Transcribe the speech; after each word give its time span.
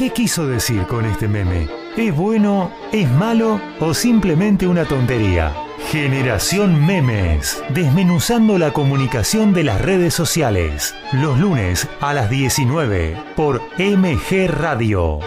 ¿Qué 0.00 0.08
quiso 0.08 0.46
decir 0.46 0.86
con 0.86 1.04
este 1.04 1.28
meme? 1.28 1.68
¿Es 1.94 2.16
bueno, 2.16 2.72
es 2.90 3.06
malo 3.10 3.60
o 3.80 3.92
simplemente 3.92 4.66
una 4.66 4.86
tontería? 4.86 5.54
Generación 5.90 6.86
Memes, 6.86 7.62
desmenuzando 7.74 8.56
la 8.56 8.72
comunicación 8.72 9.52
de 9.52 9.64
las 9.64 9.78
redes 9.78 10.14
sociales, 10.14 10.94
los 11.12 11.38
lunes 11.38 11.86
a 12.00 12.14
las 12.14 12.30
19 12.30 13.22
por 13.36 13.60
MG 13.78 14.48
Radio. 14.48 15.18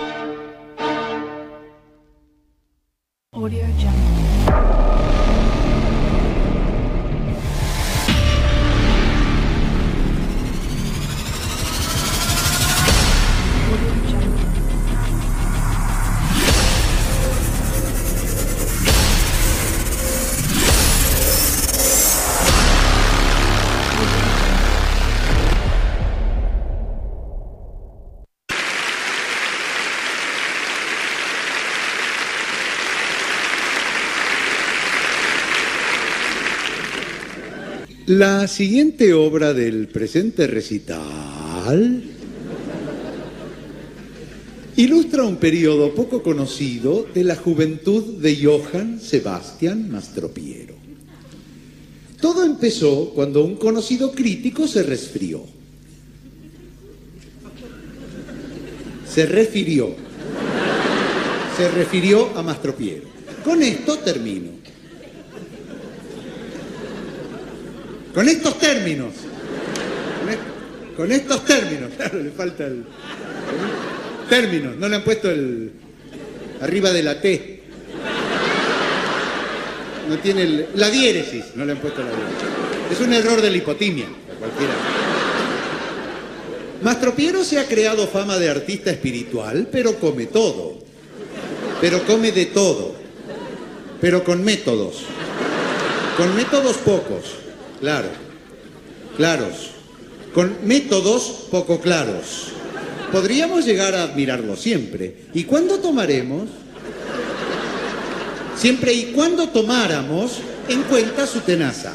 La 38.08 38.50
siguiente 38.50 39.14
obra 39.14 39.54
del 39.54 39.88
presente 39.88 40.46
recital 40.46 42.04
ilustra 44.76 45.24
un 45.24 45.38
periodo 45.38 45.96
poco 45.96 46.22
conocido 46.22 47.08
de 47.14 47.24
la 47.24 47.38
juventud 47.38 48.18
de 48.18 48.44
Johann 48.44 49.00
Sebastian 49.00 49.90
Mastropiero. 49.90 50.76
Todo 52.20 52.44
empezó 52.44 53.12
cuando 53.16 53.46
un 53.46 53.56
conocido 53.56 54.12
crítico 54.12 54.68
se 54.68 54.84
resfrió. 54.84 55.46
Se 59.10 59.26
refirió. 59.26 59.96
Se 61.56 61.72
refirió 61.72 62.38
a 62.38 62.44
Mastropiero. 62.44 63.08
Con 63.46 63.64
esto 63.64 64.00
termino. 64.00 64.63
Con 68.14 68.28
estos 68.30 68.60
términos. 68.60 69.14
Con, 70.20 70.30
est- 70.30 70.96
con 70.98 71.12
estos 71.12 71.46
términos. 71.46 71.90
Claro, 71.98 72.20
le 72.20 72.32
falta 72.32 72.66
el. 72.66 72.84
Términos. 74.30 74.76
No 74.78 74.88
le 74.90 74.96
han 74.98 75.04
puesto 75.04 75.30
el. 75.30 75.72
Arriba 76.62 76.92
de 76.92 77.04
la 77.04 77.20
T. 77.20 77.62
No 80.10 80.18
tiene 80.20 80.44
el- 80.44 80.68
la 80.76 80.90
diéresis. 80.90 81.46
No 81.56 81.66
le 81.66 81.72
han 81.74 81.78
puesto 81.80 82.02
la 82.02 82.10
diéresis. 82.10 82.92
Es 82.92 83.00
un 83.06 83.14
error 83.14 83.42
de 83.42 83.50
la 83.50 83.58
hipotimia. 83.58 84.06
a 84.06 84.40
Cualquiera. 84.40 84.74
Mastropiero 86.84 87.44
se 87.46 87.60
ha 87.60 87.66
creado 87.66 88.08
fama 88.08 88.38
de 88.38 88.50
artista 88.50 88.92
espiritual, 88.92 89.70
pero 89.72 89.96
come 90.00 90.26
todo. 90.26 90.80
Pero 91.80 92.04
come 92.04 92.32
de 92.34 92.48
todo. 92.48 92.94
Pero 94.02 94.24
con 94.24 94.44
métodos. 94.44 95.04
Con 96.18 96.36
métodos 96.36 96.78
pocos, 96.78 97.24
claro, 97.84 98.08
claros, 99.18 99.72
con 100.34 100.56
métodos 100.64 101.48
poco 101.52 101.82
claros. 101.82 102.48
Podríamos 103.12 103.66
llegar 103.66 103.94
a 103.94 104.04
admirarlo 104.04 104.56
siempre. 104.56 105.26
¿Y 105.34 105.44
cuándo 105.44 105.80
tomaremos? 105.80 106.44
Siempre 108.58 108.94
y 108.94 109.12
cuando 109.12 109.50
tomáramos 109.50 110.38
en 110.70 110.82
cuenta 110.84 111.28
su 111.28 111.42
tenaza. 111.42 111.94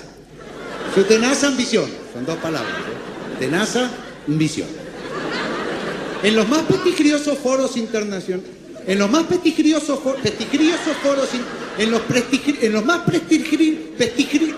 Su 0.95 1.05
tenaza 1.05 1.49
ambición. 1.49 1.89
Son 2.13 2.27
dos 2.27 2.37
palabras. 2.37 2.71
¿eh? 2.73 3.37
Tenaza, 3.41 3.91
ambición. 4.29 4.69
En 6.23 6.37
los 6.37 6.47
más 6.49 6.63
prestigriosos 6.65 7.39
foros 7.39 7.77
internacionales, 7.79 8.47
en 8.87 8.99
los 8.99 9.11
más 9.11 9.25
prestigriosos, 9.25 9.99
fo- 10.01 10.17
prestigriosos 10.17 10.97
foros, 11.03 11.29
in- 11.35 11.85
en 11.85 11.91
los, 11.91 12.03
prestigri- 12.03 12.59
en 12.61 12.73
los 12.75 12.85
más 12.85 13.07
prestigri- 13.07 13.79
prestigri- 13.97 14.55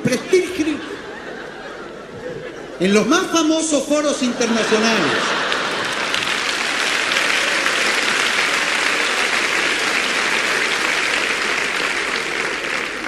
en 2.80 2.92
los 2.94 3.06
más 3.06 3.26
famosos 3.30 3.84
foros 3.84 4.22
internacionales, 4.22 5.18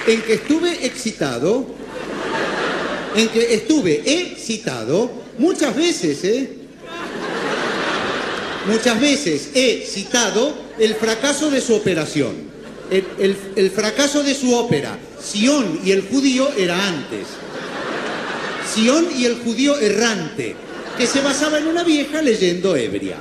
en 0.06 0.20
que 0.22 0.34
estuve 0.34 0.84
excitado, 0.86 1.66
en 3.14 3.28
que 3.28 3.54
estuve 3.54 4.02
excitado 4.30 5.10
muchas 5.38 5.74
veces, 5.76 6.24
¿eh? 6.24 6.50
Muchas 8.66 9.00
veces 9.00 9.50
he 9.54 9.84
citado 9.86 10.54
el 10.78 10.94
fracaso 10.94 11.50
de 11.50 11.60
su 11.60 11.74
operación, 11.74 12.32
el, 12.90 13.04
el- 13.18 13.36
el 13.56 13.70
fracaso 13.70 14.22
de 14.22 14.34
su 14.34 14.54
ópera. 14.54 14.98
Sion 15.20 15.80
y 15.84 15.92
el 15.92 16.02
judío 16.08 16.48
era 16.56 16.84
antes. 16.88 17.26
Y 18.76 19.24
el 19.26 19.36
judío 19.44 19.78
errante, 19.78 20.56
que 20.96 21.06
se 21.06 21.20
basaba 21.20 21.58
en 21.58 21.66
una 21.66 21.84
vieja 21.84 22.22
leyenda 22.22 22.78
ebria. 22.78 23.16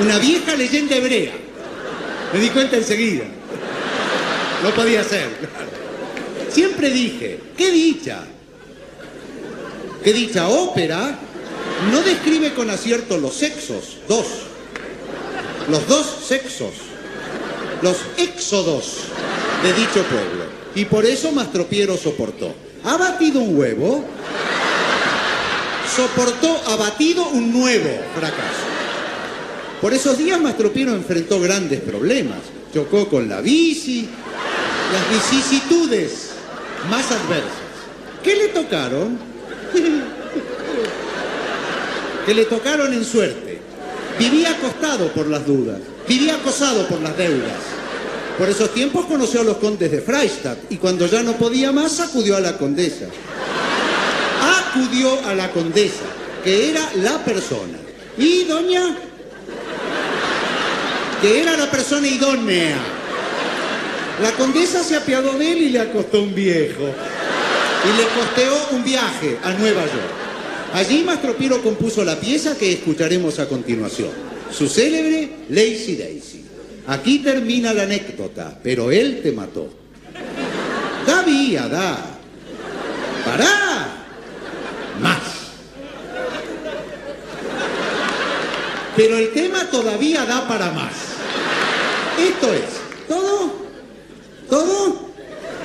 Una 0.00 0.18
vieja 0.18 0.54
leyenda 0.54 0.96
hebrea. 0.96 1.32
Me 2.32 2.38
di 2.38 2.48
cuenta 2.50 2.76
enseguida. 2.76 3.24
No 4.62 4.70
podía 4.70 5.02
ser. 5.02 5.28
Siempre 6.50 6.90
dije, 6.90 7.40
qué 7.56 7.70
dicha. 7.70 8.24
Qué 10.04 10.12
dicha 10.12 10.48
ópera 10.48 11.18
no 11.90 12.02
describe 12.02 12.54
con 12.54 12.70
acierto 12.70 13.18
los 13.18 13.34
sexos, 13.34 13.98
dos. 14.06 14.26
Los 15.68 15.88
dos 15.88 16.06
sexos. 16.26 16.72
Los 17.82 17.96
éxodos 18.16 18.98
de 19.62 19.72
dicho 19.72 20.04
pueblo. 20.04 20.44
Y 20.74 20.84
por 20.84 21.04
eso 21.04 21.32
Mastropiero 21.32 21.96
soportó. 21.96 22.54
Ha 22.84 22.96
batido 22.96 23.40
un 23.40 23.58
huevo, 23.58 24.04
soportó, 25.94 26.60
ha 26.66 26.76
batido 26.76 27.28
un 27.28 27.52
nuevo 27.52 27.90
fracaso. 28.14 28.64
Por 29.80 29.92
esos 29.94 30.16
días 30.18 30.40
Mastropiero 30.40 30.94
enfrentó 30.94 31.40
grandes 31.40 31.80
problemas. 31.80 32.38
Chocó 32.72 33.08
con 33.08 33.28
la 33.28 33.40
bici, 33.40 34.08
las 34.92 35.10
vicisitudes 35.10 36.30
más 36.88 37.10
adversas. 37.10 37.50
¿Qué 38.22 38.36
le 38.36 38.48
tocaron? 38.48 39.18
que 42.26 42.34
le 42.34 42.44
tocaron 42.44 42.92
en 42.92 43.04
suerte. 43.04 43.58
Vivía 44.18 44.50
acostado 44.50 45.12
por 45.12 45.26
las 45.28 45.46
dudas, 45.46 45.78
vivía 46.06 46.34
acosado 46.34 46.86
por 46.88 47.00
las 47.00 47.16
deudas. 47.16 47.79
Por 48.38 48.48
esos 48.48 48.72
tiempos 48.72 49.06
conoció 49.06 49.42
a 49.42 49.44
los 49.44 49.58
condes 49.58 49.90
de 49.90 50.00
Freistadt 50.00 50.58
y 50.70 50.76
cuando 50.76 51.06
ya 51.06 51.22
no 51.22 51.32
podía 51.32 51.72
más 51.72 52.00
acudió 52.00 52.36
a 52.36 52.40
la 52.40 52.56
condesa. 52.56 53.06
Acudió 54.70 55.24
a 55.26 55.34
la 55.34 55.50
condesa, 55.50 56.04
que 56.42 56.70
era 56.70 56.90
la 56.96 57.22
persona. 57.24 57.78
Y 58.16 58.44
doña, 58.44 58.96
que 61.20 61.42
era 61.42 61.56
la 61.56 61.70
persona 61.70 62.06
idónea. 62.06 62.76
La 64.22 64.32
condesa 64.32 64.82
se 64.82 64.96
apiadó 64.96 65.38
de 65.38 65.52
él 65.52 65.58
y 65.62 65.68
le 65.70 65.80
acostó 65.80 66.22
un 66.22 66.34
viejo. 66.34 66.84
Y 66.84 67.96
le 67.96 68.08
costeó 68.14 68.68
un 68.72 68.84
viaje 68.84 69.38
a 69.42 69.52
Nueva 69.52 69.82
York. 69.82 70.20
Allí 70.72 71.02
Mastropiero 71.02 71.62
compuso 71.62 72.04
la 72.04 72.18
pieza 72.18 72.56
que 72.56 72.72
escucharemos 72.72 73.38
a 73.38 73.48
continuación, 73.48 74.10
su 74.52 74.68
célebre 74.68 75.28
Lazy 75.48 75.96
Daisy. 75.96 76.44
Aquí 76.90 77.20
termina 77.20 77.72
la 77.72 77.84
anécdota, 77.84 78.58
pero 78.60 78.90
él 78.90 79.20
te 79.22 79.30
mató. 79.30 79.68
Da 81.06 81.22
vía, 81.22 81.68
da. 81.68 81.98
Pará. 83.24 83.86
Más. 85.00 85.22
Pero 88.96 89.18
el 89.18 89.32
tema 89.32 89.70
todavía 89.70 90.26
da 90.26 90.48
para 90.48 90.72
más. 90.72 90.92
Esto 92.18 92.52
es, 92.52 93.06
¿todo? 93.06 93.52
¿Todo? 94.48 95.10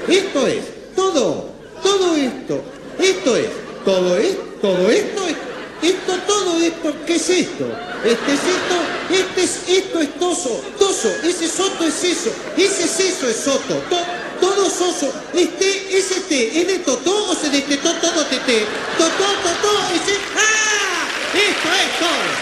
Esto 0.07 0.45
es, 0.45 0.63
todo, 0.95 1.49
todo 1.81 2.15
esto, 2.15 2.61
esto 2.99 3.35
es, 3.35 3.49
todo 3.83 4.15
es, 4.15 4.37
todo 4.61 4.89
esto 4.91 5.27
es, 5.27 5.34
esto, 5.81 6.17
todo 6.27 6.57
esto, 6.59 6.93
¿qué 7.05 7.15
es 7.15 7.29
esto? 7.29 7.65
Este 8.03 8.33
es 8.33 8.39
esto, 8.43 8.75
este 9.11 9.43
es, 9.43 9.69
esto 9.69 9.99
es 10.01 10.13
toso, 10.19 10.61
toso, 10.79 11.09
ese 11.23 11.47
soto 11.47 11.85
es 11.85 12.03
eso, 12.03 12.31
ese 12.57 12.83
es 12.85 12.99
eso 12.99 13.27
es 13.27 13.35
soto, 13.37 13.75
to- 13.89 14.05
todo 14.39 14.69
soso, 14.69 15.11
este, 15.33 15.97
ese 15.97 16.21
té, 16.21 16.59
es 16.61 16.67
de 16.67 16.79
totó 16.79 17.31
o 17.31 17.35
se 17.35 17.49
destetó 17.49 17.91
todo 17.99 18.25
teté, 18.25 18.65
totó, 18.97 19.23
totó, 19.43 19.93
ese, 19.95 20.17
¡ah! 20.35 21.07
Esto 21.33 21.69
es 21.73 21.99
todo. 21.99 22.35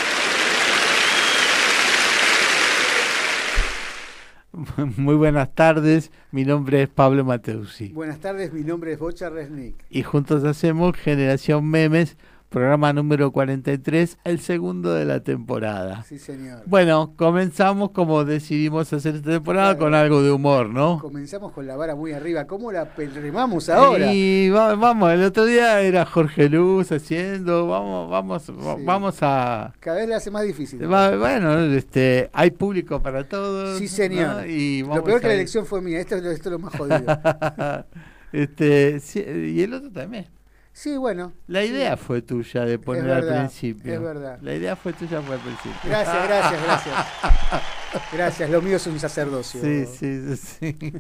Muy 4.98 5.16
buenas 5.16 5.54
tardes, 5.56 6.12
mi 6.32 6.46
nombre 6.46 6.84
es 6.84 6.90
Pablo 6.90 7.26
Mateusi 7.26 7.90
Buenas 7.90 8.20
tardes, 8.20 8.54
mi 8.54 8.62
nombre 8.62 8.94
es 8.94 9.00
Bocha 9.00 9.30
Resnick. 9.30 9.76
y 9.90 10.04
juntos 10.04 10.44
hacemos 10.44 10.96
Generación 10.96 11.68
Memes, 11.68 12.18
programa 12.54 12.94
número 12.94 13.32
43, 13.32 14.20
el 14.24 14.40
segundo 14.40 14.94
de 14.94 15.06
la 15.06 15.22
temporada. 15.22 16.04
Sí, 16.04 16.20
señor. 16.20 16.62
Bueno, 16.68 17.14
comenzamos 17.18 17.90
como 17.92 18.24
decidimos 18.26 18.94
hacer 18.94 19.16
esta 19.16 19.32
temporada 19.32 19.70
Claro. 19.76 19.80
con 19.80 19.96
algo 19.96 20.22
de 20.22 20.32
humor, 20.32 20.70
¿no? 20.70 21.00
Comenzamos 21.02 21.52
con 21.52 21.66
la 21.66 21.76
vara 21.76 21.96
muy 21.96 22.14
arriba. 22.14 22.46
¿Cómo 22.46 22.72
la 22.72 22.86
remamos 22.96 23.70
ahora? 23.70 24.14
Y 24.14 24.50
va- 24.52 24.76
vamos, 24.76 25.12
el 25.12 25.24
otro 25.24 25.46
día 25.46 25.82
era 25.82 26.06
Jorge 26.06 26.48
Luz 26.48 26.92
haciendo, 26.92 27.68
vamos, 27.68 28.12
vamos, 28.12 28.44
Sí. 28.44 28.54
vamos 28.86 29.18
a... 29.22 29.74
Cada 29.80 29.98
vez 29.98 30.08
la 30.10 30.18
hace 30.18 30.30
más 30.30 30.44
difícil. 30.44 30.80
va- 30.92 31.18
Bueno, 31.18 31.58
este, 31.74 32.30
hay 32.34 32.52
público 32.52 33.02
para 33.02 33.28
todos. 33.28 33.80
Sí, 33.80 33.88
señor. 33.88 34.42
¿no? 34.42 34.46
Y 34.46 34.84
Lo 34.84 35.04
peor 35.04 35.20
que 35.22 35.28
la 35.28 35.34
elección 35.34 35.66
fue 35.66 35.82
mía. 35.82 36.00
Esto, 36.00 36.16
esto 36.18 36.30
es 36.32 36.46
lo 36.46 36.60
más 36.60 36.76
jodido. 36.78 37.00
este, 38.32 39.00
sí, 39.00 39.20
y 39.28 39.62
el 39.64 39.74
otro 39.74 39.90
también. 39.92 40.28
Sí, 40.74 40.98
bueno. 40.98 41.34
La 41.48 41.62
Sí. 41.62 41.68
idea 41.70 41.96
fue 41.98 42.22
tuya 42.24 42.66
de 42.66 42.80
poner 42.80 43.10
al 43.10 43.28
principio. 43.28 43.94
es 43.94 44.02
verdad. 44.02 44.40
La 44.42 44.56
idea 44.56 44.76
fue 44.76 44.92
tuya 44.94 45.22
fue 45.22 45.36
al 45.36 45.42
principio. 45.42 45.80
Gracias, 45.86 46.28
gracias, 46.28 46.64
gracias. 46.64 46.96
Gracias, 48.12 48.50
lo 48.50 48.60
mío 48.60 48.78
es 48.78 48.88
un 48.88 49.00
sacerdocio. 49.00 49.62
Sí, 49.62 49.86
sí, 49.86 50.36
sí. 50.36 50.76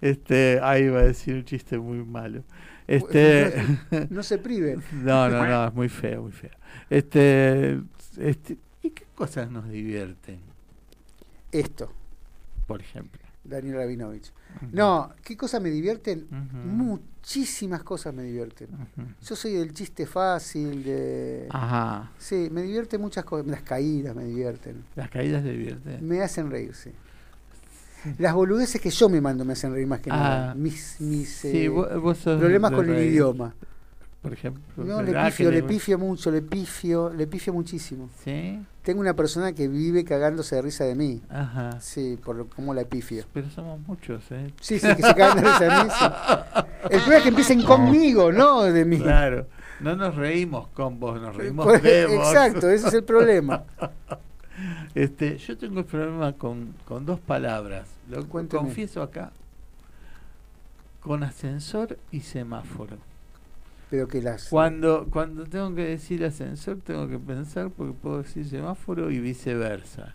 Este, 0.00 0.60
ahí 0.62 0.84
iba 0.84 1.00
a 1.00 1.04
decir 1.04 1.34
un 1.34 1.44
chiste 1.44 1.78
muy 1.78 2.02
malo. 2.04 2.42
Este, 2.86 3.52
No 4.08 4.22
se 4.22 4.38
prive. 4.38 4.78
no, 4.92 5.28
no, 5.28 5.46
no, 5.46 5.66
es 5.68 5.74
muy 5.74 5.88
feo, 5.90 6.22
muy 6.22 6.32
feo. 6.32 6.50
Este, 6.88 7.80
este, 8.18 8.56
¿y 8.82 8.90
qué 8.90 9.04
cosas 9.14 9.50
nos 9.50 9.68
divierten, 9.68 10.40
Esto, 11.52 11.92
por 12.66 12.80
ejemplo? 12.80 13.20
Daniel 13.44 13.76
Rabinovich. 13.76 14.32
No, 14.72 15.12
¿qué 15.24 15.36
cosas 15.36 15.60
me 15.62 15.70
divierten? 15.70 16.26
Muchísimas 16.30 17.82
cosas 17.82 18.14
me 18.14 18.22
divierten. 18.22 18.68
Yo 19.22 19.36
soy 19.36 19.52
del 19.54 19.72
chiste 19.72 20.06
fácil, 20.06 20.82
de... 20.84 21.46
Ajá. 21.50 22.10
Sí, 22.18 22.48
me 22.50 22.62
divierten 22.62 23.00
muchas 23.00 23.24
cosas. 23.24 23.46
Las 23.46 23.62
caídas 23.62 24.14
me 24.14 24.24
divierten. 24.24 24.84
Las 24.96 25.10
caídas 25.10 25.44
divierten. 25.44 26.06
Me 26.06 26.22
hacen 26.22 26.50
reír, 26.50 26.74
sí. 26.74 26.90
Las 28.18 28.32
boludeces 28.34 28.80
que 28.80 28.90
yo 28.90 29.08
me 29.10 29.20
mando 29.20 29.44
me 29.44 29.52
hacen 29.52 29.72
reír 29.72 29.86
más 29.86 30.00
que 30.00 30.10
Ah, 30.10 30.16
nada. 30.16 30.54
Mis, 30.54 30.96
mis 31.00 31.28
Sí, 31.28 31.64
eh, 31.64 31.68
vos, 31.68 31.88
vos 32.00 32.18
sos 32.18 32.38
problemas 32.38 32.72
con 32.72 32.88
el 32.88 33.04
idioma. 33.04 33.54
Por 34.22 34.34
ejemplo. 34.34 34.62
No, 34.84 35.00
le 35.02 35.12
pifio, 35.24 35.50
le 35.50 35.62
pifio 35.62 35.98
mucho, 35.98 36.30
le 36.30 36.42
pifio, 36.42 37.10
le 37.10 37.26
pifio 37.26 37.54
muchísimo. 37.54 38.10
Sí, 38.22 38.60
Tengo 38.82 39.00
una 39.00 39.14
persona 39.14 39.52
que 39.54 39.66
vive 39.66 40.04
cagándose 40.04 40.56
de 40.56 40.62
risa 40.62 40.84
de 40.84 40.94
mí. 40.94 41.22
ajá. 41.30 41.80
Sí, 41.80 42.18
por 42.22 42.36
lo, 42.36 42.46
cómo 42.48 42.74
la 42.74 42.84
pifio. 42.84 43.24
Pero 43.32 43.48
somos 43.48 43.80
muchos, 43.86 44.22
¿eh? 44.30 44.52
Sí, 44.60 44.78
sí, 44.78 44.86
que 44.94 45.02
se 45.02 45.14
cagan 45.14 45.36
de 45.36 45.42
risa 45.42 45.64
de 45.64 45.84
mí. 45.84 45.90
sí. 45.90 46.04
El 46.90 46.98
problema 47.00 47.16
es 47.16 47.22
que 47.22 47.28
empiecen 47.30 47.62
conmigo, 47.62 48.30
no 48.30 48.62
de 48.64 48.84
mí. 48.84 48.98
Claro. 48.98 49.46
No 49.80 49.96
nos 49.96 50.14
reímos 50.14 50.68
con 50.74 51.00
vos, 51.00 51.18
nos 51.18 51.34
reímos 51.34 51.64
Por- 51.64 51.80
de 51.80 52.04
vos. 52.04 52.28
Exacto, 52.28 52.68
ese 52.68 52.88
es 52.88 52.94
el 52.94 53.04
problema. 53.04 53.64
Este, 54.94 55.38
yo 55.38 55.56
tengo 55.56 55.78
el 55.80 55.86
problema 55.86 56.32
con, 56.34 56.74
con 56.86 57.06
dos 57.06 57.18
palabras. 57.20 57.86
Lo 58.10 58.26
Cuénteme. 58.26 58.60
confieso 58.62 59.00
acá. 59.02 59.30
Con 61.00 61.22
ascensor 61.22 61.96
y 62.10 62.20
semáforo. 62.20 62.98
Pero 63.90 64.06
que 64.08 64.22
las. 64.22 64.48
Cuando, 64.48 65.06
cuando 65.10 65.44
tengo 65.46 65.74
que 65.74 65.84
decir 65.84 66.24
ascensor, 66.24 66.78
tengo 66.78 67.08
que 67.08 67.18
pensar 67.18 67.70
porque 67.70 67.92
puedo 67.92 68.22
decir 68.22 68.46
semáforo 68.46 69.10
y 69.10 69.18
viceversa. 69.18 70.14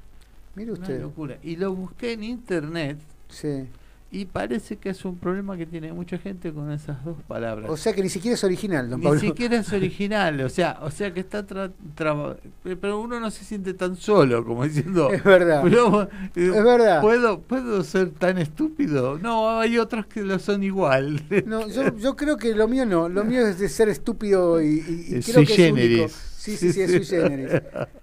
Mire 0.56 0.72
Una 0.72 0.82
usted. 0.82 1.02
locura. 1.02 1.38
Y 1.44 1.58
lo 1.58 1.74
busqué 1.76 2.14
en 2.14 2.24
internet 2.24 2.98
Sí. 3.28 3.66
Y 4.12 4.26
parece 4.26 4.78
que 4.78 4.90
es 4.90 5.04
un 5.04 5.18
problema 5.18 5.58
que 5.58 5.66
tiene 5.66 5.92
mucha 5.92 6.18
gente 6.18 6.54
con 6.54 6.72
esas 6.72 7.04
dos 7.04 7.18
palabras. 7.28 7.70
O 7.70 7.76
sea 7.76 7.92
que 7.94 8.02
ni 8.02 8.08
siquiera 8.10 8.36
es 8.36 8.44
original, 8.46 8.90
don 8.90 9.00
Ni 9.02 9.06
Pablo. 9.08 9.20
siquiera 9.20 9.58
es 9.58 9.74
original, 9.74 10.40
o 10.42 10.48
sea, 10.50 10.78
o 10.84 10.90
sea 10.92 11.14
que 11.14 11.20
está 11.20 11.46
tra- 11.46 11.72
traba- 11.96 12.38
pero 12.80 13.02
uno 13.02 13.20
no 13.20 13.30
se 13.32 13.44
siente 13.44 13.74
tan 13.74 13.98
solo 13.98 14.46
como 14.46 14.64
diciendo, 14.64 15.12
Es 15.12 15.24
verdad. 15.24 15.62
pero, 15.64 16.04
eh, 16.04 16.10
Es 16.36 16.64
verdad. 16.64 17.02
¿puedo, 17.02 17.42
¿puedo 17.42 17.84
ser 17.84 18.12
tan 18.12 18.38
estúpido? 18.38 19.18
No, 19.20 19.60
hay 19.60 19.78
otros 19.78 20.06
que 20.06 20.22
lo 20.22 20.40
son 20.40 20.64
igual. 20.64 21.22
No, 21.46 21.68
yo, 21.68 21.96
yo 21.98 22.16
creo 22.16 22.38
que 22.38 22.54
lo 22.56 22.68
mío 22.70 22.86
no. 22.86 23.10
Lo 23.10 23.26
mío 23.26 23.46
es 23.46 23.60
de 23.60 23.68
ser 23.70 23.90
estúpido 23.90 24.62
y, 24.62 24.84
y- 25.10 25.22
creo 25.22 25.44
sui 25.44 25.46
que 25.46 25.54
es 25.54 25.60
único. 25.72 25.76
generis. 25.76 26.12
Sí, 26.38 26.56
sí, 26.58 26.72
sí, 26.72 26.82
es 26.82 26.92
sui 26.92 27.06
generis. 27.20 27.50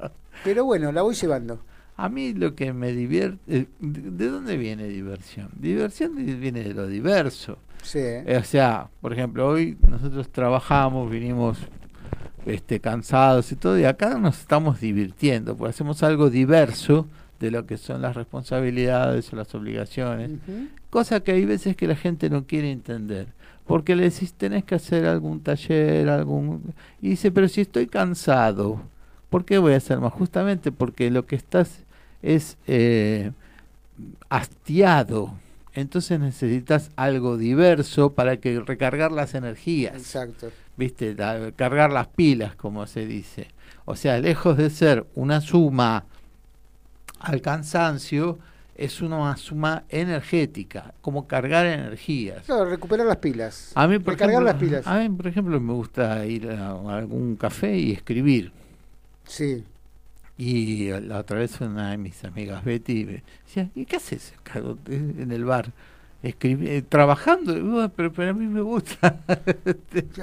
Pero 0.45 0.65
bueno, 0.65 0.91
la 0.93 1.03
voy 1.03 1.15
llevando. 1.15 1.61
A 1.97 2.09
mí 2.09 2.33
lo 2.35 2.55
que 2.55 2.73
me 2.73 2.93
divierte, 2.93 3.39
eh, 3.49 3.67
¿de 3.81 4.11
de 4.11 4.29
dónde 4.29 4.57
viene 4.57 4.89
diversión? 4.89 5.49
Diversión 5.59 6.17
di- 6.17 6.35
viene 6.35 6.63
de 6.63 6.75
lo 6.75 6.87
diverso. 6.87 7.59
Sí. 7.83 7.99
Eh, 8.01 8.39
O 8.41 8.45
sea, 8.45 8.89
por 9.01 9.13
ejemplo, 9.13 9.47
hoy 9.49 9.77
nosotros 9.89 10.31
trabajamos, 10.31 11.11
vinimos 11.11 11.59
este, 12.47 12.81
cansados 12.81 13.53
y 13.53 13.57
todo, 13.57 13.79
y 13.79 13.85
acá 13.85 14.19
nos 14.19 14.41
estamos 14.41 14.81
divirtiendo, 14.81 15.57
porque 15.57 15.71
hacemos 15.71 16.03
algo 16.03 16.29
diverso 16.31 17.07
de 17.39 17.51
lo 17.51 17.67
que 17.67 17.77
son 17.77 18.03
las 18.03 18.17
responsabilidades 18.17 19.33
o 19.33 19.37
las 19.37 19.55
obligaciones, 19.55 20.31
cosa 20.91 21.21
que 21.21 21.33
hay 21.33 21.45
veces 21.45 21.77
que 21.77 21.87
la 21.87 21.97
gente 21.97 22.31
no 22.31 22.47
quiere 22.47 22.71
entender, 22.73 23.27
porque 23.67 23.95
le 23.97 24.05
decís 24.05 24.33
tenés 24.35 24.65
que 24.65 24.75
hacer 24.77 25.07
algún 25.07 25.41
taller, 25.41 26.09
algún... 26.09 26.73
Y 27.01 27.11
dice, 27.11 27.31
pero 27.31 27.49
si 27.49 27.61
estoy 27.61 27.87
cansado, 27.87 28.81
¿por 29.31 29.45
qué 29.45 29.59
voy 29.59 29.75
a 29.75 29.77
hacer 29.79 29.99
más? 30.01 30.13
Justamente 30.13 30.71
porque 30.73 31.11
lo 31.11 31.27
que 31.27 31.37
estás 31.37 31.82
es 32.23 32.57
eh, 32.67 33.33
hastiado, 34.29 35.35
entonces 35.75 36.21
necesitas 36.21 36.91
algo 36.97 37.37
diverso 37.37 38.13
para 38.13 38.37
que 38.39 38.61
recargar 38.61 39.13
las 39.13 39.35
energías. 39.35 39.95
Exacto. 39.97 40.51
¿viste? 40.77 41.15
La- 41.15 41.53
cargar 41.55 41.91
las 41.93 42.09
pilas, 42.09 42.55
como 42.57 42.87
se 42.87 43.07
dice. 43.07 43.49
O 43.85 43.97
sea, 43.97 44.19
lejos 44.19 44.57
de 44.57 44.71
ser 44.71 45.07
una 45.15 45.41
suma 45.41 46.05
al 47.21 47.41
cansancio, 47.41 48.39
es 48.75 49.01
una 49.03 49.37
suma 49.37 49.85
energética, 49.91 50.95
como 51.03 51.27
cargar 51.29 51.67
energías. 51.67 52.45
Claro, 52.47 52.65
recuperar 52.65 53.07
las 53.07 53.19
pilas. 53.19 53.71
A 53.75 53.87
mí, 53.87 53.99
por 53.99 54.15
Recargar 54.15 54.43
ejemplo, 54.43 54.53
las 54.53 54.61
pilas. 54.61 54.87
a 54.87 54.99
mí, 54.99 55.09
por 55.11 55.27
ejemplo, 55.27 55.61
me 55.61 55.73
gusta 55.73 56.25
ir 56.27 56.51
a 56.51 56.71
algún 56.97 57.37
café 57.37 57.77
y 57.77 57.93
escribir. 57.93 58.51
Sí. 59.27 59.63
Y 60.39 60.89
la 60.91 61.19
otra 61.19 61.39
vez 61.39 61.61
una 61.61 61.91
de 61.91 61.99
mis 61.99 62.25
amigas 62.25 62.65
Betty 62.65 63.05
me 63.05 63.23
decía, 63.45 63.71
¿y 63.75 63.85
qué 63.85 63.97
haces 63.97 64.33
en 64.89 65.31
el 65.31 65.45
bar? 65.45 65.73
Escribi- 66.23 66.69
eh, 66.69 66.83
trabajando, 66.89 67.57
Y, 67.57 67.61
"Bueno, 67.63 67.91
pero, 67.97 68.13
pero 68.13 68.31
a 68.31 68.33
mí 68.33 68.47
me 68.47 68.61
gusta. 68.61 69.19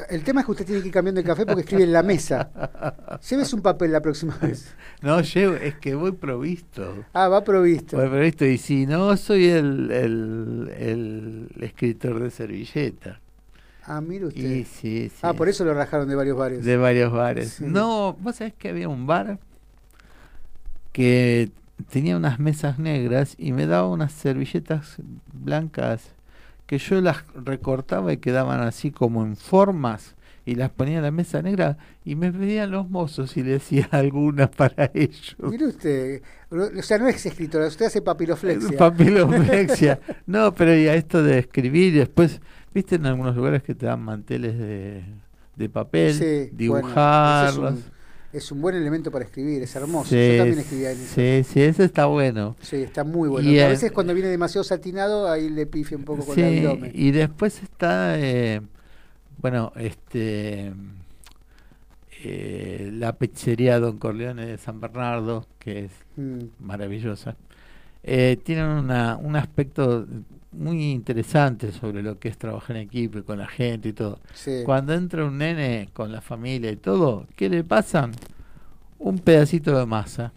El 0.10 0.24
tema 0.24 0.40
es 0.40 0.46
que 0.46 0.52
usted 0.54 0.66
tiene 0.66 0.82
que 0.82 0.88
ir 0.88 0.94
cambiando 0.94 1.22
de 1.22 1.28
café 1.28 1.46
porque 1.46 1.62
escribe 1.62 1.84
en 1.84 1.92
la 1.92 2.04
mesa. 2.04 3.20
Llévese 3.30 3.56
un 3.56 3.62
papel 3.62 3.92
la 3.92 4.02
próxima 4.02 4.36
vez. 4.42 4.74
no, 5.02 5.20
llevo, 5.22 5.56
es 5.56 5.76
que 5.76 5.96
voy 5.96 6.14
provisto. 6.14 7.04
Ah, 7.14 7.28
va 7.28 7.44
provisto. 7.44 7.98
Voy 7.98 8.08
provisto 8.08 8.46
y 8.46 8.58
si 8.58 8.86
no, 8.86 9.16
soy 9.18 9.48
el, 9.50 9.92
el, 9.92 10.72
el 10.78 11.64
escritor 11.64 12.20
de 12.22 12.32
servilleta. 12.32 13.20
Ah, 13.84 14.00
mire 14.00 14.28
usted. 14.28 14.42
Y 14.42 14.64
sí, 14.64 15.10
sí. 15.10 15.16
Ah, 15.22 15.34
por 15.34 15.50
eso 15.50 15.66
lo 15.66 15.74
rajaron 15.74 16.08
de 16.08 16.16
varios 16.16 16.38
bares. 16.38 16.64
De 16.64 16.78
varios 16.78 17.12
bares. 17.12 17.50
Sí. 17.58 17.66
No, 17.68 18.14
vos 18.22 18.38
sabés 18.38 18.54
que 18.54 18.70
había 18.70 18.88
un 18.88 19.06
bar 19.06 19.38
que 21.00 21.50
tenía 21.90 22.18
unas 22.18 22.40
mesas 22.40 22.78
negras 22.78 23.36
y 23.38 23.54
me 23.54 23.68
daba 23.68 23.88
unas 23.88 24.12
servilletas 24.12 24.98
blancas 25.32 26.12
que 26.66 26.78
yo 26.78 27.00
las 27.00 27.24
recortaba 27.34 28.12
y 28.12 28.18
quedaban 28.18 28.60
así 28.60 28.92
como 28.92 29.24
en 29.24 29.38
formas 29.38 30.18
y 30.46 30.56
las 30.56 30.72
ponía 30.72 30.98
en 30.98 31.04
la 31.04 31.12
mesa 31.12 31.42
negra 31.42 31.78
y 32.04 32.16
me 32.16 32.34
pedían 32.34 32.72
los 32.72 32.90
mozos 32.90 33.38
y 33.38 33.44
le 33.44 33.52
decía 33.52 33.88
alguna 33.92 34.52
para 34.52 34.92
ellos. 34.94 35.38
Mire 35.40 35.68
usted. 35.68 36.22
O 36.52 36.84
sea, 36.84 36.98
no 36.98 37.08
es 37.08 37.26
escritora, 37.26 37.68
usted 37.68 37.86
hace 37.86 38.02
papiloflexia. 38.02 38.78
Papiloflexia. 38.78 40.02
No, 40.26 40.54
pero 40.54 40.76
y 40.78 40.86
a 40.90 40.96
esto 40.96 41.24
de 41.24 41.40
escribir 41.40 41.94
y 41.94 42.00
después, 42.00 42.42
viste 42.74 42.96
en 42.96 43.06
algunos 43.06 43.38
lugares 43.38 43.64
que 43.64 43.74
te 43.74 43.86
dan 43.86 44.02
manteles 44.04 44.60
de, 44.60 45.06
de 45.56 45.70
papel, 45.70 46.14
Sí, 46.14 46.26
bueno, 46.26 46.58
dibujarlos. 46.58 47.76
ese 47.80 47.99
es, 48.34 48.52
un, 48.52 48.62
buen 48.62 48.76
elemento 48.76 49.12
para 49.12 49.26
escribir, 49.26 49.62
es 49.64 49.76
hermoso. 49.76 50.10
Sí, 50.10 50.32
Yo 50.32 50.38
también 50.38 50.60
escribía 50.60 50.92
en. 50.92 50.98
Sí, 50.98 51.44
sí, 51.44 51.62
ese 51.62 51.84
está 51.84 52.06
bueno. 52.06 52.56
Sí, 52.62 52.78
está 52.78 53.04
muy 53.04 53.30
bueno. 53.30 53.50
Y, 53.50 53.60
a 53.60 53.68
eh, 53.68 53.70
veces 53.70 53.92
cuando 53.92 54.14
viene 54.14 54.30
demasiado 54.30 54.64
satinado, 54.64 55.32
ahí 55.32 55.50
le 55.50 55.66
pifia 55.66 55.98
un 55.98 56.04
poco 56.04 56.26
con 56.26 56.36
Sí, 56.36 56.42
el 56.42 56.68
abdomen. 56.68 56.92
y 56.94 57.12
después 57.12 57.62
está, 57.64 58.20
eh, 58.20 58.62
bueno, 59.38 59.72
este, 59.76 60.74
eh, 62.24 62.90
la 62.94 63.14
pizzería 63.14 63.80
Don 63.80 63.98
Corleone 63.98 64.46
de 64.46 64.58
San 64.58 64.80
Bernardo, 64.80 65.46
que 65.60 65.86
es 65.86 65.92
Mm, 66.20 66.50
maravillosa. 66.60 67.38
Eh, 68.04 68.38
tienen 68.44 68.66
una, 68.66 69.16
un 69.18 69.36
aspecto 69.38 70.06
muy 70.52 70.92
interesante 70.92 71.72
sobre 71.72 72.02
lo 72.02 72.18
que 72.20 72.28
es 72.30 72.38
trabajar 72.38 72.76
en 72.78 72.84
equipo 72.84 73.20
y 73.20 73.24
con 73.24 73.38
la 73.38 73.48
gente 73.48 73.90
y 73.90 73.94
todo. 73.94 74.20
sí. 74.34 74.62
Cuando 74.66 74.94
entra 74.94 75.26
un 75.26 75.38
nene 75.38 75.90
con 75.94 76.12
la 76.12 76.22
familia 76.22 76.72
y 76.72 76.76
todo, 76.76 77.28
¿qué 77.36 77.50
le 77.50 77.64
pasan? 77.64 78.12
Un 78.98 79.20
pedacito 79.20 79.78
de 79.78 79.86
masa. 79.86 80.32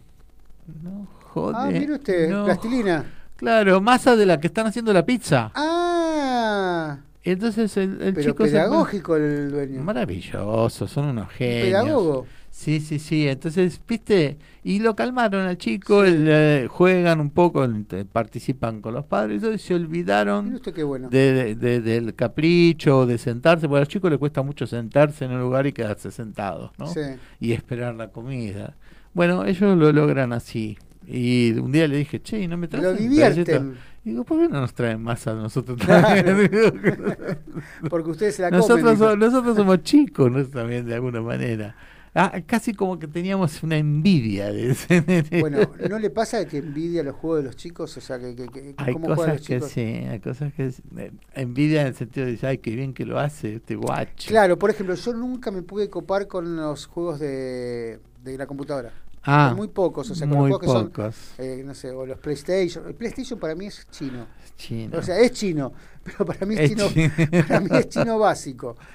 No 0.83 1.07
Joder. 1.33 1.57
Ah, 1.59 1.67
mire 1.81 1.95
usted, 1.95 2.29
no. 2.31 2.45
plastilina. 2.45 3.05
Claro, 3.37 3.81
masa 3.81 4.15
de 4.15 4.27
la 4.27 4.39
que 4.39 4.49
están 4.49 4.67
haciendo 4.67 4.93
la 4.93 5.05
pizza. 5.05 5.51
Ah, 5.55 6.99
Entonces 7.25 7.75
el, 7.79 8.01
el 8.03 8.15
pero 8.15 8.33
chico 8.33 8.45
se- 8.45 8.51
pedagógico 8.53 9.17
el 9.17 9.51
dueño. 9.51 9.83
Maravilloso, 9.83 10.87
son 10.87 11.07
unos 11.07 11.25
Un 11.25 11.31
genios. 11.31 11.83
pedagogo. 11.85 12.27
Sí, 12.63 12.79
sí, 12.81 13.01
sí. 13.01 13.27
Entonces, 13.27 13.81
viste, 13.89 14.37
y 14.63 14.79
lo 14.79 14.95
calmaron 14.95 15.47
al 15.47 15.59
chico, 15.59 16.05
el, 16.05 16.27
eh, 16.29 16.67
juegan 16.71 17.19
un 17.21 17.31
poco, 17.31 17.67
participan 18.13 18.81
con 18.81 18.95
los 18.95 19.05
padres, 19.05 19.43
y 19.43 19.59
se 19.59 19.75
olvidaron 19.75 20.61
bueno. 20.87 21.09
de, 21.09 21.33
de- 21.33 21.55
de- 21.57 21.81
del 21.81 22.15
capricho, 22.15 23.05
de 23.05 23.19
sentarse, 23.19 23.67
porque 23.67 23.79
a 23.79 23.81
los 23.81 23.89
chicos 23.89 24.11
les 24.11 24.19
cuesta 24.21 24.43
mucho 24.43 24.67
sentarse 24.69 25.25
en 25.25 25.33
un 25.33 25.41
lugar 25.41 25.67
y 25.67 25.73
quedarse 25.73 26.13
sentados, 26.13 26.71
¿no? 26.79 26.87
Sí. 26.87 27.01
Y 27.41 27.51
esperar 27.51 27.97
la 27.97 28.09
comida. 28.13 28.77
Bueno, 29.13 29.45
ellos 29.45 29.77
lo 29.77 29.93
logran 29.93 30.33
así. 30.33 30.79
Y 31.05 31.53
un 31.59 31.73
día 31.73 31.89
le 31.89 31.97
dije, 31.97 32.23
che, 32.23 32.41
¿y 32.43 32.47
¿no 32.47 32.57
me 32.57 32.69
traes 32.69 32.85
Lo 32.85 32.93
divierten. 32.95 33.45
pedacito?" 33.45 33.75
Y 34.05 34.11
Digo, 34.11 34.25
¿por 34.25 34.39
qué 34.41 34.49
no 34.49 34.61
nos 34.61 34.73
traen 34.75 35.03
más 35.03 35.27
a 35.27 35.35
nosotros 35.35 35.79
también? 35.79 36.27
Porque 37.91 38.11
ustedes 38.11 38.37
se 38.37 38.43
la 38.43 38.51
nosotros, 38.51 38.81
comen. 38.81 38.95
dijo. 38.97 39.11
so- 39.11 39.17
nosotros 39.17 39.57
somos 39.57 39.83
chicos, 39.83 40.31
¿no? 40.31 40.45
También 40.45 40.87
de 40.87 40.95
alguna 40.95 41.21
manera. 41.21 41.75
Ah, 42.15 42.43
casi 42.47 42.75
como 42.75 42.99
que 42.99 43.09
teníamos 43.09 43.63
una 43.63 43.77
envidia 43.79 44.53
de 44.53 44.71
ese. 44.73 45.03
Bueno, 45.39 45.75
¿no 45.79 45.99
le 45.99 46.11
pasa 46.11 46.47
que 46.47 46.59
envidia 46.59 47.03
los 47.03 47.17
juegos 47.17 47.39
de 47.41 47.45
los 47.47 47.57
chicos? 47.57 47.97
O 47.97 48.01
sea, 48.01 48.19
que, 48.19 48.35
que, 48.37 48.51
que- 48.51 48.75
hay 48.77 48.93
¿cómo 48.93 49.07
cosas 49.07 49.35
los 49.35 49.41
que 49.43 49.61
chicos? 49.61 49.71
sí, 49.73 49.81
hay 49.81 50.21
cosas 50.21 50.53
que 50.55 50.67
eh, 50.97 51.13
envidia 51.35 51.83
en 51.83 51.89
el 51.89 51.95
sentido 51.95 52.27
de 52.27 52.39
ay, 52.47 52.59
qué 52.59 52.73
bien 52.77 52.93
que 52.95 53.05
lo 53.07 53.19
hace 53.19 53.57
este 53.57 53.77
guacho. 53.77 54.29
Claro, 54.29 54.59
por 54.59 54.71
ejemplo, 54.71 54.95
yo 54.95 55.13
nunca 55.15 55.51
me 55.51 55.63
pude 55.63 55.91
copar 55.91 56.29
con 56.29 56.57
los 56.57 56.87
juegos 56.87 57.19
de, 57.19 58.01
de 58.23 58.39
la 58.39 58.47
computadora. 58.47 58.93
ah, 59.25 59.53
muy 59.57 59.69
pocos, 59.69 60.11
o 60.11 60.15
sea, 60.15 60.27
muy 60.27 60.51
los 60.51 60.59
juegos 60.59 60.61
que 60.61 60.69
son, 60.69 60.91
pocos. 60.91 61.17
eh, 61.39 61.63
no 61.65 61.75
sé, 61.75 61.91
o 61.91 62.07
los 62.07 62.19
PlayStation. 62.19 62.87
El 62.87 62.95
PlayStation 62.95 63.39
para 63.39 63.55
mí 63.55 63.67
es 63.67 63.87
chino. 63.91 64.27
Chino. 64.57 64.99
O 64.99 65.03
sea, 65.03 65.19
es 65.19 65.33
chino, 65.33 65.73
pero 66.05 66.25
para 66.25 66.47
mí 66.47 66.55
es, 66.55 66.61
Es 66.61 66.71
chino, 66.71 66.89
chino. 66.89 67.11
para 67.49 67.61
mí 67.61 67.69
es 67.73 67.89
chino 67.89 68.19
básico. 68.19 68.77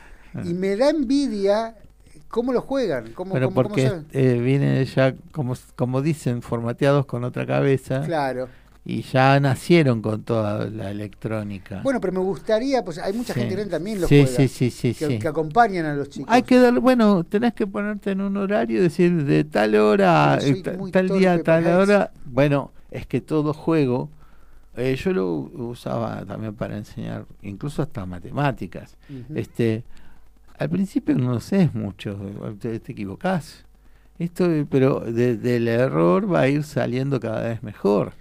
Y 0.43 0.53
me 0.53 0.75
da 0.77 0.89
envidia 0.91 1.75
cómo 2.29 2.53
lo 2.53 2.61
juegan, 2.61 3.11
cómo, 3.13 3.31
Bueno, 3.31 3.47
cómo- 3.47 3.55
cómo 3.63 3.69
porque 3.69 3.87
saben. 3.87 4.05
eh, 4.11 4.39
vienen 4.43 4.83
ya, 4.85 5.15
como, 5.31 5.55
como 5.75 6.01
dicen, 6.01 6.41
formateados 6.41 7.05
con 7.05 7.23
otra 7.23 7.45
cabeza 7.45 8.01
Claro. 8.05 8.47
y 8.85 9.01
ya 9.01 9.39
nacieron 9.39 10.01
con 10.01 10.23
toda 10.23 10.65
la 10.69 10.91
electrónica. 10.91 11.81
Bueno, 11.83 11.99
pero 12.01 12.13
me 12.13 12.19
gustaría, 12.19 12.83
pues 12.83 12.97
hay 12.99 13.13
mucha 13.13 13.33
Sí. 13.33 13.41
gente 13.41 13.55
que 13.55 13.65
también 13.65 14.01
lo 14.01 14.07
sí, 14.07 14.21
juega. 14.23 14.37
sí, 14.37 14.47
sí, 14.47 14.71
sí, 14.71 14.93
que, 15.19 15.27
acompañan 15.27 15.85
a 15.85 15.93
los 15.95 16.09
chicos. 16.09 16.29
Hay 16.31 16.43
que 16.43 16.57
dar, 16.59 16.79
bueno, 16.79 17.23
tenés 17.23 17.53
que 17.53 17.67
ponerte 17.67 18.11
en 18.11 18.21
un 18.21 18.37
horario, 18.37 18.81
decir 18.81 19.23
de 19.25 19.43
tal 19.43 19.75
hora, 19.75 20.37
Pero 20.63 20.85
eh, 20.87 20.91
tal 20.91 21.09
día, 21.09 21.41
tal 21.43 21.65
hora. 21.67 22.11
Bueno, 22.25 22.71
es 22.91 23.05
que 23.07 23.19
todo 23.21 23.53
juego, 23.53 24.09
eh, 24.75 24.95
yo 24.95 25.11
lo 25.11 25.25
usaba 25.67 26.23
también 26.25 26.53
para 26.55 26.77
enseñar, 26.77 27.25
incluso 27.41 27.81
hasta 27.81 28.05
matemáticas. 28.05 28.95
Este, 29.33 29.83
al 30.57 30.69
principio 30.69 31.15
no 31.15 31.39
sé 31.39 31.69
mucho, 31.73 32.17
te, 32.59 32.79
te 32.79 32.91
equivocás. 32.91 33.65
Esto, 34.19 34.51
eh, 34.51 34.65
pero 34.69 34.99
de- 35.01 35.37
del 35.37 35.67
error 35.67 36.31
va 36.33 36.41
a 36.41 36.47
ir 36.47 36.63
saliendo 36.63 37.19
cada 37.19 37.47
vez 37.47 37.61
mejor. 37.63 38.13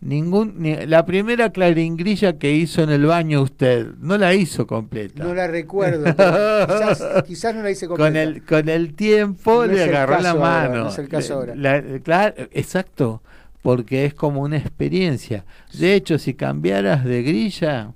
Ningún, 0.00 0.54
ni- 0.58 0.84
la 0.86 1.06
primera 1.06 1.50
claringrilla 1.50 2.38
que 2.38 2.52
hizo 2.52 2.82
en 2.82 2.90
el 2.90 3.06
baño 3.06 3.40
usted, 3.42 3.86
no 4.00 4.18
la 4.18 4.34
hizo 4.34 4.66
completa. 4.66 5.24
No 5.24 5.34
la 5.34 5.46
recuerdo. 5.46 6.04
quizás, 6.04 7.04
quizás 7.26 7.54
no 7.54 7.62
la 7.62 7.70
hice 7.70 7.86
completa. 7.86 8.10
con 8.10 8.16
el 8.16 8.42
con 8.44 8.68
el 8.68 8.94
tiempo 8.94 9.66
No 9.66 9.72
le 9.72 9.82
agarró 9.84 10.12
la 10.16 10.18
caso 10.18 10.28
ahora, 10.44 10.68
mano 10.68 10.84
no 10.84 10.88
es 10.90 10.98
el 10.98 11.08
caso 11.08 11.34
ahora. 11.34 11.54
La- 11.54 11.82
claro 12.00 12.34
exacto 12.52 13.22
porque 13.62 14.04
es 14.04 14.12
como 14.12 14.42
una 14.42 14.58
experiencia 14.58 15.44
de 15.72 15.94
hecho 15.94 16.18
si 16.18 16.34
cambiaras 16.34 17.02
de 17.04 17.22
grilla 17.22 17.92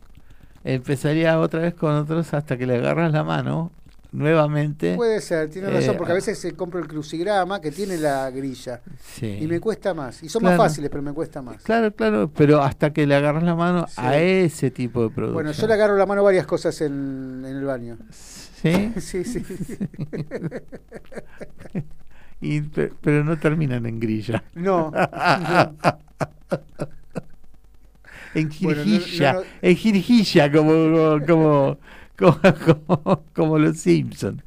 empezaría 0.65 1.39
otra 1.39 1.61
vez 1.61 1.75
con 1.75 1.93
otros 1.95 2.33
hasta 2.33 2.57
que 2.57 2.67
le 2.67 2.77
agarras 2.77 3.13
la 3.13 3.23
mano 3.25 3.71
nuevamente 4.13 4.95
Puede 4.97 5.21
ser, 5.21 5.49
tiene 5.51 5.69
Eh, 5.69 5.73
razón, 5.73 5.97
porque 5.97 6.13
a 6.13 6.15
veces 6.15 6.39
se 6.39 6.53
compra 6.53 6.81
el 6.81 6.89
crucigrama 6.89 7.61
que 7.61 7.71
tiene 7.71 7.99
la 7.99 8.31
grilla 8.31 8.81
sí. 9.15 9.39
y 9.41 9.47
me 9.47 9.61
cuesta 9.61 9.95
más. 9.95 10.23
Y 10.23 10.29
son 10.29 10.41
Claro. 10.41 10.57
más 10.57 10.67
fáciles, 10.69 10.91
pero 10.91 11.03
me 11.03 11.13
cuesta 11.13 11.43
más. 11.43 11.63
claro 11.63 11.95
claro 11.95 12.31
pero 12.35 12.63
hasta 12.63 12.93
que 12.93 13.07
le 13.07 13.15
agarras 13.15 13.43
la 13.43 13.55
mano 13.55 13.87
Sí. 13.89 13.95
a 13.99 14.17
ese 14.19 14.71
tipo 14.71 15.03
de 15.03 15.11
producto 15.11 15.35
Bueno, 15.35 15.53
yo 15.53 15.67
le 15.67 15.75
agarro 15.75 15.97
la 15.97 16.07
mano 16.07 16.23
a 16.23 16.25
varias 16.25 16.47
cosas 16.47 16.81
en, 16.81 17.45
en 17.47 17.57
el 17.57 17.65
baño. 17.65 17.99
sí 18.11 18.93
Sí, 18.99 19.25
sí. 19.25 19.43
y, 22.41 22.61
pero 22.63 23.25
no 23.25 23.39
terminan 23.39 23.85
en 23.87 24.01
grilla 24.01 24.43
No, 24.55 24.91
no. 24.93 25.75
en 28.35 28.51
Bueno, 28.61 28.85
jirjilla, 28.85 29.33
no, 29.33 29.41
no. 29.41 29.47
en 29.63 29.77
jirjilla 29.77 30.53
como 30.53 30.71
como 30.73 31.27
como, 31.27 31.79
como, 32.19 33.23
como 33.35 33.59
los 33.59 33.79
Simpson, 33.79 34.43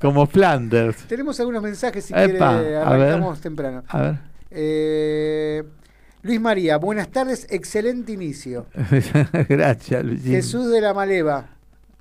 como 0.00 0.26
Flanders. 0.26 0.96
Tenemos 1.06 1.38
algunos 1.40 1.62
mensajes 1.62 2.04
si 2.06 2.12
quiere, 2.12 2.40
a 2.40 2.52
ver. 2.58 2.76
arrancamos 2.76 3.40
temprano. 3.40 3.84
A 3.88 4.00
ver. 4.02 4.18
Eh, 4.50 5.62
Luis 6.22 6.40
María, 6.40 6.76
buenas 6.78 7.08
tardes, 7.08 7.46
excelente 7.50 8.12
inicio. 8.12 8.66
Gracias, 9.48 10.04
Luisín. 10.04 10.32
Jesús 10.32 10.70
de 10.70 10.80
la 10.80 10.92
Maleva, 10.94 11.46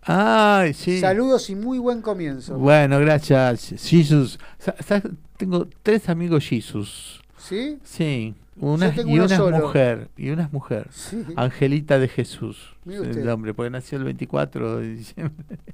Ay, 0.04 0.74
sí. 0.74 1.00
saludos 1.00 1.50
y 1.50 1.56
muy 1.56 1.78
buen 1.80 2.01
comienzo. 2.01 2.58
Bueno, 2.58 3.00
gracias, 3.00 3.74
Jesus. 3.84 4.40
Sa- 4.60 5.01
Tengo 5.38 5.68
tres 5.84 6.10
amigos 6.10 6.46
Jesus. 6.48 7.22
¿Sí? 7.38 7.78
Sí, 7.84 8.34
una 8.62 8.94
y 8.96 9.15
una 9.20 9.25
es 9.25 9.32
solo. 9.34 9.58
mujer, 9.60 10.10
y 10.18 10.30
una 10.30 10.44
es 10.44 10.53
mujer. 10.53 10.88
Sí. 10.91 11.24
Angelita 11.36 12.00
de 12.00 12.08
Jesús. 12.08 12.75
El 12.86 13.25
nombre, 13.25 13.53
porque 13.53 13.70
nació 13.70 13.98
el 13.98 14.03
24 14.06 14.77
de 14.77 14.88
diciembre. 14.96 15.46
Usted- 15.50 15.74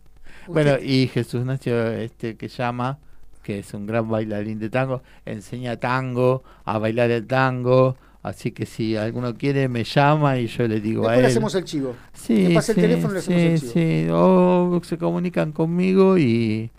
Bueno, 0.53 0.77
y 0.81 1.07
Jesús 1.07 1.43
nació 1.45 1.87
este 1.91 2.37
que 2.37 2.47
llama, 2.47 2.97
que 3.43 3.59
es 3.59 3.73
un 3.73 3.85
gran 3.85 4.09
bailarín 4.09 4.59
de 4.59 4.69
tango, 4.69 5.03
enseña 5.25 5.77
tango, 5.77 6.43
a 6.65 6.77
bailar 6.79 7.11
el 7.11 7.27
tango, 7.27 7.97
así 8.27 8.51
que 8.51 8.65
si 8.65 8.95
alguno 8.95 9.35
quiere 9.35 9.67
me 9.67 9.83
llama 9.83 10.37
y 10.37 10.47
yo 10.47 10.67
le 10.67 10.79
digo 10.79 11.01
Después 11.03 11.17
a 11.17 11.21
le 11.21 11.25
él. 11.25 11.31
hacemos 11.31 11.55
el 11.55 11.63
chivo. 11.63 11.95
sí, 12.13 12.47
le 12.49 12.55
pase 12.55 12.71
el 12.73 12.75
teléfono 12.77 13.13
le 13.13 13.19
hacemos 13.19 13.41
el 13.41 13.59
chivo. 13.59 13.71
sí, 13.73 14.07
o 14.11 14.81
se 14.83 14.97
comunican 14.97 15.51
conmigo 15.51 16.17
y 16.17 16.69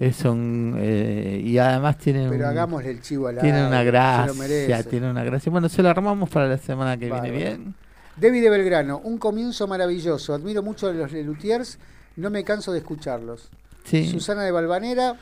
es 0.00 0.24
un, 0.24 0.76
eh, 0.78 1.40
y 1.44 1.58
además 1.58 1.98
tienen 1.98 2.30
Pero 2.30 2.48
hagámosle 2.48 2.90
el 2.90 3.00
chivo 3.02 3.28
al 3.28 3.38
tiene 3.38 3.58
aire, 3.58 3.68
una 3.68 3.82
gracia, 3.82 4.82
tiene 4.82 5.10
una 5.10 5.24
gracia. 5.24 5.50
Bueno, 5.52 5.68
se 5.68 5.82
lo 5.82 5.88
armamos 5.88 6.28
para 6.30 6.48
la 6.48 6.58
semana 6.58 6.96
que 6.96 7.06
viene 7.10 7.30
bien. 7.30 7.74
David 8.16 8.42
de 8.42 8.50
Belgrano, 8.50 8.98
un 9.02 9.18
comienzo 9.18 9.66
maravilloso. 9.66 10.34
Admiro 10.34 10.62
mucho 10.62 10.86
a 10.88 10.92
los 10.92 11.10
Lelutiers, 11.12 11.78
no 12.16 12.30
me 12.30 12.44
canso 12.44 12.72
de 12.72 12.78
escucharlos. 12.78 13.50
Sí. 13.84 14.06
Susana 14.08 14.42
de 14.42 14.52
Balvanera, 14.52 15.16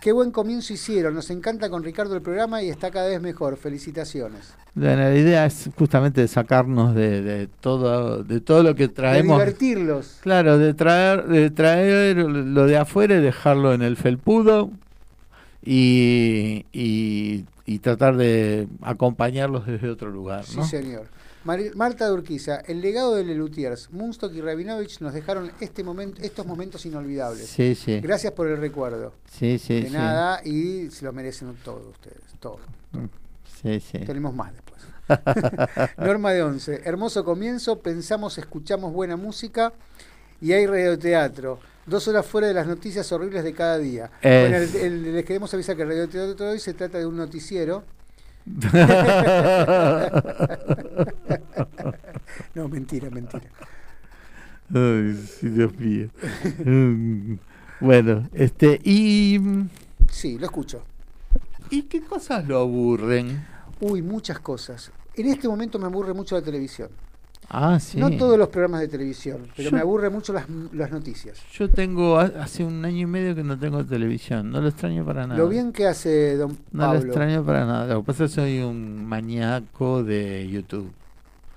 qué 0.00 0.12
buen 0.12 0.30
comienzo 0.30 0.72
hicieron. 0.72 1.14
Nos 1.14 1.30
encanta 1.30 1.68
con 1.70 1.82
Ricardo 1.84 2.14
el 2.16 2.22
programa 2.22 2.62
y 2.62 2.70
está 2.70 2.90
cada 2.90 3.08
vez 3.08 3.20
mejor. 3.20 3.56
Felicitaciones. 3.56 4.54
Bueno, 4.74 5.02
la 5.02 5.14
idea 5.14 5.46
es 5.46 5.68
justamente 5.76 6.20
de 6.20 6.28
sacarnos 6.28 6.94
de, 6.94 7.22
de 7.22 7.46
todo 7.48 8.22
de 8.22 8.40
todo 8.40 8.62
lo 8.62 8.74
que 8.74 8.88
De 8.88 8.94
traemos. 8.94 9.38
divertirlos. 9.38 10.18
Claro, 10.22 10.58
de 10.58 10.74
traer 10.74 11.24
de 11.26 11.50
traer 11.50 12.16
lo 12.18 12.66
de 12.66 12.76
afuera 12.76 13.16
y 13.16 13.20
dejarlo 13.20 13.72
en 13.74 13.82
el 13.82 13.96
felpudo 13.96 14.70
y, 15.62 16.64
y, 16.72 17.44
y 17.66 17.78
tratar 17.80 18.16
de 18.16 18.68
acompañarlos 18.82 19.66
desde 19.66 19.90
otro 19.90 20.10
lugar, 20.10 20.44
Sí, 20.44 20.56
¿no? 20.56 20.64
señor. 20.64 21.06
Mari- 21.44 21.70
Marta 21.74 22.06
de 22.06 22.12
Urquiza, 22.12 22.56
el 22.66 22.80
legado 22.82 23.14
de 23.14 23.24
Lelutiers, 23.24 23.90
Munstock 23.90 24.34
y 24.34 24.40
Rabinovich 24.42 25.00
nos 25.00 25.14
dejaron 25.14 25.50
este 25.60 25.82
momento, 25.82 26.20
estos 26.22 26.44
momentos 26.46 26.84
inolvidables. 26.84 27.46
Sí, 27.46 27.74
sí. 27.74 28.00
Gracias 28.00 28.32
por 28.34 28.46
el 28.46 28.58
recuerdo. 28.58 29.14
Sí, 29.30 29.58
sí, 29.58 29.80
de 29.82 29.88
sí. 29.88 29.92
nada, 29.94 30.42
y 30.44 30.90
se 30.90 31.04
lo 31.04 31.12
merecen 31.12 31.54
todos 31.64 31.86
ustedes. 31.86 32.18
Todo. 32.40 32.58
Sí, 33.62 33.80
sí. 33.80 33.98
Tenemos 34.00 34.34
más 34.34 34.52
después. 34.52 34.80
Norma 35.98 36.32
de 36.32 36.42
Once. 36.42 36.80
Hermoso 36.84 37.24
comienzo. 37.24 37.78
Pensamos, 37.80 38.36
escuchamos 38.38 38.92
buena 38.92 39.16
música 39.16 39.72
y 40.40 40.52
hay 40.52 40.66
radioteatro. 40.66 41.58
Dos 41.86 42.06
horas 42.08 42.24
fuera 42.26 42.46
de 42.48 42.54
las 42.54 42.66
noticias 42.66 43.10
horribles 43.12 43.42
de 43.44 43.52
cada 43.54 43.78
día. 43.78 44.10
Es- 44.20 44.48
Bueno, 44.50 44.56
el- 44.58 44.76
el- 44.76 45.12
les 45.14 45.24
queremos 45.24 45.52
avisar 45.54 45.74
que 45.74 45.82
el 45.82 45.88
radioteatro 45.88 46.46
de 46.46 46.52
hoy 46.52 46.58
se 46.60 46.74
trata 46.74 46.98
de 46.98 47.06
un 47.06 47.16
noticiero. 47.16 47.82
No, 52.54 52.68
mentira, 52.68 53.10
mentira. 53.10 53.44
Ay, 54.74 55.28
Dios 55.42 55.76
mío. 55.78 56.08
Mm, 56.64 57.34
bueno, 57.80 58.28
este, 58.32 58.80
y, 58.84 59.40
Sí, 60.10 60.38
lo 60.38 60.46
escucho. 60.46 60.82
¿y 61.70 61.82
qué 61.82 62.02
cosas 62.02 62.46
lo 62.46 62.58
aburren? 62.58 63.44
Uy, 63.80 64.02
muchas 64.02 64.40
cosas. 64.40 64.90
En 65.14 65.26
este 65.26 65.48
momento 65.48 65.78
me 65.78 65.86
aburre 65.86 66.12
mucho 66.12 66.34
la 66.34 66.42
televisión. 66.42 66.90
Ah, 67.52 67.80
sí. 67.80 67.98
No 67.98 68.10
todos 68.16 68.38
los 68.38 68.48
programas 68.48 68.80
de 68.80 68.86
televisión, 68.88 69.48
pero 69.56 69.70
Yo- 69.70 69.74
me 69.76 69.82
aburre 69.82 70.08
mucho 70.08 70.32
las, 70.32 70.44
las 70.72 70.90
noticias. 70.92 71.36
Yo 71.52 71.68
tengo 71.68 72.16
ha- 72.18 72.30
hace 72.40 72.62
un 72.64 72.84
año 72.84 72.98
y 72.98 73.06
medio 73.06 73.34
que 73.34 73.42
no 73.42 73.58
tengo 73.58 73.84
televisión. 73.84 74.50
No 74.52 74.60
lo 74.60 74.68
extraño 74.68 75.04
para 75.04 75.26
nada. 75.26 75.36
Lo 75.38 75.48
bien 75.48 75.72
que 75.72 75.86
hace 75.88 76.36
don 76.36 76.56
No 76.70 76.84
lo 76.86 76.92
Pablo. 76.92 77.00
extraño 77.06 77.44
para 77.44 77.66
nada. 77.66 77.92
Lo 77.94 78.00
que 78.02 78.06
pasa 78.06 78.24
es 78.26 78.30
que 78.30 78.34
soy 78.36 78.60
un 78.60 79.04
maníaco 79.04 80.04
de 80.04 80.48
YouTube. 80.48 80.92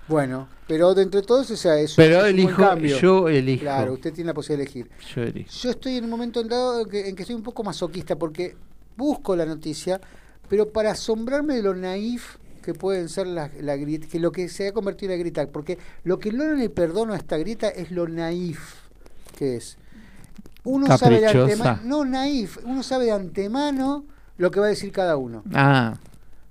Bueno, 0.08 0.48
pero 0.68 0.94
de 0.96 1.04
entre 1.04 1.22
todos 1.22 1.50
o 1.52 1.56
sea, 1.56 1.78
es, 1.80 1.94
Pero 1.96 2.18
es 2.18 2.24
un 2.34 2.40
elijo, 2.40 2.62
cambio. 2.62 2.98
yo 3.00 3.30
elijo. 3.30 3.62
Claro, 3.62 3.94
usted 3.94 4.12
tiene 4.14 4.30
la 4.30 4.34
posibilidad 4.34 4.66
de 4.74 4.80
elegir. 4.80 4.92
Yo 5.16 5.22
elijo. 5.22 5.50
Yo 5.52 5.70
estoy 5.70 5.98
en 5.98 6.04
un 6.06 6.10
momento 6.10 6.42
en 6.42 6.48
dado 6.50 6.82
en 6.82 6.90
que, 6.90 7.08
en 7.10 7.16
que 7.16 7.22
estoy 7.22 7.36
un 7.36 7.44
poco 7.44 7.64
masoquista 7.64 8.16
porque 8.18 8.56
busco 8.98 9.36
la 9.36 9.46
noticia, 9.46 10.02
pero 10.50 10.70
para 10.70 10.92
asombrarme 10.92 11.54
de 11.56 11.64
lo 11.64 11.74
naif 11.74 12.38
que 12.64 12.74
pueden 12.74 13.10
ser 13.10 13.28
la, 13.28 13.52
la 13.62 13.78
que 13.78 14.20
lo 14.20 14.32
que 14.32 14.50
se 14.50 14.70
ha 14.70 14.72
convertido 14.72 15.12
en 15.12 15.20
la 15.20 15.22
grieta, 15.22 15.48
porque 15.48 15.78
lo 16.04 16.18
que 16.18 16.32
no 16.32 16.46
le 16.56 16.70
perdono 16.72 17.14
a 17.14 17.18
esta 17.18 17.38
grieta 17.38 17.70
es 17.70 17.92
lo 17.92 18.08
naif 18.08 18.60
que 19.38 19.58
es. 19.58 19.78
Uno 20.64 20.98
sabe 20.98 21.20
de 21.20 21.28
antemano, 21.28 21.82
no 21.84 22.06
naif, 22.06 22.58
uno 22.64 22.82
sabe 22.82 23.06
de 23.06 23.12
antemano 23.12 24.06
lo 24.38 24.50
que 24.50 24.60
va 24.60 24.66
a 24.68 24.70
decir 24.70 24.92
cada 24.92 25.18
uno. 25.18 25.44
Ah, 25.54 25.96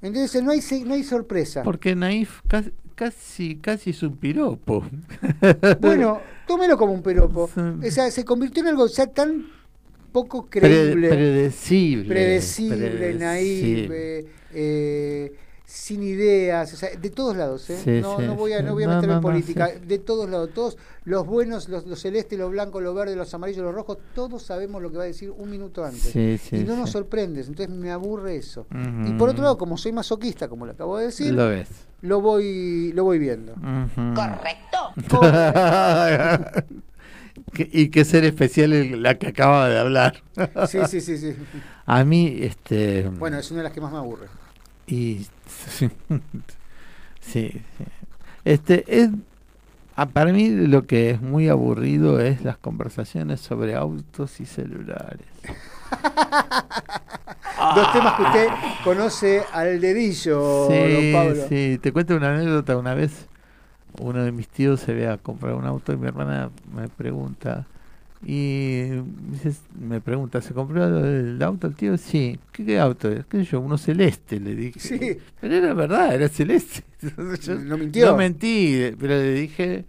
Entonces 0.03 0.43
no 0.43 0.51
hay 0.53 0.61
no 0.85 0.95
hay 0.95 1.03
sorpresa. 1.03 1.63
porque 1.63 1.95
Naif 1.97 2.41
casi, 2.47 2.73
casi, 2.95 3.57
casi 3.57 3.91
es 3.91 4.03
un 4.03 4.17
piropo. 4.17 4.85
Bueno, 5.81 6.21
tómelo 6.47 6.77
como 6.77 6.93
un 6.93 7.03
piropo. 7.03 7.49
O 7.57 7.91
sea, 7.91 8.11
se 8.11 8.25
convirtió 8.25 8.63
en 8.63 8.69
algo 8.69 8.87
ya 8.87 9.07
tan 9.07 9.47
poco 10.13 10.45
Pre- 10.47 10.61
creíble. 10.61 11.09
predecible. 11.09 12.09
predecible, 12.09 12.77
predecible. 12.91 13.15
naive, 13.25 14.27
eh, 14.53 15.33
sin 15.73 16.03
ideas, 16.03 16.71
o 16.75 16.77
sea, 16.77 16.91
de 16.91 17.09
todos 17.09 17.35
lados, 17.35 17.71
¿eh? 17.71 17.81
Sí, 17.83 18.01
no, 18.03 18.19
sí, 18.19 18.27
no 18.27 18.35
voy 18.35 18.53
a, 18.53 18.59
sí. 18.59 18.65
no 18.65 18.75
voy 18.75 18.85
a 18.85 18.89
meterme 18.89 19.07
no, 19.07 19.15
en 19.15 19.21
política, 19.23 19.69
sí. 19.69 19.87
de 19.87 19.99
todos 19.99 20.29
lados, 20.29 20.51
todos 20.53 20.77
los 21.05 21.27
buenos, 21.27 21.71
los, 21.71 21.87
los 21.87 21.99
celestes, 21.99 22.39
los 22.39 22.51
blancos, 22.51 22.83
los 22.83 22.95
verdes, 22.95 23.17
los 23.17 23.33
amarillos, 23.33 23.65
los 23.65 23.75
rojos, 23.75 23.97
todos 24.15 24.43
sabemos 24.43 24.83
lo 24.83 24.91
que 24.91 24.99
va 24.99 25.05
a 25.05 25.07
decir 25.07 25.31
un 25.31 25.51
minuto 25.51 25.83
antes. 25.83 26.03
Sí, 26.03 26.37
sí, 26.37 26.57
y 26.57 26.65
no 26.65 26.77
nos 26.77 26.91
sorprendes, 26.91 27.49
entonces 27.49 27.75
me 27.75 27.91
aburre 27.91 28.37
eso. 28.37 28.67
Y 29.07 29.13
por 29.15 29.31
otro 29.31 29.43
lado, 29.43 29.57
como 29.57 29.79
soy 29.79 29.93
masoquista, 29.93 30.47
como 30.47 30.67
le 30.67 30.73
acabo 30.73 30.99
de 30.99 31.07
decir, 31.07 31.33
Lo 31.33 31.51
lo, 32.03 32.21
voy 32.21 32.93
lo 32.93 33.05
voy 33.05 33.19
viendo. 33.19 33.55
Correcto. 34.15 34.93
Que- 37.55 37.69
y 37.73 37.89
qué 37.89 38.05
ser 38.05 38.25
especial 38.25 38.75
es 38.75 38.93
la 38.93 39.19
que 39.19 39.29
acaba 39.29 39.69
de 39.71 39.79
hablar. 39.79 40.23
Sí, 40.69 40.81
sí, 40.87 41.01
sí, 41.01 41.17
sí. 41.17 41.35
A 41.87 42.05
mí, 42.05 42.39
este. 42.41 43.09
Bueno, 43.09 43.39
es 43.39 43.51
una 43.51 43.61
de 43.61 43.65
las 43.65 43.73
que 43.73 43.81
más 43.81 43.91
me 43.91 43.99
aburre. 43.99 44.27
Y 44.87 45.27
sí, 45.47 45.91
sí. 47.21 47.63
Este 48.45 48.85
es 48.89 49.11
ah, 49.97 50.07
para 50.07 50.33
mí 50.33 50.51
lo 50.51 50.87
que 50.87 51.11
es 51.11 51.21
muy 51.21 51.49
aburrido 51.49 52.21
es 52.21 52.43
las 52.43 52.57
conversaciones 52.57 53.41
sobre 53.41 53.75
autos 53.75 54.41
y 54.41 54.47
celulares. 54.47 55.27
Dos 57.75 57.93
temas 57.93 58.15
que 58.15 58.23
usted 58.23 58.49
conoce 58.83 59.45
al 59.53 59.81
dedillo, 59.81 60.41
don 60.41 60.73
sí, 60.73 61.13
Pablo. 61.13 61.45
sí, 61.49 61.79
te 61.81 61.93
cuento 61.93 62.17
una 62.17 62.35
anécdota 62.35 62.77
una 62.77 62.95
vez 62.95 63.29
uno 64.01 64.25
de 64.25 64.33
mis 64.33 64.49
tíos 64.49 64.81
se 64.81 64.95
ve 64.95 65.09
a 65.09 65.19
comprar 65.19 65.55
un 65.55 65.67
auto 65.67 65.93
y 65.93 65.97
mi 65.97 66.09
hermana 66.09 66.51
me 66.75 66.89
pregunta 66.89 67.67
y 68.25 68.89
me 69.81 70.01
pregunta, 70.01 70.41
¿se 70.41 70.55
compró 70.55 70.85
el 70.85 71.43
auto 71.43 71.67
el 71.67 71.75
tío? 71.75 71.97
Sí. 71.99 72.39
¿Qué, 72.53 72.65
qué 72.65 72.79
auto 72.79 73.11
es? 73.11 73.27
¿Qué 73.27 73.43
yo? 73.45 73.61
Uno 73.61 73.77
celeste, 73.79 74.39
le 74.41 74.55
dije. 74.55 74.79
Sí. 74.81 75.19
Pero 75.41 75.55
era 75.55 75.75
verdad, 75.75 76.15
era 76.15 76.29
celeste. 76.29 76.85
Yo 77.43 77.55
No 77.57 77.77
mintió. 77.79 78.07
No 78.07 78.17
mentí, 78.17 78.93
pero 78.99 79.15
le 79.15 79.33
dije 79.35 79.85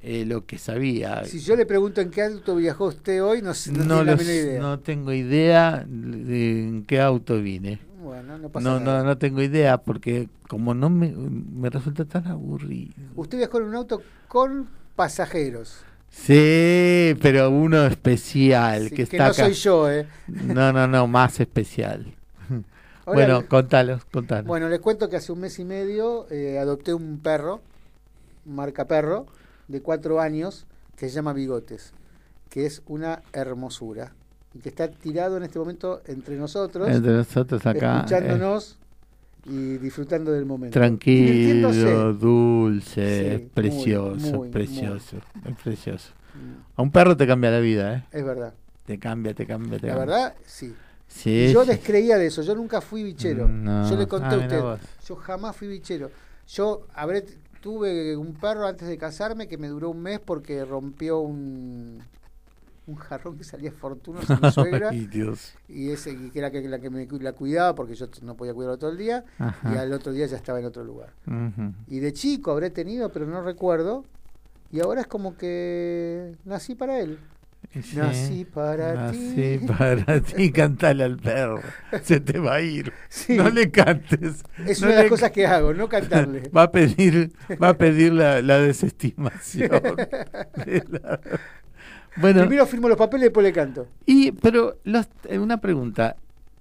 eh, 0.00 0.24
lo 0.26 0.46
que 0.46 0.58
sabía. 0.58 1.24
Si 1.24 1.40
yo 1.40 1.56
le 1.56 1.66
pregunto 1.66 2.00
en 2.00 2.10
qué 2.10 2.22
auto 2.22 2.54
viajó 2.56 2.86
usted 2.86 3.22
hoy, 3.22 3.42
no, 3.42 3.50
no, 3.50 3.52
no, 3.52 3.54
tiene 3.54 3.84
la 3.88 3.94
lo 3.96 4.04
menor 4.04 4.20
s- 4.20 4.42
idea. 4.42 4.60
no 4.60 4.78
tengo 4.80 5.12
idea 5.12 5.84
de 5.88 6.62
en 6.68 6.84
qué 6.84 7.00
auto 7.00 7.40
vine. 7.42 7.78
Bueno, 8.02 8.36
no 8.38 8.48
pasa 8.48 8.68
No, 8.68 8.80
nada. 8.80 8.98
no, 9.00 9.04
no 9.06 9.18
tengo 9.18 9.42
idea 9.42 9.78
porque 9.78 10.28
como 10.48 10.74
no 10.74 10.90
me, 10.90 11.10
me 11.12 11.70
resulta 11.70 12.04
tan 12.04 12.26
aburrido. 12.26 12.92
Usted 13.16 13.38
viajó 13.38 13.58
en 13.58 13.64
un 13.64 13.74
auto 13.76 14.02
con 14.28 14.68
pasajeros. 14.96 15.84
Sí, 16.14 17.16
pero 17.22 17.50
uno 17.50 17.86
especial 17.86 18.84
Sí, 18.84 18.90
que 18.90 18.96
que 18.96 19.02
está 19.16 19.24
no 19.24 19.30
acá. 19.32 19.44
soy 19.46 19.54
yo, 19.54 19.90
¿eh? 19.90 20.06
No, 20.28 20.70
no, 20.72 20.86
no, 20.86 21.06
más 21.06 21.40
especial. 21.40 22.14
Bueno, 23.04 23.48
contalo, 23.48 23.98
contalo. 24.12 24.46
bueno, 24.46 24.68
les 24.68 24.78
cuento 24.78 25.08
que 25.10 25.16
hace 25.16 25.32
un 25.32 25.40
mes 25.40 25.58
y 25.58 25.64
medio 25.64 26.26
eh, 26.30 26.60
adopté 26.60 26.94
un 26.94 27.18
perro, 27.18 27.60
marca 28.44 28.86
perro, 28.86 29.26
de 29.66 29.82
cuatro 29.82 30.20
años, 30.20 30.66
que 30.96 31.08
se 31.08 31.14
llama 31.16 31.32
Bigotes, 31.32 31.94
que 32.48 32.64
es 32.64 32.80
una 32.86 33.22
hermosura. 33.32 34.12
Y 34.54 34.60
que 34.60 34.68
está 34.68 34.88
tirado 34.88 35.36
en 35.36 35.42
este 35.42 35.58
momento 35.58 36.00
entre 36.06 36.36
nosotros, 36.36 36.88
Entre 36.88 37.10
nosotros 37.12 37.66
acá. 37.66 37.94
eh, 37.94 37.96
escuchándonos 38.04 38.78
y 39.44 39.78
disfrutando 39.78 40.32
del 40.32 40.46
momento. 40.46 40.78
tranquilo, 40.78 42.12
dulce, 42.14 42.92
Sí, 42.94 43.26
es 43.26 43.40
muy, 43.40 43.48
precioso, 43.48 44.36
muy, 44.38 44.48
precioso, 44.50 45.16
es 45.44 45.56
precioso. 45.62 46.10
Mm, 46.34 46.60
A 46.76 46.82
un 46.82 46.90
perro 46.90 47.16
te 47.16 47.26
cambia 47.26 47.50
la 47.50 47.60
vida, 47.60 47.94
¿eh? 47.96 48.04
Es 48.12 48.24
verdad. 48.24 48.54
Te 48.86 48.98
cambia, 48.98 49.34
te 49.34 49.46
cambia, 49.46 49.78
te 49.78 49.86
La 49.88 49.94
cambia. 49.94 50.06
verdad, 50.14 50.34
sí. 50.46 50.74
Sí, 51.08 51.50
yo 51.52 51.64
sí. 51.64 51.70
descreía 51.70 52.16
de 52.16 52.26
eso, 52.26 52.42
yo 52.42 52.54
nunca 52.54 52.80
fui 52.80 53.02
bichero. 53.02 53.46
No. 53.48 53.88
Yo 53.88 53.96
le 53.96 54.06
conté 54.08 54.26
Ah, 54.26 54.32
a 54.34 54.36
mirá 54.38 54.74
usted, 54.74 54.88
yo 55.06 55.16
jamás 55.16 55.56
fui 55.56 55.68
bichero. 55.68 56.10
Yo 56.48 56.86
habré 56.94 57.24
tuve 57.60 58.16
un 58.16 58.34
perro 58.34 58.66
antes 58.66 58.88
de 58.88 58.98
casarme 58.98 59.46
que 59.46 59.56
me 59.58 59.68
duró 59.68 59.90
un 59.90 60.02
mes 60.02 60.18
porque 60.20 60.64
rompió 60.64 61.20
un 61.20 62.02
un 62.86 62.96
jarrón 62.96 63.36
que 63.38 63.44
salía 63.44 63.70
fortunoso 63.72 64.32
a 64.34 64.40
mi 64.40 64.50
suegra 64.52 64.88
Ay, 64.90 65.06
Dios. 65.06 65.54
y 65.68 65.90
ese 65.90 66.16
que 66.30 66.38
era 66.38 66.50
que- 66.50 66.62
la 66.68 66.78
que 66.80 66.90
me 66.90 67.06
la 67.20 67.32
cuidaba 67.32 67.74
porque 67.74 67.94
yo 67.94 68.06
no 68.22 68.36
podía 68.36 68.52
cuidarlo 68.54 68.78
todo 68.78 68.90
el 68.90 68.98
día 68.98 69.24
Ajá. 69.38 69.72
y 69.72 69.76
al 69.78 69.92
otro 69.92 70.10
día 70.12 70.26
ya 70.26 70.36
estaba 70.36 70.58
en 70.58 70.66
otro 70.66 70.82
lugar. 70.84 71.12
Ujú. 71.26 71.72
Y 71.86 72.00
de 72.00 72.12
chico 72.12 72.50
habré 72.50 72.70
tenido, 72.70 73.10
pero 73.12 73.26
no 73.26 73.42
recuerdo. 73.42 74.04
Y 74.72 74.80
ahora 74.80 75.02
es 75.02 75.06
como 75.06 75.36
que 75.36 76.34
nací 76.44 76.74
para 76.74 76.98
él. 77.00 77.18
Sí. 77.80 77.96
Nací 77.96 78.44
para 78.44 79.12
ti. 79.12 79.18
Nací 79.36 79.66
para 79.78 80.20
ti, 80.20 80.50
cantale 80.50 81.04
al 81.04 81.16
perro. 81.18 81.60
Se 82.02 82.18
te 82.20 82.38
va 82.40 82.54
a 82.56 82.60
ir. 82.60 82.92
Sí. 83.08 83.36
No 83.36 83.48
le 83.50 83.70
cantes. 83.70 84.42
Es 84.66 84.80
No 84.80 84.88
una 84.88 84.96
de 84.96 85.02
las 85.02 85.10
cosas 85.10 85.30
que 85.30 85.46
hago, 85.46 85.72
no 85.72 85.88
cantarle. 85.88 86.48
Va 86.56 86.62
a 86.64 86.72
pedir, 86.72 87.32
va 87.62 87.68
a 87.70 87.78
pedir 87.78 88.12
la, 88.12 88.42
la 88.42 88.58
desestimación. 88.58 89.70
de 90.66 90.84
la- 90.90 91.20
Bueno, 92.16 92.40
Primero 92.40 92.66
firmo 92.66 92.88
los 92.88 92.98
papeles 92.98 93.22
y 93.22 93.24
después 93.26 93.44
le 93.44 93.52
canto. 93.52 93.86
y 94.06 94.32
pero 94.32 94.76
los, 94.84 95.06
eh, 95.28 95.38
una 95.38 95.58
pregunta. 95.60 96.16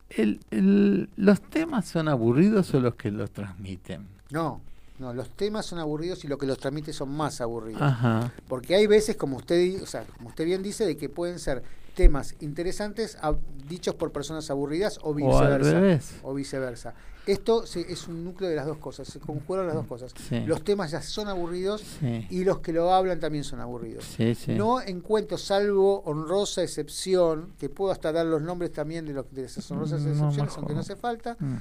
El, 0.10 0.40
el- 0.52 1.10
¿Los 1.16 1.42
temas 1.42 1.86
son 1.88 2.08
aburridos 2.10 2.74
o 2.74 2.80
los 2.82 2.96
que 2.96 3.12
los 3.12 3.32
transmiten? 3.32 4.08
No, 4.30 4.62
no, 5.00 5.14
los 5.14 5.30
temas 5.30 5.66
son 5.66 5.80
aburridos 5.80 6.24
y 6.26 6.28
lo 6.28 6.38
que 6.38 6.46
los 6.46 6.58
transmite 6.58 6.92
son 6.94 7.10
más 7.16 7.40
aburridos. 7.42 7.82
Ajá. 7.82 8.32
Porque 8.48 8.76
hay 8.76 8.88
veces, 8.88 9.16
como 9.16 9.38
usted, 9.38 9.82
o 9.82 9.86
sea, 9.86 10.04
como 10.18 10.30
usted 10.30 10.46
bien 10.46 10.64
dice, 10.64 10.86
de 10.86 10.98
que 10.98 11.08
pueden 11.10 11.40
ser 11.40 11.64
temas 11.96 12.36
interesantes 12.42 13.18
a- 13.22 13.36
dichos 13.70 13.96
por 13.96 14.12
personas 14.12 14.50
aburridas 14.50 14.98
o 15.02 15.12
O 15.12 15.38
al 15.40 15.58
viceversa. 15.60 15.72
revés. 15.80 16.16
O 16.24 16.34
viceversa. 16.34 16.94
Esto 17.28 17.68
se- 17.68 17.92
es 17.92 18.08
un 18.08 18.24
núcleo 18.26 18.50
de 18.50 18.56
las 18.56 18.66
dos 18.66 18.78
cosas, 18.78 19.08
se 19.08 19.20
conjugan 19.20 19.68
las 19.68 19.76
dos 19.76 19.86
cosas. 19.86 20.12
Sí. 20.28 20.40
Los 20.48 20.64
temas 20.64 20.90
ya 20.92 21.02
son 21.04 21.28
aburridos 21.28 21.82
Sí. 22.00 22.26
y 22.32 22.44
los 22.44 22.60
que 22.60 22.74
lo 22.74 22.92
hablan 22.94 23.20
también 23.20 23.44
son 23.44 23.60
aburridos. 23.60 24.06
Sí, 24.06 24.34
sí. 24.34 24.54
No 24.56 24.82
encuentro, 24.82 25.38
salvo 25.38 26.02
honrosa 26.06 26.64
excepción, 26.64 27.54
que 27.60 27.70
puedo 27.70 27.92
hasta 27.92 28.12
dar 28.12 28.26
los 28.26 28.42
nombres 28.42 28.72
también 28.72 29.06
de, 29.06 29.14
los, 29.14 29.32
de 29.34 29.46
esas 29.46 29.70
honrosas 29.72 30.02
No, 30.02 30.10
excepciones, 30.30 30.58
aunque 30.58 30.74
no 30.74 30.80
hace 30.80 30.96
falta, 30.96 31.38
Mm. 31.40 31.56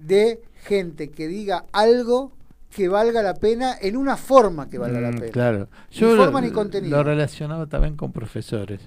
de 0.00 0.42
gente 0.64 1.10
que 1.10 1.28
diga 1.28 1.64
algo 1.72 2.32
que 2.70 2.88
valga 2.88 3.22
la 3.22 3.34
pena 3.34 3.76
en 3.80 3.96
una 3.96 4.16
forma 4.16 4.68
que 4.68 4.78
valga 4.78 5.00
la 5.00 5.12
Mm, 5.12 5.18
pena. 5.20 5.30
Claro. 5.32 5.68
Ni 5.92 5.96
Yo 5.96 6.16
forma 6.16 6.40
lo, 6.40 6.46
ni 6.48 6.52
contenido. 6.52 6.96
lo 6.96 7.04
relacionaba 7.04 7.66
también 7.66 7.96
con 7.96 8.10
profesores. 8.10 8.80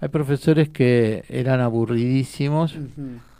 Hay 0.00 0.08
profesores 0.08 0.70
que 0.70 1.22
eran 1.28 1.60
aburridísimos. 1.60 2.76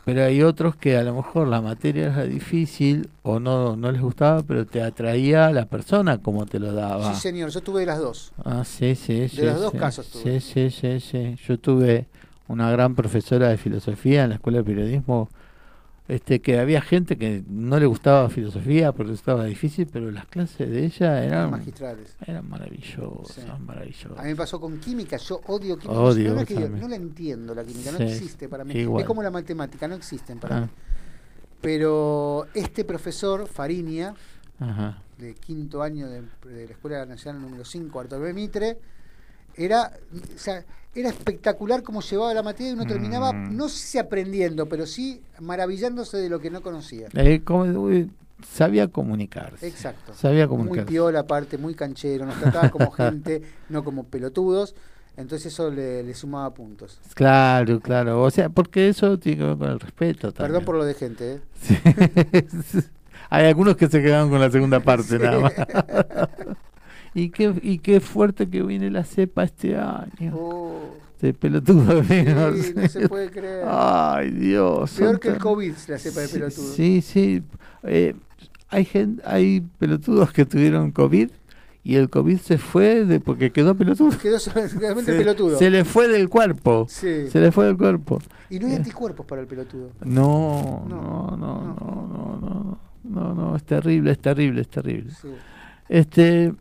Pero 0.07 0.23
hay 0.23 0.41
otros 0.41 0.77
que 0.77 0.95
a 0.95 1.03
lo 1.03 1.13
mejor 1.13 1.49
la 1.49 1.59
materia 1.61 2.05
era 2.05 2.23
difícil 2.23 3.09
o 3.23 3.41
no, 3.41 3.75
no 3.75 3.91
les 3.91 4.01
gustaba, 4.01 4.41
pero 4.41 4.65
te 4.65 4.81
atraía 4.81 5.51
la 5.51 5.65
persona 5.65 6.19
como 6.19 6.45
te 6.45 6.59
lo 6.59 6.71
daba. 6.71 7.13
Sí, 7.13 7.19
señor, 7.19 7.49
yo 7.49 7.59
tuve 7.59 7.81
de 7.81 7.87
las 7.87 7.99
dos. 7.99 8.31
Ah, 8.45 8.63
sí, 8.63 8.95
sí, 8.95 9.27
sí. 9.27 9.41
los 9.41 9.59
dos 9.59 9.73
sí. 9.73 9.77
casos 9.77 10.05
Sí, 10.05 10.19
tuve. 10.23 10.39
sí, 10.39 10.69
sí, 10.69 10.99
sí. 11.01 11.35
Yo 11.45 11.59
tuve 11.59 12.05
una 12.47 12.71
gran 12.71 12.95
profesora 12.95 13.49
de 13.49 13.57
filosofía 13.57 14.23
en 14.23 14.29
la 14.29 14.35
escuela 14.35 14.59
de 14.59 14.63
periodismo, 14.63 15.27
este 16.07 16.39
que 16.41 16.59
había 16.59 16.81
gente 16.81 17.17
que 17.17 17.43
no 17.49 17.79
le 17.79 17.85
gustaba 17.85 18.29
filosofía 18.29 18.91
porque 18.93 19.11
estaba 19.13 19.43
difícil, 19.45 19.87
pero 19.91 20.09
las 20.09 20.25
clases 20.27 20.69
de 20.69 20.85
ella 20.85 21.23
eran 21.23 21.51
magistrales. 21.51 22.15
eran 22.25 22.47
maravillosas, 22.49 23.35
Sí. 23.43 23.51
maravillosas. 23.65 24.17
A 24.17 24.23
mí 24.23 24.29
me 24.29 24.35
pasó 24.35 24.59
con 24.59 24.77
química, 24.79 25.17
yo 25.17 25.41
odio 25.47 25.77
química. 25.77 25.99
Odio 25.99 26.33
no, 26.33 26.41
es 26.41 26.47
que 26.47 26.53
yo- 26.53 26.61
también. 26.61 26.81
no 26.81 26.87
la 26.87 26.95
entiendo 26.95 27.53
la 27.53 27.63
química, 27.63 27.91
no 27.91 27.97
existe 27.99 28.47
para 28.47 28.63
mí. 28.63 28.73
igual. 28.73 29.01
Es 29.01 29.07
como 29.07 29.21
la 29.21 29.31
matemática, 29.31 29.87
no 29.87 29.95
existen 29.95 30.39
para 30.39 30.57
Ah, 30.57 30.61
mí. 30.61 30.67
Pero 31.61 32.47
este 32.53 32.85
profesor, 32.85 33.47
Fariña, 33.47 34.13
Ajá. 34.59 35.01
de 35.17 35.33
quinto 35.35 35.81
año 35.81 36.07
de, 36.07 36.21
de 36.47 36.65
la 36.67 36.71
Escuela 36.71 37.05
Nacional 37.05 37.41
número 37.41 37.65
5, 37.65 37.97
Bartolomé 37.97 38.33
Mitre, 38.33 38.77
era, 39.55 39.91
o 40.13 40.37
sea, 40.37 40.63
era 40.99 41.09
espectacular 41.09 41.83
cómo 41.83 42.01
llevaba 42.01 42.33
la 42.33 42.43
materia 42.43 42.71
y 42.71 42.73
uno 42.73 42.85
terminaba, 42.85 43.31
Mm. 43.33 43.55
no 43.55 43.69
sé 43.69 43.77
si 43.87 43.97
aprendiendo, 43.97 44.67
pero 44.67 44.85
sí 44.85 45.21
maravillándose 45.39 46.17
de 46.17 46.29
lo 46.29 46.39
que 46.39 46.49
no 46.49 46.61
conocía. 46.61 47.07
Eh, 47.13 47.41
como- 47.43 47.65
sabía 48.47 48.87
comunicarse. 48.87 49.67
Exacto. 49.67 50.13
Sabía 50.13 50.47
Muy 50.47 50.57
comunicarse. 50.57 50.85
piola 50.91 51.19
aparte, 51.21 51.57
muy 51.57 51.73
canchero, 51.75 52.25
nos 52.25 52.39
trataba 52.39 52.69
como 52.69 52.91
gente, 52.91 53.41
no 53.69 53.83
como 53.83 54.03
pelotudos, 54.03 54.75
entonces 55.17 55.51
eso 55.53 55.71
le, 55.71 56.03
le 56.03 56.13
sumaba 56.13 56.53
puntos. 56.53 56.99
Claro, 57.15 57.79
claro. 57.79 58.21
O 58.21 58.29
sea, 58.29 58.49
porque 58.49 58.89
eso 58.89 59.17
tiene 59.17 59.39
que 59.39 59.43
ver 59.45 59.57
con 59.57 59.69
el 59.71 59.79
respeto 59.79 60.31
también. 60.31 60.51
Perdón 60.51 60.65
por 60.65 60.75
lo 60.75 60.85
de 60.85 60.93
gente, 60.93 61.33
¿eh? 61.33 61.39
Sí. 61.61 61.77
Hay 63.29 63.45
algunos 63.47 63.75
que 63.75 63.87
se 63.87 64.01
quedaron 64.01 64.29
con 64.29 64.39
la 64.39 64.49
segunda 64.51 64.79
parte 64.83 65.17
Sí. 65.17 65.17
nada 65.17 65.39
más. 65.39 65.53
Y 67.19 67.29
qué 67.29 67.53
y 67.63 67.79
qué 67.79 67.99
fuerte 67.99 68.47
que 68.49 68.61
viene 68.63 68.89
la 68.91 69.03
cepa 69.03 69.43
este 69.43 69.75
año. 69.75 70.33
Oh, 70.35 70.95
De 71.21 71.33
pelotudo. 71.33 72.03
sí, 72.03 72.23
¿no? 72.23 72.51
no 72.51 72.87
se 72.87 73.09
puede 73.09 73.29
creer. 73.31 73.65
Ay, 73.67 74.29
Dios. 74.31 74.91
Peor 74.91 75.19
que 75.19 75.29
el 75.29 75.37
COVID, 75.39 75.73
la 75.87 75.97
cepa 75.97 76.19
de 76.21 76.27
pelotudo. 76.27 76.65
Sí, 76.73 77.01
sí. 77.01 77.41
Eh, 77.83 78.13
hay 78.69 78.85
gente, 78.85 79.21
hay 79.25 79.61
pelotudos 79.79 80.31
que 80.31 80.45
tuvieron 80.45 80.91
COVID 80.91 81.29
y 81.83 81.95
el 81.95 82.09
COVID 82.09 82.37
se 82.37 82.57
fue 82.57 83.05
de 83.05 83.19
porque 83.21 83.51
quedó 83.51 83.73
pelotudo. 83.75 84.15
Quedó 84.19 84.37
solamente 84.39 85.01
Se, 85.13 85.17
pelotudo. 85.17 85.57
se 85.57 85.69
le 85.69 85.85
fue 85.85 86.07
del 86.09 86.27
cuerpo. 86.29 86.85
Sí. 86.89 87.29
Se 87.31 87.39
le 87.39 87.51
fue 87.51 87.65
del 87.65 87.77
cuerpo. 87.77 88.19
Y 88.49 88.59
no 88.59 88.67
hay 88.67 88.73
Eh. 88.73 88.75
anticuerpos 88.77 89.25
para 89.25 89.41
el 89.41 89.47
pelotudo. 89.47 89.89
No, 90.03 90.85
No, 90.87 91.35
no, 91.35 91.37
no, 91.37 91.37
no. 91.37 91.77
no, 91.77 92.37
no, 92.39 92.39
no, 92.41 92.79
no, 93.09 93.33
no, 93.33 93.55
es 93.55 93.63
terrible, 93.63 94.11
es 94.11 94.19
terrible, 94.19 94.61
es 94.61 94.67
terrible. 94.67 95.11
Sí. 95.19 95.29
Este, 95.89 96.53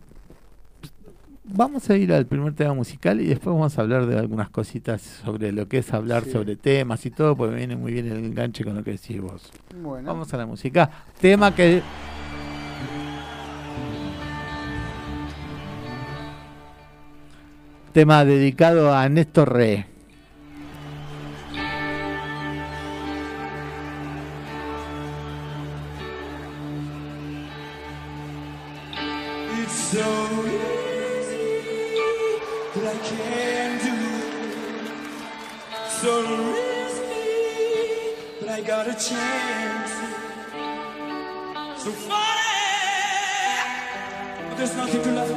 vamos 1.49 1.89
a 1.91 1.97
ir 1.97 2.13
al 2.13 2.27
primer 2.27 2.55
tema 2.55 2.75
musical 2.75 3.21
y 3.21 3.27
después 3.27 3.55
vamos 3.55 3.79
a 3.79 3.83
hablar 3.83 4.07
de 4.07 4.19
algunas 4.19 4.51
cositas 4.51 5.01
sobre 5.03 5.53
lo 5.53 5.69
que 5.69 5.79
es 5.79 5.93
hablar 5.93 6.25
Sí. 6.25 6.33
sobre 6.33 6.57
temas 6.57 7.05
y 7.07 7.11
todo, 7.11 7.37
porque 7.37 7.57
viene 7.57 7.77
muy 7.77 7.93
bien 7.93 8.07
el 8.11 8.19
enganche 8.25 8.65
con 8.65 8.75
lo 8.75 8.83
que 8.85 8.93
decís 8.93 9.21
vos. 9.21 9.51
Bueno. 9.81 10.13
Vamos 10.13 10.33
a 10.35 10.37
la 10.37 10.47
música. 10.47 10.91
Tema 11.21 11.55
que... 11.55 11.83
Tema 17.93 18.25
dedicado 18.25 18.95
a 18.95 19.09
Néstor 19.09 19.53
Re. 19.53 19.87
It's 29.63 29.73
so 29.73 30.26
So 36.07 36.23
risky, 36.23 38.15
but 38.39 38.49
I 38.49 38.61
got 38.61 38.87
a 38.87 38.93
chance. 38.93 39.93
So 41.83 41.91
funny, 41.91 42.61
eh, 43.43 43.59
but 44.49 44.57
there's 44.57 44.77
nothing 44.77 45.03
to 45.03 45.11
laugh 45.11 45.36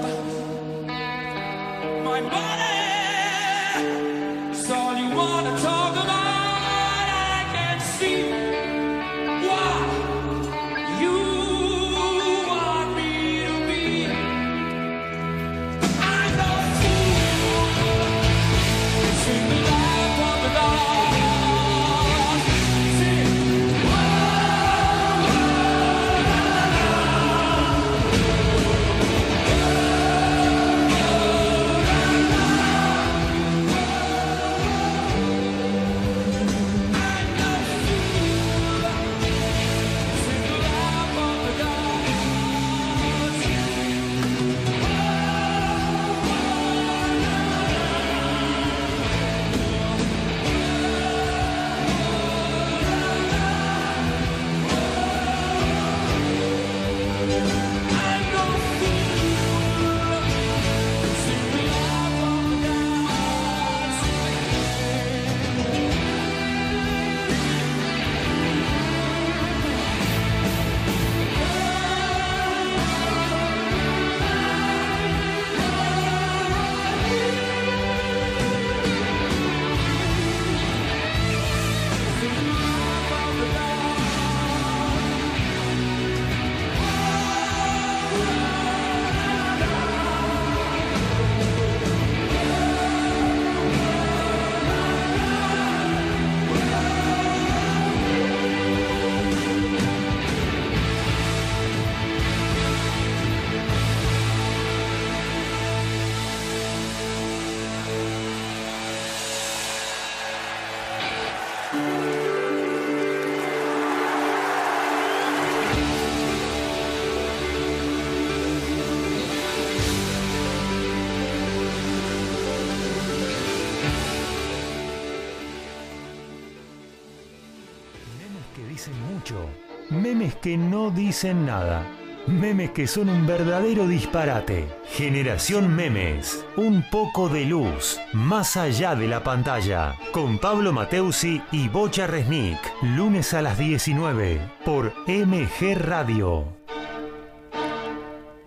que 130.41 130.57
no 130.57 130.91
dicen 130.91 131.45
nada. 131.45 131.85
Memes 132.27 132.71
que 132.71 132.87
son 132.87 133.09
un 133.09 133.25
verdadero 133.25 133.87
disparate. 133.87 134.67
Generación 134.85 135.75
Memes. 135.75 136.45
Un 136.57 136.83
poco 136.91 137.27
de 137.29 137.45
luz. 137.45 137.99
Más 138.13 138.55
allá 138.55 138.95
de 138.95 139.07
la 139.07 139.23
pantalla. 139.23 139.95
Con 140.11 140.37
Pablo 140.37 140.71
Mateusi 140.71 141.41
y 141.51 141.69
Bocha 141.69 142.07
Resnick. 142.07 142.59
Lunes 142.95 143.33
a 143.33 143.41
las 143.41 143.57
19. 143.57 144.39
Por 144.63 144.93
MG 145.07 145.75
Radio. 145.75 146.45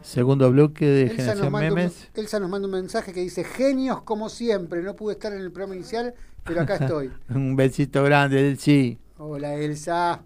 Segundo 0.00 0.50
bloque 0.50 0.84
de 0.84 1.02
Elsa 1.02 1.16
Generación 1.16 1.54
un, 1.54 1.60
Memes. 1.60 2.08
Elsa 2.14 2.40
nos 2.40 2.50
manda 2.50 2.66
un 2.66 2.72
mensaje 2.72 3.12
que 3.12 3.20
dice, 3.20 3.44
genios 3.44 4.02
como 4.02 4.28
siempre, 4.28 4.82
no 4.82 4.94
pude 4.94 5.14
estar 5.14 5.32
en 5.32 5.40
el 5.40 5.50
programa 5.50 5.76
inicial, 5.76 6.14
pero 6.44 6.60
acá 6.60 6.76
estoy. 6.76 7.10
Un 7.30 7.56
besito 7.56 8.02
grande 8.02 8.42
del 8.42 8.58
sí. 8.58 8.98
Hola 9.16 9.54
Elsa. 9.54 10.22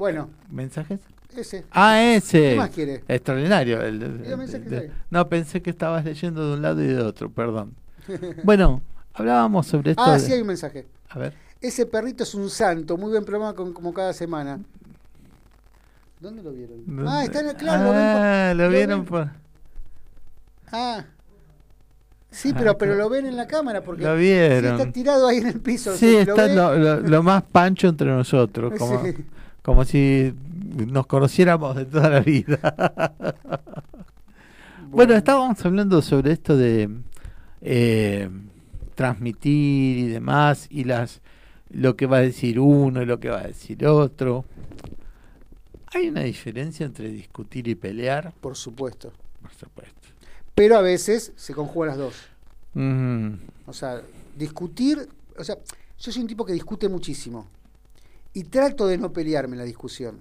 Bueno, 0.00 0.30
¿Mensajes? 0.50 0.98
ese. 1.36 1.64
Ah, 1.70 2.02
ese. 2.02 2.40
¿Qué 2.52 2.56
más 2.56 2.70
quiere? 2.70 3.04
Extraordinario. 3.06 3.82
el- 3.82 4.02
el- 4.02 4.74
ahí. 4.74 4.90
no, 5.10 5.28
pensé 5.28 5.60
que 5.60 5.68
estabas 5.68 6.04
leyendo 6.06 6.48
de 6.48 6.54
un 6.54 6.62
lado 6.62 6.82
y 6.82 6.86
de 6.86 7.02
otro, 7.02 7.30
perdón. 7.30 7.74
bueno, 8.44 8.80
hablábamos 9.12 9.66
sobre 9.66 9.90
esto. 9.90 10.02
Ah, 10.02 10.14
de- 10.14 10.20
sí 10.20 10.32
hay 10.32 10.40
un 10.40 10.46
mensaje. 10.46 10.86
A 11.10 11.18
ver. 11.18 11.34
Ese 11.60 11.84
perrito 11.84 12.22
es 12.22 12.34
un 12.34 12.48
santo, 12.48 12.96
muy 12.96 13.10
buen 13.10 13.26
programa 13.26 13.52
con- 13.54 13.74
como 13.74 13.92
cada 13.92 14.14
semana. 14.14 14.58
¿Dónde 16.18 16.42
lo 16.42 16.50
vieron? 16.52 17.06
Ah, 17.06 17.22
está 17.24 17.40
en 17.40 17.50
el, 17.50 17.56
claro, 17.56 17.84
lo 17.84 17.90
ven 17.92 18.12
por- 18.12 18.22
Ah, 18.22 18.54
lo 18.54 18.68
vieron 18.70 19.04
por... 19.04 19.28
Ah. 20.72 21.04
Sí, 22.30 22.52
Ah, 22.54 22.56
pero, 22.58 22.78
pero 22.78 22.94
lo 22.94 23.08
ven 23.10 23.26
en 23.26 23.36
la 23.36 23.46
cámara 23.46 23.82
porque 23.82 24.02
Lo 24.04 24.14
sí 24.14 24.20
vieron. 24.22 24.78
está 24.80 24.92
tirado 24.92 25.26
ahí 25.28 25.38
en 25.38 25.48
el 25.48 25.60
piso. 25.60 25.92
Sí, 25.94 26.06
¿se 26.06 26.24
lo 26.24 26.32
está 26.34 26.46
ve? 26.46 26.54
lo, 26.54 26.76
lo- 26.76 27.00
lo 27.00 27.22
más 27.22 27.42
pancho 27.42 27.88
entre 27.88 28.08
nosotros, 28.08 28.72
como, 28.78 29.02
Sí. 29.04 29.14
Como 29.62 29.84
si 29.84 30.34
nos 30.86 31.06
conociéramos 31.06 31.76
de 31.76 31.84
toda 31.84 32.08
la 32.10 32.20
vida. 32.20 33.14
bueno, 34.90 35.14
estábamos 35.14 35.64
hablando 35.64 36.00
sobre 36.02 36.32
esto 36.32 36.56
de 36.56 36.88
eh, 37.60 38.28
transmitir 38.94 39.98
y 39.98 40.08
demás, 40.08 40.66
y 40.70 40.84
las 40.84 41.20
lo 41.70 41.96
que 41.96 42.06
va 42.06 42.18
a 42.18 42.20
decir 42.20 42.58
uno 42.58 43.02
y 43.02 43.06
lo 43.06 43.20
que 43.20 43.30
va 43.30 43.40
a 43.40 43.46
decir 43.46 43.86
otro. 43.86 44.44
¿Hay 45.92 46.08
una 46.08 46.22
diferencia 46.22 46.86
entre 46.86 47.10
discutir 47.10 47.68
y 47.68 47.74
pelear? 47.74 48.32
Por 48.40 48.56
supuesto. 48.56 49.12
Por 49.40 49.52
supuesto. 49.52 50.08
Pero 50.54 50.76
a 50.76 50.82
veces 50.82 51.32
se 51.36 51.54
conjugan 51.54 51.90
las 51.90 51.98
dos. 51.98 52.14
Mm, 52.74 53.34
O 53.66 53.72
sea, 53.72 54.02
discutir, 54.36 55.08
o 55.36 55.44
sea, 55.44 55.56
yo 55.98 56.12
soy 56.12 56.22
un 56.22 56.28
tipo 56.28 56.44
que 56.44 56.52
discute 56.52 56.88
muchísimo 56.88 57.46
y 58.34 58.44
trato 58.44 58.86
de 58.86 58.98
no 58.98 59.12
pelearme 59.12 59.54
en 59.54 59.58
la 59.58 59.64
discusión. 59.64 60.20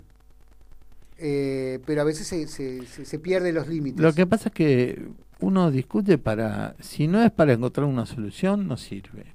Eh, 1.18 1.80
pero 1.86 2.02
a 2.02 2.06
veces 2.06 2.28
se, 2.28 2.48
se, 2.48 2.86
se, 2.86 3.06
se 3.06 3.20
pierden 3.20 3.56
los 3.56 3.68
límites. 3.68 4.00
Lo 4.02 4.14
que 4.14 4.26
pasa 4.26 4.50
es 4.50 4.56
que 4.56 5.08
uno 5.42 5.70
discute 5.72 6.18
para, 6.18 6.76
si 6.80 7.08
no 7.08 7.22
es 7.24 7.32
para 7.32 7.54
encontrar 7.54 7.86
una 7.88 8.06
solución, 8.06 8.68
no 8.68 8.78
sirve. 8.78 9.26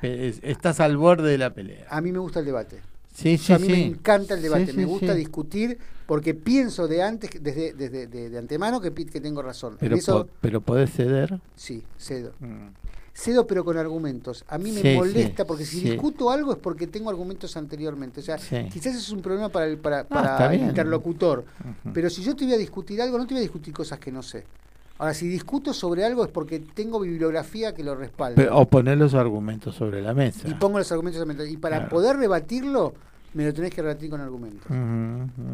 Es 0.00 0.40
estás 0.42 0.80
al 0.80 0.96
borde 0.96 1.30
de 1.30 1.36
la 1.38 1.52
pelea. 1.52 1.86
A 1.90 2.00
mí 2.00 2.12
me 2.12 2.18
gusta 2.18 2.40
el 2.40 2.46
debate. 2.46 2.80
Sí, 3.14 3.36
sí, 3.38 3.52
a 3.52 3.58
mí 3.58 3.68
me 3.68 3.84
encanta 3.84 4.34
el 4.34 4.42
debate, 4.42 4.72
me 4.72 4.86
gusta 4.86 5.14
discutir 5.14 5.78
porque 6.06 6.34
pienso 6.34 6.88
de 6.88 7.02
antes, 7.02 7.30
desde, 7.40 7.72
desde 7.72 8.06
de, 8.08 8.28
de 8.30 8.38
antemano 8.38 8.80
que, 8.80 8.92
que 8.92 9.20
tengo 9.20 9.40
razón. 9.42 9.76
Pero, 9.78 9.94
eso 9.96 10.24
po- 10.26 10.32
pero 10.40 10.60
podés 10.62 10.90
ceder. 10.90 11.38
sí, 11.54 11.84
cedo. 11.98 12.32
Mm. 12.40 12.68
Cedo 13.16 13.46
pero 13.46 13.64
con 13.64 13.76
argumentos. 13.78 14.44
A 14.48 14.58
mí 14.58 14.72
me 14.72 14.80
Sí, 14.82 14.94
molesta 14.96 15.42
sí, 15.44 15.46
porque 15.46 15.64
si 15.64 15.78
sí. 15.80 15.90
discuto 15.90 16.30
algo 16.32 16.52
es 16.52 16.58
porque 16.58 16.88
tengo 16.88 17.10
argumentos 17.10 17.56
anteriormente. 17.56 18.20
O 18.20 18.22
sea, 18.24 18.36
quizás 18.36 18.96
es 18.96 19.08
un 19.10 19.22
problema 19.22 19.48
para 19.50 19.66
el, 19.66 19.78
para, 19.78 20.00
está 20.00 20.14
para 20.22 20.52
el 20.54 20.62
interlocutor. 20.62 21.44
Pero 21.92 22.10
si 22.10 22.22
yo 22.22 22.34
te 22.34 22.44
voy 22.44 22.54
a 22.54 22.58
discutir 22.58 23.00
algo, 23.00 23.16
no 23.16 23.24
te 23.26 23.34
voy 23.34 23.38
a 23.38 23.42
discutir 23.42 23.72
cosas 23.72 24.00
que 24.00 24.10
no 24.10 24.20
sé. 24.22 24.44
Ahora, 24.98 25.14
si 25.14 25.28
discuto 25.28 25.72
sobre 25.72 26.04
algo 26.04 26.24
es 26.24 26.30
porque 26.30 26.58
tengo 26.60 26.98
bibliografía 27.00 27.72
que 27.74 27.84
lo 27.84 27.94
respalda. 27.94 28.52
O 28.56 28.66
poner 28.66 28.98
los 28.98 29.14
argumentos 29.14 29.76
sobre 29.76 30.02
la 30.02 30.12
mesa. 30.12 30.48
y 30.48 30.54
pongo 30.54 30.78
los 30.78 30.90
argumentos 30.90 31.22
en 31.22 31.28
mente. 31.28 31.48
Y 31.48 31.56
para 31.56 31.76
Claro. 31.78 31.90
poder 31.90 32.16
rebatirlo, 32.16 32.94
me 33.34 33.44
lo 33.44 33.54
tenés 33.54 33.72
que 33.72 33.82
rebatir 33.82 34.10
con 34.10 34.20
argumentos. 34.20 34.66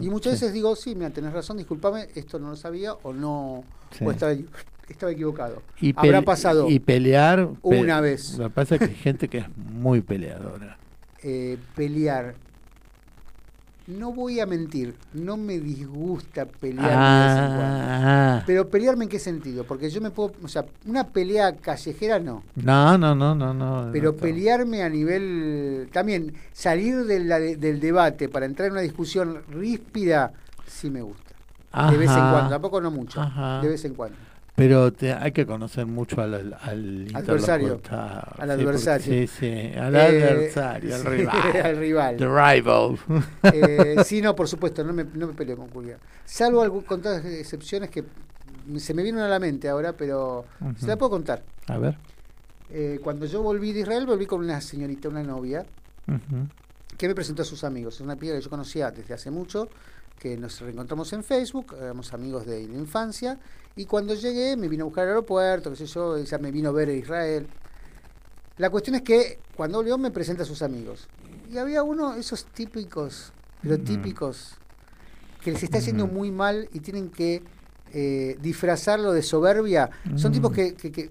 Y 0.03 0.09
muchas 0.09 0.33
veces 0.35 0.53
digo, 0.55 0.75
sí, 0.77 0.95
mira, 0.95 1.11
tenés 1.11 1.33
razón, 1.33 1.59
discúlpame, 1.59 2.09
esto 2.15 2.39
no 2.39 2.51
lo 2.51 2.57
sabía 2.57 2.95
o 3.03 3.13
no, 3.13 3.65
o 4.03 4.11
estaba, 4.11 4.33
estaba 4.91 5.13
equivocado. 5.13 5.63
Y 5.81 5.93
Habrá 5.97 6.23
pasado 6.23 6.69
Y 6.69 6.79
pelear. 6.81 7.49
pe- 7.63 7.81
una 7.81 8.01
vez. 8.01 8.37
Lo 8.39 8.45
que 8.45 8.51
pasa 8.55 8.75
es 8.75 8.81
que 8.81 8.87
hay 8.89 8.95
gente 8.95 9.29
que 9.29 9.39
es 9.39 9.47
muy 9.57 10.01
peleadora. 10.01 10.77
eh, 11.23 11.59
pelear. 11.77 12.35
No 13.87 14.13
voy 14.13 14.39
a 14.39 14.47
mentir, 14.47 14.95
no 15.15 15.37
me 15.37 15.59
disgusta 15.59 16.45
pelear 16.47 16.87
de 16.91 17.27
vez 17.27 17.39
en 17.51 17.57
cuando. 17.57 17.85
Ah, 17.89 18.43
Pero 18.47 18.69
pelearme 18.69 19.05
en 19.05 19.11
qué 19.11 19.19
sentido? 19.19 19.65
Porque 19.65 19.91
yo 19.91 20.01
me 20.01 20.11
puedo, 20.11 20.33
o 20.45 20.49
sea, 20.49 20.65
una 20.87 21.09
pelea 21.09 21.57
callejera 21.57 22.21
no. 22.21 22.45
no, 22.55 22.97
no, 22.97 23.15
no, 23.17 23.35
no, 23.35 23.53
no. 23.53 23.89
Pero 23.93 24.13
no, 24.13 24.19
pelearme 24.19 24.83
a 24.85 24.89
nivel. 24.89 25.89
También 25.93 26.35
salir 26.53 27.05
de 27.05 27.19
la- 27.25 27.41
del 27.41 27.81
debate 27.81 28.29
para 28.29 28.47
entrar 28.47 28.67
en 28.69 28.73
una 28.73 28.83
discusión 28.83 29.43
ríspida, 29.49 30.33
sí 30.67 30.89
me 30.89 31.03
gusta. 31.03 31.35
De 31.91 31.97
vez 31.97 32.11
en 32.11 32.17
cuando, 32.31 32.51
tampoco 32.51 32.81
no 32.81 32.91
mucho. 32.93 33.21
Ajá. 33.21 33.61
De 33.61 33.69
vez 33.71 33.85
en 33.85 33.95
cuando. 33.95 34.17
Pero 34.57 34.93
te, 34.93 35.13
hay 35.13 35.33
que 35.33 35.47
conocer 35.47 35.87
mucho 35.87 36.21
al, 36.21 36.35
Adversario. 37.15 37.81
Al 37.85 38.49
Sí, 38.49 38.53
adversario. 38.53 39.07
porque- 39.07 39.27
Sí, 39.27 39.27
sí, 39.27 39.79
al 39.79 39.95
Eh, 39.95 40.01
adversario, 40.01 40.95
al 40.95 41.01
sí, 41.03 41.09
rival. 41.09 41.57
al 41.65 41.77
rival. 41.77 42.17
The 42.17 42.27
rival. 42.27 42.99
Eh, 43.45 43.97
sí, 44.05 44.21
no, 44.21 44.35
por 44.37 44.49
supuesto, 44.49 44.85
no 44.85 44.93
me, 44.93 45.05
no 45.05 45.29
me 45.29 45.33
peleo 45.33 45.57
con 45.57 45.69
Julián. 45.71 45.99
Salvo 46.25 46.61
algún, 46.63 46.83
contadas 46.83 47.25
excepciones 47.25 47.91
que 47.91 48.05
se 48.79 48.93
me 48.95 49.03
vienen 49.03 49.23
a 49.23 49.29
la 49.29 49.39
mente 49.39 49.69
ahora, 49.69 49.93
pero 49.95 50.45
se 50.79 50.87
la 50.87 50.97
puedo 50.97 51.11
contar. 51.11 51.43
A 51.69 51.79
ver. 51.79 51.97
Eh, 52.71 53.01
cuando 53.03 53.27
yo 53.27 53.43
volví 53.43 53.73
de 53.73 53.81
Israel, 53.81 54.07
volví 54.07 54.27
con 54.27 54.41
una 54.41 54.61
señorita, 54.61 55.09
una 55.09 55.23
novia, 55.23 55.65
que 56.99 57.09
me 57.09 57.15
presentó 57.15 57.43
a 57.43 57.45
sus 57.45 57.65
amigos. 57.65 57.95
Es 57.95 58.01
una 58.03 58.17
piba 58.17 58.35
que 58.37 58.43
yo 58.43 58.51
conocía 58.51 58.91
desde 58.91 59.15
hace 59.15 59.31
mucho, 59.31 59.69
que 60.21 60.37
nos 60.37 60.61
reencontramos 60.61 61.11
en 61.15 61.25
Facebook, 61.25 61.75
éramos 61.81 62.13
amigos 62.13 62.45
de 62.45 62.69
la 62.69 62.77
infancia, 62.79 63.39
y 63.75 63.87
cuando 63.87 64.15
llegué 64.15 64.55
me 64.55 64.69
vino 64.69 64.85
a 64.85 64.87
buscar 64.87 65.05
al 65.05 65.09
aeropuerto, 65.11 65.71
qué 65.71 65.77
sé 65.77 65.87
yo, 65.87 66.17
ella 66.19 66.39
me 66.39 66.51
vino 66.53 66.69
a 66.69 66.73
ver 66.73 66.91
a 66.91 66.93
Israel. 66.93 67.47
La 68.59 68.69
cuestión 68.69 68.97
es 68.97 69.03
que 69.03 69.39
cuando 69.57 69.79
volvió 69.79 69.97
me 69.97 70.11
presenta 70.11 70.43
a 70.43 70.47
sus 70.47 70.61
amigos. 70.61 71.09
Y 71.51 71.57
había 71.57 71.83
uno, 71.83 72.15
esos 72.15 72.45
típicos, 72.45 73.33
pero 73.63 73.79
Mm. 73.79 73.85
típicos, 73.85 74.57
que 75.43 75.53
les 75.53 75.63
está 75.63 75.79
yendo 75.79 76.07
Mm. 76.07 76.13
muy 76.13 76.31
mal 76.31 76.69
y 76.73 76.81
tienen 76.81 77.09
que 77.11 77.43
eh, 77.93 78.37
disfrazarlo 78.41 79.11
de 79.13 79.21
soberbia. 79.23 79.91
Son 80.15 80.31
Mm. 80.31 80.35
tipos 80.35 80.53
que, 80.53 80.75
que, 80.75 80.93
que, 80.93 81.11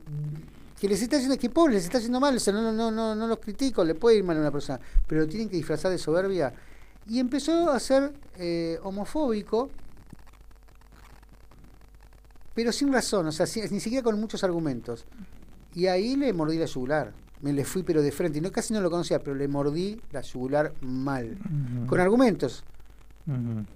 que 0.79 0.87
les 0.87 1.01
está 1.01 1.17
haciendo, 1.17 1.37
que 1.37 1.49
pobre, 1.49 1.73
les 1.73 1.83
está 1.83 1.97
haciendo 1.97 2.21
mal, 2.21 2.37
o 2.37 2.39
sea, 2.39 2.53
no, 2.53 2.61
no, 2.61 2.71
no, 2.71 2.89
no, 2.89 3.15
no 3.15 3.27
los 3.27 3.39
critico, 3.39 3.83
le 3.83 3.95
puede 3.95 4.15
ir 4.17 4.23
mal 4.23 4.37
a 4.37 4.39
una 4.39 4.51
persona, 4.51 4.79
pero 5.05 5.19
lo 5.21 5.27
tienen 5.27 5.49
que 5.49 5.57
disfrazar 5.57 5.91
de 5.91 5.97
soberbia. 5.97 6.53
Y 7.09 7.19
empezó 7.19 7.71
a 7.71 7.79
ser 7.79 8.13
eh, 8.37 8.79
homofóbico, 8.83 9.69
pero 12.53 12.71
sin 12.71 12.91
razón, 12.91 13.27
o 13.27 13.31
sea, 13.31 13.45
sin- 13.45 13.65
ni 13.71 13.79
siquiera 13.79 14.03
con 14.03 14.19
muchos 14.19 14.43
argumentos. 14.43 15.05
Y 15.73 15.87
ahí 15.87 16.15
le 16.15 16.33
mordí 16.33 16.57
la 16.57 16.65
yugular. 16.65 17.13
Me 17.41 17.53
le 17.53 17.63
fui 17.63 17.83
pero 17.83 18.01
de 18.01 18.11
frente. 18.11 18.39
Y 18.39 18.41
no, 18.41 18.51
casi 18.51 18.73
no 18.73 18.81
lo 18.81 18.89
conocía, 18.91 19.19
pero 19.19 19.35
le 19.35 19.47
mordí 19.47 20.01
la 20.11 20.21
yugular 20.21 20.73
mal. 20.81 21.37
Con 21.87 21.99
argumentos. 21.99 22.63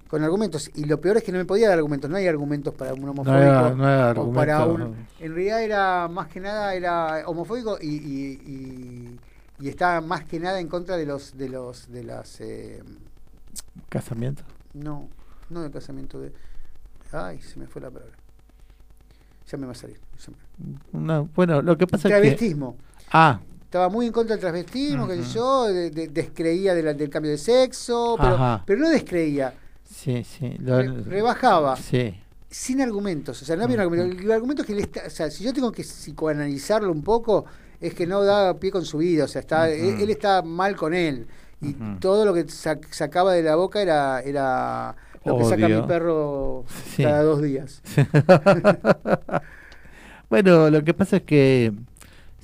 Con 0.08 0.24
argumentos. 0.24 0.70
Y 0.76 0.86
lo 0.86 1.00
peor 1.00 1.18
es 1.18 1.24
que 1.24 1.32
no 1.32 1.38
me 1.38 1.46
podía 1.46 1.70
dar 1.70 1.78
argumentos. 1.78 2.10
No 2.10 2.18
hay 2.18 2.28
argumentos 2.28 2.74
para 2.74 2.94
un 2.94 3.08
homofóbico. 3.08 3.32
hay- 3.68 3.76
no 3.76 3.86
hay 3.86 4.12
o 4.12 4.34
para 4.34 4.66
un, 4.66 4.82
en 5.20 5.34
realidad 5.36 5.64
era 5.64 6.08
más 6.10 6.28
que 6.28 6.40
nada 6.42 6.74
era 6.76 7.24
homofóbico 7.28 7.78
y, 7.80 7.88
y, 7.88 8.32
y, 8.46 9.20
y 9.60 9.70
estaba 9.70 10.02
más 10.02 10.26
que 10.26 10.40
nada 10.40 10.60
en 10.60 10.68
contra 10.68 10.98
de 10.98 11.06
los 11.06 11.38
de 11.38 11.50
los 11.50 11.90
de 11.92 12.04
las 12.04 12.42
eh, 12.42 12.84
¿Casamiento? 13.94 14.44
no 14.74 15.08
no 15.52 15.62
del 15.62 15.72
casamiento 15.72 16.20
de 16.20 16.34
ay 17.12 17.40
se 17.42 17.60
me 17.60 17.68
fue 17.68 17.80
la 17.82 17.92
palabra 17.92 18.16
ya 19.50 19.58
me 19.58 19.68
va 19.68 19.74
a 19.74 19.76
salir 19.76 19.98
me- 20.94 21.20
bueno, 21.36 21.62
lo 21.62 21.78
que 21.78 21.86
pasa 21.86 22.08
es 22.08 22.14
que... 22.16 22.20
travestismo 22.22 22.76
Ah, 23.12 23.40
estaba 23.66 23.90
muy 23.90 24.08
en 24.08 24.12
contra 24.12 24.36
del 24.36 24.42
transvestismo, 24.42 25.06
sé 25.16 25.22
Ujú. 25.22 25.32
yo, 25.34 25.64
de- 25.66 25.90
de- 25.92 26.08
descreía 26.08 26.74
de 26.74 26.82
la- 26.82 26.94
del 26.96 27.10
cambio 27.12 27.30
de 27.32 27.38
sexo, 27.38 28.16
pero, 28.20 28.62
pero 28.66 28.80
no 28.82 28.90
descreía, 28.90 29.54
sí, 29.84 30.24
sí. 30.24 30.56
lo- 30.60 30.82
re- 30.82 31.02
rebajaba, 31.04 31.76
Sí. 31.76 32.16
sin 32.50 32.82
argumentos. 32.82 33.40
O 33.42 33.46
sea, 33.46 33.56
no 33.56 33.64
había 33.66 33.76
un 33.76 33.82
argumento. 33.82 34.20
El 34.22 34.32
argumento 34.32 34.62
es 34.64 34.68
que 34.68 34.80
está, 34.80 35.04
o 35.06 35.10
sea, 35.12 35.30
si 35.30 35.44
yo 35.44 35.54
tengo 35.54 35.72
que 35.72 35.84
psicoanalizarlo 35.84 36.92
un 36.92 37.04
poco, 37.04 37.46
es 37.80 37.94
que 37.94 38.08
no 38.08 38.24
da 38.24 38.58
pie 38.60 38.72
con 38.72 38.86
su 38.86 38.98
vida, 39.00 39.26
o 39.26 39.28
sea, 39.28 39.42
está, 39.42 39.70
él 39.70 40.10
está 40.10 40.42
mal 40.42 40.76
con 40.76 40.94
él. 40.96 41.28
Y 41.64 41.74
todo 42.00 42.26
lo 42.26 42.34
que 42.34 42.46
sac- 42.48 42.88
sacaba 42.92 43.34
de 43.34 43.44
la 43.44 43.56
boca 43.56 43.82
era, 43.82 44.22
era 44.22 44.96
lo 45.26 45.38
que 45.38 45.46
saca 45.46 45.68
mi 45.68 45.82
perro 45.84 46.66
Sí. 46.96 47.04
cada 47.04 47.24
dos 47.24 47.42
días. 47.42 47.82
bueno, 50.30 50.70
lo 50.70 50.84
que 50.84 50.94
pasa 50.94 51.18
es 51.18 51.24
que 51.24 51.74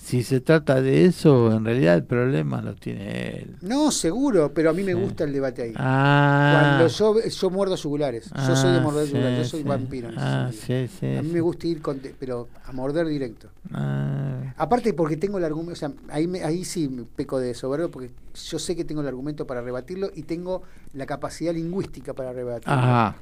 si 0.09 0.23
se 0.23 0.41
trata 0.41 0.81
de 0.81 1.05
eso, 1.05 1.51
en 1.53 1.65
realidad 1.65 1.95
el 1.95 2.03
problema 2.03 2.61
lo 2.61 2.75
tiene 2.75 3.37
él. 3.37 3.55
No, 3.61 3.91
seguro, 3.91 4.51
pero 4.53 4.71
a 4.71 4.73
mí 4.73 4.83
me 4.83 4.93
Sí. 4.93 4.99
gusta 4.99 5.23
el 5.23 5.33
debate 5.33 5.61
ahí. 5.63 5.73
Ah, 5.77 6.49
Cuando 6.51 6.87
yo, 6.87 7.21
yo 7.29 7.49
muerdo 7.51 7.75
yugulares, 7.75 8.29
yo 8.29 8.55
soy 8.55 8.71
de 8.71 8.77
ah, 8.77 8.81
morder 8.81 9.05
sí, 9.05 9.11
yugulares, 9.11 9.37
yo 9.37 9.43
soy 9.45 9.61
sí. 9.61 9.67
vampiro. 9.67 10.09
en 10.09 10.15
Ah, 10.17 10.49
sentido. 10.51 10.87
sí, 10.87 10.97
sí. 10.99 11.15
a 11.15 11.21
mí 11.21 11.29
me 11.29 11.41
gusta 11.41 11.67
ir, 11.67 11.81
con, 11.81 12.01
pero 12.19 12.47
a 12.65 12.71
morder 12.71 13.07
directo. 13.07 13.49
Ah, 13.71 14.53
Aparte 14.57 14.93
porque 14.93 15.15
tengo 15.17 15.37
el 15.37 15.45
argumento, 15.45 15.73
o 15.73 15.75
sea, 15.75 15.91
ahí, 16.09 16.27
me- 16.27 16.43
ahí 16.43 16.65
sí 16.65 16.89
me 16.89 17.03
peco 17.03 17.39
de 17.39 17.53
soberbio 17.53 17.91
porque 17.91 18.09
yo 18.33 18.57
sé 18.59 18.75
que 18.75 18.83
tengo 18.83 19.01
el 19.01 19.07
argumento 19.07 19.45
para 19.45 19.61
rebatirlo 19.61 20.09
y 20.15 20.23
tengo 20.23 20.63
la 20.93 21.05
capacidad 21.05 21.53
lingüística 21.53 22.13
para 22.13 22.33
rebatirlo. 22.33 22.73
Ajá. 22.73 23.15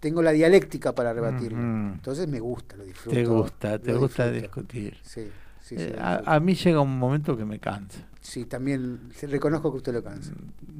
Tengo 0.00 0.20
la 0.22 0.32
dialéctica 0.32 0.92
para 0.94 1.12
rebatirlo. 1.12 1.58
Entonces 1.60 2.26
me 2.26 2.40
gusta, 2.40 2.76
lo 2.76 2.84
disfruto. 2.84 3.14
Te 3.14 3.24
gusta, 3.24 3.78
te 3.78 3.92
gusta 3.94 4.30
disfruto. 4.30 4.60
discutir. 4.62 4.96
Sí, 5.04 5.28
sí, 5.76 5.84
sí, 5.84 5.92
Eh, 5.92 6.20
a, 6.24 6.40
mí 6.40 6.54
llega 6.54 6.80
un 6.80 6.98
momento 6.98 7.36
que 7.36 7.44
me 7.44 7.58
cansa. 7.58 8.00
Sí, 8.20 8.44
también 8.44 9.10
reconozco 9.22 9.70
que 9.72 9.78
usted 9.78 9.92
lo 9.92 10.02
cansa. 10.02 10.32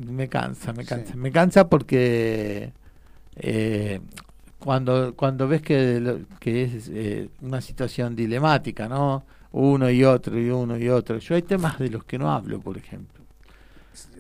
Me 0.07 0.29
cansa, 0.29 0.73
me 0.73 0.85
cansa. 0.85 1.17
Me 1.17 1.33
cansa 1.33 1.69
porque 1.69 2.73
eh, 3.37 4.01
cuando, 4.59 5.15
cuando 5.15 5.49
ves 5.49 5.63
que, 5.63 5.97
es 6.43 6.89
eh, 6.93 7.29
una 7.41 7.61
situación 7.61 8.15
dilemática, 8.15 8.89
¿no? 8.89 9.25
Uno 9.53 9.91
y 9.91 10.05
otro 10.05 10.39
y 10.39 10.51
uno 10.51 10.79
y 10.79 10.89
otro. 10.89 11.19
Yo 11.19 11.35
hay 11.35 11.43
temas 11.43 11.79
de 11.79 11.91
los 11.91 12.05
que 12.05 12.19
no 12.19 12.31
hablo, 12.31 12.61
por 12.61 12.79
ejemplo. 12.79 13.23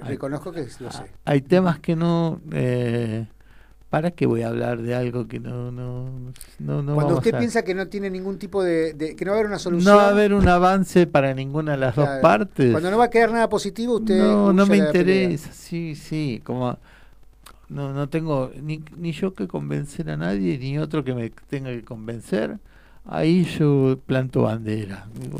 Reconozco 0.00 0.52
que 0.52 0.66
lo 0.80 0.90
sé. 0.90 1.04
Hay 1.24 1.42
temas 1.42 1.78
que 1.78 1.96
no... 1.96 2.40
eh, 2.50 3.26
¿Para 3.92 4.10
qué 4.12 4.24
voy 4.24 4.40
a 4.40 4.48
hablar 4.48 4.80
de 4.80 4.94
algo 4.94 5.28
que 5.28 5.38
no... 5.38 5.70
no, 5.70 6.08
no, 6.58 6.82
no 6.82 6.94
Cuando 6.94 7.16
usted 7.18 7.34
a- 7.34 7.38
piensa 7.38 7.62
que 7.62 7.74
no 7.74 7.88
tiene 7.88 8.08
ningún 8.08 8.38
tipo 8.38 8.62
de, 8.64 8.94
de- 8.94 9.14
que 9.14 9.26
no 9.26 9.32
va 9.32 9.36
a 9.36 9.40
haber 9.40 9.48
una 9.50 9.58
solución. 9.58 9.92
No 9.92 9.98
va 10.00 10.06
a 10.06 10.10
haber 10.12 10.32
un 10.32 10.48
avance 10.48 11.06
para 11.06 11.34
ninguna 11.34 11.72
de 11.72 11.76
las 11.76 11.94
dos 11.94 12.08
partes. 12.22 12.70
Cuando 12.72 12.90
no 12.90 12.96
va 12.96 13.04
a 13.04 13.10
quedar 13.10 13.32
nada 13.32 13.50
positivo, 13.50 13.96
usted 13.98 14.16
no, 14.18 14.50
no 14.54 14.64
me 14.66 14.78
interesa, 14.78 15.52
sí, 15.52 15.94
sí, 15.94 16.40
como 16.42 16.78
no, 17.68 17.92
no 17.92 18.08
tengo 18.08 18.50
ni, 18.62 18.82
ni 18.96 19.12
yo 19.12 19.34
que 19.34 19.46
convencer 19.46 20.08
a 20.08 20.16
nadie, 20.16 20.56
ni 20.56 20.78
otro 20.78 21.04
que 21.04 21.12
me 21.12 21.28
tenga 21.50 21.68
que 21.68 21.84
convencer. 21.84 22.60
Ahí 23.04 23.44
yo 23.44 23.98
planto 24.06 24.40
bandera. 24.44 25.06
Digo, 25.20 25.38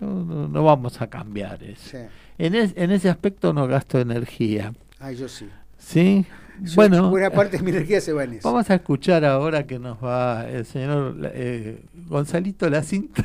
no, 0.00 0.24
no, 0.24 0.46
no, 0.48 0.62
vamos 0.62 1.00
a 1.00 1.06
cambiar 1.06 1.62
eso. 1.62 1.90
Sí. 1.92 1.98
En, 2.36 2.54
es- 2.54 2.74
en 2.76 2.90
ese 2.90 3.08
aspecto 3.08 3.54
no 3.54 3.66
gasto 3.66 3.98
energía. 3.98 4.74
Ay, 5.00 5.16
yo 5.16 5.26
sí. 5.26 5.48
¿Sí? 5.78 6.26
Bueno, 6.74 7.10
buena 7.10 7.30
parte 7.30 7.56
de 7.58 7.62
mi 7.62 7.70
energía 7.70 8.00
se 8.00 8.12
va 8.12 8.24
en 8.24 8.34
eso. 8.34 8.48
vamos 8.50 8.68
a 8.70 8.74
escuchar 8.74 9.24
ahora 9.24 9.66
que 9.66 9.78
nos 9.78 10.02
va 10.02 10.48
el 10.48 10.64
señor 10.66 11.16
eh, 11.34 11.84
Gonzalito 12.06 12.68
La 12.68 12.82
Cinta. 12.82 13.24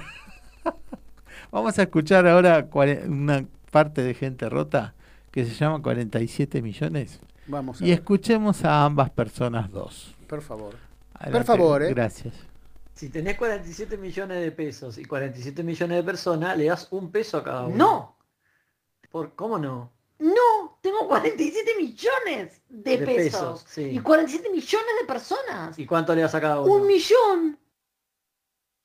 vamos 1.52 1.78
a 1.80 1.84
escuchar 1.84 2.28
ahora 2.28 2.67
una 3.08 3.46
parte 3.72 4.04
de 4.04 4.13
gente 4.13 4.50
rota 4.50 4.93
que 5.32 5.46
se 5.46 5.54
llama 5.56 5.82
47 5.82 6.62
millones. 6.62 7.19
Vamos 7.48 7.82
a 7.82 7.86
Y 7.86 7.89
ver, 7.89 8.00
escuchemos 8.00 8.63
a 8.63 8.86
ambas 8.86 9.10
personas 9.10 9.69
dos. 9.72 10.15
por 10.28 10.41
favor. 10.41 10.76
Adelante. 11.13 11.48
favor, 11.48 11.84
¿eh? 11.84 11.89
Gracias. 11.93 12.34
Si 12.93 13.10
tenés 13.10 13.38
47 13.38 13.98
millones 13.98 14.41
de 14.41 14.52
pesos 14.52 14.98
y 14.98 15.06
47 15.06 15.63
millones 15.63 15.98
de 15.98 16.04
personas, 16.04 16.56
le 16.58 16.65
das 16.65 16.88
un 16.91 17.12
peso 17.12 17.38
a 17.38 17.43
cada 17.43 17.65
uno. 17.65 17.76
No, 17.76 18.15
¿Por, 19.10 19.34
¿Cómo 19.36 19.58
no? 19.58 19.91
no, 20.19 20.32
tengo 21.04 21.08
47 21.08 21.72
millones 21.78 22.62
de, 22.70 22.98
De 22.98 23.06
pesos. 23.06 23.62
pesos, 23.62 23.66
sí. 23.68 23.82
Y 23.92 24.00
47 24.00 24.50
millones 24.50 24.88
de 25.02 25.08
personas. 25.08 25.80
¿Y 25.80 25.86
cuánto 25.86 26.13
le 26.16 26.22
das 26.22 26.36
a 26.36 26.42
cada 26.42 26.62
uno? 26.62 26.74
Un 26.74 26.88
millón. 26.88 27.60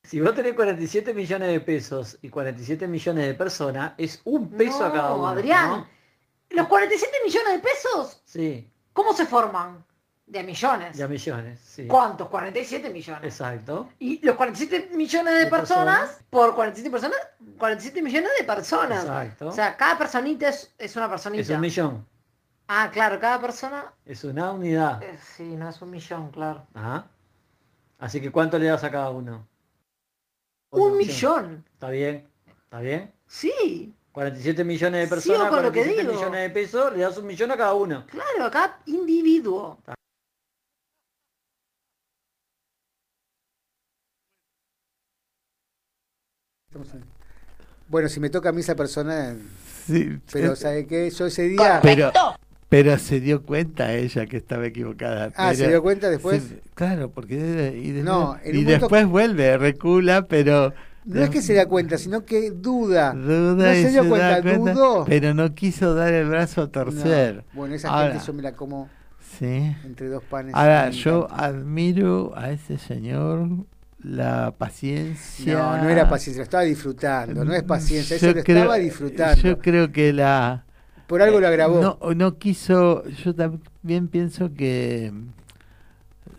Si 0.03 0.19
vos 0.21 0.33
tenés 0.33 0.53
47 0.55 1.13
millones 1.13 1.49
de 1.49 1.59
pesos 1.59 2.17
y 2.21 2.29
47 2.29 2.87
millones 2.87 3.27
de 3.27 3.33
personas, 3.33 3.93
es 3.97 4.21
un 4.23 4.49
peso 4.49 4.83
a 4.85 4.91
cada 4.91 5.09
No, 5.09 5.17
uno. 5.17 5.27
Adrián. 5.27 5.69
¿no? 5.69 5.87
Los 6.51 6.67
47 6.67 7.17
millones 7.25 7.53
de 7.53 7.59
pesos, 7.59 8.21
Sí, 8.25 8.71
¿cómo 8.93 9.13
se 9.13 9.25
forman? 9.25 9.85
De 10.29 10.43
millones. 10.43 10.95
ya 10.95 11.07
millones. 11.07 11.59
Sí. 11.59 11.87
¿Cuántos? 11.87 12.29
47 12.29 12.89
millones. 12.91 13.23
Exacto. 13.23 13.89
Y 13.97 14.23
los 14.23 14.35
47 14.35 14.95
millones 14.95 15.33
de 15.33 15.39
De 15.45 15.47
personas, 15.47 15.99
personas. 16.01 16.23
por 16.29 16.53
47 16.55 16.91
personas, 16.91 17.17
47 17.57 18.01
millones 18.03 18.29
de 18.37 18.43
personas. 18.45 19.01
Exacto. 19.03 19.47
O 19.47 19.51
sea, 19.51 19.75
cada 19.75 19.97
personita 19.97 20.47
es, 20.49 20.71
es 20.77 20.95
una 20.95 21.09
personita. 21.09 21.41
es 21.41 21.49
un 21.49 21.59
millón. 21.61 22.05
Ah, 22.67 22.91
claro, 22.93 23.19
cada 23.19 23.41
persona. 23.41 23.91
Es 24.05 24.23
una 24.23 24.51
unidad. 24.51 25.01
eh, 25.01 25.17
sí, 25.35 25.55
no 25.55 25.67
es 25.67 25.81
un 25.81 25.89
millón, 25.89 26.29
claro. 26.29 26.67
Ajá. 26.75 27.07
Así 27.97 28.21
que 28.21 28.31
¿cuánto 28.31 28.59
le 28.59 28.67
das 28.67 28.83
a 28.83 28.91
cada 28.91 29.09
uno? 29.09 29.47
Un 30.69 30.91
sí. 30.99 31.05
millón. 31.07 31.65
¿Está 31.73 31.89
bien? 31.89 32.29
¿Está 32.65 32.79
bien? 32.81 33.11
Sí, 33.25 33.95
47 34.11 34.63
millones 34.63 35.01
de 35.01 35.07
personas, 35.07 35.49
con 35.49 35.63
lo 35.63 35.71
que 35.71 35.79
47 35.81 36.01
digo. 36.01 36.13
millones 36.13 36.41
de 36.41 36.49
pesos, 36.51 36.93
le 36.95 36.99
das 37.03 37.17
un 37.17 37.25
millón 37.25 37.49
a 37.51 37.57
cada 37.57 37.73
uno. 37.73 38.05
claro, 38.05 38.45
a 38.45 38.51
cada 38.51 38.79
individuo. 38.85 39.79
Bueno, 47.87 48.07
si 48.09 48.19
me 48.19 48.29
toca 48.29 48.49
a 48.49 48.51
mí 48.51 48.61
esa 48.61 48.75
persona, 48.75 49.35
Sí, 49.87 50.19
pero 50.31 50.55
¿sabe 50.55 50.85
qué? 50.85 51.09
Yo 51.09 51.25
ese 51.25 51.43
día... 51.47 51.79
pero, 51.81 52.11
pero 52.69 52.97
se 52.99 53.19
dio 53.19 53.41
cuenta 53.43 53.93
ella 53.95 54.27
que 54.27 54.37
estaba 54.37 54.67
equivocada. 54.67 55.31
Ah, 55.35 55.55
¿se 55.55 55.67
dio 55.67 55.81
cuenta 55.81 56.09
después? 56.09 56.43
Sí, 56.43 56.59
claro, 56.75 57.09
porque 57.09 57.35
y, 57.83 57.91
después, 57.91 58.03
No, 58.05 58.37
y 58.45 58.49
momento- 58.49 58.71
después 58.71 59.07
vuelve, 59.07 59.57
recula, 59.57 60.27
pero 60.27 60.71
No 61.05 61.23
es 61.23 61.31
que 61.31 61.41
se 61.41 61.55
da 61.55 61.65
cuenta, 61.67 61.97
sino 61.97 62.23
que 62.25 62.51
duda. 62.51 63.13
duda 63.13 63.73
no 63.73 63.75
y 63.75 63.81
se 63.81 63.89
dio 63.89 64.07
cuenta, 64.07 64.41
cuenta, 64.43 64.73
dudó. 64.73 65.05
pero 65.05 65.33
no 65.33 65.55
quiso 65.55 65.95
dar 65.95 66.13
el 66.13 66.27
brazo 66.29 66.61
a 66.61 66.67
torcer. 66.67 67.37
No. 67.37 67.43
Bueno, 67.53 67.73
esa 67.73 67.89
Ahora, 67.89 68.11
gente 68.11 68.27
yo 68.27 68.33
me 68.33 68.43
la 68.43 68.51
como 68.53 68.87
sí. 69.39 69.75
entre 69.83 70.07
dos 70.09 70.23
panes. 70.25 70.53
Ahora 70.53 70.91
yo 70.91 71.23
encanta. 71.25 71.45
admiro 71.45 72.33
a 72.37 72.51
ese 72.51 72.77
señor 72.77 73.47
la 74.03 74.53
paciencia. 74.57 75.53
No, 75.57 75.77
no 75.83 75.89
era 75.89 76.07
paciencia, 76.09 76.39
lo 76.39 76.43
estaba 76.43 76.63
disfrutando, 76.63 77.43
no 77.43 77.53
es 77.53 77.63
paciencia, 77.63 78.15
eso 78.15 78.27
Yo 78.27 78.33
lo 78.33 78.43
creo- 78.43 78.57
estaba 78.57 78.75
disfrutando. 78.77 79.41
Yo 79.41 79.59
creo 79.59 79.91
que 79.91 80.13
la 80.13 80.63
Por 81.07 81.21
algo 81.21 81.39
lo 81.39 81.47
agravó. 81.47 81.81
No, 82.01 82.13
no 82.13 82.37
quiso, 82.37 83.03
yo 83.07 83.33
también 83.35 84.07
pienso 84.07 84.53
que 84.53 85.11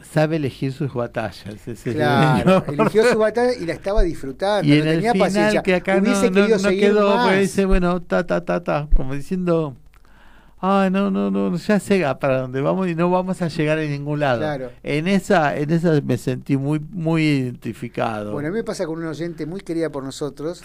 sabe 0.02 0.36
elegir 0.36 0.72
sus 0.72 0.92
batallas. 0.94 1.66
ese 1.68 1.92
Claro, 1.94 2.64
señor. 2.66 2.80
eligió 2.80 3.04
su 3.12 3.18
batalla 3.18 3.52
y 3.54 3.66
la 3.66 3.74
estaba 3.74 4.02
disfrutando, 4.02 4.66
y 4.66 4.78
no 4.78 4.82
en 4.84 4.88
el 4.88 5.00
final 5.00 5.18
paciencia. 5.18 5.62
que 5.62 5.74
acá 5.74 5.96
no, 5.96 6.02
Hubiese 6.02 6.30
no- 6.30 6.48
no 6.48 6.58
seguir 6.58 6.80
quedó, 6.84 7.12
porque 7.22 7.40
dice, 7.40 7.64
bueno, 7.66 8.00
ta, 8.00 8.24
ta, 8.26 8.44
ta, 8.44 8.62
ta, 8.64 8.88
como 8.96 9.14
diciendo, 9.14 9.76
ah, 10.60 10.88
no, 10.90 11.10
no, 11.10 11.30
no, 11.30 11.56
ya 11.56 11.80
sé 11.80 12.04
para 12.20 12.40
dónde 12.40 12.60
vamos 12.60 12.88
y 12.88 12.94
no 12.94 13.10
vamos 13.10 13.40
a 13.42 13.48
llegar 13.48 13.78
a 13.78 13.82
ningún 13.82 14.20
lado. 14.20 14.38
Claro. 14.38 14.70
En 14.82 15.08
esa, 15.08 15.56
en 15.56 15.70
esa 15.70 16.00
me 16.00 16.18
sentí 16.18 16.56
muy, 16.56 16.78
muy 16.78 17.22
identificado. 17.22 18.32
Bueno, 18.32 18.48
a 18.48 18.50
mí 18.50 18.58
me 18.58 18.64
pasa 18.64 18.86
con 18.86 18.98
un 18.98 19.06
oyente 19.06 19.46
muy 19.46 19.60
querida 19.60 19.90
por 19.90 20.04
nosotros, 20.04 20.62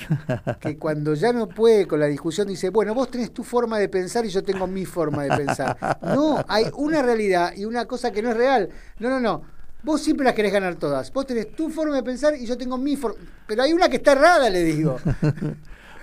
que 0.59 0.77
cuando 0.77 1.13
ya 1.13 1.33
no 1.33 1.47
puede 1.47 1.87
con 1.87 1.99
la 1.99 2.07
discusión 2.07 2.47
dice, 2.47 2.69
bueno, 2.69 2.93
vos 2.93 3.09
tenés 3.09 3.31
tu 3.33 3.43
forma 3.43 3.77
de 3.77 3.89
pensar 3.89 4.25
y 4.25 4.29
yo 4.29 4.43
tengo 4.43 4.67
mi 4.67 4.85
forma 4.85 5.23
de 5.23 5.37
pensar. 5.37 5.77
No, 6.01 6.43
hay 6.47 6.65
una 6.75 7.01
realidad 7.01 7.53
y 7.55 7.65
una 7.65 7.85
cosa 7.85 8.11
que 8.11 8.21
no 8.21 8.31
es 8.31 8.37
real. 8.37 8.69
No, 8.99 9.09
no, 9.09 9.19
no. 9.19 9.55
Vos 9.83 10.01
siempre 10.01 10.25
las 10.25 10.33
querés 10.33 10.51
ganar 10.51 10.75
todas. 10.75 11.13
Vos 11.13 11.27
tenés 11.27 11.55
tu 11.55 11.69
forma 11.69 11.95
de 11.95 12.01
pensar 12.01 12.35
y 12.35 12.47
yo 12.47 12.57
tengo 12.57 12.75
mi 12.75 12.95
forma. 12.95 13.19
Pero 13.45 13.61
hay 13.61 13.71
una 13.71 13.87
que 13.87 13.97
está 13.97 14.13
errada, 14.13 14.49
le 14.49 14.63
digo. 14.63 14.97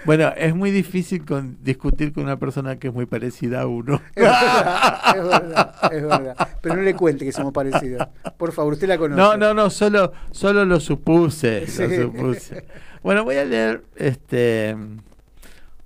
Bueno, 0.04 0.32
es 0.36 0.54
muy 0.54 0.70
difícil 0.70 1.24
con, 1.24 1.58
discutir 1.62 2.12
con 2.12 2.24
una 2.24 2.38
persona 2.38 2.76
que 2.76 2.88
es 2.88 2.94
muy 2.94 3.06
parecida 3.06 3.62
a 3.62 3.66
uno. 3.66 4.00
Es 4.14 4.22
verdad, 4.24 5.16
es 5.16 5.22
verdad, 5.22 5.74
es 5.92 6.02
verdad. 6.02 6.48
Pero 6.60 6.76
no 6.76 6.82
le 6.82 6.94
cuente 6.94 7.24
que 7.24 7.32
somos 7.32 7.52
parecidos. 7.52 8.06
Por 8.36 8.52
favor, 8.52 8.72
usted 8.72 8.88
la 8.88 8.98
conoce. 8.98 9.20
No, 9.20 9.36
no, 9.36 9.54
no, 9.54 9.70
solo, 9.70 10.12
solo 10.32 10.64
lo 10.64 10.80
supuse, 10.80 11.66
Sí. 11.66 11.86
lo 11.86 12.02
supuse. 12.02 12.64
Bueno, 13.02 13.24
voy 13.24 13.36
a 13.36 13.44
leer 13.44 13.84
este 13.96 14.76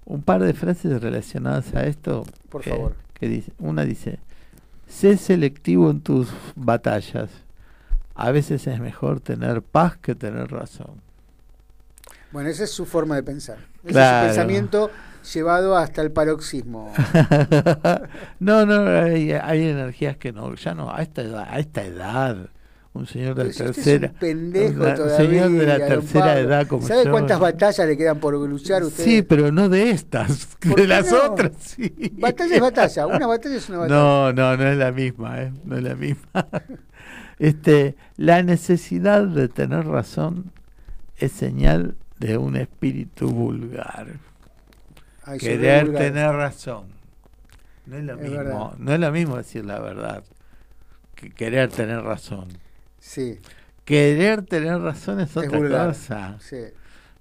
un 0.04 0.22
par 0.22 0.42
de 0.42 0.54
frases 0.54 1.00
relacionadas 1.02 1.74
a 1.74 1.84
esto. 1.86 2.24
Por 2.48 2.62
que- 2.62 2.70
favor. 2.70 2.94
Que 3.18 3.28
dice, 3.28 3.52
una 3.58 3.84
dice, 3.84 4.18
sé 4.86 5.16
selectivo 5.16 5.90
en 5.90 6.00
tus 6.00 6.28
batallas. 6.54 7.30
A 8.14 8.30
veces 8.30 8.66
es 8.66 8.80
mejor 8.80 9.20
tener 9.20 9.62
paz 9.62 9.96
que 9.96 10.14
tener 10.14 10.50
razón. 10.50 11.00
Bueno, 12.36 12.50
esa 12.50 12.64
es 12.64 12.70
su 12.70 12.84
forma 12.84 13.14
de 13.16 13.22
pensar. 13.22 13.56
Ese 13.82 13.92
Claro. 13.94 14.26
es 14.26 14.32
su 14.34 14.36
pensamiento 14.36 14.90
llevado 15.32 15.74
hasta 15.74 16.02
el 16.02 16.12
paroxismo. 16.12 16.92
no, 18.40 18.66
no, 18.66 18.90
hay, 18.90 19.32
hay 19.32 19.68
energías 19.70 20.18
que 20.18 20.32
no, 20.34 20.54
ya 20.54 20.74
no, 20.74 20.94
a 20.94 21.00
esta 21.00 21.22
edad, 21.22 21.46
a 21.48 21.58
esta 21.58 21.82
edad, 21.82 22.50
un 22.92 23.06
señor 23.06 23.36
de 23.36 23.44
la 23.44 23.50
Pero 23.56 23.72
tercera, 23.72 24.06
es 24.08 24.12
un 24.12 24.18
pendejo 24.18 24.84
todavía. 24.84 25.16
señor 25.16 25.50
de 25.50 25.66
la 25.66 25.78
tercera 25.78 26.38
edad 26.38 26.66
como 26.66 26.86
¿Sabe 26.86 27.06
yo. 27.06 27.10
cuántas 27.10 27.40
batallas 27.40 27.88
le 27.88 27.96
quedan 27.96 28.18
por 28.20 28.34
luchar 28.34 28.82
usted? 28.84 29.02
Sí, 29.02 29.22
pero 29.22 29.50
no 29.50 29.70
de 29.70 29.88
estas, 29.92 30.46
¿Por 30.60 30.76
de 30.78 30.88
las 30.88 31.10
no? 31.10 31.32
otras, 31.32 31.52
sí. 31.58 31.90
Batalla 32.18 32.54
es 32.54 32.60
batalla. 32.60 33.06
Una 33.06 33.26
batalla 33.26 33.56
es 33.56 33.68
una 33.70 33.78
batalla. 33.78 33.98
No, 33.98 34.32
no, 34.34 34.56
no 34.58 34.68
es 34.68 34.76
la 34.76 34.92
misma, 34.92 35.40
¿eh? 35.40 35.52
no 35.64 35.78
es 35.78 35.82
la 35.82 35.94
misma. 35.94 36.46
Este, 37.38 37.96
la 38.16 38.42
necesidad 38.42 39.24
de 39.24 39.48
tener 39.48 39.86
razón 39.86 40.52
es 41.18 41.32
señal 41.32 41.96
de 42.18 42.36
un 42.38 42.56
espíritu 42.56 43.28
vulgar. 43.30 44.06
Ay, 45.24 45.38
Querer 45.38 45.86
vulgar. 45.86 46.02
tener 46.02 46.30
razón. 46.32 46.86
No 47.86 47.96
es 47.96 48.04
lo 48.04 48.14
Es 48.14 48.20
mismo, 48.20 48.36
verdad. 48.38 48.72
no 48.78 48.92
es 48.92 49.00
lo 49.00 49.12
mismo 49.12 49.36
decir 49.36 49.64
la 49.64 49.78
verdad 49.80 50.24
que 51.14 51.30
querer 51.30 51.70
tener 51.70 52.02
razón. 52.02 52.48
Sí, 52.98 53.38
Querer 53.84 54.42
tener 54.44 54.80
razón 54.80 55.20
es 55.20 55.30
es 55.30 55.36
otra 55.36 55.58
vulgar. 55.58 55.88
cosa. 55.88 56.36
Sí. 56.40 56.56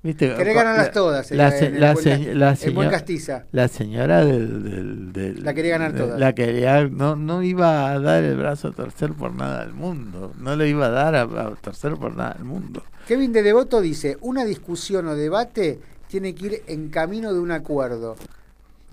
¿Viste? 0.05 0.35
Querer 0.35 0.53
ganarlas 0.53 0.91
todas. 0.91 1.31
La, 1.31 1.45
la- 1.45 1.51
se- 1.51 1.65
en 1.65 1.73
el 1.75 1.81
la 1.81 1.93
buen 1.93 2.03
se- 2.03 2.09
Cas- 2.11 2.19
la 2.19 2.27
en 2.29 2.35
buen 2.35 2.57
señora- 2.59 2.89
Castiza. 2.91 3.43
la 3.51 3.67
señora 3.67 4.23
del, 4.23 4.63
del- 4.63 5.13
del- 5.13 5.43
La 5.43 5.53
quería 5.55 5.71
ganar 5.79 5.95
todas. 5.95 6.19
La 6.19 6.35
quería, 6.35 6.87
no, 6.87 7.15
no 7.15 7.41
iba 7.41 7.89
a 7.91 7.99
dar 7.99 8.23
el 8.23 8.37
brazo 8.37 8.67
a 8.67 8.71
torcer 8.71 9.13
por 9.13 9.33
nada 9.33 9.61
al 9.63 9.73
mundo. 9.73 10.31
No 10.39 10.55
le 10.55 10.69
iba 10.69 10.85
a 10.85 10.89
dar 10.91 11.15
a, 11.15 11.21
a 11.23 11.55
torcer 11.55 11.95
por 11.95 12.15
nada 12.15 12.33
al 12.37 12.43
mundo. 12.45 12.83
Kevin 13.07 13.33
de 13.33 13.41
Devoto 13.41 13.81
dice, 13.81 14.17
una 14.21 14.45
discusión 14.45 15.07
o 15.07 15.15
debate 15.15 15.79
tiene 16.07 16.35
que 16.35 16.45
ir 16.45 16.63
en 16.67 16.89
camino 16.89 17.33
de 17.33 17.39
un 17.39 17.49
acuerdo. 17.51 18.15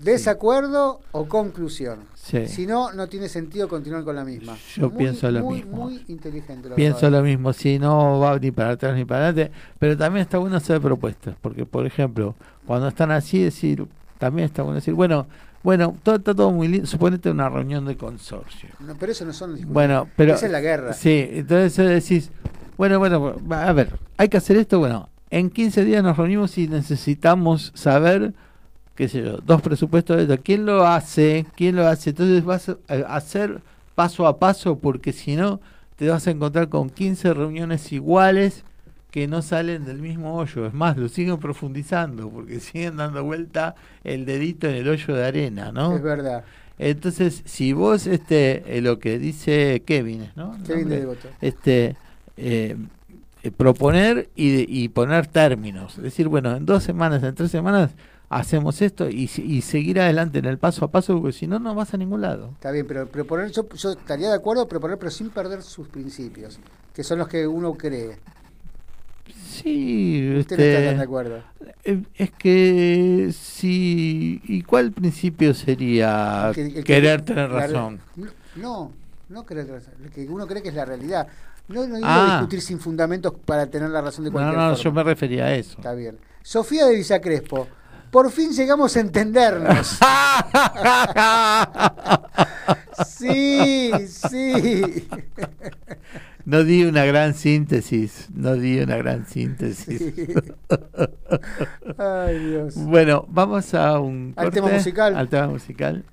Desacuerdo 0.03 1.01
o 1.11 1.27
conclusión. 1.27 1.99
Sí. 2.15 2.47
Si 2.47 2.65
no, 2.65 2.93
no 2.93 3.07
tiene 3.07 3.29
sentido 3.29 3.67
continuar 3.67 4.03
con 4.03 4.15
la 4.15 4.23
misma. 4.23 4.55
Yo 4.75 4.89
Muy, 4.89 4.97
pienso 4.97 5.29
lo 5.31 5.43
muy, 5.43 5.55
mismo. 5.57 5.77
Muy 5.83 6.03
inteligente. 6.07 6.69
lo 6.69 6.75
Pienso 6.75 7.09
lo 7.09 7.21
mismo, 7.21 7.53
si 7.53 7.79
no 7.79 8.19
va 8.19 8.37
ni 8.39 8.51
para 8.51 8.71
atrás 8.71 8.95
ni 8.95 9.05
para 9.05 9.27
adelante, 9.27 9.51
pero 9.79 9.97
también 9.97 10.23
está 10.23 10.37
bueno 10.37 10.57
hacer 10.57 10.79
propuestas, 10.79 11.35
porque 11.41 11.65
por 11.65 11.85
ejemplo, 11.85 12.35
cuando 12.65 12.87
están 12.87 13.11
así, 13.11 13.43
decir, 13.43 13.85
también 14.17 14.45
está 14.45 14.63
bueno 14.63 14.75
decir, 14.75 14.93
bueno, 14.93 15.27
bueno, 15.63 15.95
todo 16.03 16.15
está 16.15 16.35
todo 16.35 16.51
muy 16.51 16.67
lindo, 16.67 16.87
suponete 16.87 17.29
una 17.29 17.49
reunión 17.49 17.85
de 17.85 17.95
consorcio. 17.95 18.69
No, 18.81 18.95
pero 18.95 19.13
eso 19.13 19.25
no 19.25 19.31
son 19.31 19.51
discusiones. 19.51 19.73
Bueno, 19.73 20.09
pero 20.17 20.33
Esa 20.33 20.45
es 20.47 20.51
la 20.51 20.59
guerra. 20.59 20.93
Sí, 20.93 21.29
entonces 21.31 22.03
decís, 22.03 22.31
bueno, 22.77 22.99
bueno, 22.99 23.35
a 23.49 23.71
ver, 23.71 23.97
hay 24.17 24.27
que 24.27 24.37
hacer 24.37 24.57
esto, 24.57 24.79
bueno, 24.79 25.09
en 25.29 25.49
15 25.49 25.85
días 25.85 26.03
nos 26.03 26.17
reunimos 26.17 26.57
y 26.57 26.67
necesitamos 26.67 27.71
saber, 27.75 28.33
qué 28.95 29.07
sé 29.07 29.23
yo, 29.23 29.37
dos 29.37 29.61
presupuestos 29.61 30.17
de 30.17 30.23
esto, 30.23 30.37
¿quién 30.43 30.65
lo 30.65 30.85
hace? 30.85 31.45
¿Quién 31.55 31.75
lo 31.75 31.87
hace? 31.87 32.11
Entonces 32.11 32.43
vas 32.43 32.69
a 32.69 33.15
hacer 33.15 33.61
paso 33.95 34.27
a 34.27 34.39
paso, 34.39 34.77
porque 34.77 35.13
si 35.13 35.35
no, 35.35 35.59
te 35.95 36.09
vas 36.09 36.27
a 36.27 36.31
encontrar 36.31 36.69
con 36.69 36.89
15 36.89 37.33
reuniones 37.33 37.91
iguales 37.91 38.63
que 39.11 39.27
no 39.27 39.41
salen 39.43 39.85
del 39.85 39.99
mismo 39.99 40.35
hoyo. 40.35 40.65
Es 40.65 40.73
más, 40.73 40.97
lo 40.97 41.07
siguen 41.07 41.37
profundizando, 41.37 42.29
porque 42.29 42.59
siguen 42.59 42.97
dando 42.97 43.23
vuelta 43.23 43.75
el 44.03 44.25
dedito 44.25 44.67
en 44.67 44.75
el 44.75 44.89
hoyo 44.89 45.13
de 45.13 45.25
arena, 45.25 45.71
¿no? 45.71 45.95
Es 45.95 46.01
verdad. 46.01 46.43
Entonces, 46.79 47.43
si 47.45 47.73
vos, 47.73 48.07
este, 48.07 48.77
eh, 48.77 48.81
lo 48.81 48.97
que 48.97 49.19
dice 49.19 49.83
Kevin, 49.85 50.31
¿no? 50.35 50.57
Kevin 50.65 50.89
de 50.89 50.99
Devoto. 51.01 51.27
Este, 51.39 51.95
eh, 52.35 52.75
eh, 53.43 53.51
proponer 53.51 54.29
y, 54.35 54.83
y 54.83 54.89
poner 54.89 55.27
términos. 55.27 55.97
Es 55.97 56.03
decir, 56.03 56.27
bueno, 56.27 56.55
en 56.55 56.65
dos 56.65 56.81
semanas, 56.83 57.21
en 57.21 57.35
tres 57.35 57.51
semanas, 57.51 57.91
hacemos 58.37 58.81
esto 58.81 59.09
y, 59.09 59.29
y 59.37 59.61
seguir 59.61 59.99
adelante 59.99 60.39
en 60.39 60.45
el 60.45 60.57
paso 60.57 60.85
a 60.85 60.91
paso, 60.91 61.19
porque 61.19 61.33
si 61.33 61.47
no, 61.47 61.59
no 61.59 61.73
vas 61.75 61.93
a 61.93 61.97
ningún 61.97 62.21
lado. 62.21 62.49
Está 62.53 62.71
bien, 62.71 62.85
pero 62.87 63.07
proponer, 63.07 63.51
yo, 63.51 63.67
yo 63.69 63.91
estaría 63.91 64.29
de 64.29 64.35
acuerdo 64.35 64.67
proponer, 64.67 64.97
pero 64.97 65.11
sin 65.11 65.29
perder 65.29 65.61
sus 65.61 65.87
principios, 65.87 66.59
que 66.93 67.03
son 67.03 67.19
los 67.19 67.27
que 67.27 67.45
uno 67.47 67.73
cree. 67.75 68.17
Sí, 69.45 70.35
Usted 70.39 70.57
no 70.57 70.63
está 70.63 70.75
tan 70.77 70.83
este, 70.83 70.97
de 70.97 71.03
acuerdo. 71.03 71.43
eh, 71.85 72.03
es 72.15 72.31
que 72.31 73.29
si... 73.33 74.41
¿Y 74.45 74.61
cuál 74.63 74.91
principio 74.91 75.53
sería 75.53 76.49
El 76.49 76.55
que- 76.55 76.61
el 76.65 76.73
que- 76.73 76.83
querer 76.83 77.21
tener 77.21 77.49
la- 77.49 77.59
razón? 77.67 77.99
No, 78.55 78.91
no 79.29 79.45
querer 79.45 79.65
tener 79.65 79.81
razón. 79.81 79.93
Que 80.13 80.27
uno 80.27 80.45
cree 80.47 80.61
que 80.61 80.69
es 80.69 80.75
la 80.75 80.85
realidad. 80.85 81.27
No, 81.69 81.87
no 81.87 81.95
digo 81.95 82.07
Ah. 82.09 82.37
discutir 82.39 82.61
sin 82.61 82.79
fundamentos 82.79 83.33
para 83.45 83.67
tener 83.67 83.89
la 83.89 84.01
razón 84.01 84.25
de 84.25 84.31
No, 84.31 84.33
cualquier 84.33 84.55
no, 84.57 84.69
forma. 84.75 84.83
yo 84.83 84.91
me 84.91 85.03
refería 85.03 85.45
a 85.45 85.55
eso. 85.55 85.77
Está 85.77 85.93
bien. 85.93 86.17
Sofía 86.41 86.85
de 86.87 86.95
Villacrespo. 86.95 87.67
Por 88.13 88.29
fin 88.29 88.51
llegamos 88.51 88.95
a 88.95 88.99
entendernos. 88.99 89.97
sí, 93.07 93.91
sí. 94.07 95.07
No 96.45 96.63
di 96.63 96.83
una 96.83 97.05
gran 97.05 97.33
síntesis, 97.33 98.27
no 98.31 98.53
di 98.53 98.79
una 98.79 98.97
gran 98.97 99.25
síntesis. 99.25 99.97
Sí. 99.97 100.27
Ay, 101.97 102.37
Dios. 102.37 102.75
Bueno, 102.75 103.25
vamos 103.29 103.73
a 103.73 103.99
un 103.99 104.35
Al 104.35 104.45
corte, 104.45 104.61
tema 104.61 104.73
musical. 104.73 105.15
Al 105.15 105.29
tema 105.29 105.47
musical. 105.47 106.05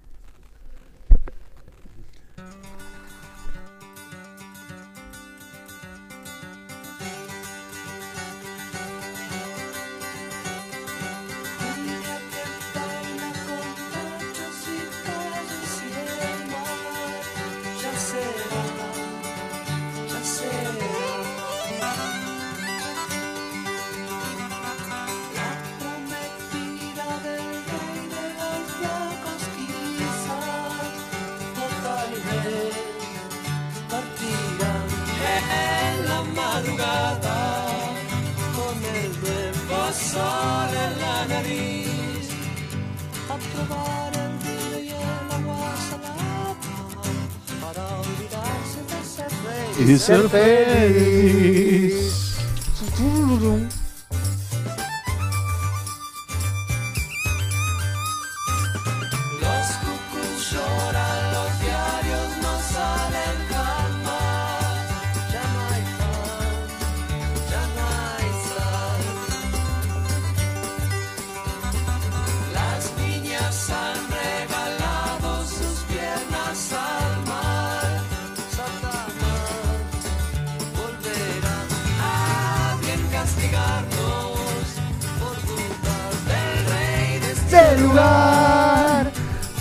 Rey 49.91 49.97
Y 49.97 49.99
ser 49.99 50.29
feliz. 50.29 51.60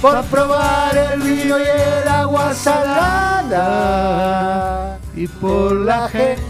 Por 0.02 0.24
probar 0.26 0.96
el 0.96 1.22
vino 1.22 1.60
y 1.60 1.64
el 1.64 2.08
agua 2.08 2.54
salada 2.54 3.68
Y 5.16 5.28
por 5.28 5.74
la 5.74 6.08
gente. 6.08 6.42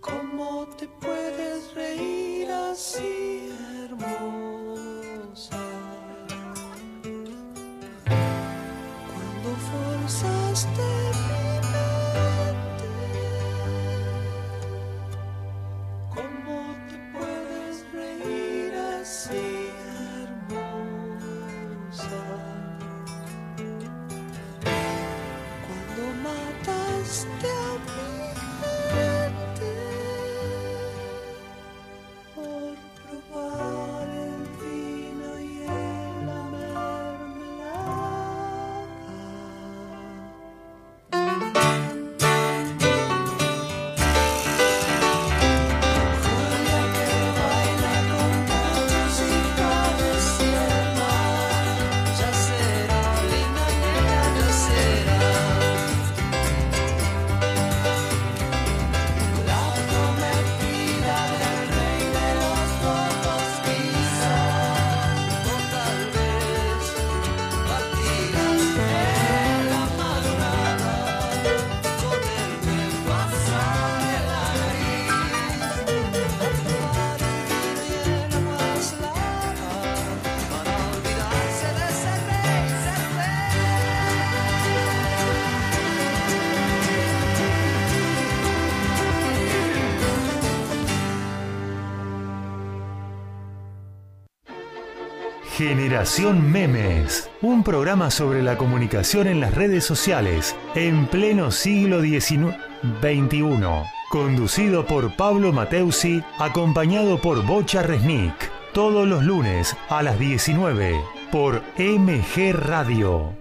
¿Cómo 0.00 0.66
te 0.78 0.88
puedes 0.88 1.74
reír 1.74 2.50
así, 2.50 3.52
hermosa? 3.84 5.58
Cuando 9.06 9.50
forzaste 9.70 11.01
Generación 95.76 96.52
Memes, 96.52 97.30
un 97.40 97.64
programa 97.64 98.10
sobre 98.10 98.42
la 98.42 98.58
comunicación 98.58 99.26
en 99.26 99.40
las 99.40 99.54
redes 99.54 99.82
sociales 99.84 100.54
en 100.74 101.06
pleno 101.06 101.50
siglo 101.50 102.02
XIX 102.02 102.54
XXI, 103.00 103.42
conducido 104.10 104.84
por 104.86 105.16
Pablo 105.16 105.50
Mateusi, 105.50 106.22
acompañado 106.38 107.18
por 107.22 107.42
Bocha 107.46 107.82
Resnick, 107.82 108.34
todos 108.74 109.08
los 109.08 109.24
lunes 109.24 109.74
a 109.88 110.02
las 110.02 110.18
19 110.18 111.00
por 111.32 111.62
MG 111.78 112.52
Radio. 112.52 113.32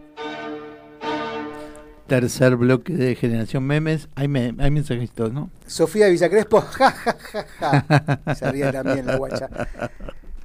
tercer 2.07 2.57
bloque 2.57 2.91
de 2.93 3.15
Generación 3.15 3.63
Memes. 3.65 4.09
Hay, 4.15 4.27
me- 4.27 4.53
hay 4.59 4.69
mensajitos, 4.69 5.31
¿no? 5.31 5.49
Sofía 5.65 6.05
de 6.07 6.11
Villacrespo, 6.11 6.59
ja, 6.77 6.91
ja, 6.91 7.15
ja, 7.59 7.85
ja. 8.25 8.35
Se 8.35 8.51
ríe 8.51 8.69
también 8.71 9.05
la 9.05 9.15
guacha. 9.15 9.47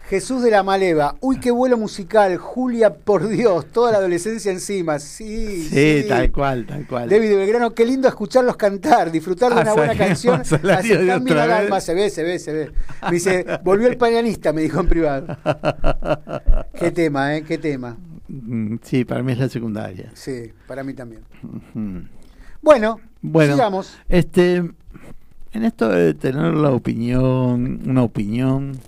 Jesús 0.09 0.40
de 0.42 0.52
la 0.52 0.62
Maleva, 0.62 1.16
uy, 1.20 1.40
qué 1.40 1.50
vuelo 1.50 1.76
musical. 1.76 2.36
Julia, 2.36 2.94
por 2.94 3.26
Dios, 3.26 3.66
toda 3.72 3.90
la 3.90 3.98
adolescencia 3.98 4.52
encima. 4.52 5.00
Sí, 5.00 5.64
Sí, 5.68 6.02
sí. 6.02 6.09
tal 6.09 6.30
cual, 6.30 6.64
tal 6.64 6.86
cual. 6.86 7.09
David 7.09 7.30
Belgrano, 7.36 7.74
qué 7.74 7.84
lindo 7.84 8.07
escucharlos 8.07 8.57
cantar, 8.57 9.11
disfrutar 9.11 9.52
de 9.52 9.59
Ah, 9.61 9.62
una 9.62 9.72
buena 9.74 9.94
canción. 9.96 10.40
Así 10.42 10.59
cambia 11.07 11.44
el 11.44 11.50
alma, 11.50 11.80
se 11.80 11.94
ve, 11.94 12.09
se 12.11 12.22
ve, 12.22 12.38
se 12.38 12.52
ve. 12.52 12.70
Me 13.02 13.11
dice, 13.12 13.44
volvió 13.64 13.88
el 13.88 13.96
pianista, 13.96 14.52
me 14.52 14.62
dijo 14.62 14.78
en 14.80 14.88
privado. 14.88 15.36
Qué 16.78 16.92
tema, 16.92 17.34
¿eh? 17.36 17.42
Qué 17.42 17.59
tema. 17.59 17.96
Mm, 18.28 18.76
Sí, 18.82 19.04
para 19.04 19.22
mí 19.24 19.32
es 19.32 19.38
la 19.38 19.48
secundaria. 19.48 20.12
Sí, 20.14 20.52
para 20.68 20.84
mí 20.84 20.94
también. 20.94 21.22
Bueno, 22.62 23.00
Bueno, 23.22 23.54
sigamos. 23.54 23.96
este, 24.09 24.57
en 24.57 25.64
esto 25.64 25.88
de 25.88 26.14
tener 26.14 26.54
la 26.54 26.70
opinión, 26.70 27.80
una 27.88 28.02
opinión, 28.02 28.78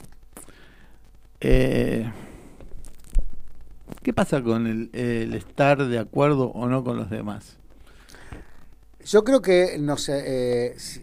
eh, 1.41 2.11
¿qué 4.03 4.13
pasa 4.13 4.43
con 4.43 4.67
el, 4.67 4.91
el 4.93 5.35
estar 5.35 5.87
de 5.87 5.99
acuerdo 5.99 6.51
o 6.51 6.67
no 6.69 6.85
con 6.85 6.97
los 6.97 7.11
demás? 7.11 7.57
Yo 9.05 9.25
creo 9.25 9.41
que 9.41 9.79
nos, 9.79 10.09
eh, 10.09 10.75
si, 10.77 11.03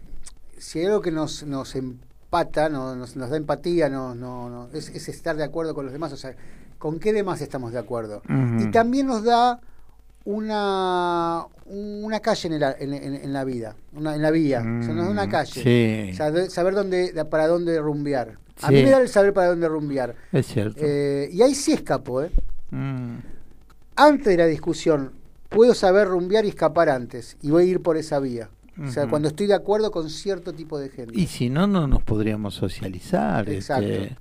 si 0.58 0.80
hay 0.80 0.86
algo 0.86 1.00
que 1.00 1.10
nos, 1.10 1.42
nos 1.44 1.74
empata, 1.74 2.68
no- 2.68 2.94
nos, 2.94 3.16
nos 3.16 3.30
da 3.30 3.36
empatía, 3.36 3.88
no, 3.88 4.14
no, 4.14 4.48
no, 4.48 4.68
es, 4.72 4.88
es 4.90 5.08
estar 5.08 5.36
de 5.36 5.44
acuerdo 5.44 5.74
con 5.74 5.84
los 5.86 5.92
demás, 5.92 6.12
o 6.12 6.16
sea, 6.16 6.36
¿con 6.78 7.00
qué 7.00 7.12
demás 7.12 7.40
estamos 7.40 7.72
de 7.72 7.78
acuerdo? 7.78 8.22
Y 8.60 8.70
también 8.70 9.06
nos 9.06 9.24
da 9.24 9.60
una, 10.26 11.44
una 11.66 12.20
calle 12.20 12.48
en, 12.48 12.54
el- 12.54 12.74
en, 12.80 12.92
en- 12.94 13.14
en 13.14 13.32
la 13.32 13.44
vida, 13.44 13.74
una, 13.94 14.14
en 14.14 14.22
la 14.22 14.30
vía, 14.30 14.58
o 14.60 14.82
sea, 14.82 14.92
nos 14.94 15.06
da 15.06 15.10
una 15.10 15.26
Mm, 15.26 15.30
calle. 15.30 15.62
Sí, 16.10 16.16
saber 16.50 16.74
dónde, 16.74 17.24
para 17.30 17.46
dónde 17.48 17.78
rumbear. 17.80 18.38
A 18.62 18.70
mí 18.70 18.82
me 18.82 18.90
da 18.90 19.00
el 19.00 19.08
saber 19.08 19.32
para 19.32 19.48
dónde 19.48 19.68
rumbear. 19.68 20.14
es 20.32 20.46
cierto. 20.46 20.80
Eh, 20.82 21.28
y 21.32 21.42
ahí 21.42 21.54
sí 21.54 21.72
escapo, 21.72 22.22
¿eh? 22.22 22.30
Mm, 22.70 23.16
antes 23.96 24.26
de 24.26 24.36
la 24.36 24.46
discusión, 24.46 25.12
puedo 25.48 25.74
saber 25.74 26.08
rumbear 26.08 26.44
y 26.44 26.48
escapar 26.48 26.88
antes, 26.88 27.36
y 27.42 27.50
voy 27.50 27.64
a 27.64 27.66
ir 27.66 27.80
por 27.82 27.96
esa 27.96 28.18
vía. 28.18 28.48
O 28.84 28.90
sea, 28.90 29.06
cuando 29.08 29.28
estoy 29.28 29.46
de 29.46 29.54
acuerdo 29.54 29.90
con 29.90 30.10
cierto 30.10 30.52
tipo 30.52 30.78
de 30.78 30.90
gente. 30.90 31.18
Y 31.18 31.28
si 31.28 31.48
no, 31.48 31.66
no 31.66 31.86
nos 31.86 32.02
podríamos 32.02 32.52
socializar. 32.54 33.48
Exacto. 33.48 33.86
este. 33.86 34.16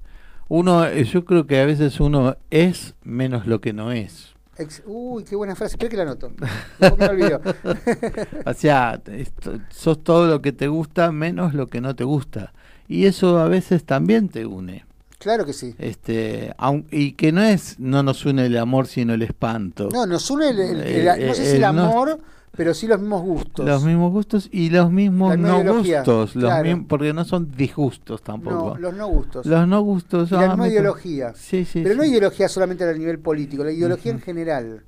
uno, 0.48 0.86
eh, 0.86 1.04
yo 1.04 1.26
creo 1.26 1.46
que 1.46 1.60
a 1.60 1.66
veces 1.66 2.00
uno 2.00 2.38
es 2.52 2.96
menos 3.04 3.48
lo 3.48 3.60
que 3.60 3.74
no 3.74 3.92
es. 3.92 4.34
Ex- 4.58 4.84
Uy, 4.86 5.24
qué 5.24 5.36
buena 5.36 5.56
frase, 5.56 5.74
espera 5.74 5.90
que 5.90 5.98
la 5.98 6.04
anoto. 6.04 6.32
Después 6.80 6.98
me 7.00 7.08
olvido. 7.08 7.42
O 8.46 8.54
sea, 8.54 9.02
esto- 9.12 9.60
sos 9.70 10.04
todo 10.04 10.28
lo 10.28 10.42
que 10.42 10.52
te 10.52 10.68
gusta 10.68 11.12
menos 11.12 11.54
lo 11.54 11.68
que 11.68 11.82
no 11.82 11.96
te 11.96 12.04
gusta. 12.04 12.54
Y 12.88 13.06
eso 13.06 13.40
a 13.40 13.48
veces 13.48 13.84
también 13.84 14.30
te 14.30 14.46
une. 14.46 14.86
claro 15.18 15.46
que 15.46 15.54
sí. 15.54 15.76
Este, 15.80 16.54
aun- 16.58 16.86
y 16.92 17.14
que 17.14 17.32
no 17.32 17.42
es, 17.42 17.80
no 17.80 18.04
nos 18.04 18.26
une 18.26 18.46
el 18.46 18.58
amor, 18.58 18.88
sino 18.88 19.14
el 19.14 19.24
espanto. 19.24 19.90
No, 19.92 20.06
nos 20.06 20.30
une 20.30 20.50
el, 20.50 20.60
el- 20.60 20.82
el- 20.82 21.08
Eh, 21.08 21.28
no 21.28 21.34
sé 21.34 21.44
eh, 21.44 21.50
si 21.50 21.56
el 21.56 21.62
no- 21.62 21.68
amor, 21.68 22.20
pero 22.56 22.74
sí 22.74 22.88
los 22.88 23.00
mismos 23.00 23.22
gustos. 23.24 23.66
Los 23.66 23.84
mismos 23.84 24.12
gustos 24.12 24.50
y 24.52 24.70
los 24.70 24.92
mismos 24.92 25.38
no 25.38 25.64
gustos, 25.64 26.36
los 26.36 26.46
claro. 26.46 26.64
mim- 26.64 26.86
porque 26.88 27.14
no 27.14 27.26
son 27.26 27.52
disgustos 27.56 28.22
tampoco. 28.22 28.76
No, 28.76 28.78
los 28.80 28.96
no 28.96 29.08
gustos. 29.08 29.46
Los 29.46 29.68
no 29.68 29.82
gustos. 29.82 30.32
y 30.32 30.36
la 30.36 30.56
me- 30.56 30.68
ideología. 30.70 31.34
Sí, 31.36 31.66
sí, 31.66 31.82
pero 31.84 31.96
no 31.96 32.04
ideología 32.04 32.48
solamente 32.50 32.84
a 32.84 32.94
nivel 32.94 33.20
político, 33.20 33.64
la 33.64 33.72
ideología 33.72 34.12
en 34.12 34.22
general. 34.22 34.84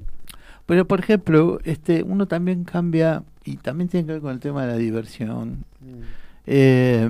Pero 0.66 0.86
por 0.88 1.00
ejemplo, 1.00 1.60
este, 1.64 2.04
uno 2.04 2.28
también 2.28 2.64
cambia 2.64 3.24
y 3.46 3.58
también 3.58 3.90
tiene 3.90 4.06
que 4.06 4.14
ver 4.14 4.22
con 4.22 4.32
el 4.32 4.40
tema 4.40 4.66
de 4.66 4.72
la 4.74 4.78
diversión. 4.78 5.64
Mm. 5.82 6.02
Eh, 6.46 7.10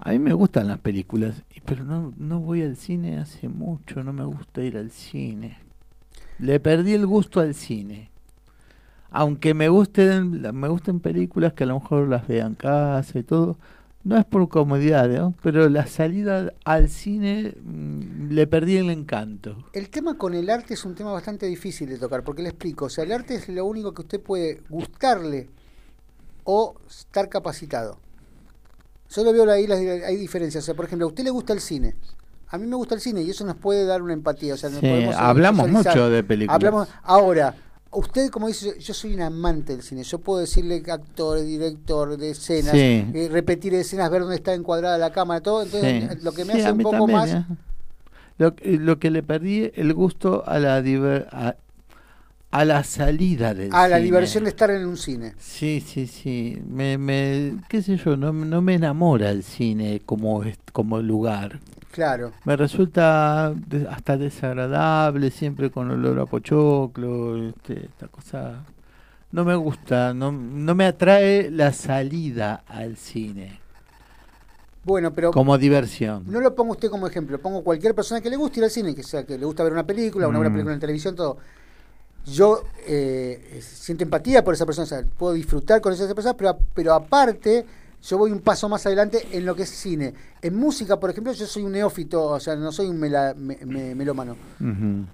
a 0.00 0.10
mí 0.10 0.18
me 0.18 0.32
gustan 0.32 0.68
las 0.68 0.78
películas, 0.78 1.42
pero 1.64 1.84
no, 1.84 2.12
no 2.16 2.40
voy 2.40 2.62
al 2.62 2.76
cine 2.76 3.18
hace 3.18 3.48
mucho, 3.48 4.02
no 4.04 4.12
me 4.12 4.24
gusta 4.24 4.62
ir 4.62 4.76
al 4.76 4.90
cine. 4.90 5.58
Le 6.38 6.60
perdí 6.60 6.92
el 6.92 7.06
gusto 7.06 7.40
al 7.40 7.54
cine. 7.54 8.10
Aunque 9.10 9.54
me 9.54 9.68
gusten, 9.68 10.42
me 10.54 10.68
gusten 10.68 11.00
películas 11.00 11.52
que 11.52 11.64
a 11.64 11.66
lo 11.66 11.80
mejor 11.80 12.08
las 12.08 12.26
vea 12.26 12.46
en 12.46 12.54
casa 12.54 13.18
y 13.18 13.22
todo, 13.22 13.56
no 14.06 14.16
es 14.16 14.24
por 14.24 14.48
comodidad, 14.48 15.08
¿no? 15.08 15.34
pero 15.42 15.68
la 15.68 15.86
salida 15.86 16.52
al 16.64 16.88
cine 16.88 17.54
mm, 17.60 18.30
le 18.30 18.46
perdí 18.46 18.76
el 18.76 18.90
encanto. 18.90 19.56
El 19.72 19.90
tema 19.90 20.16
con 20.16 20.32
el 20.34 20.48
arte 20.48 20.74
es 20.74 20.84
un 20.84 20.94
tema 20.94 21.10
bastante 21.10 21.46
difícil 21.46 21.88
de 21.88 21.98
tocar, 21.98 22.22
porque 22.22 22.42
le 22.42 22.50
explico, 22.50 22.84
o 22.84 22.88
sea, 22.88 23.02
el 23.02 23.10
arte 23.10 23.34
es 23.34 23.48
lo 23.48 23.64
único 23.64 23.92
que 23.92 24.02
usted 24.02 24.20
puede 24.20 24.62
gustarle 24.68 25.48
o 26.44 26.76
estar 26.88 27.28
capacitado. 27.28 27.98
Yo 29.10 29.24
lo 29.24 29.32
veo 29.32 29.50
ahí, 29.50 29.66
las, 29.66 29.80
hay 29.80 30.16
diferencias, 30.16 30.62
o 30.62 30.66
sea, 30.66 30.74
por 30.76 30.84
ejemplo, 30.84 31.06
a 31.06 31.08
usted 31.08 31.24
le 31.24 31.30
gusta 31.30 31.52
el 31.52 31.60
cine, 31.60 31.96
a 32.48 32.58
mí 32.58 32.66
me 32.68 32.76
gusta 32.76 32.94
el 32.94 33.00
cine 33.00 33.22
y 33.22 33.30
eso 33.30 33.44
nos 33.44 33.56
puede 33.56 33.84
dar 33.86 34.02
una 34.02 34.12
empatía, 34.12 34.54
o 34.54 34.56
sea, 34.56 34.70
nos 34.70 34.78
Sí, 34.80 34.86
podemos 34.86 35.16
hablamos 35.16 35.68
mucho 35.68 36.10
de 36.10 36.22
películas. 36.22 36.54
Hablamos, 36.54 36.88
ahora, 37.02 37.56
usted 37.96 38.30
como 38.30 38.48
dice, 38.48 38.78
yo 38.78 38.94
soy 38.94 39.14
un 39.14 39.22
amante 39.22 39.72
del 39.72 39.82
cine, 39.82 40.02
yo 40.04 40.18
puedo 40.18 40.40
decirle 40.40 40.82
actor, 40.90 41.40
director 41.42 42.16
de 42.16 42.30
escenas, 42.30 42.72
Sí. 42.72 43.04
eh, 43.14 43.28
repetir 43.30 43.74
escenas, 43.74 44.10
ver 44.10 44.20
dónde 44.22 44.36
está 44.36 44.54
encuadrada 44.54 44.98
la 44.98 45.10
cámara, 45.12 45.40
todo, 45.40 45.62
entonces 45.62 46.10
Sí. 46.12 46.18
lo 46.22 46.32
que 46.32 46.44
me 46.44 46.54
Sí, 46.54 46.60
hace 46.60 46.72
un 46.72 46.78
poco 46.78 46.96
también, 46.98 47.18
más... 47.18 47.30
¿eh? 47.30 47.44
Lo, 48.38 48.54
que- 48.54 48.76
lo 48.78 48.98
que 48.98 49.10
le 49.10 49.22
perdí 49.22 49.70
el 49.74 49.94
gusto 49.94 50.44
a 50.46 50.58
la 50.58 50.82
diver- 50.82 51.26
a, 51.32 51.56
a 52.50 52.64
la 52.66 52.84
salida 52.84 53.54
del 53.54 53.74
a 53.74 53.88
la 53.88 53.98
diversión 53.98 54.44
de 54.44 54.50
estar 54.50 54.70
en 54.70 54.86
un 54.86 54.96
cine. 54.98 55.34
Sí, 55.38 55.82
sí, 55.86 56.06
sí. 56.06 56.60
Me, 56.68 56.98
me, 56.98 57.56
qué 57.68 57.82
sé 57.82 57.96
yo, 57.96 58.16
no, 58.16 58.32
no 58.32 58.60
me 58.62 58.74
enamora 58.74 59.30
el 59.30 59.42
cine 59.42 60.02
como, 60.04 60.42
como 60.72 61.00
lugar. 61.00 61.60
Claro. 61.96 62.30
Me 62.44 62.56
resulta 62.56 63.54
hasta 63.90 64.18
desagradable, 64.18 65.30
siempre 65.30 65.70
con 65.70 65.90
olor 65.90 66.20
a 66.20 66.26
pochoclo, 66.26 67.48
este, 67.48 67.86
esta 67.86 68.06
cosa. 68.08 68.64
No 69.32 69.46
me 69.46 69.54
gusta, 69.56 70.12
no, 70.12 70.30
no 70.30 70.74
me 70.74 70.84
atrae 70.84 71.50
la 71.50 71.72
salida 71.72 72.62
al 72.68 72.96
cine 72.98 73.58
Bueno, 74.84 75.12
pero 75.14 75.30
como 75.32 75.56
diversión. 75.56 76.24
no 76.26 76.38
lo 76.40 76.54
pongo 76.54 76.72
usted 76.72 76.90
como 76.90 77.06
ejemplo, 77.06 77.38
pongo 77.40 77.64
cualquier 77.64 77.94
persona 77.94 78.20
que 78.20 78.28
le 78.28 78.36
guste 78.36 78.60
ir 78.60 78.64
al 78.64 78.70
cine, 78.70 78.94
que 78.94 79.02
sea 79.02 79.24
que 79.24 79.38
le 79.38 79.46
gusta 79.46 79.64
ver 79.64 79.72
una 79.72 79.86
película, 79.86 80.28
una 80.28 80.36
buena 80.38 80.50
Mm. 80.50 80.52
película 80.52 80.74
en 80.74 80.80
televisión, 80.80 81.16
todo. 81.16 81.38
Yo 82.26 82.62
eh, 82.86 83.58
siento 83.62 84.04
empatía 84.04 84.44
por 84.44 84.52
esa 84.52 84.66
persona, 84.66 84.84
o 84.84 84.88
sea, 84.88 85.02
puedo 85.16 85.32
disfrutar 85.32 85.80
con 85.80 85.94
esa 85.94 86.14
persona, 86.14 86.36
pero, 86.36 86.58
pero 86.74 86.92
aparte 86.92 87.64
yo 88.02 88.18
voy 88.18 88.30
un 88.30 88.40
paso 88.40 88.68
más 88.68 88.86
adelante 88.86 89.26
en 89.32 89.44
lo 89.44 89.54
que 89.56 89.62
es 89.64 89.70
cine. 89.70 90.14
En 90.40 90.54
música, 90.56 90.98
por 91.00 91.10
ejemplo, 91.10 91.32
yo 91.32 91.46
soy 91.46 91.64
un 91.64 91.72
neófito, 91.72 92.22
o 92.24 92.38
sea, 92.40 92.54
no 92.54 92.70
soy 92.70 92.86
un 92.86 92.98
mela- 93.00 93.34
me- 93.34 93.58
me- 93.64 93.94
melómano. 93.94 94.36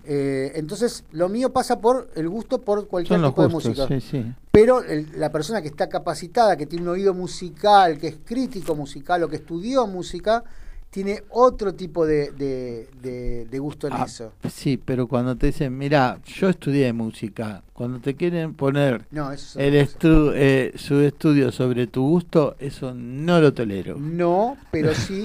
Eh, 0.04 0.52
entonces, 0.56 1.04
lo 1.12 1.28
mío 1.28 1.52
pasa 1.52 1.80
por 1.80 2.10
el 2.14 2.28
gusto 2.28 2.60
por 2.60 2.86
cualquier 2.88 3.20
Son 3.20 3.30
tipo 3.30 3.42
de 3.42 3.48
música. 3.48 3.86
sí, 3.88 4.00
sí. 4.00 4.32
Pero 4.50 4.82
el- 4.82 5.08
la 5.18 5.30
persona 5.32 5.62
que 5.62 5.68
está 5.68 5.88
capacitada, 5.88 6.56
que 6.56 6.66
tiene 6.66 6.84
un 6.84 6.90
oído 6.90 7.14
musical, 7.14 7.98
que 7.98 8.08
es 8.08 8.16
crítico 8.24 8.74
musical 8.74 9.22
o 9.22 9.28
que 9.28 9.36
estudió 9.36 9.86
música, 9.86 10.44
tiene 10.92 11.22
otro 11.30 11.72
tipo 11.72 12.04
de, 12.06 12.30
de- 12.32 12.86
de- 13.02 13.46
de 13.50 13.58
gusto 13.58 13.86
en 13.88 13.94
Ah, 13.94 14.04
eso. 14.06 14.30
Sí, 14.48 14.76
pero 14.76 15.08
cuando 15.08 15.34
te 15.34 15.46
dicen, 15.46 15.76
mira, 15.76 16.18
yo 16.24 16.50
estudié 16.50 16.92
música, 16.92 17.62
cuando 17.72 17.98
te 17.98 18.14
quieren 18.14 18.52
poner 18.52 19.06
No, 19.10 19.30
el 19.32 19.74
estu 19.74 20.32
eh, 20.34 20.72
su 20.76 21.00
estudio 21.00 21.50
sobre 21.50 21.86
tu 21.86 22.02
gusto, 22.06 22.56
eso 22.60 22.92
no 22.94 23.40
lo 23.40 23.54
tolero. 23.54 23.96
No, 23.98 24.58
pero 24.70 24.92
sí. 24.94 25.22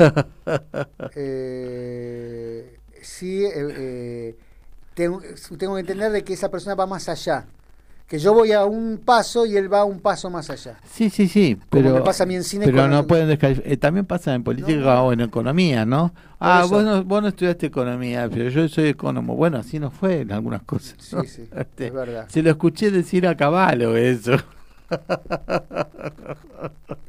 eh, 1.15 2.77
sí, 3.01 3.43
eh, 3.43 3.51
eh, 3.55 4.35
tengo, 4.95 5.21
tengo 5.57 5.75
que 5.75 5.81
entender 5.81 6.11
de 6.13 6.23
que 6.23 6.33
esa 6.33 6.49
persona 6.49 6.75
va 6.75 6.85
más 6.85 7.09
allá. 7.09 7.45
Que 8.07 8.19
yo 8.19 8.33
voy 8.33 8.53
a 8.53 8.63
un 8.63 9.01
paso 9.03 9.45
y 9.45 9.57
él 9.57 9.71
va 9.71 9.83
un 9.83 9.99
paso 9.99 10.29
más 10.29 10.49
allá. 10.49 10.79
Sí, 10.89 11.09
sí, 11.09 11.27
sí, 11.27 11.55
Como 11.55 11.65
pero, 11.69 11.93
me 11.95 12.01
pasa 12.01 12.23
a 12.23 12.25
mí 12.25 12.35
en 12.35 12.43
cine 12.45 12.65
pero 12.65 12.87
no 12.87 13.05
pueden 13.05 13.27
descalificar. 13.27 13.75
también 13.77 14.05
pasa 14.05 14.33
en 14.33 14.43
política 14.45 14.79
No, 14.79 15.03
o 15.07 15.13
en 15.13 15.19
economía, 15.19 15.85
¿no? 15.85 16.13
Ah, 16.39 16.61
eso. 16.63 16.69
vos 16.73 16.83
no, 16.85 17.03
vos 17.03 17.21
no 17.21 17.27
estudiaste 17.27 17.65
economía, 17.65 18.29
pero 18.29 18.49
yo 18.49 18.67
soy 18.69 18.87
económico. 18.87 19.35
Bueno, 19.35 19.57
así 19.57 19.77
no 19.77 19.91
fue 19.91 20.21
en 20.21 20.31
algunas 20.31 20.63
cosas. 20.63 20.95
Sí, 20.99 21.17
sí, 21.27 21.49
Este, 21.57 21.87
es 21.87 21.93
verdad. 21.93 22.27
Se 22.29 22.41
lo 22.41 22.49
escuché 22.49 22.91
decir 22.91 23.27
a 23.27 23.35
caballo 23.35 23.97
eso. 23.97 24.37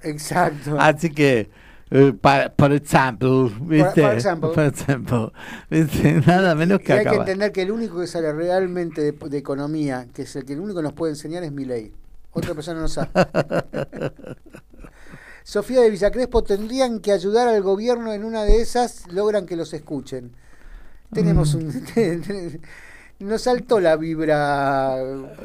Exacto. 0.03 0.77
Así 0.81 1.11
que, 1.11 1.49
eh, 1.91 2.13
pa- 2.21 2.51
por 2.55 2.73
ejemplo, 2.73 3.51
¿viste? 3.61 4.03
por 4.03 4.15
ejemplo. 4.15 4.53
Por 4.53 4.65
ejemplo, 4.65 5.33
¿viste? 5.71 6.21
Nada 6.27 6.55
menos 6.55 6.81
Y 6.81 6.85
que 6.85 6.93
hay 6.93 7.07
a 7.07 7.11
que 7.11 7.17
entender 7.17 7.53
que 7.53 7.63
el 7.63 7.71
único 7.71 7.99
que 8.01 8.07
sale 8.07 8.33
realmente 8.33 9.01
de, 9.01 9.13
de 9.13 9.39
economía, 9.39 10.07
que 10.13 10.23
es 10.23 10.37
el 10.37 10.45
que 10.45 10.53
el 10.55 10.61
único 10.61 10.79
que 10.79 10.83
nos 10.85 10.93
puede 10.93 11.13
enseñar 11.13 11.43
es 11.45 11.53
mi 11.53 11.65
ley. 11.65 11.93
Otra 12.33 12.55
persona 12.55 12.81
no 12.81 12.89
sabe. 12.89 13.09
Sofía 15.45 15.81
de 15.81 15.91
Villacrespo 15.91 16.43
tendrían 16.45 17.01
que 17.01 17.11
ayudar 17.13 17.49
al 17.49 17.63
gobierno 17.63 18.13
en 18.13 18.23
una 18.25 18.45
de 18.45 18.61
esas, 18.61 19.11
logran 19.11 19.47
que 19.47 19.57
los 19.57 19.73
escuchen. 19.73 20.33
Tenemos 21.13 21.55
Mm. 21.55 21.59
un 21.59 22.61
nos 23.21 23.43
saltó 23.43 23.81
la 23.81 23.97
vibra 23.97 24.95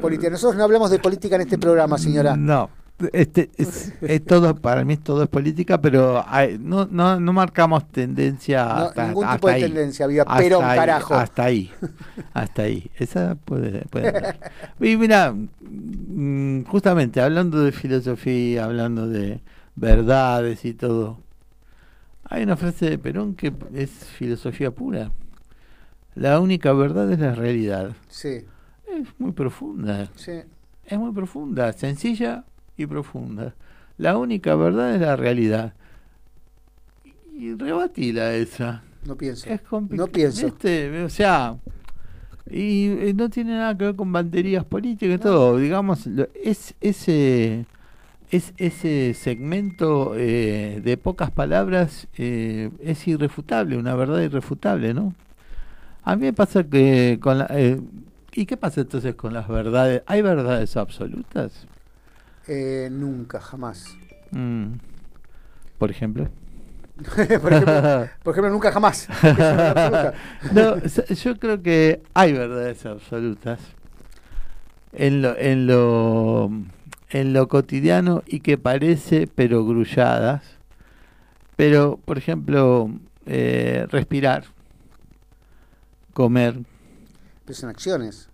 política. 0.00 0.28
Nosotros 0.30 0.56
no 0.56 0.64
hablamos 0.64 0.90
de 0.90 0.98
política 0.98 1.36
en 1.36 1.42
este 1.42 1.56
programa, 1.58 1.96
señora. 1.98 2.36
No, 2.36 2.68
este 3.12 3.50
es, 3.56 3.92
es 4.02 4.24
todo 4.24 4.54
para 4.54 4.84
mí 4.84 4.96
todo 4.96 5.22
es 5.24 5.28
política, 5.28 5.80
pero 5.80 6.22
hay- 6.26 6.58
no, 6.58 6.86
no, 6.86 7.18
no 7.20 7.32
marcamos 7.32 7.90
tendencia 7.90 8.64
No, 8.64 8.70
hasta, 8.86 9.06
ningún 9.08 9.24
hasta 9.24 9.36
tipo 9.36 9.48
de 9.48 9.54
ahí. 9.54 9.62
tendencia, 9.62 10.06
Hasta 10.06 10.36
Perón, 10.36 10.64
ahí, 10.64 10.78
carajo. 10.78 11.14
Hasta 11.14 11.44
ahí, 11.44 11.70
hasta 12.34 12.62
ahí. 12.62 12.90
Esa 12.96 13.34
puede, 13.34 13.82
puede 13.86 14.08
andar. 14.08 14.38
Y 14.80 14.96
mira, 14.96 15.32
mm, 15.34 16.64
justamente 16.64 17.20
hablando 17.20 17.62
de 17.62 17.72
filosofía, 17.72 18.64
hablando 18.64 19.08
de 19.08 19.40
verdades 19.76 20.64
y 20.64 20.74
todo, 20.74 21.18
hay 22.24 22.42
una 22.44 22.56
frase 22.56 22.90
de 22.90 22.98
Perón 22.98 23.34
que 23.34 23.52
es 23.74 23.90
filosofía 23.90 24.70
pura. 24.70 25.10
La 26.14 26.38
única 26.40 26.72
verdad 26.72 27.10
es 27.12 27.18
la 27.18 27.34
realidad. 27.34 27.92
Sí, 28.08 28.44
Es 28.86 29.08
muy 29.18 29.32
profunda. 29.32 30.08
sí. 30.14 30.42
Es 30.86 30.98
muy 30.98 31.12
profunda, 31.12 31.72
sencilla 31.72 32.44
y 32.76 32.86
profunda. 32.86 33.54
La 33.98 34.16
única 34.16 34.54
verdad 34.54 34.94
es 34.94 35.00
la 35.00 35.16
realidad. 35.16 35.74
Y 37.36 37.54
rebatila 37.54 38.34
esa. 38.34 38.82
No 39.04 39.16
pienso. 39.16 39.48
Es 39.48 39.60
complicado. 39.60 40.06
No 40.06 40.12
pienso. 40.12 40.46
O 41.04 41.08
sea, 41.08 41.56
y, 42.50 43.12
no 43.14 43.28
tiene 43.30 43.52
nada 43.52 43.76
que 43.76 43.84
ver 43.86 43.96
con 43.96 44.12
banderías 44.12 44.64
políticas 44.64 45.16
y 45.16 45.18
todo. 45.18 45.58
Digamos, 45.58 46.06
lo- 46.06 46.28
es 46.34 46.74
ese 46.80 47.66
es 48.30 48.52
ese 48.56 49.14
segmento 49.14 50.14
eh, 50.16 50.80
de 50.82 50.96
pocas 50.96 51.30
palabras 51.30 52.08
eh, 52.16 52.70
es 52.80 53.06
irrefutable, 53.06 53.76
una 53.76 53.94
verdad 53.94 54.20
irrefutable, 54.22 54.92
¿no? 54.94 55.14
A 56.02 56.16
mí 56.16 56.22
me 56.22 56.32
pasa 56.32 56.64
que 56.64 57.18
con 57.20 57.38
la, 57.38 57.46
eh, 57.50 57.80
¿Y 58.36 58.46
qué 58.46 58.56
pasa 58.56 58.80
entonces 58.80 59.14
con 59.14 59.32
las 59.32 59.46
verdades? 59.48 60.02
¿Hay 60.06 60.20
verdades 60.20 60.76
absolutas? 60.76 61.66
Eh, 62.46 62.88
nunca, 62.90 63.40
jamás. 63.40 63.96
Mm. 64.30 64.74
Por 65.78 65.90
ejemplo. 65.90 66.28
por, 67.42 67.52
ejemplo, 67.52 68.08
por 68.22 68.34
ejemplo, 68.34 68.50
nunca 68.50 68.72
jamás. 68.72 69.08
No, 70.52 70.76
yo 70.82 71.38
creo 71.38 71.62
que 71.62 72.02
hay 72.14 72.32
verdades 72.32 72.86
absolutas 72.86 73.58
en 74.92 75.22
lo, 75.22 75.36
en 75.36 75.66
lo, 75.66 76.50
en 77.10 77.32
lo 77.32 77.48
cotidiano 77.48 78.22
y 78.26 78.40
que 78.40 78.58
parece 78.58 79.26
pero 79.26 79.64
grulladas. 79.64 80.42
Pero, 81.56 82.00
por 82.04 82.18
ejemplo, 82.18 82.90
eh, 83.26 83.86
respirar, 83.90 84.44
comer, 86.12 86.60
Pero 87.44 87.56
son 87.56 87.70
acciones. 87.70 88.28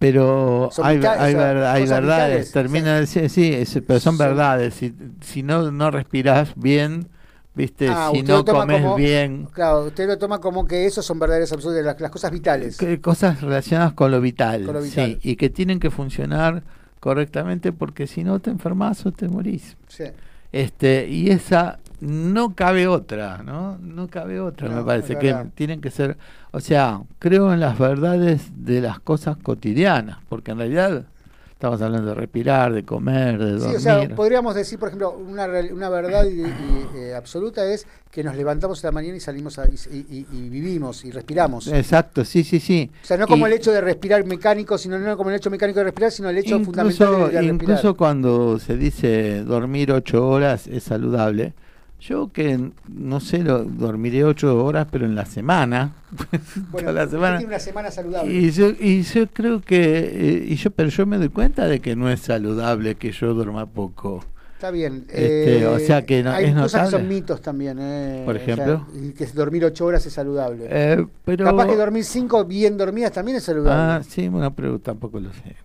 Pero 0.00 0.70
hay, 0.82 0.96
hay, 0.96 1.34
o 1.34 1.38
sea, 1.38 1.52
verdades, 1.52 2.02
vitales, 2.02 2.52
termina 2.52 3.04
sí, 3.06 3.28
sí, 3.28 3.52
es- 3.52 3.78
pero 3.86 4.00
son 4.00 4.16
Son- 4.16 4.18
verdades. 4.18 4.72
Si, 4.74 4.94
si 5.20 5.42
no 5.42 5.70
no 5.70 5.90
respiras 5.90 6.54
bien, 6.56 7.06
viste, 7.54 7.86
Ah, 7.90 8.10
si 8.10 8.22
no 8.22 8.42
comes 8.46 8.80
como- 8.80 8.96
bien, 8.96 9.46
Claro, 9.52 9.84
usted 9.84 10.06
lo 10.08 10.16
toma 10.16 10.40
como 10.40 10.66
que 10.66 10.86
esos 10.86 11.04
son 11.04 11.18
verdaderas 11.18 11.52
absolutas, 11.52 11.84
las, 11.84 12.00
las 12.00 12.10
cosas 12.10 12.30
vitales. 12.32 12.78
que- 12.78 12.98
cosas 12.98 13.42
relacionadas 13.42 13.92
con 13.92 14.10
lo 14.10 14.22
vital, 14.22 14.64
Con 14.64 14.76
lo 14.76 14.82
sí, 14.82 15.18
y 15.22 15.36
que 15.36 15.50
tienen 15.50 15.78
que 15.78 15.90
funcionar 15.90 16.62
correctamente 16.98 17.70
porque 17.72 18.06
si 18.06 18.24
no 18.24 18.40
te 18.40 18.48
enfermas 18.50 19.04
o 19.04 19.12
te 19.12 19.28
morís. 19.28 19.76
Sí. 19.86 20.04
Este, 20.50 21.06
y 21.10 21.28
esa 21.30 21.78
no 22.00 22.54
cabe 22.54 22.86
otra, 22.88 23.42
¿no? 23.44 23.78
No 23.78 24.08
cabe 24.08 24.40
otra, 24.40 24.68
No, 24.68 24.76
me 24.76 24.84
parece 24.84 25.18
que 25.18 25.36
tienen 25.54 25.80
que 25.80 25.90
ser, 25.90 26.16
o 26.50 26.60
sea, 26.60 27.00
creo 27.18 27.52
en 27.52 27.60
las 27.60 27.78
verdades 27.78 28.50
de 28.56 28.80
las 28.80 29.00
cosas 29.00 29.36
cotidianas, 29.36 30.18
porque 30.28 30.52
en 30.52 30.58
realidad 30.58 31.04
estamos 31.50 31.82
hablando 31.82 32.08
de 32.08 32.14
respirar, 32.14 32.72
de 32.72 32.84
comer, 32.84 33.38
de 33.38 33.52
Sí, 33.52 33.58
dormir. 33.58 33.76
o 33.76 33.80
sea, 33.80 34.08
podríamos 34.16 34.54
decir, 34.54 34.78
por 34.78 34.88
ejemplo, 34.88 35.10
una, 35.10 35.46
una 35.72 35.90
verdad 35.90 36.24
y- 36.24 36.40
y, 36.40 36.88
eh, 36.96 37.14
absoluta 37.14 37.66
es 37.66 37.86
que 38.10 38.24
nos 38.24 38.34
levantamos 38.34 38.82
en 38.82 38.88
la 38.88 38.92
mañana 38.92 39.16
y 39.16 39.20
salimos 39.20 39.58
a- 39.58 39.66
y, 39.66 40.48
vivimos 40.48 41.04
y 41.04 41.10
respiramos. 41.10 41.66
Exacto, 41.68 42.24
sí, 42.24 42.44
sí, 42.44 42.60
sí. 42.60 42.90
O 43.02 43.06
sea, 43.06 43.18
no 43.18 43.26
como 43.26 43.46
el 43.46 43.52
hecho 43.52 43.72
de 43.72 43.82
respirar 43.82 44.24
mecánico, 44.24 44.78
sino 44.78 44.98
no 44.98 45.18
como 45.18 45.28
el 45.28 45.36
hecho 45.36 45.50
mecánico 45.50 45.80
de 45.80 45.84
respirar, 45.84 46.10
sino 46.10 46.30
el 46.30 46.38
hecho 46.38 46.60
fundamental 46.60 47.10
de 47.10 47.18
respirar. 47.26 47.44
incluso 47.44 47.94
cuando 47.94 48.58
se 48.58 48.78
dice 48.78 49.44
dormir 49.44 49.92
ocho 49.92 50.26
horas 50.26 50.66
es 50.66 50.84
saludable. 50.84 51.52
Yo 52.00 52.30
que 52.32 52.70
no 52.88 53.20
sé, 53.20 53.42
lo, 53.42 53.62
dormiré 53.64 54.24
ocho 54.24 54.64
horas, 54.64 54.86
pero 54.90 55.04
en 55.06 55.14
la 55.14 55.26
semana. 55.26 55.92
Bueno, 56.72 56.88
toda 56.90 57.04
la 57.04 57.10
semana. 57.10 57.38
tiene 57.38 57.52
una 57.52 57.58
semana 57.60 57.90
saludable. 57.90 58.32
Y 58.32 58.50
yo, 58.50 58.70
y 58.80 59.02
yo 59.02 59.26
creo 59.28 59.60
que, 59.60 59.98
eh, 59.98 60.44
y 60.48 60.56
yo, 60.56 60.70
pero 60.70 60.88
yo 60.88 61.04
me 61.06 61.18
doy 61.18 61.28
cuenta 61.28 61.66
de 61.66 61.80
que 61.80 61.94
no 61.96 62.10
es 62.10 62.20
saludable 62.20 62.94
que 62.96 63.12
yo 63.12 63.34
duerma 63.34 63.66
poco. 63.66 64.24
Está 64.54 64.70
bien. 64.70 65.04
Este, 65.08 65.60
eh, 65.60 65.66
o 65.66 65.78
sea 65.78 66.04
que 66.04 66.22
no- 66.22 66.32
hay 66.32 66.46
es 66.46 66.54
cosas 66.54 66.72
que 66.72 66.76
notable. 66.86 66.98
son 66.98 67.08
mitos 67.08 67.40
también. 67.40 67.78
eh, 67.80 68.22
Por 68.26 68.36
o 68.36 68.38
sea, 68.38 68.54
ejemplo. 68.54 68.86
que 69.16 69.26
dormir 69.28 69.64
ocho 69.64 69.86
horas 69.86 70.04
es 70.04 70.12
saludable. 70.12 70.66
Eh, 70.68 71.06
pero, 71.24 71.44
Capaz 71.46 71.66
que 71.66 71.76
dormir 71.76 72.04
cinco 72.04 72.44
bien 72.44 72.76
dormidas 72.76 73.12
también 73.12 73.38
es 73.38 73.44
saludable. 73.44 73.72
Ah, 73.94 74.02
sí, 74.06 74.28
bueno, 74.28 74.54
pero 74.54 74.78
tampoco 74.78 75.18
lo 75.20 75.30
sé. 75.32 75.56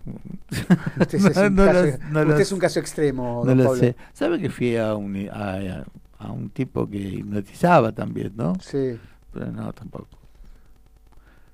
Usted, 1.00 1.18
es, 1.18 1.36
un 1.36 1.54
No 1.56 1.64
caso, 1.66 1.82
lo- 1.84 1.90
no 2.10 2.20
usted 2.20 2.26
lo 2.26 2.38
es 2.38 2.52
un 2.52 2.58
caso 2.58 2.80
extremo, 2.80 3.42
No 3.44 3.54
lo 3.54 3.64
Pablo. 3.64 3.80
sé. 3.80 3.96
¿Sabe 4.14 4.38
que 4.40 4.48
fui 4.48 4.76
a 4.76 4.94
un, 4.94 5.28
a, 5.30 5.54
a 5.56 5.84
un 6.20 6.50
tipo 6.50 6.88
que 6.88 6.98
hipnotizaba 6.98 7.92
también, 7.92 8.32
no? 8.36 8.54
Sí. 8.60 8.98
Pero 9.32 9.52
no, 9.52 9.72
tampoco. 9.72 10.08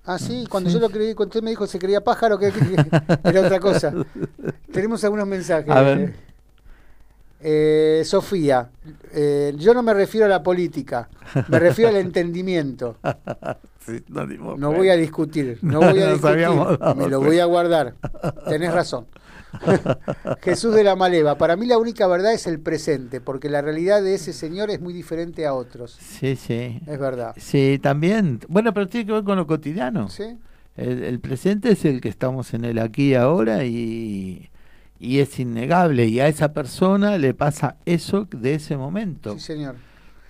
Ah, 0.04 0.18
sí, 0.18 0.42
Mm, 0.44 0.46
cuando 0.48 0.70
sí. 0.70 0.74
yo 0.74 0.80
lo 0.80 0.90
creí, 0.90 1.14
cuando 1.14 1.30
usted 1.30 1.42
me 1.42 1.50
dijo 1.50 1.66
se 1.66 1.78
creía 1.78 2.02
pájaro, 2.02 2.38
que, 2.38 2.52
era 3.24 3.40
otra 3.40 3.60
cosa. 3.60 3.92
Tenemos 4.72 5.02
algunos 5.04 5.26
mensajes. 5.26 5.70
A 5.70 5.80
ver. 5.82 6.14
Eh, 7.44 8.02
Sofía, 8.04 8.70
eh, 9.12 9.52
yo 9.56 9.74
no 9.74 9.82
me 9.82 9.92
refiero 9.92 10.26
a 10.26 10.28
la 10.28 10.44
política, 10.44 11.08
me 11.48 11.58
refiero 11.58 11.90
al 11.90 11.96
entendimiento. 11.96 12.96
Sí, 13.84 14.00
no, 14.06 14.24
No 14.56 14.70
voy 14.72 14.90
a 14.90 14.96
discutir, 14.96 15.58
no 15.60 15.80
No 15.80 15.80
voy 15.90 16.00
a 16.02 16.12
discutir, 16.12 16.48
me 16.96 17.08
lo 17.08 17.20
voy 17.20 17.40
a 17.40 17.46
guardar. 17.46 17.96
Tenés 18.48 18.72
razón. 18.72 19.06
Jesús 20.42 20.74
de 20.74 20.84
la 20.84 20.96
Maleva, 20.96 21.36
para 21.36 21.56
mí 21.56 21.66
la 21.66 21.78
única 21.78 22.06
verdad 22.06 22.32
es 22.32 22.46
el 22.46 22.60
presente, 22.60 23.20
porque 23.20 23.48
la 23.48 23.62
realidad 23.62 24.02
de 24.02 24.14
ese 24.14 24.32
señor 24.32 24.70
es 24.70 24.80
muy 24.80 24.92
diferente 24.92 25.46
a 25.46 25.54
otros. 25.54 25.98
Sí, 26.00 26.36
sí. 26.36 26.80
Es 26.86 26.98
verdad. 26.98 27.34
Sí, 27.36 27.78
también. 27.82 28.40
Bueno, 28.48 28.72
pero 28.72 28.88
tiene 28.88 29.06
que 29.06 29.12
ver 29.12 29.24
con 29.24 29.36
lo 29.36 29.46
cotidiano. 29.46 30.08
¿Sí? 30.08 30.38
El, 30.76 31.02
el 31.02 31.20
presente 31.20 31.72
es 31.72 31.84
el 31.84 32.00
que 32.00 32.08
estamos 32.08 32.54
en 32.54 32.64
el 32.64 32.78
aquí 32.78 33.10
y 33.10 33.14
ahora 33.14 33.64
y, 33.64 34.50
y 34.98 35.18
es 35.20 35.38
innegable. 35.38 36.06
Y 36.06 36.20
a 36.20 36.28
esa 36.28 36.52
persona 36.52 37.18
le 37.18 37.34
pasa 37.34 37.76
eso 37.84 38.26
de 38.30 38.54
ese 38.54 38.76
momento. 38.76 39.34
Sí, 39.34 39.40
señor. 39.40 39.76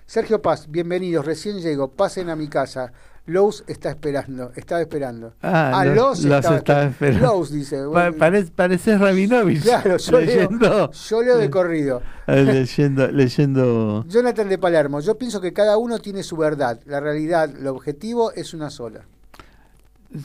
Sergio 0.07 0.43
Paz, 0.43 0.71
bienvenidos, 0.71 1.25
recién 1.25 1.61
llego, 1.61 1.93
pasen 1.93 2.29
a 2.29 2.37
mi 2.37 2.49
casa. 2.49 2.93
Lowe's 3.27 3.63
está 3.69 3.91
esperando, 3.91 4.51
estaba 4.57 4.81
esperando. 4.81 5.35
Ah, 5.43 5.85
los- 5.87 5.97
Lowe's 5.97 6.25
los 6.25 6.45
estaba 6.57 6.85
esperando. 6.87 7.25
Lowe's 7.27 7.53
dice. 7.53 7.79
Pa- 7.93 8.11
parece, 8.13 8.51
pareces 8.51 8.99
Rabinovich. 9.01 9.63
claro, 9.63 9.97
yo 9.97 10.21
leo, 10.21 10.91
yo 10.91 11.23
leo 11.23 11.39
de 11.39 11.49
corrido. 11.51 12.03
eh, 12.27 12.43
leyendo, 12.43 13.07
leyendo. 13.09 14.05
Jonathan 14.09 14.49
de 14.49 14.59
Palermo, 14.59 14.99
yo 15.01 15.17
pienso 15.19 15.41
que 15.41 15.53
cada 15.53 15.77
uno 15.79 16.01
tiene 16.01 16.25
su 16.25 16.37
verdad. 16.37 16.81
La 16.85 16.99
realidad, 16.99 17.49
el 17.57 17.67
objetivo 17.69 18.33
es 18.33 18.55
una 18.55 18.71
sola. 18.71 19.03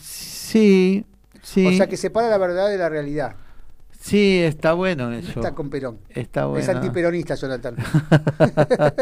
Sí, 0.02 1.06
sí. 1.44 1.68
O 1.68 1.72
sea 1.78 1.88
que 1.88 1.98
separa 1.98 2.30
la 2.30 2.38
verdad 2.40 2.68
de 2.70 2.78
la 2.78 2.90
realidad. 2.90 3.36
Sí, 4.00 4.40
está 4.40 4.74
bueno 4.74 5.10
No 5.10 5.16
eso. 5.18 5.40
está 5.40 5.54
con 5.54 5.70
Perón. 5.70 6.00
Está 6.10 6.46
bueno. 6.46 6.64
Es 6.64 6.70
antiperonista, 6.70 7.36
Jonathan. 7.36 7.76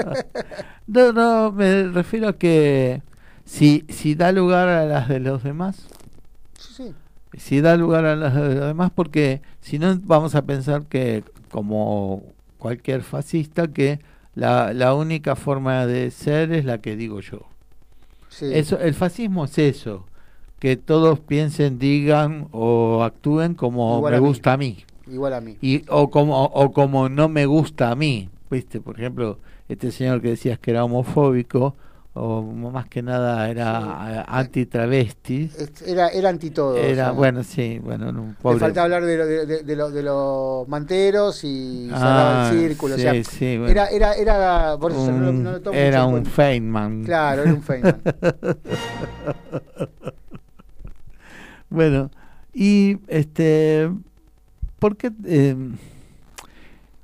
no, 0.88 1.12
no, 1.14 1.52
me 1.52 1.84
refiero 1.89 2.30
a 2.30 2.34
que 2.34 3.04
si, 3.46 3.86
si 3.89 4.16
da 4.16 4.32
lugar 4.32 4.68
a 4.70 4.86
las 4.86 5.08
de 5.10 5.20
los 5.20 5.43
demás, 5.43 5.88
Sí, 6.58 6.74
sí. 6.76 6.96
si 7.38 7.62
da 7.62 7.76
lugar 7.78 8.06
a 8.06 8.16
las 8.16 8.34
de 8.36 8.56
los 8.56 8.68
demás, 8.68 8.91
porque 8.93 9.41
si 9.62 9.80
no 9.80 9.98
vamos 10.04 10.36
a 10.36 10.43
pensar 10.46 10.86
que, 10.88 11.24
como 11.52 12.24
cualquier 12.58 13.04
fascista, 13.04 13.68
que 13.68 14.00
la, 14.36 14.74
la 14.74 14.93
única 14.96 15.36
forma 15.36 15.86
de 15.86 16.12
ser 16.12 16.52
es 16.54 16.66
la 16.66 16.80
que 16.80 16.96
digo 16.96 17.20
yo. 17.22 17.41
sí. 18.30 18.48
Eso, 18.54 18.80
el 18.80 18.93
fascismo 18.93 19.46
es 19.46 19.58
eso, 19.58 20.06
que 20.60 20.78
todos 20.78 21.20
piensen, 21.20 21.80
digan 21.80 22.48
o 22.52 23.04
actúen 23.04 23.54
como 23.56 23.98
Igual 23.98 24.12
me 24.12 24.18
a 24.18 24.20
gusta 24.20 24.54
a 24.54 24.58
mí. 24.58 24.84
Igual 25.08 25.34
a 25.36 25.41
mí. 25.41 25.58
y 25.62 25.84
o 25.89 26.10
como 26.10 26.46
o 26.46 26.72
como 26.72 27.10
no 27.10 27.30
me 27.30 27.46
gusta 27.46 27.91
a 27.91 27.96
mí 27.96 28.30
viste 28.50 28.82
por 28.82 29.00
ejemplo 29.00 29.38
este 29.70 29.91
señor 29.91 30.20
que 30.22 30.30
decías 30.30 30.58
que 30.58 30.72
era 30.72 30.84
homofóbico 30.84 31.76
o 32.18 32.41
más 32.43 32.88
que 32.88 33.01
nada 33.03 33.49
era 33.49 34.22
anti 34.24 34.66
travesti 34.68 35.51
Es- 35.57 35.82
Era, 35.86 36.07
era 36.07 36.30
anti 36.30 36.49
todo. 36.49 36.78
era 36.78 36.91
o 36.91 36.95
sea, 36.95 37.11
bueno 37.11 37.43
sí 37.43 37.78
bueno 37.84 38.07
un 38.09 38.30
Le 38.30 38.36
pobre 38.41 38.59
faltaba 38.59 38.86
hablar 38.86 39.03
de, 39.03 39.18
lo- 39.18 39.26
de, 39.26 39.45
de- 39.45 39.63
de 39.63 39.76
lo- 39.76 39.91
de 39.91 40.01
los 40.01 40.66
manteros 40.70 41.43
y 41.43 41.89
Ah, 41.91 42.49
el 42.53 42.57
círculo. 42.70 42.95
o 42.95 42.97
sí, 42.97 43.03
sea, 43.03 43.24
sí, 43.26 43.57
bueno. 43.57 43.68
era, 43.68 43.88
era, 43.89 44.13
era, 44.13 44.78
por 44.80 44.91
eso 44.93 45.01
Un- 45.01 45.43
no 45.43 45.51
lo 45.51 45.61
tomo 45.61 45.78
era 45.78 46.05
un. 46.05 46.26
Feynman 46.26 47.03
Claro, 47.03 47.41
era 47.43 47.53
un 47.53 47.61
Feynman. 47.61 48.01
Bueno, 51.70 52.11
y 52.53 52.97
este, 53.07 53.89
¿por 54.80 54.95
qué 54.97 55.11
eh, 55.26 55.55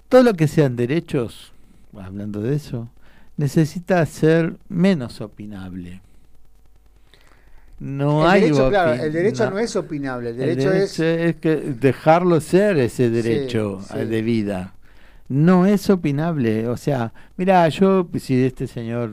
todo 0.08 0.24
lo 0.24 0.34
que 0.34 0.48
sean 0.48 0.76
derechos, 0.76 1.52
hablando 2.00 2.42
de 2.42 2.56
eso, 2.56 2.88
necesita 3.42 4.06
ser 4.06 4.56
menos 4.70 5.20
opinable? 5.22 6.02
No 7.80 8.24
el 8.26 8.30
hay 8.30 8.42
derecho, 8.42 8.70
claro, 8.70 8.94
el 8.94 9.12
derecho 9.12 9.46
no, 9.46 9.52
no. 9.52 9.60
es 9.60 9.76
opinable, 9.76 10.30
el 10.30 10.40
El 10.40 10.56
derecho, 10.56 10.72
es... 10.72 11.00
es 11.00 11.36
que 11.38 11.56
dejarlo 11.56 12.40
ser 12.40 12.78
ese 12.78 13.10
derecho 13.10 13.82
sí. 13.82 13.98
eh, 13.98 14.06
de 14.06 14.22
vida. 14.22 14.76
No 15.30 15.66
es 15.66 15.90
opinable. 15.90 16.68
O 16.68 16.78
sea, 16.78 17.12
mira, 17.38 17.68
yo, 17.70 18.08
si 18.20 18.44
este 18.44 18.68
señor 18.68 19.12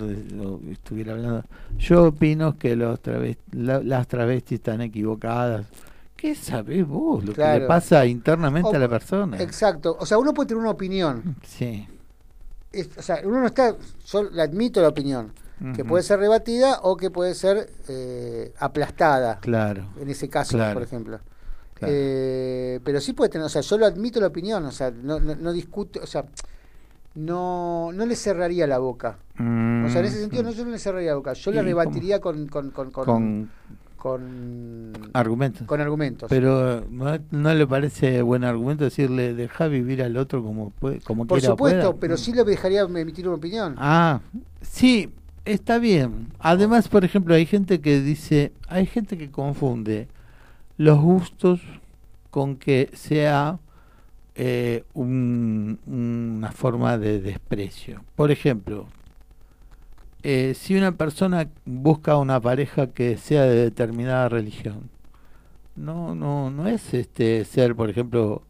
estuviera 0.70 1.12
hablando, 1.12 1.45
yo 1.79 2.07
opino 2.09 2.59
que 2.59 2.76
los 2.76 2.99
la- 3.53 3.81
las 3.83 4.07
travestis 4.09 4.59
están 4.59 4.83
equivocadas. 4.83 5.64
¿Qué 6.16 6.35
sabés 6.35 6.85
vos 6.87 7.24
lo 7.24 7.33
que 7.33 7.41
le 7.41 7.61
pasa 7.62 8.05
internamente 8.05 8.68
O- 8.68 8.74
a 8.74 8.79
la 8.81 8.89
persona? 8.89 9.41
Exacto, 9.41 9.97
o 9.99 10.05
sea, 10.05 10.18
uno 10.18 10.35
puede 10.35 10.49
tener 10.49 10.61
una 10.61 10.70
opinión, 10.72 11.37
Sí. 11.43 11.87
Es- 12.73 12.91
o 12.99 13.03
sea, 13.03 13.21
uno 13.25 13.41
no 13.41 13.47
está, 13.47 13.75
yo 14.07 14.23
le 14.25 14.43
admito 14.43 14.81
la 14.83 14.89
opinión, 14.89 15.33
que 15.75 15.85
puede 15.85 16.05
ser 16.05 16.21
rebatida 16.21 16.81
o 16.83 16.97
que 16.97 17.11
puede 17.11 17.35
ser 17.35 17.69
eh, 17.89 18.53
aplastada, 18.59 19.41
Claro. 19.41 19.87
en 20.01 20.09
ese 20.09 20.29
caso, 20.29 20.57
Claro. 20.57 20.75
por 20.75 20.83
ejemplo. 20.85 21.19
Claro. 21.75 21.93
Eh, 21.97 22.81
pero 22.85 23.01
sí 23.01 23.12
puede 23.12 23.31
tener, 23.31 23.47
o 23.47 23.49
sea, 23.49 23.62
yo 23.62 23.79
lo 23.79 23.87
admito 23.87 24.21
la 24.21 24.29
opinión, 24.29 24.64
o 24.66 24.71
sea, 24.73 24.91
no, 24.91 25.19
no, 25.19 25.35
no 25.35 25.53
discuto, 25.53 26.01
o 26.03 26.07
sea, 26.07 26.25
no, 27.14 27.91
no 27.93 28.07
le 28.07 28.14
cerraría 28.16 28.66
la 28.66 28.79
boca. 28.79 29.19
O 29.35 29.89
sea, 29.91 30.01
en 30.01 30.07
ese 30.07 30.21
sentido 30.21 30.43
no, 30.43 30.51
yo 30.53 30.64
no 30.64 30.71
le 30.71 30.79
cerraría 30.79 31.11
la 31.11 31.16
boca, 31.16 31.33
yo 31.33 31.51
la 31.53 31.62
Mm. 31.62 31.64
¿Y 31.64 31.69
rebatiría 31.69 32.21
con, 32.21 32.47
con, 32.49 32.71
con, 32.71 32.91
con, 32.91 33.51
Con 33.99 34.92
argumentos. 35.12 35.66
con 35.66 35.80
argumentos. 35.80 36.28
Pero 36.30 36.84
¿no, 36.88 37.18
no 37.30 37.53
le 37.55 37.66
parece 37.66 38.22
buen 38.22 38.44
argumento 38.44 38.84
decirle 38.84 39.34
deja 39.34 39.66
vivir 39.66 40.03
al 40.03 40.16
otro 40.16 40.42
como 40.42 40.70
puede, 40.70 41.01
como 41.01 41.26
por 41.26 41.38
quiera 41.38 41.53
supuesto, 41.53 41.80
pueda? 41.90 42.01
pero 42.01 42.16
sí 42.16 42.32
le 42.32 42.44
dejaría 42.44 42.82
emitir 42.82 43.26
una 43.28 43.36
opinión. 43.36 43.74
Ah, 43.76 44.20
sí, 44.62 45.11
está 45.44 45.78
bien. 45.78 46.28
Además, 46.38 46.88
por 46.88 47.05
ejemplo, 47.05 47.34
hay 47.34 47.44
gente 47.44 47.80
que 47.80 48.01
dice, 48.01 48.53
hay 48.68 48.86
gente 48.86 49.18
que 49.18 49.30
confunde 49.30 50.07
los 50.76 51.01
gustos 51.01 51.61
con 52.30 52.57
que 52.57 52.90
sea 52.94 53.59
eh, 54.40 54.84
un- 54.94 55.80
una 55.88 56.53
forma 56.53 56.96
de 56.99 57.20
desprecio. 57.20 58.05
Por 58.14 58.30
ejemplo, 58.30 58.86
eh, 60.23 60.55
si 60.59 60.77
una 60.77 60.93
persona 60.93 61.49
busca 61.64 62.16
una 62.16 62.41
pareja 62.41 62.89
que 62.89 63.16
sea 63.16 63.43
de 63.45 63.55
determinada 63.57 64.29
religión, 64.29 64.91
no, 65.77 66.14
no, 66.14 66.51
no 66.51 66.66
es 66.66 66.93
este 66.95 67.45
ser, 67.45 67.75
por 67.77 67.89
ejemplo, 67.91 68.43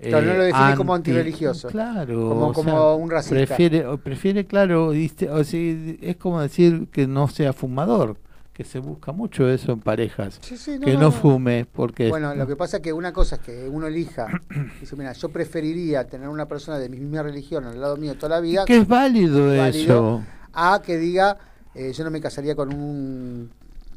Claro, 0.00 0.26
no 0.28 0.34
lo 0.34 0.44
define 0.44 0.76
como 0.76 0.94
anti- 0.94 1.10
antirreligioso. 1.10 1.68
Claro, 1.68 2.28
Como- 2.28 2.52
como 2.54 2.70
sea, 2.70 2.94
un 2.94 3.10
racista. 3.10 3.34
Prefiere, 3.34 3.86
o 3.86 3.98
prefiere 3.98 4.46
claro, 4.46 4.92
diste- 4.94 5.28
o 5.28 5.44
sea, 5.44 5.60
es 6.00 6.16
como 6.16 6.40
decir 6.40 6.86
que 6.90 7.06
no 7.06 7.28
sea 7.28 7.52
fumador, 7.52 8.16
que 8.54 8.64
se 8.64 8.78
busca 8.78 9.12
mucho 9.12 9.46
eso 9.50 9.72
en 9.72 9.80
parejas, 9.80 10.38
Sí, 10.40 10.56
sí, 10.56 10.78
no, 10.78 10.86
que 10.86 10.96
no, 10.96 11.10
fume, 11.12 11.66
porque 11.70 12.08
Bueno, 12.08 12.34
lo 12.34 12.46
que 12.46 12.56
pasa 12.56 12.78
es 12.78 12.82
que 12.82 12.92
una 12.94 13.12
cosa 13.12 13.36
es 13.36 13.42
que 13.42 13.68
uno 13.68 13.88
elija, 13.88 14.28
dice, 14.80 14.96
mira, 14.96 15.12
yo 15.12 15.28
preferiría 15.28 16.06
tener 16.06 16.28
una 16.30 16.46
persona 16.46 16.78
de 16.78 16.88
mi 16.88 16.98
misma 16.98 17.22
religión 17.22 17.64
al 17.66 17.78
lado 17.78 17.96
mío 17.98 18.14
toda 18.14 18.36
la 18.36 18.40
vida, 18.40 18.64
que 18.64 18.78
es 18.78 18.88
válido, 18.88 19.48
válido, 19.48 19.64
eso. 19.66 20.22
A 20.52 20.80
que 20.84 20.98
diga, 20.98 21.36
eh, 21.74 21.92
yo 21.92 22.04
no 22.04 22.10
me 22.10 22.20
casaría 22.20 22.54
con 22.54 22.72
un 22.74 23.50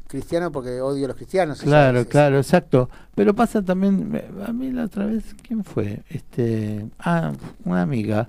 cristiano 0.06 0.52
porque 0.52 0.80
odio 0.80 1.06
a 1.06 1.08
los 1.08 1.16
cristianos. 1.16 1.60
Claro, 1.60 2.06
claro, 2.06 2.36
exacto. 2.38 2.88
Pero 3.14 3.34
pasa 3.34 3.62
también, 3.62 4.10
me- 4.10 4.24
a 4.46 4.52
mí 4.52 4.70
la 4.70 4.84
otra 4.84 5.06
vez, 5.06 5.34
¿quién 5.46 5.64
fue? 5.64 6.02
Este, 6.08 6.86
ah, 7.00 7.32
una 7.64 7.82
amiga 7.82 8.28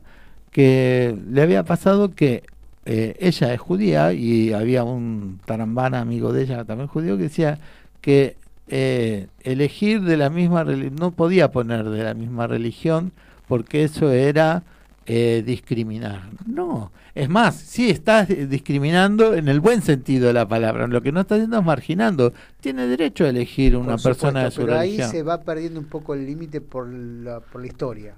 que 0.51 1.17
le 1.29 1.41
había 1.41 1.63
pasado 1.63 2.15
que 2.15 2.43
eh, 2.85 3.15
ella 3.19 3.53
es 3.53 3.59
judía 3.59 4.13
y 4.13 4.53
había 4.53 4.83
un 4.83 5.39
tarambana 5.45 5.99
amigo 5.99 6.31
de 6.31 6.43
ella 6.43 6.63
también 6.65 6.87
judío 6.87 7.17
que 7.17 7.23
decía 7.23 7.59
que 8.01 8.37
eh, 8.67 9.27
elegir 9.41 10.01
de 10.03 10.17
la 10.17 10.29
misma 10.29 10.63
religión, 10.63 10.95
no 10.99 11.11
podía 11.11 11.51
poner 11.51 11.89
de 11.89 12.03
la 12.03 12.13
misma 12.13 12.47
religión 12.47 13.11
porque 13.47 13.83
eso 13.83 14.11
era 14.11 14.63
eh, 15.07 15.43
discriminar. 15.45 16.29
No, 16.47 16.91
es 17.15 17.29
más, 17.29 17.55
sí 17.55 17.89
estás 17.89 18.29
eh, 18.29 18.45
discriminando 18.47 19.33
en 19.33 19.47
el 19.47 19.59
buen 19.61 19.81
sentido 19.81 20.27
de 20.27 20.33
la 20.33 20.47
palabra, 20.47 20.85
lo 20.87 21.01
que 21.01 21.11
no 21.13 21.21
está 21.21 21.35
haciendo 21.35 21.57
es 21.59 21.65
marginando. 21.65 22.33
Tiene 22.59 22.87
derecho 22.87 23.23
a 23.25 23.29
elegir 23.29 23.75
una 23.77 23.97
supuesto, 23.97 24.09
persona 24.09 24.43
de 24.45 24.51
su 24.51 24.61
pero 24.61 24.73
religión. 24.77 25.07
ahí 25.07 25.11
se 25.11 25.23
va 25.23 25.41
perdiendo 25.41 25.79
un 25.79 25.87
poco 25.87 26.13
el 26.13 26.25
límite 26.25 26.61
por 26.61 26.87
la, 26.89 27.39
por 27.39 27.61
la 27.61 27.67
historia. 27.67 28.15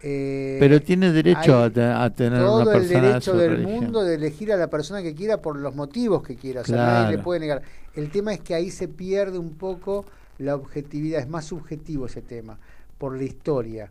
Eh, 0.00 0.56
Pero 0.60 0.80
tiene 0.80 1.10
derecho 1.12 1.58
a, 1.58 1.70
te- 1.70 1.82
a 1.82 2.08
tener 2.10 2.38
todo 2.38 2.62
una 2.62 2.72
el 2.76 2.78
persona 2.78 3.00
de 3.00 3.06
derecho 3.08 3.36
del 3.36 3.50
religión. 3.50 3.80
mundo 3.84 4.04
de 4.04 4.14
elegir 4.14 4.52
a 4.52 4.56
la 4.56 4.68
persona 4.70 5.02
que 5.02 5.14
quiera 5.14 5.42
por 5.42 5.56
los 5.58 5.74
motivos 5.74 6.22
que 6.22 6.36
quiera, 6.36 6.60
o 6.60 6.64
sea, 6.64 6.76
Claro. 6.76 6.92
nadie 7.02 7.16
le 7.16 7.22
puede 7.22 7.40
negar. 7.40 7.62
El 7.94 8.10
tema 8.10 8.32
es 8.32 8.40
que 8.40 8.54
ahí 8.54 8.70
se 8.70 8.86
pierde 8.86 9.38
un 9.38 9.54
poco 9.54 10.04
la 10.38 10.54
objetividad, 10.54 11.20
es 11.20 11.28
más 11.28 11.46
subjetivo 11.46 12.06
ese 12.06 12.22
tema, 12.22 12.58
por 12.96 13.16
la 13.16 13.24
historia, 13.24 13.90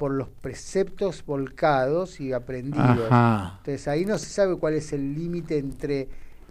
por 0.00 0.12
los 0.12 0.28
preceptos 0.40 1.22
volcados 1.26 2.20
y 2.22 2.32
aprendidos. 2.32 3.10
Ajá. 3.10 3.56
Entonces 3.58 3.86
ahí 3.86 4.06
no 4.06 4.16
se 4.16 4.30
sabe 4.30 4.56
cuál 4.56 4.72
es 4.72 4.94
el 4.94 5.14
límite 5.14 5.58
entre 5.58 6.08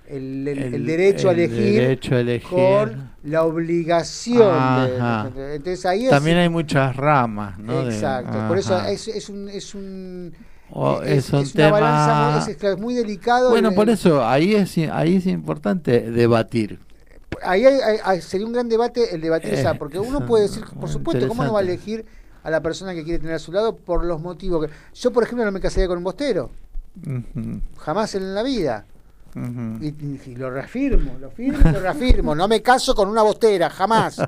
el, 0.07 0.47
el- 0.47 0.59
el 0.59 0.73
El- 0.75 0.85
derecho 0.85 1.29
a 1.29 1.31
el 1.31 1.39
elegir 1.39 1.81
derecho 1.81 2.13
a 2.15 2.19
elegir. 2.19 2.47
con 2.47 3.11
la 3.23 3.43
obligación. 3.43 5.33
de- 5.35 5.55
entonces 5.55 5.83
ahí 5.87 6.03
es- 6.05 6.11
También 6.11 6.37
hay 6.37 6.49
muchas 6.49 6.95
ramas, 6.95 7.57
¿no? 7.57 7.85
De- 7.85 7.91
Exacto, 7.95 8.37
por 8.47 8.59
eso 8.59 8.79
es, 8.83 9.07
es 9.07 9.29
un... 9.29 9.49
Es 9.49 9.73
un 9.73 10.31
O 10.71 11.01
es, 11.01 11.25
es 11.25 11.33
un 11.33 11.39
es 11.39 11.55
una 11.55 11.71
balanza 11.71 12.45
tema- 12.45 12.75
muy, 12.75 12.75
es, 12.75 12.79
muy 12.79 12.93
delicado. 12.93 13.49
Bueno, 13.49 13.71
por 13.71 13.89
eso 13.89 14.23
ahí 14.27 14.53
es 14.53 14.77
ahí 14.91 15.15
es 15.15 15.25
importante 15.25 16.11
debatir. 16.11 16.77
Ahí 17.43 17.65
hay- 17.65 17.97
hay- 18.03 18.21
sería 18.21 18.45
un 18.45 18.53
gran 18.53 18.69
debate 18.69 19.15
el 19.15 19.21
debatir, 19.21 19.53
o 19.53 19.57
sea, 19.57 19.71
Eh, 19.71 19.75
porque 19.79 19.97
uno 19.97 20.25
puede 20.27 20.43
decir, 20.43 20.63
por 20.79 20.89
supuesto, 20.89 21.27
¿cómo 21.27 21.43
no 21.43 21.53
va 21.53 21.59
a 21.61 21.63
elegir 21.63 22.05
a 22.43 22.49
la 22.49 22.61
persona 22.61 22.93
que 22.93 23.03
quiere 23.03 23.19
tener 23.19 23.35
a 23.35 23.39
su 23.39 23.51
lado 23.51 23.75
por 23.75 24.03
los 24.05 24.21
motivos 24.21 24.65
que... 24.65 24.71
Yo, 24.95 25.11
por 25.11 25.23
ejemplo, 25.23 25.45
no 25.45 25.51
me 25.51 25.59
casaría 25.59 25.87
con 25.87 25.97
un 25.97 26.03
bostero, 26.03 26.49
jamás 27.77 28.15
en 28.15 28.33
la 28.35 28.43
vida. 28.43 28.85
Y, 29.35 29.87
y- 29.89 30.21
y 30.25 30.35
lo 30.35 30.49
reafirmo, 30.49 31.15
lo 31.19 31.29
firmo 31.29 31.59
lo 31.71 31.79
reafirmo. 31.79 32.33
No 32.33 32.47
me 32.47 32.61
caso 32.63 32.95
con 32.95 33.07
una 33.09 33.21
bostera, 33.21 33.69
jamás. 33.69 34.19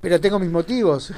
Pero 0.00 0.20
tengo 0.20 0.38
mis 0.38 0.50
motivos. 0.50 1.12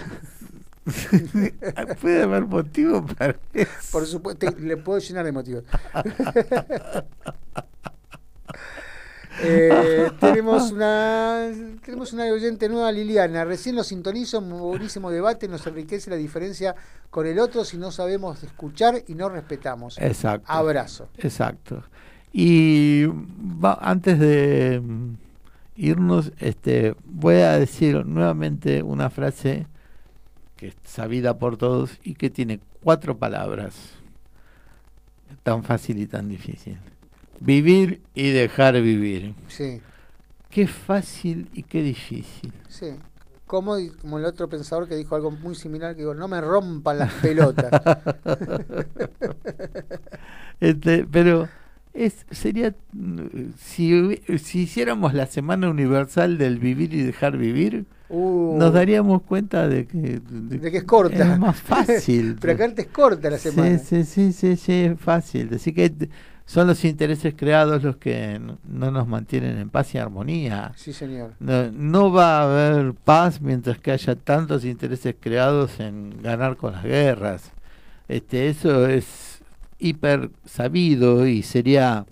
Puede 2.00 2.22
haber 2.22 2.46
motivo 2.46 3.04
para 3.06 3.36
eso. 3.52 3.70
Por 3.92 4.06
supuesto, 4.06 4.46
le 4.58 4.76
puedo 4.78 4.98
llenar 5.00 5.24
de 5.24 5.32
motivos. 5.32 5.64
Eh, 9.42 10.10
tenemos 10.20 10.72
una 10.72 11.50
tenemos 11.84 12.12
una 12.12 12.24
oyente 12.24 12.68
nueva, 12.68 12.90
Liliana. 12.92 13.44
Recién 13.44 13.76
lo 13.76 13.82
sintonizo, 13.84 14.38
un 14.38 14.50
buenísimo 14.58 15.10
debate, 15.10 15.48
nos 15.48 15.66
enriquece 15.66 16.10
la 16.10 16.16
diferencia 16.16 16.74
con 17.10 17.26
el 17.26 17.38
otro 17.38 17.64
si 17.64 17.76
no 17.76 17.90
sabemos 17.90 18.42
escuchar 18.42 19.02
y 19.06 19.14
no 19.14 19.28
respetamos. 19.28 19.98
Exacto. 19.98 20.46
Abrazo. 20.50 21.08
Exacto. 21.18 21.82
Y 22.32 23.04
va- 23.06 23.78
antes 23.80 24.18
de 24.18 24.80
mm, 24.82 25.14
irnos, 25.76 26.32
este, 26.38 26.94
voy 27.04 27.36
a 27.36 27.58
decir 27.58 28.04
nuevamente 28.06 28.82
una 28.82 29.10
frase 29.10 29.66
que 30.56 30.68
es 30.68 30.74
sabida 30.84 31.38
por 31.38 31.56
todos 31.56 31.98
y 32.02 32.14
que 32.14 32.30
tiene 32.30 32.60
cuatro 32.82 33.16
palabras. 33.16 33.74
Tan 35.42 35.62
fácil 35.64 35.98
y 35.98 36.06
tan 36.06 36.28
difícil. 36.28 36.78
Vivir 37.40 38.02
y 38.14 38.30
dejar 38.30 38.80
vivir. 38.82 39.34
Sí, 39.48 39.80
Qué 40.48 40.66
fácil 40.66 41.50
y 41.52 41.64
qué 41.64 41.82
difícil. 41.82 42.52
sí. 42.68 42.94
Como, 43.46 43.76
como 44.00 44.18
el 44.18 44.24
otro 44.24 44.48
pensador 44.48 44.88
que 44.88 44.96
dijo 44.96 45.14
algo 45.14 45.30
muy 45.30 45.54
similar, 45.54 45.94
que 45.94 46.00
digo, 46.00 46.14
no 46.14 46.28
me 46.28 46.40
rompan 46.40 46.98
las 46.98 47.12
pelotas. 47.14 47.70
Este, 50.60 51.04
pero 51.10 51.48
es 51.92 52.26
sería 52.30 52.74
si, 53.58 54.20
si 54.38 54.60
hiciéramos 54.62 55.14
la 55.14 55.26
semana 55.26 55.68
universal 55.68 56.38
del 56.38 56.58
vivir 56.58 56.94
y 56.94 57.02
dejar 57.02 57.36
vivir, 57.36 57.86
Uh, 58.08 58.56
nos 58.58 58.72
daríamos 58.74 59.22
cuenta 59.22 59.66
de 59.66 59.86
que, 59.86 60.20
de 60.22 60.70
que 60.70 60.78
es 60.78 60.84
corta. 60.84 61.24
es 61.24 61.38
más 61.38 61.58
fácil. 61.60 62.36
Pero 62.40 62.52
acá 62.52 62.66
es 62.76 62.86
corta 62.88 63.30
la 63.30 63.38
semana. 63.38 63.78
Sí, 63.78 63.80
sí, 64.04 64.04
sí, 64.04 64.32
sí, 64.32 64.56
sí, 64.56 64.72
es 64.72 65.00
fácil. 65.00 65.50
Así 65.54 65.72
que 65.72 65.92
son 66.46 66.66
los 66.66 66.84
intereses 66.84 67.34
creados 67.36 67.82
los 67.82 67.96
que 67.96 68.38
no, 68.38 68.58
no 68.68 68.90
nos 68.90 69.08
mantienen 69.08 69.58
en 69.58 69.70
paz 69.70 69.94
y 69.94 69.98
armonía. 69.98 70.72
Sí, 70.76 70.92
señor. 70.92 71.32
No, 71.40 71.70
no 71.72 72.12
va 72.12 72.40
a 72.40 72.44
haber 72.44 72.92
paz 72.92 73.40
mientras 73.40 73.78
que 73.78 73.92
haya 73.92 74.14
tantos 74.14 74.64
intereses 74.64 75.14
creados 75.18 75.80
en 75.80 76.22
ganar 76.22 76.56
con 76.56 76.72
las 76.72 76.84
guerras. 76.84 77.50
Este, 78.08 78.48
eso 78.48 78.86
es 78.86 79.40
hiper 79.78 80.30
sabido 80.44 81.26
y 81.26 81.42
sería 81.42 82.06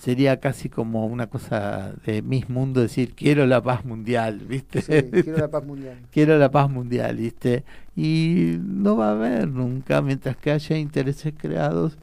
sería 0.00 0.38
casi 0.38 0.68
como 0.68 1.06
una 1.06 1.28
cosa 1.28 1.94
de 2.04 2.20
Miss 2.20 2.50
Mundo 2.50 2.82
decir 2.82 3.14
quiero 3.14 3.46
la 3.46 3.62
paz 3.62 3.86
mundial, 3.86 4.40
¿viste? 4.40 4.82
Sí, 4.82 5.22
quiero 5.22 5.38
la 5.38 5.48
paz 5.48 5.64
mundial. 5.64 5.98
quiero 6.10 6.38
la 6.38 6.50
paz 6.50 6.68
mundial, 6.68 7.16
¿viste? 7.16 7.64
Y 7.96 8.58
no 8.60 8.96
va 8.96 9.08
a 9.08 9.12
haber 9.12 9.48
nunca 9.48 10.02
mientras 10.02 10.36
que 10.36 10.50
haya 10.50 10.76
intereses 10.76 11.32
creados 11.38 11.96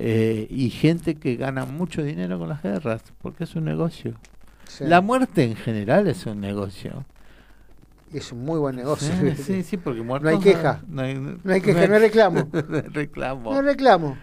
eh, 0.00 0.46
y 0.48 0.70
gente 0.70 1.16
que 1.16 1.34
gana 1.34 1.64
mucho 1.64 2.04
dinero 2.04 2.38
con 2.38 2.48
las 2.48 2.62
guerras, 2.62 3.02
porque 3.20 3.42
es 3.42 3.56
un 3.56 3.64
negocio. 3.64 4.14
Sí. 4.68 4.84
La 4.84 5.00
muerte 5.00 5.42
en 5.42 5.56
general 5.56 6.06
es 6.06 6.24
un 6.24 6.40
negocio. 6.40 7.04
Es 8.12 8.30
un 8.30 8.44
muy 8.44 8.60
buen 8.60 8.76
negocio. 8.76 9.12
Sí, 9.20 9.42
sí, 9.42 9.62
sí, 9.64 9.76
porque 9.76 10.02
muertos 10.02 10.30
No 10.30 10.38
hay 10.38 10.42
queja. 10.42 10.82
No 10.86 11.02
hay, 11.02 11.14
No 11.16 11.52
hay 11.52 11.60
queja, 11.60 11.88
no 11.88 11.94
hay 11.94 12.00
reclamo. 12.00 12.48
no 12.68 12.76
hay 12.76 12.82
reclamo. 12.82 13.52
No 13.52 13.62
reclamo. 13.62 14.16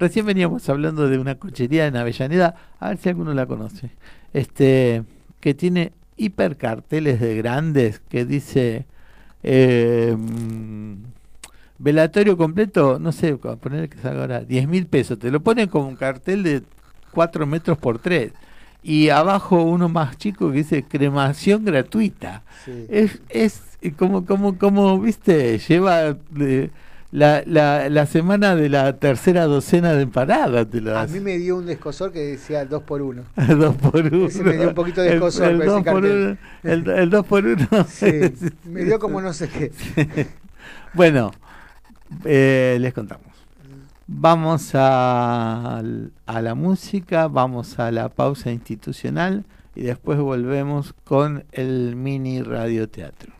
Recién 0.00 0.26
veníamos 0.26 0.68
hablando 0.68 1.08
de 1.08 1.18
una 1.18 1.36
cochería 1.36 1.86
en 1.86 1.96
Avellaneda, 1.96 2.56
a 2.80 2.88
ver 2.88 2.98
si 2.98 3.08
alguno 3.08 3.32
la 3.34 3.46
conoce. 3.46 3.90
Este, 4.32 5.04
que 5.38 5.54
tiene 5.54 5.92
hipercarteles 6.16 7.20
de 7.20 7.36
grandes 7.36 8.00
que 8.00 8.24
dice 8.24 8.84
eh, 9.44 10.16
velatorio 11.78 12.36
completo, 12.36 12.98
no 12.98 13.12
sé, 13.12 13.38
a 13.44 13.56
poner 13.56 13.88
que 13.88 13.98
salga 13.98 14.22
ahora 14.22 14.40
10 14.40 14.68
mil 14.68 14.86
pesos. 14.86 15.18
Te 15.18 15.30
lo 15.30 15.40
ponen 15.40 15.68
como 15.68 15.88
un 15.88 15.96
cartel 15.96 16.42
de 16.42 16.62
4 17.12 17.46
metros 17.46 17.78
por 17.78 17.98
3. 17.98 18.32
Y 18.82 19.08
abajo 19.10 19.62
uno 19.62 19.88
más 19.88 20.16
chico 20.18 20.50
que 20.50 20.58
dice 20.58 20.84
cremación 20.84 21.64
gratuita. 21.64 22.42
Sí. 22.64 22.86
Es, 22.88 23.20
es 23.28 23.60
eh, 23.82 23.92
como, 23.92 24.24
como, 24.24 24.56
como, 24.56 25.00
viste, 25.00 25.58
lleva 25.58 26.16
eh, 26.38 26.70
la, 27.10 27.42
la, 27.44 27.88
la 27.88 28.06
semana 28.06 28.54
de 28.54 28.68
la 28.68 28.96
tercera 28.96 29.44
docena 29.46 29.94
de 29.94 30.02
empanadas. 30.02 30.70
Te 30.70 30.80
lo 30.80 30.96
A 30.96 31.02
hace. 31.02 31.14
mí 31.14 31.20
me 31.20 31.38
dio 31.38 31.56
un 31.56 31.66
descosor 31.66 32.12
que 32.12 32.20
decía 32.20 32.64
2 32.66 32.82
por 32.84 33.02
1 33.02 33.22
dos 33.58 33.74
por 33.76 33.96
uno. 34.06 34.26
Ese 34.28 34.44
me 34.44 34.52
dio 34.56 34.68
un 34.68 34.74
poquito 34.74 35.00
de 35.00 35.08
El- 35.08 35.14
escozor 35.14 35.48
el, 35.48 35.56
con 35.58 35.62
ese 35.62 35.70
dos 35.70 35.82
por 35.84 35.92
cartel. 36.02 36.38
uno. 36.62 36.72
El, 36.72 36.88
el 36.90 37.10
dos 37.10 37.26
por 37.26 37.44
uno. 37.46 37.66
Sí, 37.88 38.12
me 38.64 38.84
dio 38.84 38.98
como 39.00 39.20
no 39.20 39.32
sé 39.32 39.48
qué. 39.48 39.72
Bueno, 40.94 41.32
eh, 42.24 42.78
les 42.80 42.94
contamos. 42.94 43.26
Vamos 44.06 44.70
a, 44.74 45.82
a 46.26 46.42
la 46.42 46.54
música, 46.54 47.28
vamos 47.28 47.78
a 47.78 47.90
la 47.90 48.08
pausa 48.08 48.50
institucional 48.50 49.44
y 49.74 49.82
después 49.82 50.18
volvemos 50.18 50.94
con 51.04 51.44
el 51.52 51.94
mini 51.94 52.42
radioteatro. 52.42 53.32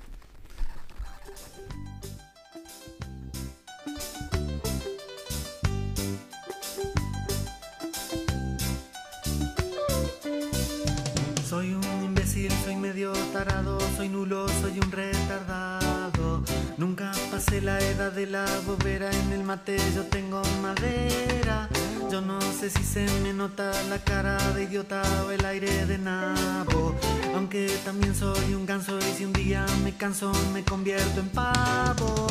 Soy 11.45 11.73
un 11.73 12.05
imbécil, 12.05 12.53
soy 12.65 12.77
medio 12.77 13.13
tarado, 13.33 13.81
soy 13.97 14.11
nulo, 14.11 14.47
soy 14.61 14.79
un 14.79 14.93
retardado. 14.93 16.45
Nunca 16.77 17.11
pasé 17.39 17.61
la 17.61 17.79
edad 17.79 18.11
de 18.11 18.27
la 18.27 18.45
bobera, 18.67 19.09
en 19.13 19.33
el 19.33 19.45
mate 19.45 19.77
yo 19.95 20.03
tengo 20.07 20.43
madera. 20.61 21.69
Yo 22.11 22.21
no 22.21 22.41
sé 22.41 22.69
si 22.69 22.83
se 22.83 23.07
me 23.23 23.33
nota 23.33 23.71
la 23.89 23.99
cara 23.99 24.37
de 24.55 24.65
idiota 24.65 25.03
o 25.25 25.31
el 25.31 25.45
aire 25.45 25.87
de 25.87 25.99
nabo. 25.99 26.97
Aunque 27.37 27.71
también 27.85 28.13
soy 28.17 28.55
un 28.55 28.67
ganso 28.67 28.99
y 28.99 29.13
si 29.17 29.25
un 29.25 29.33
día 29.33 29.65
me 29.85 29.93
canso 29.93 30.33
me 30.53 30.65
convierto 30.65 31.21
en 31.21 31.29
pavo. 31.29 32.27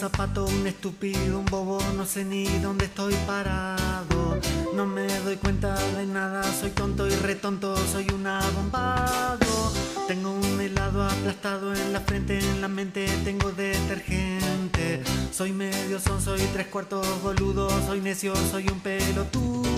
Zapato, 0.00 0.46
un 0.46 0.66
estúpido, 0.66 1.38
un 1.38 1.44
bobo, 1.44 1.78
no 1.94 2.06
sé 2.06 2.24
ni 2.24 2.46
dónde 2.60 2.86
estoy 2.86 3.14
parado. 3.26 4.40
No 4.74 4.86
me 4.86 5.06
doy 5.20 5.36
cuenta 5.36 5.74
de 5.74 6.06
nada, 6.06 6.42
soy 6.58 6.70
tonto 6.70 7.06
y 7.06 7.10
retonto, 7.16 7.76
soy 7.76 8.06
un 8.14 8.26
abombado. 8.26 9.72
Tengo 10.08 10.30
un 10.32 10.58
helado 10.58 11.04
aplastado 11.04 11.74
en 11.74 11.92
la 11.92 12.00
frente, 12.00 12.38
en 12.38 12.62
la 12.62 12.68
mente 12.68 13.06
tengo 13.24 13.52
detergente. 13.52 15.02
Soy 15.32 15.52
medio 15.52 16.00
son, 16.00 16.22
soy 16.22 16.40
tres 16.54 16.68
cuartos 16.68 17.06
boludo, 17.22 17.68
soy 17.86 18.00
necio, 18.00 18.34
soy 18.50 18.68
un 18.68 18.80
pelotudo. 18.80 19.69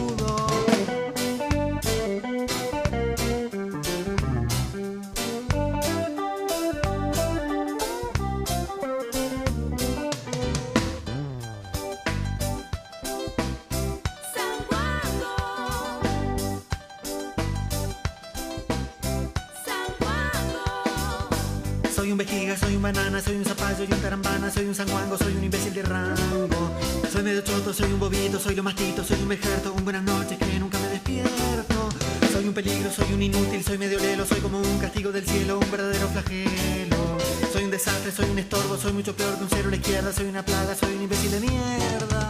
Soy 23.25 23.37
un 23.37 23.45
zapallo 23.45 23.85
y 23.89 23.93
un 23.93 24.01
carambana, 24.01 24.51
soy 24.51 24.67
un 24.67 24.75
sanguango, 24.75 25.17
soy 25.17 25.35
un 25.35 25.45
imbécil 25.45 25.73
de 25.73 25.83
rango. 25.83 26.71
Soy 27.11 27.23
medio 27.23 27.41
choto, 27.43 27.73
soy 27.73 27.93
un 27.93 28.01
bobito, 28.01 28.39
soy 28.39 28.55
lo 28.55 28.63
mastito, 28.63 29.05
soy 29.05 29.21
un 29.21 29.29
vejerto, 29.29 29.73
un 29.73 29.85
buenas 29.85 30.03
noches 30.03 30.39
que 30.39 30.59
nunca 30.59 30.79
me 30.79 30.89
despierto. 30.89 31.89
Soy 32.33 32.47
un 32.49 32.55
peligro, 32.55 32.91
soy 32.91 33.13
un 33.13 33.23
inútil, 33.23 33.63
soy 33.65 33.79
medio 33.79 33.99
lelo, 33.99 34.27
soy 34.27 34.41
como 34.41 34.59
un 34.59 34.79
castigo 34.79 35.13
del 35.13 35.25
cielo, 35.27 35.59
un 35.59 35.71
verdadero 35.71 36.09
flagelo. 36.09 37.19
Soy 37.53 37.65
un 37.65 37.71
desastre, 37.71 38.13
soy 38.13 38.31
un 38.31 38.39
estorbo, 38.39 38.77
soy 38.77 38.93
mucho 38.93 39.15
peor 39.15 39.37
que 39.37 39.45
un 39.45 39.49
cero 39.51 39.69
a 39.69 39.71
la 39.71 39.77
izquierda, 39.77 40.13
soy 40.13 40.27
una 40.27 40.45
plaga, 40.45 40.75
soy 40.75 40.95
un 40.97 41.03
imbécil 41.03 41.31
de 41.31 41.41
mierda. 41.41 42.29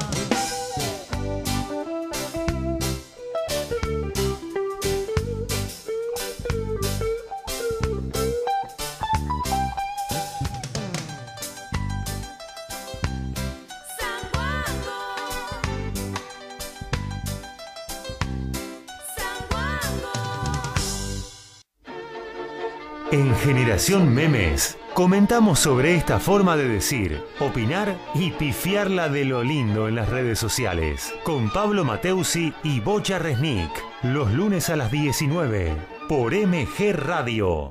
Memes 23.73 24.77
comentamos 24.93 25.59
sobre 25.59 25.95
esta 25.95 26.21
forma 26.21 26.59
de 26.59 26.69
decir, 26.69 27.25
opinar 27.41 27.97
y 28.15 28.31
pifiarla 28.33 29.09
de 29.09 29.25
lo 29.25 29.43
lindo 29.43 29.89
en 29.89 29.95
las 29.95 30.11
redes 30.11 30.39
sociales. 30.39 31.15
Con 31.25 31.51
Pablo 31.51 31.83
Mateusi 31.83 32.53
y 32.63 32.81
Bocha 32.81 33.19
Resnick. 33.19 33.71
Los 34.03 34.31
lunes 34.31 34.69
a 34.69 34.77
las 34.77 34.91
19 34.91 35.75
por 36.07 36.35
MG 36.35 36.93
Radio. 36.93 37.71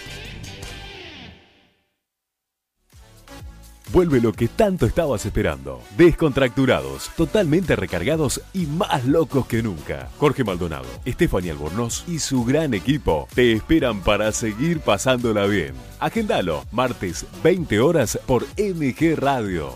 Vuelve 3.91 4.21
lo 4.21 4.31
que 4.31 4.47
tanto 4.47 4.85
estabas 4.85 5.25
esperando. 5.25 5.81
Descontracturados, 5.97 7.09
totalmente 7.17 7.75
recargados 7.75 8.41
y 8.53 8.65
más 8.65 9.05
locos 9.05 9.47
que 9.47 9.61
nunca. 9.61 10.07
Jorge 10.17 10.45
Maldonado, 10.45 10.87
Estefanía 11.03 11.51
Albornoz 11.51 12.05
y 12.07 12.19
su 12.19 12.45
gran 12.45 12.73
equipo 12.73 13.27
te 13.35 13.51
esperan 13.51 13.99
para 13.99 14.31
seguir 14.31 14.79
pasándola 14.79 15.45
bien. 15.45 15.73
Agendalo, 15.99 16.63
martes 16.71 17.25
20 17.43 17.81
horas 17.81 18.17
por 18.25 18.45
MG 18.57 19.17
Radio. 19.17 19.75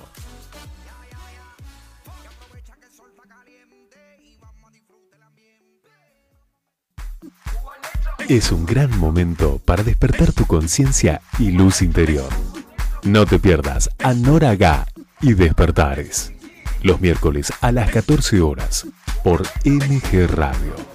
Es 8.29 8.51
un 8.53 8.65
gran 8.65 8.97
momento 8.97 9.59
para 9.65 9.83
despertar 9.83 10.31
tu 10.31 10.45
conciencia 10.45 11.21
y 11.37 11.51
luz 11.51 11.81
interior. 11.81 12.29
No 13.05 13.27
te 13.27 13.37
pierdas 13.37 13.87
a 13.99 14.15
Nora 14.15 14.55
Gá 14.55 14.87
y 15.21 15.35
Despertares. 15.35 16.33
Los 16.81 17.01
miércoles 17.01 17.53
a 17.61 17.71
las 17.71 17.91
14 17.91 18.41
horas 18.41 18.87
por 19.23 19.43
MG 19.63 20.27
Radio. 20.35 20.94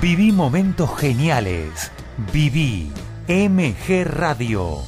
Viví 0.00 0.30
momentos 0.30 0.96
geniales. 0.96 1.90
Viví 2.32 2.92
MG 3.26 4.04
Radio. 4.04 4.78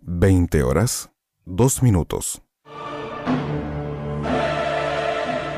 20 0.00 0.62
horas, 0.62 1.10
2 1.46 1.82
minutos. 1.82 2.42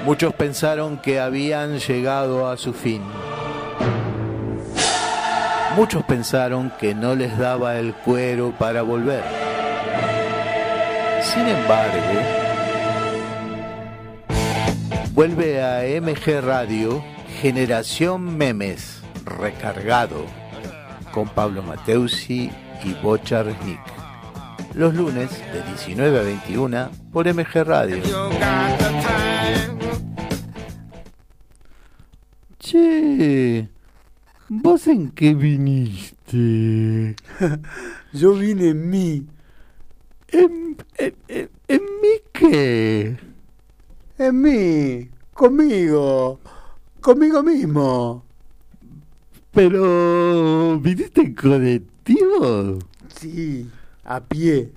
Muchos 0.05 0.35
pensaron 0.35 0.99
que 0.99 1.19
habían 1.19 1.81
llegado 1.81 2.49
a 2.49 2.57
su 2.57 2.73
fin. 2.73 3.03
Muchos 5.75 6.05
pensaron 6.05 6.73
que 6.79 6.95
no 6.95 7.17
les 7.17 7.37
daba 7.37 7.81
el 7.81 7.93
cuero 7.93 8.55
para 8.57 8.83
volver. 8.83 9.25
Sin 11.23 11.49
embargo, 11.49 12.46
vuelve 15.17 15.62
a 15.62 15.81
MG 15.99 16.43
Radio 16.43 17.03
Generación 17.41 18.37
Memes 18.37 19.01
recargado 19.25 20.27
con 21.11 21.27
Pablo 21.31 21.62
Mateusi 21.62 22.51
y 22.85 22.93
Bochar 23.03 23.47
Nick. 23.64 23.81
Los 24.75 24.95
lunes 24.95 25.31
de 25.55 25.62
19 25.62 26.19
a 26.19 26.23
21 26.23 26.91
por 27.14 27.27
MG 27.33 27.64
Radio. 27.64 28.03
Che, 32.59 33.69
¿vos 34.51 34.87
en 34.87 35.12
qué 35.12 35.33
viniste? 35.33 37.17
Yo 38.12 38.35
vine 38.35 38.69
en 38.69 38.91
mí. 38.91 39.27
¿En, 40.29 40.77
en, 40.99 41.14
en, 41.29 41.51
en 41.69 41.81
mí 42.03 42.21
qué? 42.35 43.36
En 44.19 44.41
mí. 44.41 45.11
Conmigo. 45.33 46.41
Conmigo 47.01 47.43
mismo. 47.43 48.25
Pero, 49.53 50.79
¿viniste 50.81 51.21
en 51.23 51.35
colectivo? 51.35 52.79
Sí, 53.19 53.71
a 54.05 54.21
pie. 54.21 54.71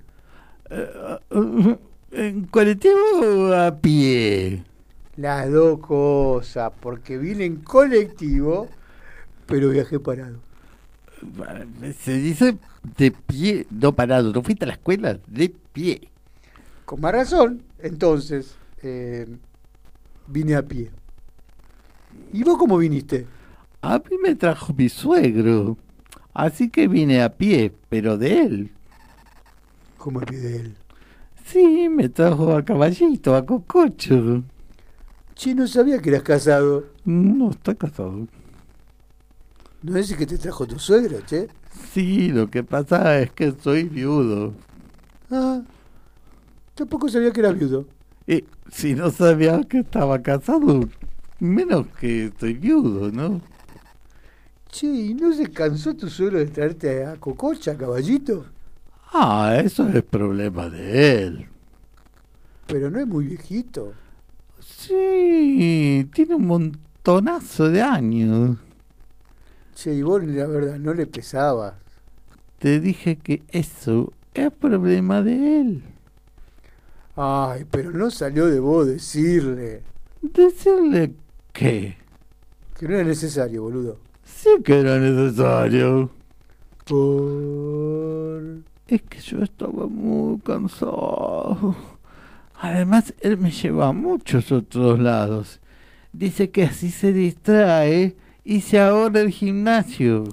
¿En 2.11 2.45
colectivo 2.45 2.97
o 3.23 3.53
a 3.53 3.75
pie? 3.75 4.63
Las 5.17 5.51
dos 5.51 5.79
cosas, 5.79 6.71
porque 6.79 7.17
vine 7.17 7.43
en 7.45 7.57
colectivo, 7.57 8.69
pero 9.45 9.69
viajé 9.69 9.99
parado. 9.99 10.37
Se 11.99 12.13
dice 12.13 12.57
de 12.97 13.11
pie, 13.11 13.67
no 13.69 13.93
parado. 13.93 14.31
¿No 14.31 14.41
fuiste 14.43 14.63
a 14.63 14.67
la 14.67 14.75
escuela? 14.75 15.19
De 15.27 15.53
pie. 15.73 16.07
Con 16.85 17.01
más 17.01 17.11
razón, 17.11 17.63
entonces, 17.79 18.55
eh, 18.81 19.27
vine 20.27 20.55
a 20.55 20.65
pie. 20.65 20.91
¿Y 22.33 22.43
vos 22.43 22.57
cómo 22.57 22.77
viniste? 22.77 23.27
A 23.81 23.99
mí 23.99 24.17
me 24.21 24.35
trajo 24.35 24.73
mi 24.73 24.89
suegro. 24.89 25.77
Así 26.33 26.69
que 26.69 26.87
vine 26.87 27.21
a 27.21 27.35
pie, 27.35 27.73
pero 27.89 28.17
de 28.17 28.41
él. 28.41 28.71
¿Cómo 29.97 30.19
a 30.19 30.23
pie 30.23 30.39
de 30.39 30.55
él? 30.57 30.75
Sí, 31.45 31.89
me 31.89 32.09
trajo 32.09 32.55
a 32.55 32.63
caballito, 32.63 33.35
a 33.35 33.45
cococho. 33.45 34.43
Che, 35.35 35.55
no 35.55 35.67
sabía 35.67 35.99
que 35.99 36.09
eras 36.09 36.23
casado. 36.23 36.85
No, 37.05 37.51
está 37.51 37.73
casado. 37.73 38.27
¿No 39.81 39.97
es 39.97 40.13
que 40.13 40.25
te 40.25 40.37
trajo 40.37 40.67
tu 40.67 40.77
suegro, 40.77 41.21
che? 41.25 41.47
Sí, 41.91 42.29
lo 42.29 42.49
que 42.49 42.63
pasa 42.63 43.19
es 43.19 43.31
que 43.31 43.51
soy 43.51 43.83
viudo. 43.83 44.53
Ah. 45.31 45.61
Tampoco 46.75 47.09
sabía 47.09 47.31
que 47.31 47.39
era 47.39 47.51
viudo. 47.51 47.85
Si 48.71 48.93
no 48.93 49.09
sabía 49.09 49.61
que 49.63 49.79
estaba 49.79 50.21
casado, 50.21 50.87
menos 51.39 51.87
que 51.99 52.25
estoy 52.25 52.53
viudo, 52.53 53.11
¿no? 53.11 53.41
Che, 54.69 54.85
¿y 54.85 55.13
no 55.15 55.33
se 55.33 55.49
cansó 55.49 55.95
tu 55.95 56.07
suegro 56.07 56.37
de 56.37 56.45
traerte 56.45 57.03
a 57.03 57.15
Cococha, 57.15 57.75
caballito? 57.75 58.45
Ah, 59.11 59.59
eso 59.63 59.87
es 59.89 60.03
problema 60.03 60.69
de 60.69 61.23
él. 61.23 61.47
Pero 62.67 62.91
no 62.91 62.99
es 62.99 63.07
muy 63.07 63.25
viejito. 63.25 63.93
Sí, 64.59 66.07
tiene 66.13 66.35
un 66.35 66.45
montonazo 66.45 67.69
de 67.69 67.81
años. 67.81 68.57
Che, 69.73 69.95
y 69.95 70.03
vos, 70.03 70.23
la 70.23 70.45
verdad, 70.45 70.77
no 70.77 70.93
le 70.93 71.07
pesabas. 71.07 71.73
Te 72.59 72.79
dije 72.79 73.17
que 73.17 73.41
eso 73.49 74.13
es 74.35 74.51
problema 74.51 75.23
de 75.23 75.61
él. 75.61 75.83
Ay, 77.21 77.65
pero 77.69 77.91
no 77.91 78.09
salió 78.09 78.45
de 78.45 78.61
vos 78.61 78.87
decirle 78.87 79.83
¿Decirle 80.21 81.13
qué? 81.51 81.97
que 82.77 82.87
no 82.87 82.95
era 82.95 83.03
necesario, 83.03 83.63
boludo. 83.63 83.97
Sí 84.23 84.49
que 84.63 84.79
era 84.79 84.97
necesario. 84.99 86.09
Por... 86.85 88.41
Es 88.87 89.01
que 89.01 89.19
yo 89.19 89.43
estaba 89.43 89.85
muy 89.87 90.39
cansado. 90.39 91.75
Además, 92.61 93.13
él 93.19 93.37
me 93.37 93.51
lleva 93.51 93.89
a 93.89 93.91
muchos 93.91 94.53
otros 94.53 94.97
lados. 94.97 95.59
Dice 96.13 96.51
que 96.51 96.63
así 96.63 96.89
se 96.89 97.11
distrae 97.11 98.15
y 98.45 98.61
se 98.61 98.79
ahorra 98.79 99.19
el 99.19 99.31
gimnasio. 99.31 100.23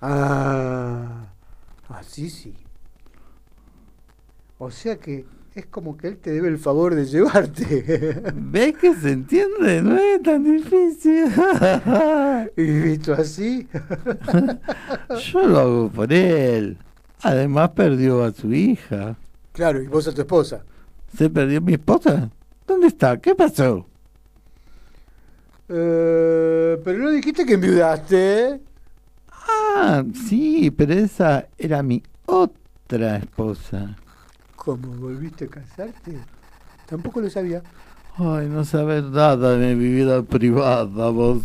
Ah, 0.00 1.26
así 1.90 2.30
sí. 2.30 2.54
O 4.56 4.70
sea 4.70 4.96
que 4.98 5.26
es 5.54 5.66
como 5.66 5.96
que 5.96 6.08
él 6.08 6.16
te 6.16 6.30
debe 6.30 6.48
el 6.48 6.58
favor 6.58 6.94
de 6.94 7.04
llevarte. 7.04 8.22
¿Ves 8.34 8.76
que 8.78 8.94
se 8.94 9.12
entiende? 9.12 9.82
No 9.82 9.98
es 9.98 10.22
tan 10.22 10.44
difícil. 10.44 11.26
y 12.56 12.62
visto 12.62 13.12
así. 13.12 13.68
Yo 15.32 15.46
lo 15.46 15.58
hago 15.58 15.88
por 15.90 16.12
él. 16.12 16.78
Además 17.22 17.70
perdió 17.70 18.24
a 18.24 18.32
su 18.32 18.52
hija. 18.52 19.16
claro, 19.52 19.82
y 19.82 19.86
vos 19.86 20.08
a 20.08 20.12
tu 20.12 20.22
esposa. 20.22 20.64
¿Se 21.16 21.28
perdió 21.28 21.60
mi 21.60 21.74
esposa? 21.74 22.30
¿Dónde 22.66 22.86
está? 22.86 23.18
¿Qué 23.18 23.34
pasó? 23.34 23.86
Eh, 25.68 26.80
pero 26.82 26.98
no 26.98 27.10
dijiste 27.10 27.44
que 27.44 27.54
enviudaste. 27.54 28.60
Ah, 29.30 30.02
sí, 30.28 30.70
pero 30.70 30.94
esa 30.94 31.46
era 31.58 31.82
mi 31.82 32.02
otra 32.26 33.18
esposa. 33.18 33.96
¿Cómo 34.64 34.94
volviste 34.94 35.46
a 35.46 35.48
casarte? 35.48 36.16
Tampoco 36.86 37.20
lo 37.20 37.28
sabía. 37.28 37.64
Ay, 38.16 38.48
no 38.48 38.64
sabes 38.64 39.02
nada 39.02 39.56
de 39.56 39.74
mi 39.74 39.88
vida 39.88 40.22
privada, 40.22 41.10
vos. 41.10 41.42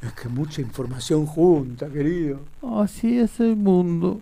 Es 0.00 0.12
que 0.12 0.28
mucha 0.28 0.60
información 0.60 1.26
junta, 1.26 1.88
querido. 1.88 2.38
Así 2.62 3.18
es 3.18 3.40
el 3.40 3.56
mundo. 3.56 4.20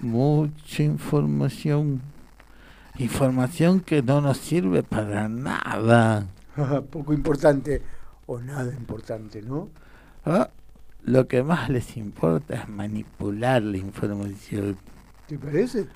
Mucha 0.00 0.82
información. 0.82 2.00
Información 2.98 3.80
que 3.80 4.02
no 4.02 4.22
nos 4.22 4.38
sirve 4.38 4.82
para 4.82 5.28
nada. 5.28 6.26
Poco 6.90 7.12
importante 7.12 7.82
o 8.24 8.38
nada 8.38 8.72
importante, 8.72 9.42
¿no? 9.42 9.68
Ah, 10.24 10.48
lo 11.04 11.28
que 11.28 11.42
más 11.42 11.68
les 11.68 11.98
importa 11.98 12.54
es 12.54 12.66
manipular 12.66 13.62
la 13.62 13.76
información. 13.76 14.78
¿Te 15.26 15.38
parece? 15.38 15.86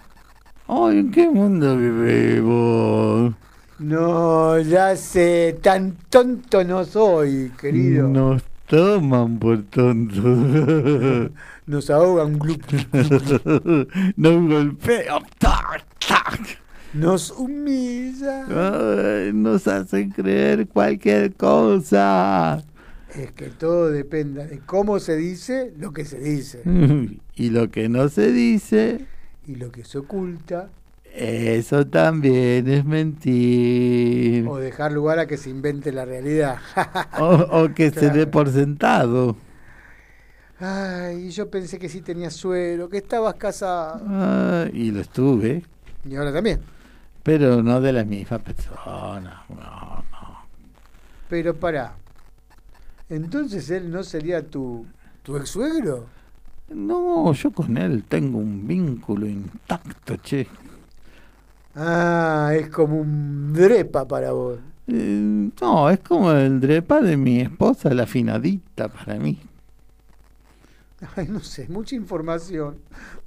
Ay, 0.72 0.98
¿en 0.98 1.10
qué 1.10 1.28
mundo 1.28 1.76
vivimos? 1.76 3.34
No, 3.80 4.56
ya 4.60 4.94
sé, 4.94 5.58
tan 5.60 5.96
tonto 6.08 6.62
no 6.62 6.84
soy, 6.84 7.50
querido. 7.60 8.06
Nos 8.06 8.44
toman 8.68 9.40
por 9.40 9.64
tontos. 9.64 10.22
Nos 11.66 11.90
ahogan, 11.90 12.38
glup. 12.38 12.62
Nos 14.16 14.48
golpean. 14.48 15.24
¡tac, 15.38 15.84
tac! 16.06 16.60
Nos 16.94 17.32
humilla. 17.32 18.44
Ay, 18.46 19.32
nos 19.32 19.66
hacen 19.66 20.10
creer 20.10 20.68
cualquier 20.68 21.34
cosa. 21.34 22.62
Es 23.12 23.32
que 23.32 23.46
todo 23.46 23.90
depende 23.90 24.46
de 24.46 24.60
cómo 24.60 25.00
se 25.00 25.16
dice 25.16 25.74
lo 25.80 25.92
que 25.92 26.04
se 26.04 26.20
dice. 26.20 26.62
Y 27.34 27.50
lo 27.50 27.70
que 27.70 27.88
no 27.88 28.08
se 28.10 28.30
dice, 28.30 29.06
Y 29.50 29.56
lo 29.56 29.72
que 29.72 29.84
se 29.84 29.98
oculta 29.98 30.68
eso 31.12 31.84
también 31.88 32.68
es 32.68 32.84
mentir. 32.84 34.46
o 34.46 34.58
dejar 34.58 34.92
lugar 34.92 35.18
a 35.18 35.26
que 35.26 35.36
se 35.36 35.50
invente 35.50 35.90
la 35.92 36.04
realidad. 36.04 36.58
O, 37.18 37.62
o 37.62 37.74
que 37.74 37.90
se 37.90 38.10
dé 38.10 38.26
por 38.28 38.48
sentado. 38.48 39.36
Ay, 40.60 41.30
yo 41.30 41.50
pensé 41.50 41.78
que 41.78 41.88
sí 41.88 42.00
tenías 42.02 42.34
suero, 42.34 42.88
que 42.88 42.98
estabas 42.98 43.34
casado. 43.34 44.00
Ah, 44.06 44.66
y 44.72 44.90
lo 44.92 45.00
estuve, 45.00 45.64
Y 46.04 46.14
ahora 46.16 46.32
también. 46.32 46.60
pero 47.22 47.62
no 47.62 47.80
de 47.80 47.92
la 47.92 48.04
misma 48.04 48.38
persona. 48.38 49.42
No, 49.48 50.04
no. 50.12 50.46
Pero 51.28 51.54
pará. 51.56 51.94
Entonces 53.08 53.70
él 53.70 53.90
no 53.90 54.02
sería 54.04 54.46
tu, 54.46 54.86
tu 55.22 55.36
ex 55.36 55.48
suegro. 55.50 56.06
No, 56.70 57.32
yo 57.32 57.50
con 57.50 57.76
él 57.76 58.04
tengo 58.08 58.38
un 58.38 58.66
vínculo 58.66 59.26
intacto, 59.26 60.16
che. 60.16 60.46
Ah, 61.74 62.52
es 62.54 62.68
como 62.68 63.00
un 63.00 63.52
drepa 63.52 64.06
para 64.06 64.32
vos. 64.32 64.58
Eh, 64.86 65.50
no, 65.60 65.90
es 65.90 66.00
como 66.00 66.32
el 66.32 66.60
drepa 66.60 67.00
de 67.00 67.16
mi 67.16 67.40
esposa, 67.40 67.92
la 67.94 68.06
finadita 68.06 68.88
para 68.88 69.16
mí. 69.18 69.38
Ay, 71.16 71.28
no 71.28 71.40
sé, 71.40 71.66
mucha 71.68 71.94
información. 71.96 72.78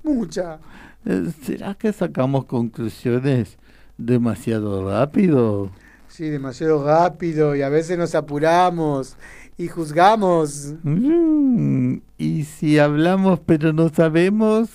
Mucha. 0.04 0.60
Eh, 1.06 1.32
¿Será 1.44 1.74
que 1.76 1.92
sacamos 1.92 2.46
conclusiones 2.46 3.58
demasiado 3.98 4.90
rápido? 4.90 5.72
Sí, 6.08 6.30
demasiado 6.30 6.86
rápido 6.86 7.56
y 7.56 7.64
a 7.64 7.70
veces 7.70 7.98
nos 7.98 8.14
apuramos 8.14 9.18
y 9.58 9.68
juzgamos. 9.68 10.74
Mm, 10.84 11.98
y 12.18 12.44
si 12.44 12.80
hablamos 12.80 13.40
pero 13.46 13.74
no 13.74 13.90
sabemos... 13.90 14.70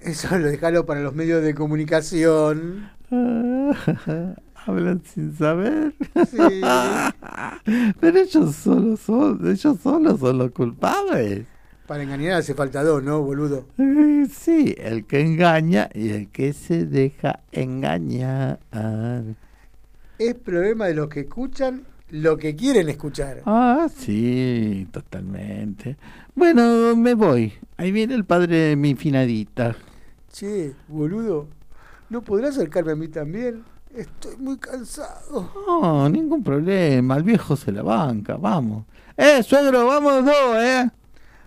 Eso 0.00 0.38
lo 0.38 0.48
dejalo 0.48 0.84
para 0.84 1.00
los 1.00 1.14
medios 1.14 1.42
de 1.42 1.54
comunicación. 1.54 2.90
Hablan 4.66 5.02
sin 5.04 5.34
saber. 5.36 5.94
Sí. 6.30 6.60
Pero 8.00 8.18
ellos 8.18 8.54
solo 8.54 8.96
son, 8.96 9.40
ellos 9.46 9.78
solos 9.82 10.20
son 10.20 10.38
los 10.38 10.50
culpables. 10.52 11.46
Para 11.86 12.02
engañar 12.02 12.34
hace 12.34 12.54
falta 12.54 12.82
dos, 12.82 13.02
¿no, 13.02 13.20
boludo? 13.22 13.66
Eh, 13.78 14.26
Sí, 14.30 14.74
el 14.78 15.06
que 15.06 15.20
engaña 15.20 15.90
y 15.92 16.10
el 16.10 16.28
que 16.30 16.52
se 16.52 16.86
deja 16.86 17.40
engañar. 17.52 18.58
Es 20.18 20.34
problema 20.34 20.86
de 20.86 20.94
los 20.94 21.08
que 21.08 21.20
escuchan 21.20 21.84
lo 22.10 22.36
que 22.36 22.54
quieren 22.54 22.88
escuchar. 22.88 23.42
Ah, 23.46 23.88
sí, 23.94 24.86
totalmente. 24.90 25.96
Bueno, 26.34 26.94
me 26.96 27.14
voy. 27.14 27.52
Ahí 27.76 27.92
viene 27.92 28.14
el 28.14 28.24
padre 28.24 28.56
de 28.56 28.76
mi 28.76 28.94
finadita. 28.94 29.76
Che, 30.32 30.74
boludo, 30.88 31.48
¿no 32.10 32.22
podrás 32.22 32.56
acercarme 32.56 32.92
a 32.92 32.96
mí 32.96 33.08
también? 33.08 33.62
Estoy 33.94 34.36
muy 34.38 34.58
cansado. 34.58 35.52
No, 35.66 36.08
ningún 36.08 36.42
problema. 36.42 37.16
El 37.16 37.22
viejo 37.22 37.56
se 37.56 37.70
la 37.70 37.82
banca. 37.82 38.36
Vamos. 38.36 38.84
Eh, 39.16 39.42
suegro, 39.42 39.86
vamos 39.86 40.24
dos, 40.24 40.56
eh. 40.56 40.90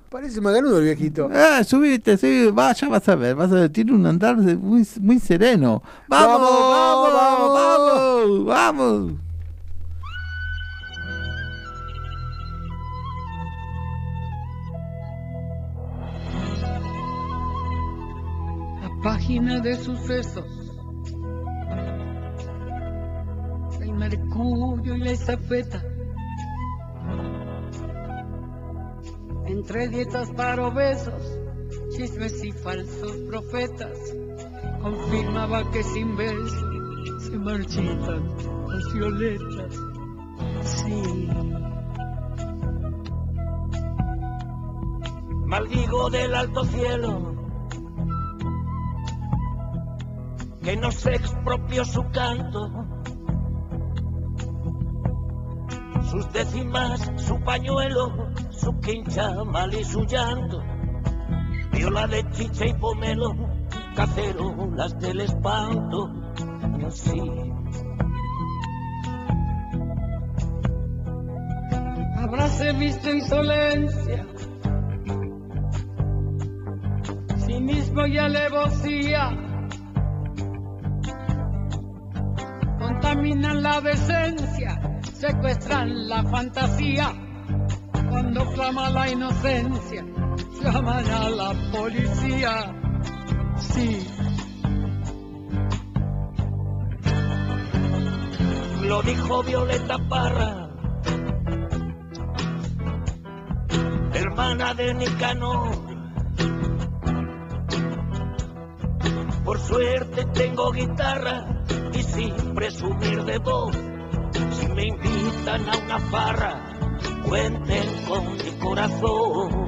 Parece 0.09 0.39
maganudo 0.39 0.77
el 0.77 0.85
viejito. 0.85 1.29
Eh, 1.29 1.65
subite, 1.65 2.15
sí, 2.15 2.49
vaya, 2.53 2.87
vas 2.87 3.09
a 3.09 3.15
ver, 3.15 3.35
vas 3.35 3.51
a 3.51 3.55
ver, 3.55 3.69
tiene 3.69 3.91
un 3.91 4.05
andar 4.05 4.37
muy, 4.37 4.87
muy 5.01 5.19
sereno. 5.19 5.83
¡Vamos, 6.07 6.39
Vamos, 6.39 7.13
vamos, 7.13 7.13
vamos, 7.13 8.45
vamos! 8.45 8.45
¡Vamos! 8.45 9.26
Página 19.01 19.59
de 19.59 19.75
sucesos. 19.75 20.45
El 23.81 23.93
mercurio 23.93 24.95
y 24.95 24.99
la 24.99 25.11
estafeta. 25.11 25.83
Entre 29.45 29.87
dietas 29.89 30.29
para 30.31 30.67
obesos, 30.67 31.39
chismes 31.95 32.43
y 32.43 32.51
falsos 32.51 33.11
profetas. 33.29 33.97
Confirmaba 34.81 35.69
que 35.71 35.83
sin 35.83 36.15
beso 36.15 36.71
se 37.19 37.37
marchitan 37.37 38.29
las 38.67 38.93
violetas. 38.93 39.75
Sí. 40.63 41.29
Maldigo 45.45 46.09
del 46.09 46.35
alto 46.35 46.65
cielo 46.65 47.36
que 50.67 50.75
nos 50.75 51.05
expropió 51.05 51.85
su 51.85 52.03
canto. 52.11 52.69
Sus 56.11 56.33
décimas, 56.33 57.09
su 57.15 57.39
pañuelo, 57.39 58.33
su 58.49 58.77
quincha 58.81 59.45
mal 59.45 59.73
y 59.73 59.85
su 59.85 60.03
llanto. 60.03 60.61
Viola 61.71 62.05
de 62.07 62.29
chicha 62.31 62.65
y 62.65 62.73
pomelo, 62.73 63.33
cacerolas 63.95 64.99
del 64.99 65.21
espanto. 65.21 66.11
Sí. 66.89 67.21
Habráse 72.17 72.73
visto 72.73 73.09
insolencia, 73.09 74.27
cinismo 77.45 78.05
y 78.05 78.17
alevosía. 78.17 79.46
Contaminan 83.07 83.63
la 83.63 83.79
decencia, 83.79 84.99
secuestran 85.13 86.09
la 86.09 86.23
fantasía. 86.23 87.13
Cuando 88.09 88.45
clama 88.51 88.89
la 88.89 89.09
inocencia, 89.09 90.05
llaman 90.61 91.09
a 91.09 91.29
la 91.29 91.53
policía. 91.71 92.75
Sí. 93.59 94.05
Lo 98.81 99.01
dijo 99.03 99.41
Violeta 99.43 99.97
Parra, 100.09 100.69
hermana 104.15 104.73
de 104.73 104.93
Nicanor. 104.95 105.71
Por 109.45 109.59
suerte 109.59 110.25
tengo 110.33 110.73
guitarra 110.73 111.56
y 111.93 112.03
sin 112.03 112.55
presumir 112.55 113.23
de 113.23 113.37
voz. 113.39 113.75
Si 114.51 114.67
me 114.69 114.87
invitan 114.87 115.69
a 115.69 115.77
una 115.77 115.99
farra, 115.99 116.77
cuenten 117.27 118.05
con 118.07 118.33
mi 118.33 118.59
corazón. 118.59 119.67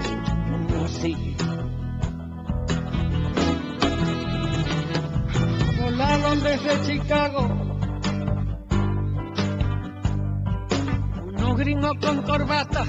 Sí. 0.88 1.36
Volaron 5.80 6.44
desde 6.44 6.82
Chicago 6.88 7.70
unos 11.28 11.58
gringos 11.58 11.94
con 12.02 12.22
corbata 12.24 12.84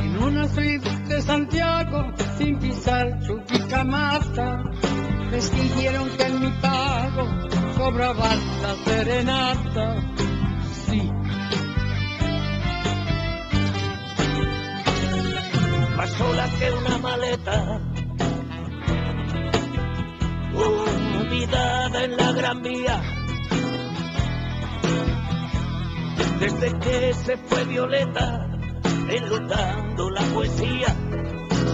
en 0.00 0.22
una 0.22 0.48
suite 0.48 0.88
de 1.08 1.22
Santiago 1.22 2.12
sin 2.38 2.58
pisar 2.58 3.20
Chuquicamata 3.20 4.62
les 5.30 5.50
dijeron 5.52 6.08
que 6.16 6.22
en 6.22 6.40
mi 6.40 6.50
pago 6.60 7.28
cobraba 7.76 8.34
la 8.62 8.74
serenata. 8.84 10.02
Sí. 10.86 11.12
Más 15.96 16.10
sola 16.10 16.48
que 16.58 16.70
una 16.72 16.98
maleta, 16.98 17.80
olvidada 20.54 22.04
en 22.04 22.16
la 22.16 22.32
gran 22.32 22.62
vía. 22.62 23.02
Desde 26.40 26.78
que 26.78 27.14
se 27.14 27.36
fue 27.36 27.64
Violeta, 27.64 28.46
enlutando 29.10 30.10
la 30.10 30.22
poesía, 30.22 30.94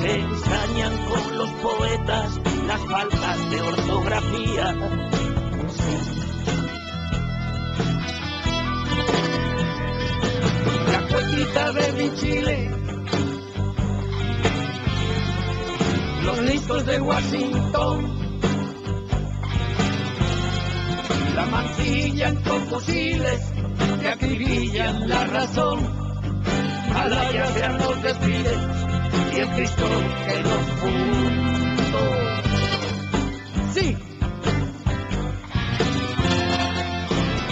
se 0.01 0.21
ensañan 0.21 0.93
con 1.07 1.39
los 1.39 1.51
poetas 1.51 2.41
las 2.67 2.81
faltas 2.87 3.51
de 3.51 3.61
ortografía. 3.61 4.75
la 10.93 11.09
cuequita 11.09 11.73
de 11.73 11.93
mi 11.93 12.15
Chile. 12.17 12.71
Los 16.25 16.39
listos 16.41 16.87
de 16.87 17.01
Washington. 17.01 18.25
La 21.35 21.47
mancillan 21.47 22.37
con 22.43 22.61
fusiles 22.69 23.41
que 24.01 24.09
acribillan 24.09 25.09
la 25.09 25.25
razón. 25.27 26.05
Malaya 26.93 27.47
sean 27.47 27.79
los 27.79 28.03
desfiles 28.03 28.59
y 29.35 29.41
el 29.41 29.49
Cristo 29.51 29.89
que 30.27 30.43
los 30.43 30.63
fundó 30.81 31.64
sí 33.75 33.97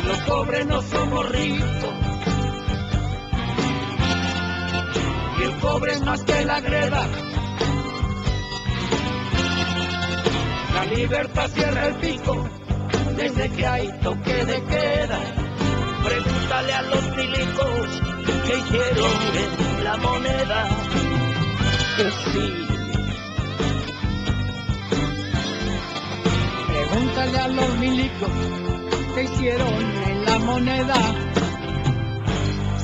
los 0.06 0.18
pobres 0.20 0.66
no 0.66 0.82
somos 0.82 1.28
ricos 1.30 1.94
y 5.38 5.42
el 5.42 5.52
pobre 5.60 6.00
más 6.00 6.22
que 6.24 6.44
la 6.44 6.60
greda 6.60 7.08
La 10.74 10.84
libertad 10.86 11.48
cierra 11.54 11.86
el 11.86 11.94
pico 11.96 12.48
desde 13.16 13.50
que 13.50 13.66
hay 13.66 13.88
toque 14.02 14.44
de 14.44 14.64
queda. 14.64 15.18
Pregúntale 16.04 16.72
a 16.72 16.82
los 16.82 17.16
milicos 17.16 18.02
que 18.46 18.58
hicieron 18.58 19.12
en 19.42 19.84
la 19.84 19.96
moneda. 19.98 20.68
Que 21.96 22.10
sí. 22.32 22.81
Pregúntale 26.92 27.38
a 27.38 27.48
los 27.48 27.78
milicos 27.78 28.30
que 29.14 29.22
hicieron 29.22 29.74
en 30.08 30.24
la 30.26 30.38
moneda. 30.40 30.94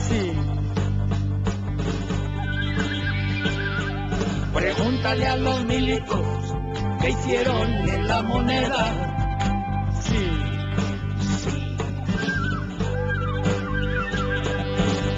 Sí. 0.09 0.33
Pregúntale 4.55 5.27
a 5.27 5.37
los 5.37 5.65
milicos 5.67 6.55
que 7.03 7.11
hicieron 7.11 7.71
en 7.87 8.09
la 8.09 8.23
moneda. 8.23 9.93
Sí, 10.01 10.27
sí. 11.43 11.77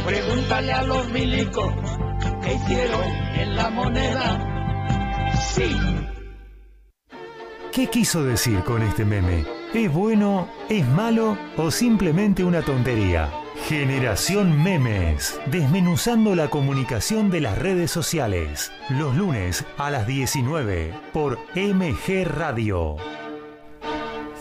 Pregúntale 0.05 0.73
a 0.73 0.83
los 0.83 1.09
milicos 1.11 1.73
que 2.43 2.55
hicieron 2.55 3.05
en 3.37 3.55
la 3.55 3.71
moneda. 3.71 5.37
Sí. 5.55 6.00
¿Qué 7.81 7.87
quiso 7.87 8.23
decir 8.23 8.63
con 8.65 8.83
este 8.83 9.07
meme? 9.07 9.47
¿Es 9.73 9.91
bueno, 9.91 10.51
es 10.69 10.87
malo 10.87 11.39
o 11.57 11.71
simplemente 11.71 12.45
una 12.45 12.61
tontería? 12.61 13.31
Generación 13.69 14.63
Memes, 14.63 15.41
desmenuzando 15.51 16.35
la 16.35 16.51
comunicación 16.51 17.31
de 17.31 17.41
las 17.41 17.57
redes 17.57 17.91
sociales, 17.91 18.71
los 18.91 19.17
lunes 19.17 19.65
a 19.79 19.91
las 19.91 20.07
19 20.07 20.93
por 21.15 21.39
MG 21.57 22.27
Radio. 22.27 22.97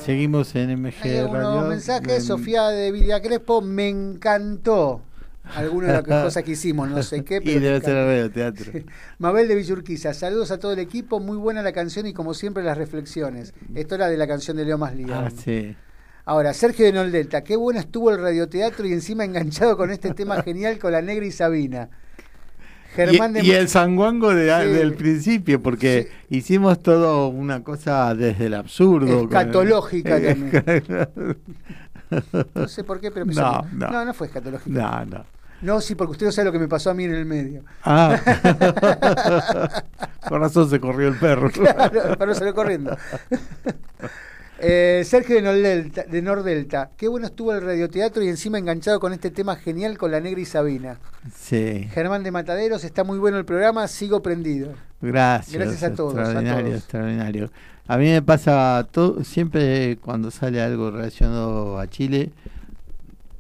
Seguimos 0.04 0.54
en 0.56 0.72
MG 0.84 0.96
Hay 1.04 1.22
Radio. 1.22 1.30
unos 1.54 1.70
mensajes, 1.70 2.16
En- 2.18 2.22
Sofía 2.24 2.64
de 2.68 2.92
Villa 2.92 3.22
Crespo, 3.22 3.62
me 3.62 3.88
encantó. 3.88 5.00
Algunas 5.56 5.88
de 6.04 6.12
las 6.12 6.24
cosas 6.24 6.44
que 6.44 6.52
hicimos, 6.52 6.90
no 6.90 7.02
sé 7.04 7.24
qué. 7.24 7.36
y 7.38 7.40
Pero 7.40 7.60
me 7.60 7.66
debe 7.66 7.82
ser 7.82 7.96
radio 7.96 8.32
teatro. 8.32 8.72
Mabel 9.18 9.48
de 9.48 9.56
Villurquiza, 9.56 10.14
saludos 10.14 10.52
a 10.52 10.60
todo 10.60 10.74
el 10.74 10.80
equipo, 10.80 11.20
muy 11.20 11.38
buena 11.38 11.62
la 11.62 11.72
canción 11.72 12.06
y 12.08 12.14
como 12.14 12.34
siempre 12.34 12.64
las 12.64 12.78
reflexiones. 12.78 13.54
Esto 13.76 13.96
era 13.96 14.08
de 14.08 14.18
la 14.18 14.28
canción 14.28 14.58
de 14.58 14.66
Leo 14.66 14.78
Maslía. 14.78 15.26
Ah, 15.26 15.30
sí. 15.32 15.76
Ahora, 16.26 16.54
Sergio 16.54 16.86
de 16.86 16.94
Noldelta, 16.94 17.44
qué 17.44 17.56
bueno 17.56 17.80
estuvo 17.80 18.12
el 18.12 18.22
radioteatro 18.22 18.86
y 18.86 18.94
encima 18.94 19.26
enganchado 19.26 19.76
con 19.76 19.90
este 19.90 20.14
tema 20.14 20.42
genial 20.44 20.78
con 20.78 20.92
la 20.92 21.02
negra 21.02 21.26
y 21.26 21.32
Sabina. 21.32 21.90
Germán 22.96 23.34
de 23.34 23.42
y, 23.44 23.48
y 23.48 23.52
el 23.52 23.68
sanguango 23.70 24.34
de- 24.34 24.50
Sí. 24.64 24.70
del 24.74 24.94
principio, 24.96 25.62
porque 25.62 26.10
hicimos 26.30 26.82
todo 26.82 27.28
una 27.28 27.64
cosa 27.64 28.14
desde 28.16 28.48
el 28.48 28.54
absurdo. 28.56 29.24
Escatológica 29.24 30.20
también. 30.22 31.38
No 32.56 32.68
sé 32.68 32.84
por 32.84 33.00
qué, 33.00 33.12
pero 33.12 33.24
No, 33.28 33.62
no. 33.72 33.88
no, 33.92 34.06
no 34.06 34.14
fue 34.16 34.26
escatológico. 34.28 34.72
No, 34.72 35.06
no. 35.06 35.26
No, 35.62 35.82
sí, 35.82 35.96
porque 35.96 36.12
usted 36.12 36.26
no 36.28 36.32
sabe 36.32 36.46
lo 36.46 36.52
que 36.52 36.60
me 36.60 36.68
pasó 36.68 36.90
a 36.90 36.94
mí 36.94 37.04
en 37.04 37.14
el 37.14 37.26
medio. 37.26 37.64
Ah. 37.84 38.18
Con 40.30 40.42
razón 40.42 40.70
se 40.70 40.80
corrió 40.80 41.08
el 41.10 41.16
perro. 41.18 41.50
Claro, 41.60 42.18
para 42.18 42.32
no 42.32 42.36
salir 42.36 42.54
corriendo. 42.54 42.96
Eh, 44.62 45.04
Sergio 45.06 45.38
de 45.38 45.42
Nordelta, 45.42 46.04
de 46.04 46.22
Nordelta, 46.22 46.90
qué 46.98 47.08
bueno 47.08 47.28
estuvo 47.28 47.54
el 47.54 47.62
radioteatro 47.62 48.22
y 48.22 48.28
encima 48.28 48.58
enganchado 48.58 49.00
con 49.00 49.14
este 49.14 49.32
tema 49.32 49.56
genial 49.56 49.98
con 49.98 50.12
la 50.12 50.20
negra 50.20 50.42
y 50.42 50.44
Sabina. 50.44 50.98
Sí. 51.34 51.88
Germán 51.94 52.24
de 52.24 52.32
Mataderos, 52.32 52.84
está 52.84 53.06
muy 53.06 53.20
bueno 53.20 53.38
el 53.38 53.46
programa, 53.46 53.88
sigo 53.88 54.22
prendido. 54.22 54.74
Gracias. 55.02 55.54
Gracias 55.62 55.84
a 55.84 55.96
todos, 55.96 56.14
a 56.18 56.24
Extraordinario, 56.24 56.66
todos. 56.66 56.78
extraordinario. 56.78 57.52
A 57.88 57.98
mí 57.98 58.10
me 58.10 58.22
pasa 58.22 58.86
todo, 58.92 59.24
siempre 59.24 59.98
cuando 60.02 60.30
sale 60.30 60.62
algo 60.62 60.92
relacionado 60.92 61.80
a 61.80 61.88
Chile, 61.88 62.30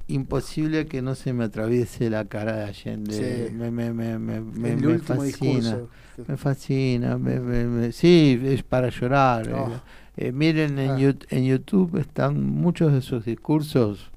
imposible 0.10 0.86
que 0.88 1.02
no 1.02 1.15
se 1.15 1.31
me 1.34 1.45
atraviese 1.45 2.10
la 2.10 2.26
cara 2.26 2.56
de 2.57 2.64
Allende. 2.65 3.48
Sí. 3.49 3.53
Me, 3.53 3.72
me, 3.72 3.94
me, 3.94 4.19
me, 4.19 4.41
me- 4.41 4.69
El 4.72 4.77
me 4.81 4.88
último 4.88 5.19
fascina. 5.22 5.77
Me 6.27 6.38
fascina. 6.38 7.18
me- 7.18 7.91
sí, 7.91 8.40
es 8.44 8.64
para 8.64 8.90
llorar. 8.90 9.49
Oh. 9.53 9.69
Eh, 10.18 10.27
eh, 10.27 10.31
miren, 10.34 10.77
en, 10.80 10.90
Ah. 10.91 10.98
Yout- 10.98 11.26
en 11.30 11.45
YouTube 11.45 11.98
están 11.98 12.44
muchos 12.44 12.91
de 12.91 13.02
sus 13.02 13.23
discursos 13.26 14.11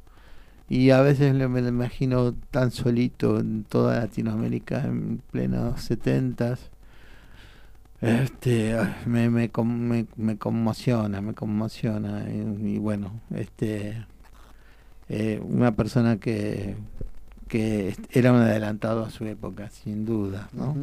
y 0.69 0.91
a 0.91 1.01
veces 1.03 1.35
me 1.35 1.61
lo 1.63 1.69
imagino 1.69 2.35
tan 2.51 2.71
solito 2.73 3.39
en 3.39 3.65
toda 3.65 4.01
Latinoamérica 4.01 4.85
en 4.85 5.21
plenos 5.31 5.81
setentas. 5.83 6.71
Este, 8.01 8.77
me, 9.07 9.31
me, 9.31 9.49
me, 9.65 10.07
me 10.17 10.37
conmociona, 10.37 11.21
me 11.21 11.35
conmociona. 11.35 12.25
Y, 12.29 12.75
y 12.75 12.79
bueno, 12.79 13.21
este, 13.33 14.05
eh, 15.15 15.41
una 15.45 15.73
persona 15.77 16.17
que, 16.17 16.75
que 17.49 17.95
era 18.13 18.33
un 18.33 18.39
adelantado 18.41 19.05
a 19.05 19.11
su 19.11 19.25
época, 19.27 19.69
sin 19.71 20.07
duda, 20.07 20.49
¿no? 20.55 20.75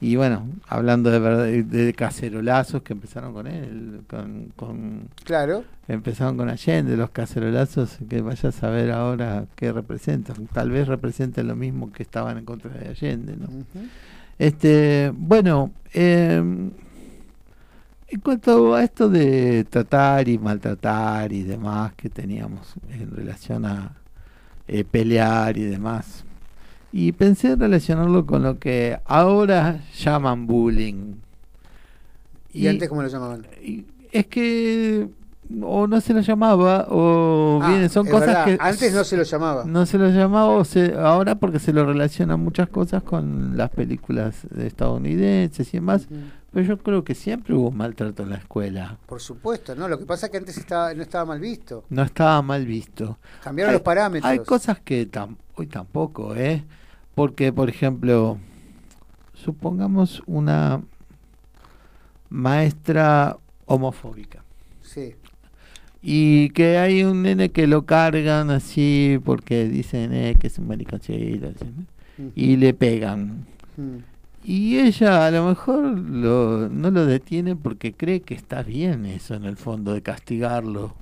Y 0.00 0.16
bueno, 0.16 0.46
hablando 0.68 1.10
de, 1.10 1.18
verdad- 1.18 1.64
de 1.64 1.92
cacerolazos 1.94 2.82
que 2.82 2.92
empezaron 2.94 3.32
con 3.32 3.46
él, 3.46 4.00
con, 4.08 4.52
con 4.56 5.08
Claro. 5.24 5.64
empezaron 5.88 6.36
con 6.36 6.48
Allende, 6.50 6.96
los 6.96 7.10
cacerolazos, 7.10 7.98
que 8.08 8.20
vaya 8.20 8.48
a 8.48 8.52
saber 8.52 8.90
ahora 8.90 9.44
qué 9.56 9.72
representan. 9.72 10.46
Tal 10.52 10.70
vez 10.70 10.88
representen 10.88 11.46
lo 11.48 11.56
mismo 11.56 11.90
que 11.92 12.02
estaban 12.02 12.36
en 12.38 12.44
contra 12.44 12.70
de 12.72 12.88
Allende, 12.88 13.36
¿no? 13.36 13.48
Este, 14.38 15.12
bueno, 15.16 15.70
eh, 15.94 16.42
en 18.14 18.20
cuanto 18.20 18.74
a 18.76 18.84
esto 18.84 19.08
de 19.08 19.64
tratar 19.64 20.28
y 20.28 20.38
maltratar 20.38 21.32
y 21.32 21.42
demás 21.42 21.94
que 21.94 22.08
teníamos 22.08 22.74
en 22.88 23.10
relación 23.10 23.64
a 23.66 23.96
eh, 24.68 24.84
pelear 24.84 25.56
y 25.58 25.64
demás, 25.64 26.24
y 26.92 27.10
pensé 27.10 27.50
en 27.52 27.60
relacionarlo 27.60 28.24
con 28.24 28.44
lo 28.44 28.58
que 28.60 28.98
ahora 29.04 29.80
llaman 29.98 30.46
bullying. 30.46 31.14
¿Y, 32.52 32.68
antes 32.68 32.88
cómo 32.88 33.02
lo 33.02 33.08
llamaban? 33.08 33.44
Es 34.12 34.26
que 34.28 35.08
o 35.60 35.86
no 35.88 36.00
se 36.00 36.14
lo 36.14 36.20
llamaba 36.20 36.86
o 36.88 37.58
Ah, 37.60 37.68
bien 37.76 37.90
son 37.90 38.06
cosas 38.06 38.26
verdad, 38.28 38.44
que 38.44 38.56
Antes 38.60 38.94
no 38.94 39.02
se 39.02 39.16
lo 39.16 39.24
llamaba. 39.24 39.64
no 39.66 39.86
se 39.86 39.98
lo 39.98 40.08
llamaba 40.08 40.50
o 40.50 40.64
se- 40.64 40.94
ahora 40.94 41.34
porque 41.34 41.58
se 41.58 41.72
lo 41.72 41.84
relacionan 41.84 42.38
muchas 42.38 42.68
cosas 42.68 43.02
con 43.02 43.56
las 43.56 43.70
películas 43.70 44.44
estadounidenses 44.56 45.68
y 45.74 45.78
demás. 45.78 46.06
Pero 46.54 46.64
yo 46.66 46.78
creo 46.78 47.04
que 47.04 47.14
siempre 47.14 47.52
hubo 47.54 47.70
maltrato 47.72 48.22
en 48.22 48.30
la 48.30 48.36
escuela 48.36 48.96
Por 49.06 49.20
supuesto, 49.20 49.74
¿no? 49.74 49.88
Lo 49.88 49.98
que 49.98 50.06
pasa 50.06 50.26
es 50.26 50.32
que 50.32 50.38
antes 50.38 50.56
estaba, 50.56 50.94
no 50.94 51.02
estaba 51.02 51.24
mal 51.26 51.40
visto. 51.40 51.84
no 51.90 52.02
estaba 52.02 52.40
mal 52.42 52.64
visto 52.64 53.18
Cambiaron 53.42 53.70
Hay- 53.72 53.74
los 53.76 53.82
parámetros. 53.82 54.30
hay 54.30 54.38
cosas 54.38 54.78
que 54.80 55.10
tam- 55.10 55.36
hoy 55.56 55.66
tampoco 55.66 56.34
eh 56.36 56.64
porque 57.14 57.52
por 57.52 57.68
ejemplo 57.68 58.38
supongamos 59.34 60.22
una 60.26 60.80
maestra 62.30 63.36
homofóbica 63.66 64.42
Sí. 64.82 65.14
Y 66.02 66.50
que 66.50 66.76
hay 66.76 67.02
un 67.02 67.22
nene 67.22 67.50
que 67.50 67.66
lo 67.66 67.86
cargan 67.86 68.50
así 68.50 69.18
porque 69.24 69.64
dicen 69.66 70.12
eh, 70.12 70.36
que 70.38 70.48
es 70.48 70.58
un 70.58 70.68
mariconcito. 70.68 71.48
Ujú. 71.48 72.30
y 72.36 72.56
le 72.56 72.74
pegan. 72.74 73.46
Mm. 73.78 73.96
Y 74.44 74.78
ella 74.78 75.26
a 75.26 75.30
lo 75.30 75.46
mejor 75.48 75.84
lo, 75.98 76.68
no 76.68 76.90
lo 76.90 77.06
detiene 77.06 77.56
porque 77.56 77.94
cree 77.94 78.20
que 78.20 78.34
está 78.34 78.62
bien 78.62 79.06
eso 79.06 79.34
en 79.34 79.44
el 79.44 79.56
fondo 79.56 79.94
de 79.94 80.02
castigarlo. 80.02 80.94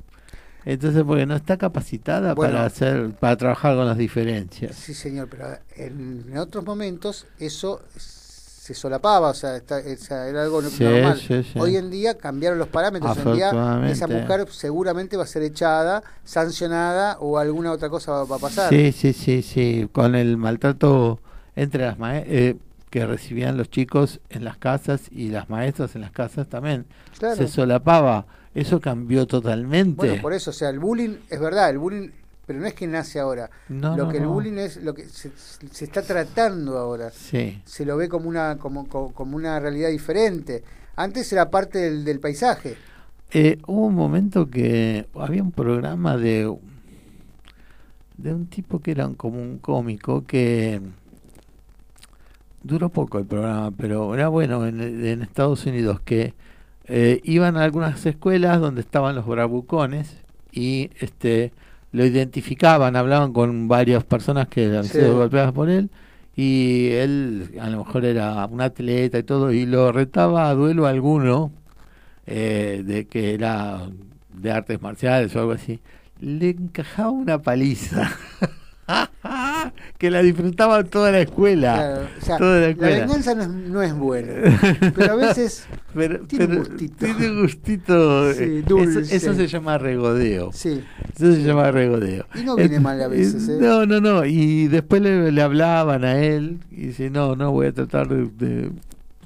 Entonces 0.65 1.03
porque 1.05 1.27
no 1.27 1.35
está 1.35 1.57
capacitada 1.57 2.35
Bueno. 2.35 2.53
para 2.55 2.67
hacer 2.67 3.11
para 3.19 3.37
trabajar 3.37 3.75
con 3.75 3.85
las 3.87 3.99
diferencias. 3.99 4.77
Sí, 4.77 4.95
señor, 4.95 5.27
pero 5.29 5.47
en, 5.77 6.25
en 6.31 6.39
otros 6.39 6.65
momentos 6.65 7.27
eso 7.41 7.81
se 7.97 8.75
solapaba, 8.75 9.31
o 9.31 9.35
sea, 9.35 9.57
está- 9.57 9.81
era 10.29 10.45
algo 10.45 10.63
Sí, 10.63 10.85
normal. 10.85 11.19
sí, 11.19 11.43
sí. 11.43 11.59
Hoy 11.59 11.75
en 11.77 11.91
día 11.91 12.17
cambiaron 12.17 12.61
los 12.61 12.69
parámetros. 12.69 13.17
Hoy 13.19 13.23
en 13.27 13.35
día 13.35 13.83
esa 13.91 14.07
mujer 14.07 14.47
seguramente 14.53 15.17
va 15.17 15.25
a 15.25 15.27
ser 15.27 15.43
echada, 15.43 16.05
sancionada 16.25 17.17
o 17.19 17.39
alguna 17.39 17.73
otra 17.73 17.89
cosa 17.91 18.13
va, 18.13 18.25
va 18.25 18.37
a 18.37 18.39
pasar. 18.39 18.71
Sí, 18.71 18.93
sí, 18.93 19.13
sí, 19.13 19.43
sí, 19.43 19.89
con 19.91 20.15
el 20.15 20.37
maltrato 20.37 21.19
entre 21.57 21.87
las 21.87 21.99
mae- 21.99 22.25
eh, 22.29 22.57
que 22.93 23.07
recibían 23.07 23.57
los 23.57 23.71
chicos 23.71 24.21
en 24.29 24.45
las 24.45 24.59
casas 24.59 25.09
y 25.11 25.31
las 25.31 25.49
maestras 25.49 25.95
en 25.95 26.03
las 26.03 26.13
casas 26.13 26.47
también. 26.47 26.85
Claro. 27.19 27.37
Se 27.37 27.49
solapaba, 27.49 28.27
eso 28.55 28.81
cambió 28.83 29.27
totalmente. 29.27 29.97
Bueno, 29.97 30.21
por 30.21 30.35
eso, 30.35 30.51
o 30.51 30.53
sea, 30.53 30.69
el 30.69 30.79
bullying 30.79 31.17
es 31.31 31.41
verdad, 31.41 31.71
el 31.71 31.79
bullying, 31.79 32.11
pero 32.47 32.61
no 32.61 32.67
es 32.67 32.75
que 32.75 32.87
nace 32.87 33.19
ahora. 33.19 33.49
No, 33.71 33.97
lo 33.97 34.05
no, 34.05 34.11
que 34.11 34.19
el 34.19 34.25
no. 34.25 34.33
bullying 34.35 34.59
es 34.59 34.77
lo 34.77 34.93
que 34.93 35.07
se, 35.07 35.31
se 35.71 35.87
está 35.87 36.03
tratando 36.03 36.77
ahora. 36.77 37.11
Sí. 37.11 37.63
Se 37.65 37.87
lo 37.87 37.97
ve 37.97 38.11
como 38.11 38.29
una 38.29 38.59
como, 38.59 38.87
como, 38.87 39.15
como 39.15 39.37
una 39.37 39.59
realidad 39.59 39.89
diferente. 39.89 40.63
Antes 40.95 41.33
era 41.33 41.49
parte 41.51 41.79
del, 41.79 42.05
del 42.05 42.21
paisaje. 42.21 42.77
Eh, 43.31 43.57
hubo 43.67 43.87
un 43.87 43.95
momento 43.95 44.51
que 44.51 45.07
había 45.15 45.43
un 45.43 45.53
programa 45.53 46.19
de 46.19 46.55
de 48.19 48.35
un 48.35 48.49
tipo 48.49 48.81
que 48.81 48.91
era 48.91 49.09
como 49.17 49.41
un 49.41 49.57
cómico 49.57 50.25
que 50.27 50.83
duró 52.65 52.89
poco 52.91 53.19
el 53.19 53.27
programa, 53.27 53.71
pero 53.77 54.15
era 54.15 54.29
bueno 54.29 54.67
en, 54.67 54.81
en 55.05 55.23
Estados 55.23 55.67
Unidos 55.67 56.01
que 56.05 56.35
eh, 56.87 57.21
iban 57.25 57.57
a 57.57 57.65
algunas 57.65 58.05
escuelas 58.07 58.61
donde 58.61 58.81
estaban 58.83 59.15
los 59.15 59.27
bravucones 59.27 60.17
y 60.53 60.91
este 61.01 61.53
lo 61.93 62.05
identificaban, 62.07 62.97
hablaban 62.97 63.33
con 63.33 63.69
varias 63.69 64.05
personas 64.05 64.49
que 64.49 64.67
habían 64.67 64.85
Sí. 64.85 64.93
sido 64.99 65.17
golpeadas 65.17 65.53
por 65.53 65.69
él 65.69 65.91
y 66.35 66.89
él 66.93 67.51
a 67.61 67.69
lo 67.69 67.85
mejor 67.85 68.05
era 68.07 68.47
un 68.47 68.61
atleta 68.63 69.19
y 69.19 69.23
todo 69.23 69.53
y 69.53 69.67
lo 69.67 69.93
retaba 69.93 70.49
a 70.49 70.55
duelo 70.55 70.87
alguno 70.87 71.53
eh, 72.27 72.83
de 72.87 73.07
que 73.07 73.35
era 73.35 73.89
de 74.33 74.51
artes 74.51 74.81
marciales 74.81 75.35
o 75.37 75.41
algo 75.41 75.53
así, 75.53 75.81
le 76.21 76.51
encajaba 76.51 77.11
una 77.11 77.39
paliza. 77.43 78.11
que 79.99 80.11
la 80.11 80.23
disfrutaba 80.23 80.85
toda 80.85 81.11
la 81.13 81.21
escuela. 81.21 81.75
Claro, 81.75 82.07
o 82.21 82.25
sea, 82.25 82.37
toda 82.39 82.55
la 82.55 82.61
la 82.61 82.69
escuela. 82.69 82.99
venganza 83.07 83.35
no 83.35 83.43
es, 83.43 83.49
no 83.49 83.83
es 83.83 83.95
buena, 83.95 84.33
pero 84.97 85.13
a 85.13 85.17
veces 85.17 85.67
Pero- 85.95 86.21
tiene 86.27 86.47
pero 86.49 86.59
gustito. 86.61 86.97
tiene 87.05 87.31
un 87.31 87.43
gustito. 87.43 88.33
Sí, 88.35 88.43
eh, 88.43 88.65
dulce. 88.67 89.01
Eso, 89.01 89.15
eso 89.17 89.35
se 89.35 89.47
llama 89.47 89.79
regodeo. 89.79 90.51
Sí. 90.53 90.83
Eso 91.15 91.33
se 91.35 91.43
llama 91.43 91.71
regodeo. 91.71 92.27
Y 92.35 92.43
no 92.43 92.57
viene 92.57 92.77
Eh, 92.77 92.81
mal 92.81 93.01
a 93.03 93.09
veces, 93.09 93.49
¿eh? 93.49 93.59
No, 93.61 93.87
no, 93.87 94.01
no. 94.01 94.25
Y 94.25 94.69
después 94.69 95.03
le, 95.03 95.31
le 95.33 95.43
hablaban 95.43 96.05
a 96.05 96.19
él 96.19 96.59
y 96.71 96.87
dice, 96.89 97.11
no, 97.11 97.37
no, 97.37 97.51
voy 97.53 97.67
a 97.67 97.73
tratar 97.73 98.09
de, 98.09 98.29
de 98.39 98.71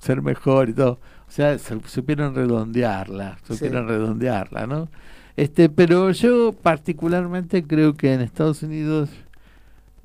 ser 0.01 0.23
mejor 0.23 0.69
y 0.69 0.73
todo. 0.75 0.99
O 1.29 1.31
sea, 1.31 1.59
se- 1.59 1.81
supieron 1.87 2.35
redondearla, 2.35 3.39
supieron 3.47 3.89
redondearla, 3.89 4.67
¿no? 4.67 4.89
Este, 5.37 5.69
pero 5.69 6.13
yo 6.13 6.53
particularmente 6.91 7.63
creo 7.65 7.95
que 7.95 8.15
en 8.15 8.21
Estados 8.23 8.63
Unidos 8.63 9.11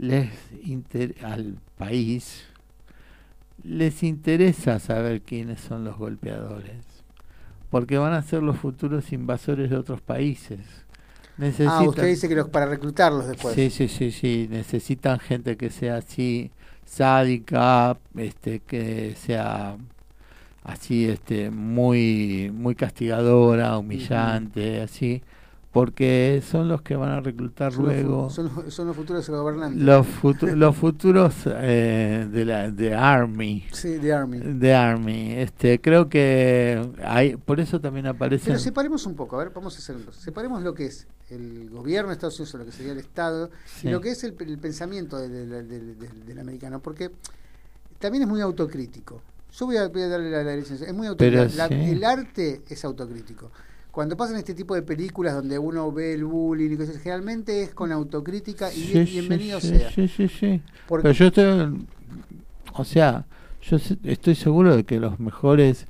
les 0.01 0.29
inter- 0.63 1.15
al 1.23 1.57
país 1.77 2.45
les 3.63 4.03
interesa 4.03 4.79
saber 4.79 5.21
quiénes 5.21 5.59
son 5.61 5.83
los 5.83 5.97
golpeadores, 5.97 6.83
porque 7.69 7.97
van 7.97 8.13
a 8.13 8.21
ser 8.21 8.43
los 8.43 8.57
futuros 8.57 9.11
invasores 9.13 9.69
de 9.69 9.77
otros 9.77 10.01
países. 10.01 10.59
Necesitan, 11.37 11.73
Ah, 11.73 11.83
usted 11.83 12.07
dice 12.07 12.27
que 12.29 12.35
los, 12.35 12.49
para 12.49 12.65
reclutarlos 12.65 13.27
después. 13.27 13.55
Sí, 13.55 13.69
sí, 13.69 13.87
sí, 13.87 14.11
sí. 14.11 14.47
Necesitan 14.49 15.19
gente 15.19 15.57
que 15.57 15.69
sea 15.69 15.97
así 15.97 16.51
sádica, 16.85 17.97
este, 18.15 18.59
que 18.59 19.15
sea 19.15 19.77
así, 20.63 21.05
este, 21.09 21.51
muy, 21.51 22.51
muy 22.53 22.75
castigadora, 22.75 23.77
humillante, 23.77 24.81
así, 24.81 25.21
porque 25.71 26.43
son 26.45 26.67
los 26.67 26.81
que 26.81 26.95
van 26.97 27.09
a 27.11 27.21
reclutar 27.21 27.71
Son 27.71 27.85
los 27.85 27.93
fu- 27.95 28.01
luego 28.01 28.29
son, 28.29 28.51
los, 28.53 28.73
son 28.73 28.87
los 28.87 28.95
futuros 28.95 29.29
gobernantes. 29.29 29.81
los, 29.81 30.05
futu- 30.05 30.53
los 30.53 30.75
futuros 30.75 31.33
eh, 31.47 32.27
de 32.29 32.45
la 32.45 32.69
de 32.69 32.93
Army. 32.93 33.65
Sí, 33.71 33.89
de 33.97 34.11
Army. 34.13 34.39
De 34.39 34.73
Army. 34.73 35.31
Este, 35.33 35.79
creo 35.79 36.09
que 36.09 36.91
hay, 37.03 37.37
por 37.37 37.59
eso 37.61 37.79
también 37.79 38.07
aparecen. 38.07 38.47
Pero 38.47 38.59
separemos 38.59 39.05
un 39.05 39.15
poco, 39.15 39.37
a 39.39 39.43
ver, 39.45 39.53
vamos 39.55 39.75
a 39.75 39.79
hacer 39.79 39.95
una 39.95 40.05
cosa. 40.05 40.19
Separemos 40.21 40.61
lo 40.61 40.73
que 40.73 40.87
es 40.87 41.07
el 41.29 41.69
gobierno 41.69 42.09
de 42.09 42.13
Estados 42.15 42.37
Unidos, 42.39 42.59
lo 42.59 42.65
que 42.65 42.71
sería 42.73 42.91
el 42.91 42.99
Estado, 42.99 43.49
Sí. 43.65 43.87
y 43.87 43.91
lo 43.91 44.01
que 44.01 44.11
es 44.11 44.23
el, 44.25 44.35
el 44.39 44.57
pensamiento 44.57 45.17
de- 45.17 45.29
de- 45.29 45.45
de- 45.45 45.63
de- 45.63 45.93
de- 45.95 46.23
del 46.25 46.39
americano, 46.39 46.79
porque 46.81 47.11
también 47.99 48.23
es 48.23 48.27
muy 48.29 48.41
autocrítico. 48.41 49.21
Yo 49.57 49.65
voy 49.65 49.77
a, 49.77 49.87
voy 49.87 50.01
a 50.01 50.07
darle 50.09 50.29
la, 50.31 50.43
la 50.43 50.55
licencia. 50.55 50.85
Es 50.87 50.93
muy 50.93 51.07
autocrítico. 51.07 51.55
La- 51.55 51.67
sí. 51.69 51.73
El 51.75 52.03
arte 52.03 52.61
es 52.67 52.83
autocrítico. 52.83 53.51
Cuando 53.91 54.15
pasan 54.15 54.37
este 54.37 54.53
tipo 54.53 54.73
de 54.73 54.81
películas 54.83 55.33
donde 55.35 55.59
uno 55.59 55.91
ve 55.91 56.13
el 56.13 56.23
bullying 56.23 56.71
y 56.71 56.77
cosas, 56.77 56.97
generalmente 56.97 57.61
es 57.63 57.71
con 57.73 57.91
autocrítica 57.91 58.71
y 58.71 58.75
Sí, 58.75 58.93
bien- 58.93 59.05
sí, 59.07 59.11
bienvenido 59.13 59.59
sí, 59.59 59.67
sea. 59.67 59.91
Sí, 59.91 60.07
sí, 60.07 60.27
sí. 60.29 60.61
Porque- 60.87 61.03
Pero 61.03 61.13
yo 61.15 61.25
estoy, 61.27 61.87
o 62.73 62.85
sea, 62.85 63.25
yo 63.61 63.77
estoy 64.03 64.35
seguro 64.35 64.75
de 64.75 64.83
que 64.85 64.99
los 64.99 65.19
mejores 65.19 65.87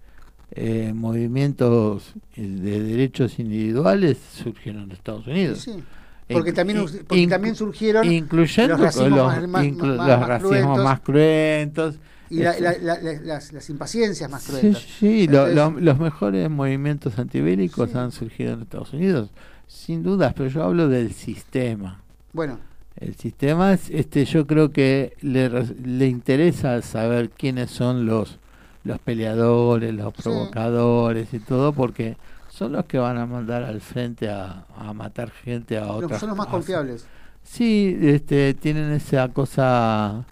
eh, 0.54 0.92
movimientos 0.94 2.14
eh, 2.36 2.42
de 2.42 2.82
derechos 2.84 3.40
individuales 3.40 4.18
surgieron 4.34 4.90
de 4.90 4.96
Estados 4.96 5.26
Unidos. 5.28 5.60
Sí. 5.60 5.82
Porque 6.28 6.52
también, 6.54 6.80
porque 7.08 7.28
también 7.28 7.56
surgieron 7.56 8.12
incluyendo 8.12 8.74
los 8.78 8.82
racismos 8.82 9.10
los, 9.12 9.28
más, 9.28 9.48
más- 9.48 9.66
inclu- 9.66 9.96
más- 9.98 10.08
los 10.10 10.20
más 10.20 10.28
racismos 10.28 10.50
cruentos 10.60 10.84
más 10.84 11.00
cruentos. 11.02 11.96
Y 12.32 12.38
la- 12.44 12.60
la- 12.60 12.78
la- 12.80 13.00
la- 13.02 13.22
las, 13.22 13.52
las 13.54 13.70
impaciencias 13.70 14.30
más 14.30 14.46
cruentas. 14.48 14.82
sí, 15.00 15.28
lo- 15.28 15.48
los 15.80 16.00
mejores 16.00 16.50
movimientos 16.50 17.20
antibélicos 17.20 17.94
han 17.96 18.12
surgido 18.12 18.54
en 18.54 18.62
Estados 18.62 18.94
Unidos, 18.94 19.30
sin 19.68 20.02
dudas, 20.04 20.34
pero 20.36 20.50
yo 20.50 20.64
hablo 20.64 20.88
del 20.88 21.12
sistema. 21.14 22.02
Bueno, 22.34 22.58
El 22.98 23.16
sistema, 23.16 23.74
es, 23.74 23.90
este, 23.90 24.26
yo 24.26 24.46
creo 24.46 24.72
que 24.72 25.14
le, 25.22 25.50
le 25.84 26.08
interesa 26.08 26.82
saber 26.82 27.30
quiénes 27.30 27.72
son 27.72 28.06
los 28.06 28.38
los 28.84 28.98
peleadores, 29.00 29.94
los 29.94 30.12
Sí. 30.16 30.24
provocadores 30.24 31.34
y 31.34 31.40
todo, 31.40 31.72
porque 31.72 32.18
son 32.50 32.72
los 32.74 32.86
que 32.86 32.98
van 32.98 33.18
a 33.18 33.26
mandar 33.28 33.64
al 33.64 33.80
frente 33.80 34.28
a, 34.30 34.66
a 34.76 34.92
matar 34.94 35.30
gente 35.32 35.78
a 35.78 35.88
otras. 35.88 36.20
son 36.20 36.30
los 36.30 36.38
más 36.38 36.48
confiables. 36.48 37.06
Sí, 37.44 37.98
este, 38.02 38.54
tienen 38.56 38.92
esa 38.92 39.28
cosa 39.30 40.26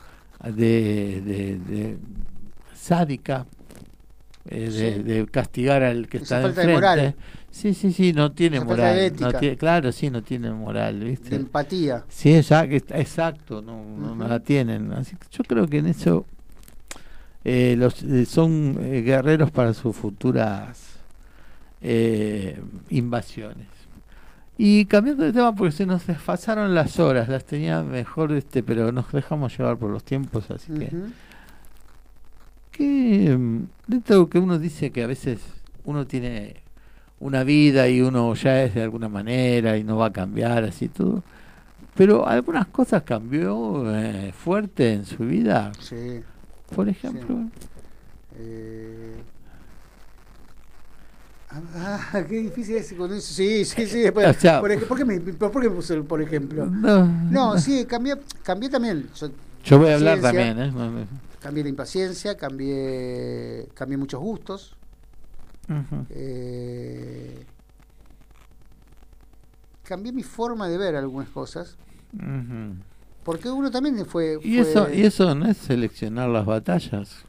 de, 0.44 1.22
de, 1.22 1.60
de 1.60 1.98
sádica, 2.74 3.46
eh, 4.50 4.70
de, 4.70 4.72
Sí. 4.96 5.04
de 5.04 5.26
castigar 5.28 5.84
al 5.84 6.08
que 6.08 6.18
Esa 6.18 6.24
está 6.38 6.42
falta 6.42 6.62
de 6.62 6.74
enfrente. 6.74 6.74
moral. 6.98 7.16
Sí, 7.52 7.74
sí, 7.74 7.92
sí, 7.92 8.14
no 8.14 8.32
tiene 8.32 8.58
Esa 8.58 8.66
moral. 8.66 8.96
de 8.96 9.02
no 9.02 9.08
ética. 9.08 9.40
tiene- 9.40 9.58
claro, 9.58 9.92
sí, 9.92 10.10
no 10.10 10.22
tiene 10.24 10.52
moral, 10.52 11.00
¿viste? 11.00 11.32
De 11.32 11.36
empatía. 11.38 12.06
Sí, 12.08 12.34
exacto, 12.36 12.96
exacto 12.96 13.62
no, 13.62 13.84
no- 14.16 14.28
la 14.28 14.40
tienen. 14.40 14.92
Así 14.94 15.16
que 15.16 15.26
yo 15.32 15.44
creo 15.44 15.68
que 15.68 15.80
en 15.80 15.88
eso 15.88 16.26
eh, 17.44 17.76
los 17.78 18.04
eh, 18.04 18.26
son 18.26 18.78
eh, 18.80 19.02
guerreros 19.02 19.50
para 19.52 19.74
sus 19.74 19.96
futuras 19.96 21.00
eh, 21.82 22.62
invasiones. 22.90 23.68
Y 24.62 24.84
cambiando 24.88 25.24
de 25.24 25.32
tema, 25.32 25.56
porque 25.56 25.72
se 25.72 25.86
nos 25.86 26.06
desfasaron 26.06 26.76
las 26.76 27.00
horas, 27.00 27.30
las 27.30 27.46
tenía 27.46 27.82
mejor, 27.82 28.34
este, 28.34 28.62
pero 28.62 28.92
nos 28.92 29.10
dejamos 29.10 29.58
llevar 29.58 29.78
por 29.78 29.90
los 29.90 30.04
tiempos, 30.04 30.52
así 30.52 30.74
que 30.74 30.92
que 32.72 33.38
mm, 33.38 33.64
dentro 33.88 34.16
de 34.16 34.22
lo 34.24 34.30
que 34.30 34.40
uno 34.40 34.60
dice 34.60 34.92
que 34.92 35.04
a 35.04 35.08
veces 35.08 35.40
uno 35.86 36.06
tiene 36.06 36.58
una 37.22 37.44
vida 37.46 37.88
y 37.88 38.02
uno 38.02 38.34
ya 38.36 38.64
es 38.64 38.76
de 38.76 38.84
alguna 38.84 39.08
manera 39.08 39.78
y 39.78 39.84
no 39.86 39.96
va 39.98 40.08
a 40.08 40.14
cambiar 40.14 40.64
así 40.64 40.88
todo 40.88 41.24
pero 41.96 42.28
algunas 42.28 42.68
cosas 42.68 43.04
cambió 43.04 43.84
eh, 43.94 44.32
fuerte 44.32 44.94
en 44.94 45.06
su 45.06 45.26
vida 45.26 45.72
Sí. 45.80 46.22
por 46.74 46.88
ejemplo. 46.88 47.44
Eh, 48.38 49.16
Ah, 51.52 52.24
qué 52.30 52.36
difícil 52.42 52.76
es 52.76 52.94
con 52.94 53.12
eso. 53.14 53.34
Sí, 53.34 53.66
sí, 53.66 53.86
sí. 53.88 54.00
Después, 54.04 54.38
O 54.38 54.40
sea, 54.40 54.60
por, 54.60 54.72
ej- 54.72 54.86
¿por 54.88 54.98
qué 54.98 55.06
me, 55.06 55.20
por 55.20 55.52
qué 55.62 55.70
me 55.70 55.76
puso 55.76 55.94
el 55.96 56.04
por 56.04 56.22
ejemplo? 56.22 56.66
No. 56.68 57.06
No, 57.06 57.58
sí, 57.58 57.86
cambié, 57.86 58.16
cambié 58.44 58.70
también. 58.70 59.10
Yo, 59.16 59.30
yo 59.64 59.80
voy 59.80 59.90
a 59.90 59.96
hablar 59.96 60.22
también 60.22 60.60
¿eh? 60.60 60.72
Cambié 61.40 61.64
la 61.64 61.70
impaciencia, 61.70 62.36
cambié, 62.38 63.68
cambié 63.74 63.98
muchos 63.98 64.20
gustos. 64.20 64.76
Ujú. 65.70 66.06
eh, 66.10 67.46
cambié 69.84 70.12
mi 70.12 70.24
forma 70.24 70.68
de 70.68 70.78
ver 70.78 70.96
algunas 70.96 71.30
cosas. 71.30 71.78
Porque 73.24 73.50
uno 73.50 73.70
también 73.72 74.06
fue. 74.06 74.40
y 74.42 74.58
fue- 74.58 74.72
eso 74.72 74.90
y 74.94 75.02
eso 75.04 75.36
no 75.36 75.48
es 75.48 75.58
seleccionar 75.58 76.30
las 76.30 76.46
batallas 76.46 77.24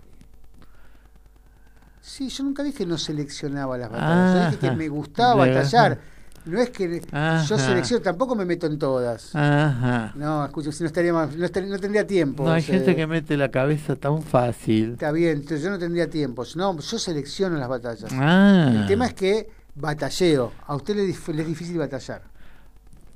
Sí, 2.10 2.28
yo 2.28 2.42
nunca 2.44 2.62
dije 2.64 2.84
no 2.86 2.98
seleccionaba 2.98 3.78
las 3.78 3.90
batallas. 3.90 4.34
Yo 4.34 4.44
dije 4.46 4.58
que 4.58 4.66
Ajá. 4.66 4.76
me 4.76 4.88
gustaba 4.88 5.44
De- 5.46 5.54
batallar. 5.54 5.98
No 6.44 6.58
es 6.58 6.70
que 6.70 7.00
yo 7.00 7.06
Ajá. 7.12 7.44
selecciono, 7.58 8.02
tampoco 8.02 8.34
me 8.34 8.44
meto 8.44 8.66
en 8.66 8.78
todas. 8.78 9.34
Ajá. 9.36 10.12
No, 10.16 10.44
escucha, 10.44 10.72
si 10.72 10.82
no 10.82 10.86
estaría 10.88 11.12
más, 11.12 11.36
no, 11.36 11.44
estaría- 11.44 11.68
no 11.70 11.78
tendría 11.78 12.06
tiempo. 12.06 12.44
no 12.44 12.52
hay 12.52 12.62
o 12.62 12.64
sea, 12.64 12.74
gente 12.76 12.96
que 12.96 13.06
mete 13.06 13.36
la 13.36 13.50
cabeza 13.50 13.94
tan 13.94 14.22
fácil 14.22 14.92
Está 14.94 15.12
bien, 15.12 15.36
entonces 15.36 15.62
yo 15.62 15.70
no 15.70 15.78
tendría 15.78 16.08
tiempo. 16.10 16.42
No, 16.56 16.76
yo 16.80 16.98
selecciono 16.98 17.56
las 17.58 17.68
batallas. 17.68 18.10
Ah. 18.12 18.72
El 18.74 18.86
tema 18.86 19.06
es 19.06 19.14
que 19.14 19.48
batalleo. 19.76 20.52
A 20.66 20.74
usted 20.74 20.96
le 20.96 21.04
es 21.10 21.46
difícil 21.46 21.78
batallar. 21.78 22.22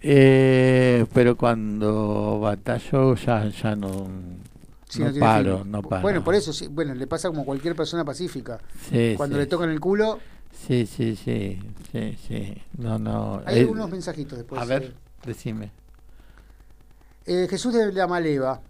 Eh, 0.03 1.07
pero 1.15 1.35
cuando 1.37 2.39
batallo 2.41 3.15
ya, 3.17 3.49
ya 3.49 3.75
no, 3.75 4.07
No, 5.01 5.07
tiene 5.07 5.21
paro, 5.21 5.63
fin. 5.63 5.71
no 5.71 5.83
paro. 5.83 6.03
Bueno, 6.03 6.25
por 6.25 6.35
eso, 6.35 6.53
sí, 6.53 6.69
bueno, 6.69 6.95
le 6.95 7.07
pasa 7.07 7.29
como 7.29 7.45
cualquier 7.45 7.75
persona 7.75 8.05
pacífica. 8.05 8.59
Sí, 8.91 9.15
Cuando 9.17 9.37
sí, 9.37 9.41
le 9.41 9.47
tocan 9.47 9.71
el 9.71 9.81
culo, 9.81 10.19
Sí, 10.67 10.87
sí, 10.87 11.17
sí, 11.17 11.61
sí, 11.93 12.19
sí. 12.27 12.55
No, 12.79 12.99
no. 12.99 13.43
hay 13.45 13.59
eh, 13.59 13.61
algunos 13.61 13.91
mensajitos 13.91 14.39
después. 14.39 14.61
A 14.61 14.65
ver, 14.65 14.95
decime. 15.27 15.71
Eh, 17.27 17.47
Jesús 17.51 17.75
de 17.75 17.93
la 17.93 18.07
Maleva. 18.07 18.61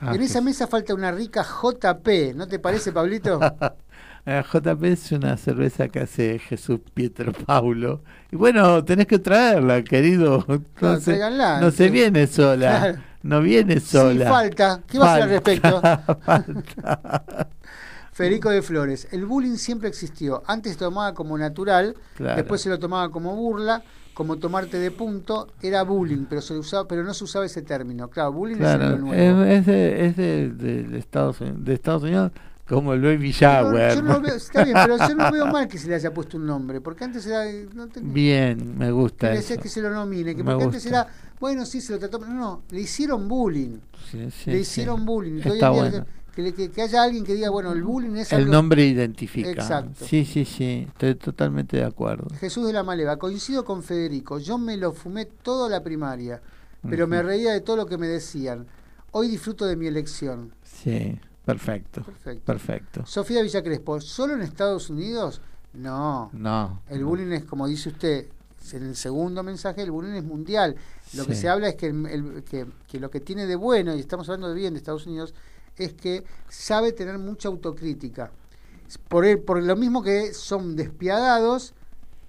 Ah, 0.00 0.14
en 0.14 0.22
esa 0.22 0.40
mesa 0.40 0.66
falta 0.66 0.94
una 0.94 1.10
rica 1.10 1.42
JP, 1.42 2.34
¿no 2.34 2.46
te 2.46 2.58
parece, 2.58 2.92
Pablito? 2.92 3.40
Eh, 4.26 4.42
JP 4.42 4.84
es 4.84 5.10
una 5.12 5.38
cerveza 5.38 5.88
que 5.88 6.00
hace 6.00 6.38
Jesús 6.38 6.80
Pietro 6.92 7.32
Paulo. 7.32 8.02
Y 8.30 8.36
bueno, 8.36 8.84
tenés 8.84 9.06
que 9.06 9.18
traerla, 9.18 9.82
querido. 9.82 10.44
No, 10.82 10.96
se, 10.96 11.12
tráiganla, 11.12 11.60
no 11.62 11.70
se 11.70 11.88
viene 11.88 12.26
sola. 12.26 12.78
Claro. 12.78 12.98
No 13.22 13.40
viene 13.40 13.80
sola. 13.80 14.24
Sí, 14.26 14.30
falta. 14.30 14.80
¿Qué 14.86 14.98
va 14.98 15.06
a 15.06 15.10
hacer 15.14 15.22
al 15.24 15.30
respecto? 15.30 15.80
Falta. 16.20 17.48
Federico 18.12 18.50
de 18.50 18.62
Flores. 18.62 19.06
El 19.12 19.26
bullying 19.26 19.56
siempre 19.56 19.88
existió. 19.88 20.42
Antes 20.46 20.72
se 20.72 20.78
tomaba 20.78 21.14
como 21.14 21.38
natural, 21.38 21.94
Claro. 22.16 22.36
después 22.36 22.60
se 22.60 22.68
lo 22.68 22.78
tomaba 22.78 23.10
como 23.10 23.36
burla, 23.36 23.82
como 24.14 24.36
tomarte 24.36 24.78
de 24.78 24.90
punto. 24.90 25.48
Era 25.62 25.82
bullying, 25.82 26.24
pero 26.28 26.40
se 26.42 26.54
usaba, 26.54 26.88
pero 26.88 27.04
no 27.04 27.14
se 27.14 27.22
usaba 27.24 27.46
ese 27.46 27.62
término. 27.62 28.08
Claro, 28.08 28.32
bullying 28.32 28.56
es 28.60 28.78
nuevo. 29.00 29.44
es, 29.44 29.66
de, 29.66 30.06
es 30.06 30.16
de- 30.16 30.48
de- 30.50 30.82
de 30.84 30.98
Estados 30.98 31.40
Unidos, 31.40 31.64
de 31.64 31.74
Estados 31.74 32.02
Unidos 32.02 32.32
como 32.68 32.94
Luis 32.96 33.20
Villagüer. 33.20 33.94
Yo 33.94 34.02
no 34.02 34.14
lo 34.14 34.20
veo- 34.20 34.34
está 34.34 34.64
bien, 34.64 34.76
pero 34.84 34.98
yo 34.98 35.14
no 35.14 35.30
veo 35.30 35.46
mal 35.52 35.68
que 35.68 35.78
se 35.78 35.88
le 35.88 35.94
haya 35.94 36.12
puesto 36.12 36.36
un 36.38 36.46
nombre, 36.46 36.80
porque 36.80 37.04
antes 37.04 37.24
era. 37.24 37.44
No 37.72 37.86
tenía- 37.86 38.12
Bien, 38.12 38.76
me 38.76 38.90
gusta 38.90 39.30
que, 39.32 39.38
eso. 39.38 39.56
que 39.62 39.68
se 39.68 39.80
lo 39.80 39.90
nomine, 39.90 40.34
que 40.34 40.42
porque 40.42 40.64
antes 40.64 40.84
era, 40.86 41.06
bueno, 41.40 41.64
sí, 41.66 41.80
se 41.80 41.92
lo 41.92 41.98
trató, 41.98 42.18
pero 42.20 42.32
no, 42.32 42.62
le 42.70 42.80
hicieron 42.80 43.28
bullying. 43.28 43.78
Sí, 44.10 44.30
sí, 44.30 44.50
le 44.50 44.56
sí. 44.56 44.62
hicieron 44.62 45.04
bullying. 45.06 45.40
Está 45.44 45.70
bueno. 45.70 46.04
que, 46.34 46.54
que- 46.54 46.70
que 46.70 46.82
haya 46.82 47.02
alguien 47.02 47.24
que 47.24 47.34
diga, 47.34 47.50
bueno, 47.50 47.72
el 47.72 47.82
bullying 47.82 48.16
es 48.16 48.32
El 48.32 48.42
algo- 48.42 48.52
nombre 48.52 48.86
identifica. 48.86 49.50
Exacto. 49.50 50.04
Sí, 50.04 50.24
sí, 50.24 50.44
sí, 50.44 50.86
estoy 50.88 51.14
totalmente 51.16 51.76
de 51.76 51.84
acuerdo. 51.84 52.28
Jesús 52.38 52.66
de 52.66 52.72
la 52.72 52.82
Maleva, 52.84 53.16
coincido 53.16 53.64
con 53.64 53.82
Federico, 53.82 54.38
yo 54.38 54.56
me 54.58 54.76
lo 54.76 54.92
fumé 54.92 55.24
toda 55.26 55.68
la 55.68 55.82
primaria, 55.82 56.40
pero 56.88 57.06
me 57.08 57.22
reía 57.22 57.52
de 57.52 57.60
todo 57.60 57.76
lo 57.76 57.86
que 57.86 57.98
me 57.98 58.06
decían. 58.06 58.66
Hoy 59.10 59.28
disfruto 59.28 59.64
de 59.66 59.74
mi 59.74 59.86
elección. 59.88 60.52
Sí, 60.62 61.18
perfecto. 61.44 62.02
Perfecto. 62.02 62.44
Perfecto. 62.44 63.06
Sofía 63.06 63.42
Villacrespo, 63.42 64.00
¿solo 64.00 64.34
en 64.34 64.42
Estados 64.42 64.90
Unidos? 64.90 65.40
No. 65.72 66.30
No. 66.32 66.82
El 66.88 67.04
bullying 67.04 67.32
es, 67.32 67.44
como 67.44 67.66
dice 67.66 67.88
usted, 67.88 68.28
en 68.72 68.82
el 68.84 68.94
segundo 68.96 69.42
mensaje, 69.42 69.82
el 69.82 69.90
bullying 69.90 70.12
es 70.14 70.24
mundial. 70.24 70.76
Lo 71.14 71.24
que 71.26 71.34
se 71.34 71.48
habla 71.48 71.68
es 71.68 71.74
que, 71.76 71.86
el- 71.86 72.06
el- 72.06 72.44
que, 72.44 72.66
que 72.86 73.00
lo 73.00 73.10
que 73.10 73.20
tiene 73.20 73.46
de 73.46 73.56
bueno, 73.56 73.94
y 73.94 74.00
estamos 74.00 74.28
hablando 74.28 74.48
de 74.48 74.54
bien 74.54 74.74
de 74.74 74.78
Estados 74.78 75.06
Unidos, 75.06 75.34
es 75.76 75.94
que 75.94 76.24
sabe 76.48 76.92
tener 76.92 77.18
mucha 77.18 77.48
autocrítica. 77.48 78.30
Por, 79.08 79.24
el- 79.24 79.38
por 79.38 79.62
lo 79.62 79.76
mismo 79.76 80.02
que 80.02 80.34
son 80.34 80.76
despiadados, 80.76 81.74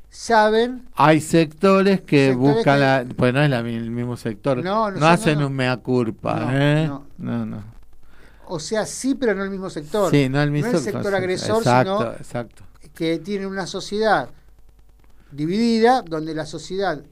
saben 0.10 0.88
Hay 0.96 1.22
sectores 1.22 2.02
que 2.02 2.30
Sectores 2.30 2.56
buscan 2.56 2.76
que- 2.76 2.80
la. 3.12 3.16
Pues 3.16 3.34
no 3.34 3.42
es 3.42 3.50
la 3.50 3.60
el 3.60 3.92
mismo 3.92 4.18
sector. 4.18 4.64
No, 4.64 4.90
no, 4.92 5.00
no 5.00 5.08
hacen 5.08 5.40
no- 5.40 5.48
un 5.48 5.54
mea 5.54 5.78
culpa. 5.78 6.40
No, 6.40 6.52
¿eh? 6.58 6.88
no. 6.88 7.06
no, 7.18 7.46
no. 7.46 7.64
O 8.48 8.60
sea, 8.60 8.86
sí, 8.86 9.14
pero 9.14 9.36
no 9.36 9.44
el 9.44 9.50
mismo 9.52 9.70
sector. 9.70 10.10
Sí, 10.10 10.28
no 10.30 10.42
el 10.42 10.50
mismo 10.52 10.76
sector 10.80 11.14
agresor, 11.14 11.58
exacto, 11.60 11.98
sino 12.00 12.12
exacto. 12.14 12.64
que 12.96 13.20
tiene 13.20 13.46
una 13.46 13.68
sociedad 13.68 14.30
dividida, 15.32 16.02
donde 16.02 16.34
la 16.34 16.46
sociedad, 16.48 17.04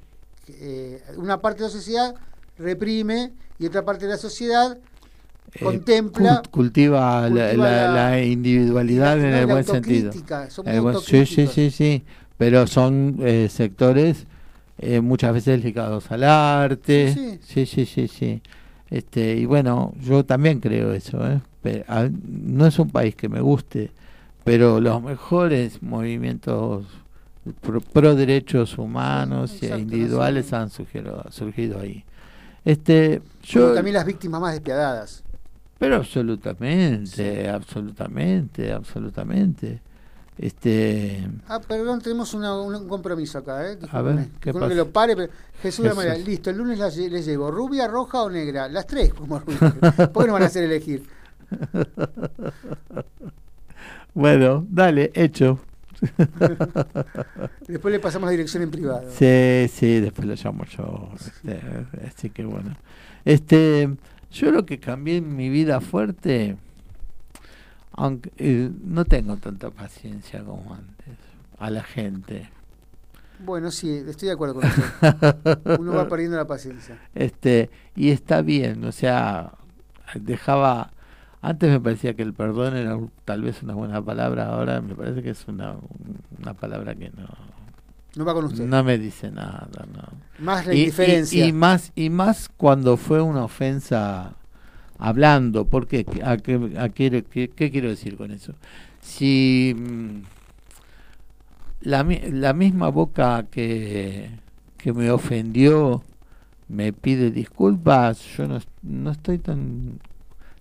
eh, 0.50 1.02
una 1.18 1.40
parte 1.42 1.60
de 1.64 1.70
la 1.70 1.74
sociedad 1.74 2.16
reprime 2.58 3.34
y 3.60 3.66
otra 3.66 3.84
parte 3.86 4.06
de 4.06 4.12
la 4.12 4.18
sociedad 4.18 4.78
Eh, 5.54 5.64
contempla. 5.64 6.42
cult- 6.44 6.50
cultiva, 6.50 7.22
la, 7.30 7.30
cultiva 7.30 7.56
la- 7.70 7.88
la- 7.88 8.10
la 8.12 8.24
individualidad 8.24 9.18
la- 9.18 9.28
en 9.28 9.34
el 9.34 9.46
buen 9.48 9.64
sentido. 9.64 10.12
El 10.66 10.82
buen- 10.82 11.00
sí, 11.00 11.26
sí, 11.26 11.48
sí, 11.48 11.72
sí. 11.72 12.04
Pero 12.38 12.68
son 12.68 13.18
eh, 13.22 13.48
sectores 13.50 14.26
eh, 14.80 15.02
muchas 15.02 15.34
veces 15.34 15.64
ligados 15.64 16.12
al 16.12 16.24
arte. 16.24 17.12
Sí, 17.14 17.40
sí, 17.44 17.66
sí, 17.66 17.86
sí, 17.88 18.08
sí. 18.08 18.42
Este, 18.92 19.36
y 19.36 19.46
bueno, 19.46 19.94
yo 20.02 20.24
también 20.24 20.60
creo 20.60 20.94
eso. 20.94 21.26
¿eh? 21.28 21.40
Pe- 21.64 21.84
a- 21.88 22.10
no 22.28 22.68
es 22.68 22.78
un 22.78 22.90
país 22.92 23.16
que 23.16 23.28
me 23.28 23.42
guste, 23.42 23.90
pero 24.44 24.80
los 24.80 25.02
mejores 25.02 25.82
movimientos 25.82 26.86
pro, 27.54 27.82
pro 27.82 28.16
derechos 28.16 28.78
humanos 28.78 29.52
Sí, 29.52 29.66
e 29.66 29.68
exacto, 29.68 29.82
individuales 29.84 30.52
no 30.52 30.58
han 30.60 30.70
surgido, 30.70 31.24
surgido 31.32 31.80
ahí. 31.80 32.04
Este, 32.66 33.22
yo 33.44 33.74
también 33.74 33.94
las 33.96 34.06
víctimas 34.06 34.42
más 34.42 34.54
despiadadas. 34.54 35.24
pero 35.80 35.96
absolutamente, 35.98 37.50
absolutamente, 37.50 38.72
absolutamente. 38.74 39.82
Este, 40.38 41.28
Ah, 41.48 41.60
perdón, 41.60 42.00
tenemos 42.00 42.36
una- 42.36 42.56
un 42.62 42.88
compromiso 42.88 43.40
acá, 43.40 43.72
¿eh? 43.72 43.80
A 43.92 44.02
ver, 44.04 44.28
que 44.40 44.54
lo 44.54 44.88
pare, 44.90 45.16
pero 45.16 45.32
Jesús 45.64 45.84
de 45.84 45.90
Jesús. 45.90 46.06
María, 46.06 46.24
listo, 46.24 46.52
el 46.52 46.58
lunes 46.58 46.78
las 46.78 46.96
les 46.96 47.26
llevo 47.26 47.50
rubia, 47.50 47.88
roja 47.88 48.22
o 48.22 48.30
negra, 48.30 48.68
las 48.70 48.86
tres 48.86 49.12
como 49.14 49.40
rubia. 49.46 49.74
¿Por 50.14 50.24
qué 50.24 50.28
no 50.28 50.34
van 50.34 50.44
a 50.44 50.46
hacer 50.46 50.64
elegir? 50.66 51.04
bueno, 54.14 54.66
dale, 54.70 55.12
hecho. 55.16 55.60
Después 57.68 57.92
le 57.92 58.00
pasamos 58.00 58.28
la 58.28 58.32
dirección 58.32 58.64
en 58.64 58.72
privado. 58.72 59.10
Sí, 59.10 59.68
sí, 59.70 60.00
después 60.00 60.28
lo 60.28 60.36
llamo 60.36 60.66
yo. 60.66 61.10
este, 61.16 61.62
así 62.06 62.30
que 62.30 62.46
bueno. 62.46 62.76
Este, 63.26 63.90
yo 64.32 64.52
lo 64.52 64.66
que 64.66 64.80
cambié 64.80 65.18
en 65.18 65.36
mi 65.36 65.50
vida 65.50 65.82
fuerte, 65.82 66.58
aunque 67.92 68.32
eh, 68.38 68.70
no 68.84 69.06
tengo 69.06 69.38
tanta 69.38 69.70
paciencia 69.72 70.44
como 70.44 70.74
antes, 70.74 71.16
a 71.60 71.70
la 71.70 71.84
gente. 71.84 72.50
Bueno, 73.40 73.70
sí, 73.72 74.04
estoy 74.08 74.28
de 74.28 74.34
acuerdo 74.34 74.56
con 74.56 74.66
usted. 74.66 75.80
Uno 75.80 75.94
va 75.94 76.08
perdiendo 76.08 76.38
la 76.38 76.48
paciencia. 76.48 77.00
Este, 77.14 77.70
y 77.96 78.10
está 78.10 78.42
bien, 78.42 78.84
o 78.84 78.92
sea, 78.92 79.54
dejaba 80.16 80.92
antes 81.42 81.70
me 81.70 81.80
parecía 81.80 82.14
que 82.16 82.24
el 82.24 82.34
perdón 82.34 82.76
era 82.76 82.98
tal 83.26 83.42
vez 83.44 83.62
una 83.64 83.74
buena 83.74 84.02
palabra, 84.04 84.48
ahora 84.48 84.82
me 84.82 84.96
parece 84.96 85.22
que 85.24 85.30
es 85.32 85.48
una, 85.48 85.76
una 86.40 86.54
palabra 86.54 86.96
que 86.96 87.10
no 87.12 87.28
No 88.16 88.26
va 88.26 88.34
con 88.34 88.46
usted. 88.46 88.66
no 88.66 88.84
me 88.84 88.98
dice 88.98 89.32
nada, 89.32 89.70
no. 89.94 90.04
Más 90.44 90.66
la 90.66 90.74
Y- 90.74 90.78
y- 90.78 90.82
indiferencia. 90.84 91.46
Y, 91.46 91.54
más 91.54 91.92
y 91.96 92.10
más 92.10 92.50
cuando 92.58 92.98
fue 92.98 93.22
una 93.22 93.44
ofensa 93.44 94.34
hablando, 95.00 95.66
porque 95.66 96.06
a 96.24 96.38
qué, 96.38 96.74
a 96.78 96.90
qué, 96.90 97.24
qué- 97.30 97.50
qué 97.50 97.72
quiero 97.72 97.90
decir 97.90 98.18
con 98.18 98.32
eso? 98.32 98.54
Si 99.02 99.76
mm, 99.78 100.22
la, 101.82 102.04
la 102.32 102.54
misma 102.54 102.90
boca 102.90 103.46
que, 103.50 104.30
que 104.78 104.94
me 104.94 105.12
ofendió 105.12 106.04
me 106.68 106.92
pide 106.94 107.32
disculpas, 107.32 108.22
yo 108.36 108.48
no, 108.48 108.60
no 108.82 109.12
estoy 109.12 109.38
tan 109.38 110.00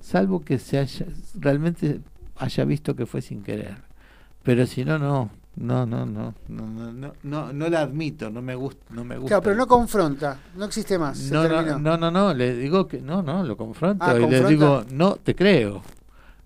salvo 0.06 0.40
que 0.40 0.58
se 0.58 0.78
haya, 0.78 1.06
realmente 1.34 2.00
haya 2.36 2.64
visto 2.64 2.94
que 2.94 3.06
fue 3.06 3.20
sin 3.20 3.42
querer. 3.42 3.76
Pero 4.42 4.66
si 4.66 4.84
no, 4.84 4.98
no. 4.98 5.30
No, 5.56 5.86
no, 5.86 6.04
no, 6.04 6.34
no, 6.48 6.66
no, 6.66 6.92
no, 6.92 7.12
no, 7.22 7.50
no 7.50 7.68
la 7.70 7.80
admito, 7.80 8.28
no 8.28 8.42
me 8.42 8.54
gusta, 8.54 8.84
no 8.90 9.04
me 9.04 9.16
gusta. 9.16 9.28
Claro, 9.28 9.42
pero 9.42 9.56
no 9.56 9.66
confronta, 9.66 10.38
no 10.54 10.66
existe 10.66 10.98
más. 10.98 11.18
No, 11.30 11.48
no, 11.48 11.78
no, 11.78 11.96
no, 11.96 12.10
no, 12.10 12.34
le 12.34 12.54
digo 12.54 12.86
que 12.86 13.00
no, 13.00 13.22
no, 13.22 13.42
lo 13.42 13.56
confronto 13.56 14.18
y 14.18 14.26
le 14.26 14.44
digo, 14.44 14.84
no, 14.92 15.16
te 15.16 15.34
creo, 15.34 15.80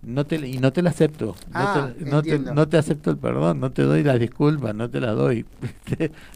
no 0.03 0.24
te 0.24 0.37
y 0.37 0.59
no 0.59 0.73
te 0.73 0.81
la 0.81 0.91
acepto, 0.91 1.35
no, 1.53 2.23
te, 2.23 2.39
no, 2.39 2.69
te, 2.69 2.78
acepto 2.78 3.11
el 3.11 3.16
perdón, 3.16 3.59
no 3.59 3.73
te 3.73 3.82
doy 3.82 4.05
las 4.05 4.20
disculpas, 4.20 4.77
no 4.77 4.89
te 4.89 5.01
las 5.01 5.16
doy. 5.16 5.45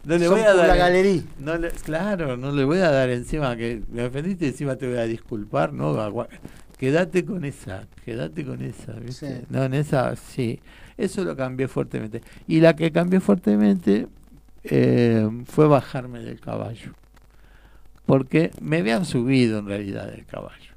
no 0.03 0.17
le 0.17 0.27
voy 0.27 0.41
a 0.41 0.53
dar 0.53 0.67
la 0.67 0.75
galería. 0.75 1.23
No 1.39 1.57
le, 1.57 1.69
claro, 1.69 2.35
no 2.35 2.51
le 2.51 2.65
voy 2.65 2.79
a 2.79 2.91
dar 2.91 3.09
encima 3.09 3.55
que 3.55 3.83
me 3.89 4.03
ofendiste 4.03 4.47
encima 4.47 4.75
te 4.75 4.85
voy 4.85 4.97
a 4.97 5.05
disculpar, 5.05 5.71
no, 5.71 5.93
quédate 6.77 7.25
con 7.25 7.45
esa, 7.45 7.87
quédate 8.03 8.45
con 8.45 8.61
esa, 8.61 8.93
¿viste? 8.93 9.39
Sí. 9.39 9.45
No, 9.49 9.63
en 9.63 9.73
esa 9.73 10.15
sí. 10.15 10.59
Eso 10.97 11.23
lo 11.23 11.35
cambié 11.35 11.67
fuertemente. 11.67 12.21
Y 12.47 12.61
la 12.61 12.75
que 12.75 12.91
cambié 12.91 13.19
fuertemente 13.19 14.07
eh, 14.63 15.29
fue 15.45 15.67
bajarme 15.67 16.19
del 16.19 16.39
caballo. 16.39 16.93
Porque 18.05 18.51
me 18.61 18.77
habían 18.77 19.05
subido 19.05 19.59
en 19.59 19.67
realidad 19.67 20.09
del 20.09 20.25
caballo. 20.25 20.73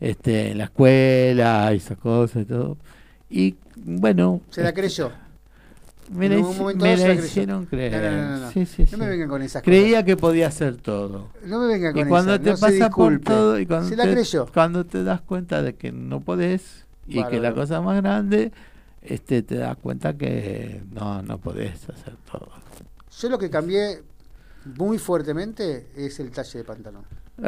Este, 0.00 0.50
en 0.50 0.58
la 0.58 0.64
escuela, 0.64 1.72
esas 1.72 1.96
cosas 1.98 2.42
y 2.42 2.46
todo. 2.46 2.76
Y 3.30 3.54
bueno. 3.76 4.40
Se 4.50 4.62
la 4.62 4.68
este, 4.68 4.80
creyó. 4.80 5.23
Me 6.10 6.26
En 6.26 6.42
momento 6.42 6.84
me 6.84 6.96
la 6.96 7.14
hicieron 7.14 7.66
creer. 7.66 7.92
No, 7.92 8.10
no, 8.10 8.28
no, 8.28 8.38
no. 8.46 8.50
Sí, 8.50 8.66
sí, 8.66 8.82
No 8.82 8.88
sí. 8.88 8.96
me 8.96 9.08
vengan 9.08 9.28
con 9.28 9.42
esas 9.42 9.62
Creía 9.62 10.04
que 10.04 10.16
podía 10.16 10.48
hacer 10.48 10.76
todo. 10.76 11.30
No 11.44 11.60
me 11.60 11.66
vengan 11.68 11.96
Y 11.96 12.00
con 12.00 12.08
cuando 12.08 12.34
esa, 12.34 12.42
te 12.42 12.50
no 12.50 12.56
se 12.56 12.60
pasa 12.62 12.90
por 12.90 13.18
todo 13.20 13.58
y 13.58 13.66
cuando 13.66 13.88
Se 13.88 13.96
la 13.96 14.04
te, 14.04 14.12
creyó. 14.12 14.46
cuando 14.52 14.84
te 14.84 15.02
das 15.04 15.20
cuenta 15.22 15.62
de 15.62 15.74
que 15.76 15.92
no 15.92 16.20
podés 16.20 16.84
y 17.06 17.22
que 17.24 17.40
la 17.40 17.54
cosa 17.54 17.80
más 17.80 18.00
grande, 18.02 18.52
este 19.02 19.42
te 19.42 19.56
das 19.56 19.76
cuenta 19.78 20.16
que 20.16 20.82
no 20.92 21.22
no 21.22 21.38
podés 21.38 21.88
hacer 21.88 22.14
todo. 22.30 22.48
Yo 23.20 23.28
lo 23.28 23.38
que 23.38 23.48
cambié 23.50 24.02
muy 24.76 24.98
fuertemente 24.98 25.86
es 25.96 26.18
el 26.20 26.30
talle 26.30 26.58
de 26.58 26.64
pantalón. 26.64 27.04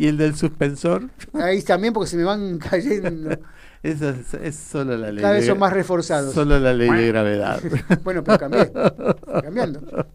y 0.00 0.08
el 0.08 0.16
del 0.16 0.34
suspensor. 0.34 1.10
Ahí 1.34 1.60
también 1.62 1.92
porque 1.92 2.08
se 2.08 2.16
me 2.16 2.24
van 2.24 2.58
cayendo. 2.70 3.36
Eso 3.82 4.08
es, 4.08 4.32
es 4.34 4.56
solo 4.56 4.96
la 4.96 5.12
ley. 5.12 5.20
Cada 5.20 5.34
vez 5.34 5.44
son 5.46 5.58
más 5.58 5.74
reforzados. 5.74 6.32
Solo 6.32 6.58
la 6.58 6.72
ley 6.72 6.90
de 6.90 7.06
gravedad. 7.08 7.60
Bueno, 8.02 8.24
pero 8.24 8.38
cambié. 8.38 8.62
Estoy 8.62 9.42
cambiando. 9.42 10.06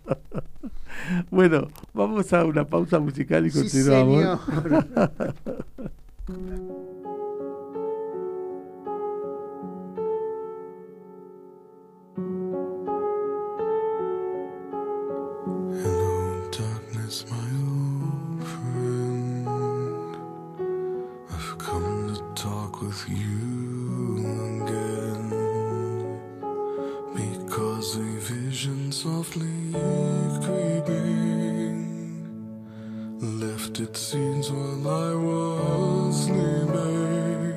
Bueno, 1.30 1.68
vamos 1.94 2.34
a 2.34 2.44
una 2.46 2.66
pausa 2.66 2.98
musical 3.00 3.46
y 3.46 3.52
Sí, 3.52 3.60
continuamos. 3.60 4.40
señor. 4.46 5.36
Hello, 15.84 16.50
with 22.86 23.10
you 23.10 24.20
again. 24.62 25.30
Because 27.16 27.96
a 27.96 28.00
vision 28.34 28.92
softly 28.92 29.72
creeping 30.44 31.82
left 33.22 33.80
its 33.80 34.00
seeds 34.00 34.52
while 34.52 34.88
I 34.88 35.16
was 35.16 36.26
sleeping. 36.26 37.55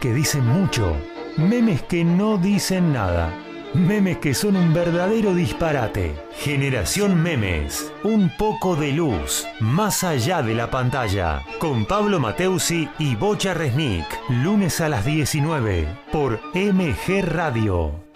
Que 0.00 0.12
dicen 0.14 0.46
mucho, 0.46 0.96
memes 1.36 1.82
que 1.82 2.04
no 2.04 2.38
dicen 2.38 2.92
nada, 2.92 3.32
memes 3.74 4.18
que 4.18 4.34
son 4.34 4.56
un 4.56 4.72
verdadero 4.72 5.34
disparate. 5.34 6.14
Generación 6.38 7.22
Memes, 7.22 7.92
un 8.02 8.32
poco 8.36 8.76
de 8.76 8.92
luz, 8.92 9.46
más 9.60 10.02
allá 10.02 10.42
de 10.42 10.54
la 10.54 10.70
pantalla, 10.70 11.42
con 11.58 11.84
Pablo 11.84 12.18
Mateusi 12.18 12.88
y 12.98 13.14
Bocha 13.14 13.54
Resnick, 13.54 14.06
lunes 14.28 14.80
a 14.80 14.88
las 14.88 15.04
19 15.04 15.86
por 16.10 16.40
MG 16.54 17.22
Radio. 17.22 18.09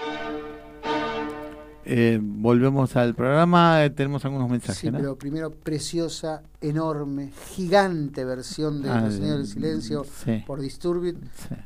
Eh, 1.87 2.19
volvemos 2.23 2.97
al 2.97 3.15
programa, 3.15 3.85
eh, 3.85 3.91
tenemos 3.91 4.25
algunos 4.25 4.49
mensajes. 4.49 4.79
Sí, 4.79 4.91
¿no? 4.91 4.99
pero 4.99 5.17
primero 5.17 5.51
preciosa, 5.51 6.43
enorme, 6.61 7.31
gigante 7.55 8.25
versión 8.25 8.83
de 8.83 8.91
Ah, 8.91 9.05
El 9.07 9.13
Sonido 9.13 9.37
del 9.39 9.47
Silencio 9.47 10.05
sí. 10.25 10.43
por 10.47 10.61
Disturbed. 10.61 11.17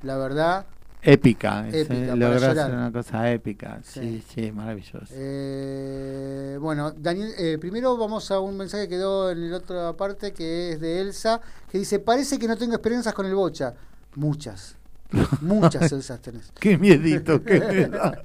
La 0.02 0.16
verdad, 0.18 0.66
Épica, 1.00 1.68
es, 1.68 1.74
Épica, 1.74 1.94
eh, 1.94 2.06
para 2.08 2.16
lograr 2.16 2.40
llorar. 2.40 2.58
hacer 2.58 2.74
una 2.74 2.92
cosa 2.92 3.30
épica, 3.30 3.78
sí, 3.84 4.00
Sí. 4.00 4.24
sí, 4.46 4.52
maravilloso. 4.52 5.06
Eh, 5.12 6.58
bueno, 6.60 6.90
Daniel, 6.90 7.30
eh, 7.38 7.56
primero 7.60 7.96
vamos 7.96 8.28
a 8.32 8.40
un 8.40 8.56
mensaje 8.56 8.84
que 8.88 8.96
quedó 8.96 9.30
en 9.30 9.48
la 9.50 9.58
otra 9.58 9.92
parte 9.92 10.32
que 10.32 10.72
es 10.72 10.80
de 10.80 11.00
Elsa, 11.00 11.40
que 11.70 11.78
dice, 11.78 12.00
parece 12.00 12.38
que 12.38 12.48
no 12.48 12.56
tengo 12.56 12.74
experiencias 12.74 13.14
con 13.14 13.26
el 13.26 13.34
bocha. 13.36 13.74
Muchas. 14.16 14.74
Muchas 15.40 15.90
Elsas 15.90 16.20
tenés. 16.20 16.52
Qué 16.60 16.76
miedito 16.76 17.42
que 17.42 17.58
me 17.60 17.86
da. 17.88 18.20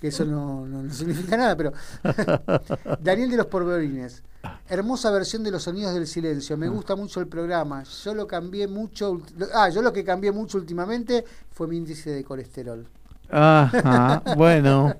que 0.00 0.08
eso 0.08 0.24
no, 0.24 0.66
no- 0.66 0.82
no 0.84 0.92
significa 0.92 1.36
nada, 1.36 1.56
pero 1.56 1.72
Daniel 3.02 3.30
de 3.30 3.36
los 3.36 3.46
Porberines. 3.46 4.22
Hermosa 4.68 5.10
versión 5.10 5.42
de 5.44 5.50
los 5.50 5.64
sonidos 5.64 5.94
del 5.94 6.06
silencio. 6.06 6.54
Ah. 6.54 6.58
Me 6.58 6.68
gusta 6.68 6.96
mucho 6.96 7.20
el 7.20 7.26
programa. 7.26 7.82
Yo 8.04 8.14
lo 8.14 8.26
cambié 8.26 8.68
mucho. 8.68 9.20
Ah, 9.54 9.68
yo 9.68 9.82
lo 9.82 9.92
que 9.92 10.04
cambié 10.04 10.32
mucho 10.32 10.58
últimamente 10.58 11.24
fue 11.52 11.66
mi 11.68 11.76
índice 11.76 12.10
de 12.10 12.24
colesterol. 12.24 12.86
Ajá, 13.30 14.22
bueno, 14.36 14.94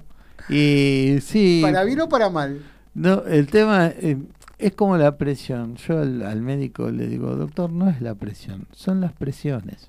y 0.48 1.18
sí. 1.22 1.60
Para 1.62 1.85
bien 1.85 2.01
o 2.02 2.09
para 2.09 2.28
mal. 2.28 2.60
No, 2.94 3.22
el 3.24 3.47
tema 3.47 3.86
eh, 3.86 4.18
es 4.59 4.74
como 4.74 4.97
la 4.98 5.16
presión. 5.16 5.76
Yo 5.76 5.98
al, 6.01 6.22
al 6.22 6.43
médico 6.43 6.90
le 6.90 7.06
digo, 7.06 7.35
doctor, 7.36 7.70
no 7.72 7.89
es 7.89 8.02
la 8.02 8.14
presión, 8.14 8.66
son 8.72 9.01
las 9.01 9.12
presiones. 9.12 9.89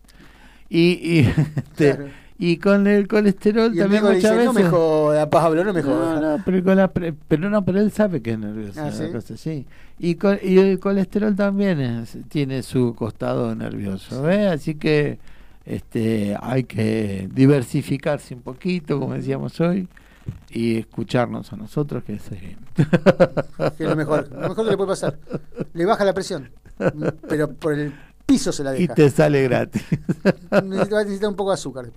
Y, 0.70 0.92
y, 1.02 1.20
este, 1.58 1.96
Claro. 1.96 2.10
y 2.38 2.58
con 2.58 2.88
el 2.88 3.08
colesterol 3.08 3.72
Y 3.74 3.78
el 3.80 3.84
también 3.84 4.04
muchas 4.04 4.16
dice, 4.22 4.32
veces. 4.32 4.46
no 4.46 4.54
me 4.54 4.64
joda, 4.70 5.30
Pablo, 5.30 5.64
no 5.64 5.74
me 5.74 5.82
No, 5.82 5.88
joda. 5.90 6.22
no, 6.38 6.44
pero, 6.46 6.64
con 6.64 6.78
la 6.78 6.88
pre- 6.90 7.14
pero 7.28 7.50
no, 7.50 7.66
pero 7.66 7.80
él 7.80 7.92
sabe 7.92 8.22
que 8.22 8.32
es 8.32 8.40
nervioso. 8.40 8.80
Ah, 8.82 8.86
la 8.86 8.92
¿sí? 8.92 9.12
cosa, 9.12 9.36
sí. 9.38 9.66
Y, 9.98 10.16
co- 10.16 10.38
y 10.42 10.58
el 10.60 10.80
colesterol 10.80 11.36
también 11.36 11.80
es- 11.82 12.18
tiene 12.30 12.62
su 12.64 12.94
costado 12.96 13.54
nervioso, 13.56 14.22
¿ves? 14.22 14.52
Así 14.52 14.76
que 14.76 15.20
este 15.66 16.36
hay 16.42 16.64
que 16.64 17.28
diversificarse 17.34 18.34
un 18.36 18.42
poquito, 18.42 19.00
como 19.00 19.14
decíamos 19.16 19.60
hoy, 19.60 19.88
y 20.52 20.78
escucharnos 20.78 21.52
a 21.52 21.56
nosotros, 21.58 22.04
que 22.04 22.14
es 22.14 22.32
eh, 22.32 22.56
Que 23.78 23.84
es 23.84 23.90
lo 23.90 23.96
mejor. 23.96 24.30
Lo 24.32 24.50
mejor 24.50 24.66
que 24.66 24.72
le 24.72 24.78
puede 24.78 24.90
pasar. 24.90 25.18
Le 25.74 25.86
baja 25.86 26.06
la 26.06 26.14
presión. 26.14 26.50
Pero 27.28 27.52
por 27.52 27.74
el 27.74 27.92
piso 28.30 28.52
se 28.52 28.64
la 28.64 28.76
y 28.78 28.82
deja. 28.84 28.96
te 28.96 29.10
sale 29.10 29.44
gratis. 29.44 29.84
Necesita, 30.64 30.96
va 30.96 31.02
a 31.02 31.04
necesitar 31.04 31.30
un 31.30 31.36
poco 31.36 31.50
de 31.50 31.54
azúcar. 31.56 31.92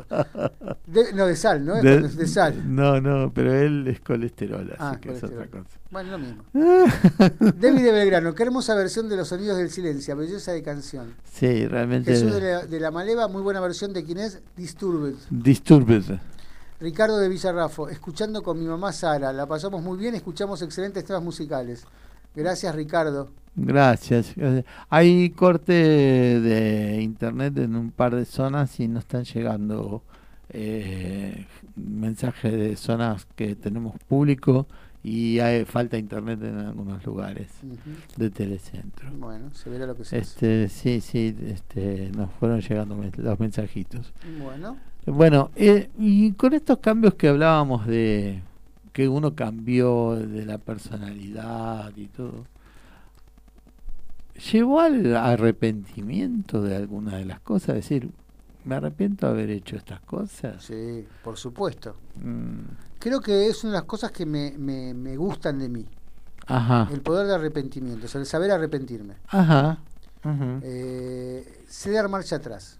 De- 0.86 1.12
no, 1.12 1.26
de 1.26 1.36
sal, 1.36 1.64
¿no? 1.64 1.74
De- 1.80 2.08
De, 2.08 2.26
sal. 2.26 2.74
No, 2.74 3.00
no, 3.00 3.32
pero 3.32 3.52
él 3.54 3.86
es 3.88 4.00
colesterol, 4.00 4.66
así 4.70 4.76
Ah, 4.78 4.98
que 5.00 5.12
es 5.12 5.22
otra 5.22 5.46
cosa. 5.46 5.64
Bueno, 5.90 6.12
lo 6.12 6.18
mismo. 6.18 6.42
David 7.60 7.82
de 7.84 7.92
Belgrano, 7.92 8.34
qué 8.34 8.42
hermosa 8.44 8.74
versión 8.74 9.08
de 9.08 9.16
los 9.16 9.28
sonidos 9.28 9.58
del 9.58 9.70
silencio, 9.70 10.16
belleza 10.16 10.52
de 10.52 10.62
canción. 10.62 11.14
Sí, 11.32 11.66
realmente 11.66 12.12
Jesús 12.12 12.32
de 12.34 12.40
la, 12.40 12.66
de 12.66 12.80
la 12.80 12.90
Maleva, 12.90 13.28
muy 13.28 13.42
buena 13.42 13.60
versión 13.60 13.92
de 13.92 14.04
quién 14.04 14.18
es 14.18 14.40
Disturbed. 14.56 15.14
disturbed. 15.30 16.04
Ricardo 16.80 17.18
de 17.18 17.28
Villarrafo, 17.28 17.88
escuchando 17.88 18.42
con 18.42 18.58
mi 18.58 18.64
mamá 18.66 18.92
Sara, 18.92 19.32
la 19.32 19.46
pasamos 19.46 19.82
muy 19.82 19.96
bien, 19.98 20.14
escuchamos 20.16 20.62
excelentes 20.62 21.04
temas 21.04 21.22
musicales. 21.22 21.84
Gracias 22.34 22.74
Ricardo. 22.74 23.30
Gracias. 23.54 24.34
Hay 24.88 25.30
corte 25.30 25.72
de 25.72 27.02
internet 27.02 27.56
en 27.58 27.76
un 27.76 27.90
par 27.90 28.14
de 28.14 28.24
zonas 28.24 28.80
y 28.80 28.88
no 28.88 28.98
están 28.98 29.24
llegando 29.24 30.02
eh, 30.48 31.46
mensajes 31.76 32.52
de 32.52 32.76
zonas 32.76 33.26
que 33.36 33.54
tenemos 33.54 33.94
público 34.08 34.66
y 35.04 35.40
hay 35.40 35.64
falta 35.64 35.98
internet 35.98 36.42
en 36.42 36.58
algunos 36.58 37.04
lugares 37.04 37.48
de 38.16 38.30
telecentro. 38.30 39.10
Bueno, 39.18 39.50
se 39.52 39.68
verá 39.68 39.86
lo 39.86 39.96
que 39.96 40.04
se 40.04 40.18
hace. 40.18 40.66
Este, 40.66 40.68
sí, 40.68 41.00
sí, 41.00 41.36
este, 41.46 42.10
nos 42.16 42.30
fueron 42.32 42.60
llegando 42.60 42.96
los 43.16 43.40
mensajitos. 43.40 44.12
Bueno, 44.40 44.76
Bueno, 45.06 45.50
eh, 45.56 45.90
y 45.98 46.32
con 46.32 46.52
estos 46.52 46.78
cambios 46.78 47.14
que 47.14 47.28
hablábamos 47.28 47.86
de 47.86 48.42
que 48.92 49.08
uno 49.08 49.34
cambió 49.34 50.14
de 50.14 50.44
la 50.44 50.58
personalidad 50.58 51.92
y 51.96 52.06
todo, 52.06 52.44
¿llevó 54.50 54.80
al 54.80 55.14
arrepentimiento 55.16 56.62
de 56.62 56.76
alguna 56.76 57.16
de 57.16 57.24
las 57.24 57.40
cosas? 57.40 57.70
Es 57.76 57.84
decir, 57.88 58.10
¿me 58.64 58.74
arrepiento 58.76 59.26
de 59.26 59.32
haber 59.32 59.50
hecho 59.50 59.76
estas 59.76 60.00
cosas? 60.00 60.62
sí, 60.64 61.06
por 61.22 61.36
supuesto. 61.36 61.96
Mm, 62.16 62.60
Creo 62.98 63.20
que 63.20 63.48
es 63.48 63.64
una 63.64 63.72
de 63.72 63.78
las 63.78 63.86
cosas 63.86 64.12
que 64.12 64.24
me, 64.24 64.52
me, 64.56 64.94
me 64.94 65.16
gustan 65.16 65.58
de 65.58 65.68
mí. 65.68 65.84
Ajá, 66.46 66.88
El 66.92 67.00
poder 67.00 67.26
de 67.26 67.34
arrepentimiento, 67.34 68.06
o 68.06 68.08
sea, 68.08 68.20
el 68.20 68.26
saber 68.26 68.50
arrepentirme. 68.50 69.14
ajá. 69.28 69.78
ujú. 70.24 70.60
Eh, 70.62 71.64
sé 71.68 71.90
dar 71.90 72.08
marcha 72.08 72.36
atrás. 72.36 72.78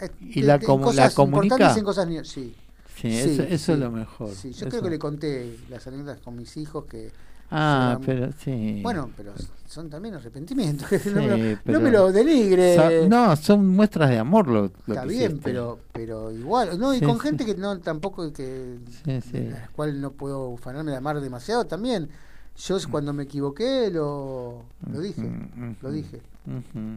Eh, 0.00 0.08
¿Y 0.20 0.40
en- 0.40 0.46
la 0.46 0.54
en 0.54 0.60
comu- 0.62 0.82
cosas 0.84 0.96
la 0.96 1.10
comunica? 1.14 1.74
en 1.76 1.84
cosas 1.84 2.06
ni- 2.08 2.24
sí. 2.24 2.54
Sí, 2.96 3.08
eso, 3.08 3.42
eso 3.42 3.72
es 3.74 3.78
lo 3.78 3.90
mejor. 3.90 4.30
Sí, 4.34 4.52
yo 4.52 4.66
eso. 4.66 4.68
creo 4.68 4.82
que 4.82 4.90
le 4.90 4.98
conté 4.98 5.58
las 5.70 5.86
anécdotas 5.86 6.20
con 6.20 6.36
mis 6.36 6.56
hijos 6.58 6.84
que 6.84 7.10
Ah, 7.50 7.98
pero 8.04 8.30
sí. 8.32 8.80
bueno, 8.82 9.10
pero 9.16 9.32
son 9.66 9.88
también 9.90 10.14
arrepentimientos. 10.14 10.88
Sí, 11.02 11.10
no, 11.10 11.20
me 11.22 11.28
lo, 11.28 11.58
no 11.72 11.80
me 11.80 11.90
lo 11.90 12.12
denigre. 12.12 12.76
Sa- 12.76 12.90
no, 13.08 13.36
son 13.36 13.66
muestras 13.68 14.10
de 14.10 14.18
amor 14.18 14.46
lo, 14.48 14.62
lo 14.86 14.94
Está 14.94 15.02
que 15.02 15.08
bien, 15.08 15.40
pero 15.42 15.78
pero 15.92 16.30
igual, 16.32 16.78
no, 16.78 16.94
y 16.94 16.98
Sí, 17.00 17.04
con 17.04 17.16
sí. 17.16 17.22
gente 17.22 17.44
que 17.44 17.54
no 17.54 17.78
tampoco 17.80 18.32
que 18.32 18.78
Sí, 19.04 19.20
sí. 19.20 19.30
de 19.32 19.50
la 19.50 19.68
cual 19.74 20.00
no 20.00 20.12
puedo 20.12 20.48
ufanarme 20.48 20.90
de 20.92 20.96
amar 20.96 21.20
demasiado 21.20 21.66
también. 21.66 22.08
Yo 22.56 22.76
cuando 22.90 23.12
me 23.12 23.22
equivoqué 23.22 23.90
lo, 23.90 24.64
lo 24.92 25.00
dije, 25.00 25.22
Mm, 25.22 25.72
lo 25.80 25.90
dije. 25.90 26.20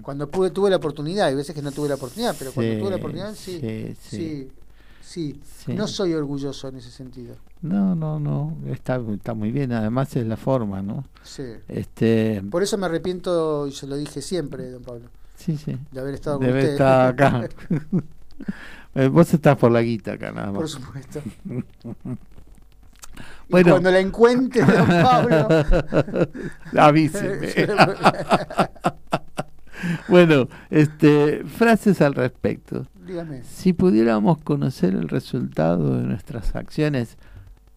Cuando 0.02 0.30
pude 0.30 0.50
tuve 0.50 0.70
la 0.70 0.78
oportunidad, 0.78 1.28
hay 1.28 1.36
veces 1.36 1.54
que 1.56 1.62
no 1.62 1.72
tuve 1.72 1.90
la 1.90 1.96
oportunidad, 1.96 2.36
pero 2.40 2.52
cuando 2.52 2.78
tuve 2.80 2.90
la 2.90 2.96
oportunidad 2.96 3.34
sí. 3.36 3.96
sí, 4.10 4.50
Sí. 5.04 5.40
No 5.68 5.86
soy 5.88 6.14
orgulloso 6.14 6.70
en 6.70 6.78
ese 6.78 6.90
sentido. 6.90 7.36
No, 7.62 7.94
no, 7.94 8.20
no, 8.20 8.56
está, 8.68 9.00
está 9.14 9.34
muy 9.34 9.52
bien, 9.52 9.72
además 9.74 10.16
es 10.16 10.26
la 10.26 10.38
forma, 10.38 10.82
¿no? 10.82 11.04
Sí. 11.24 11.44
Este, 11.68 12.42
Por 12.50 12.64
eso 12.64 12.78
me 12.78 12.86
arrepiento, 12.88 13.68
y 13.68 13.72
se 13.74 13.86
lo 13.86 13.96
dije 13.98 14.22
siempre, 14.22 14.70
don 14.72 14.82
Pablo, 14.84 15.10
sí, 15.36 15.58
sí. 15.58 15.78
de 15.92 16.00
haber 16.00 16.16
estado 16.16 16.38
con 16.40 16.48
Debe 16.48 16.60
usted. 16.60 16.72
estar 16.74 17.08
acá. 17.10 17.48
Eh, 18.96 19.08
Vos 19.08 19.34
estás 19.34 19.58
por 19.58 19.72
la 19.72 19.82
guita 19.82 20.14
acá, 20.14 20.32
nada 20.32 20.48
más. 20.52 20.56
Por 20.56 20.70
supuesto. 20.70 21.22
Y 23.48 23.52
Bueno. 23.52 23.72
cuando 23.72 23.92
la 23.92 24.00
encuentre, 24.00 24.62
don 24.64 24.88
Pablo. 24.88 25.48
Avíseme. 26.80 27.48
bueno, 30.08 30.48
este, 30.70 31.44
frases 31.46 32.02
al 32.02 32.14
respecto. 32.16 32.88
Dígame. 33.06 33.42
Si 33.44 33.74
pudiéramos 33.74 34.38
conocer 34.40 34.94
el 34.94 35.10
resultado 35.10 35.98
de 35.98 36.04
nuestras 36.04 36.56
acciones 36.56 37.18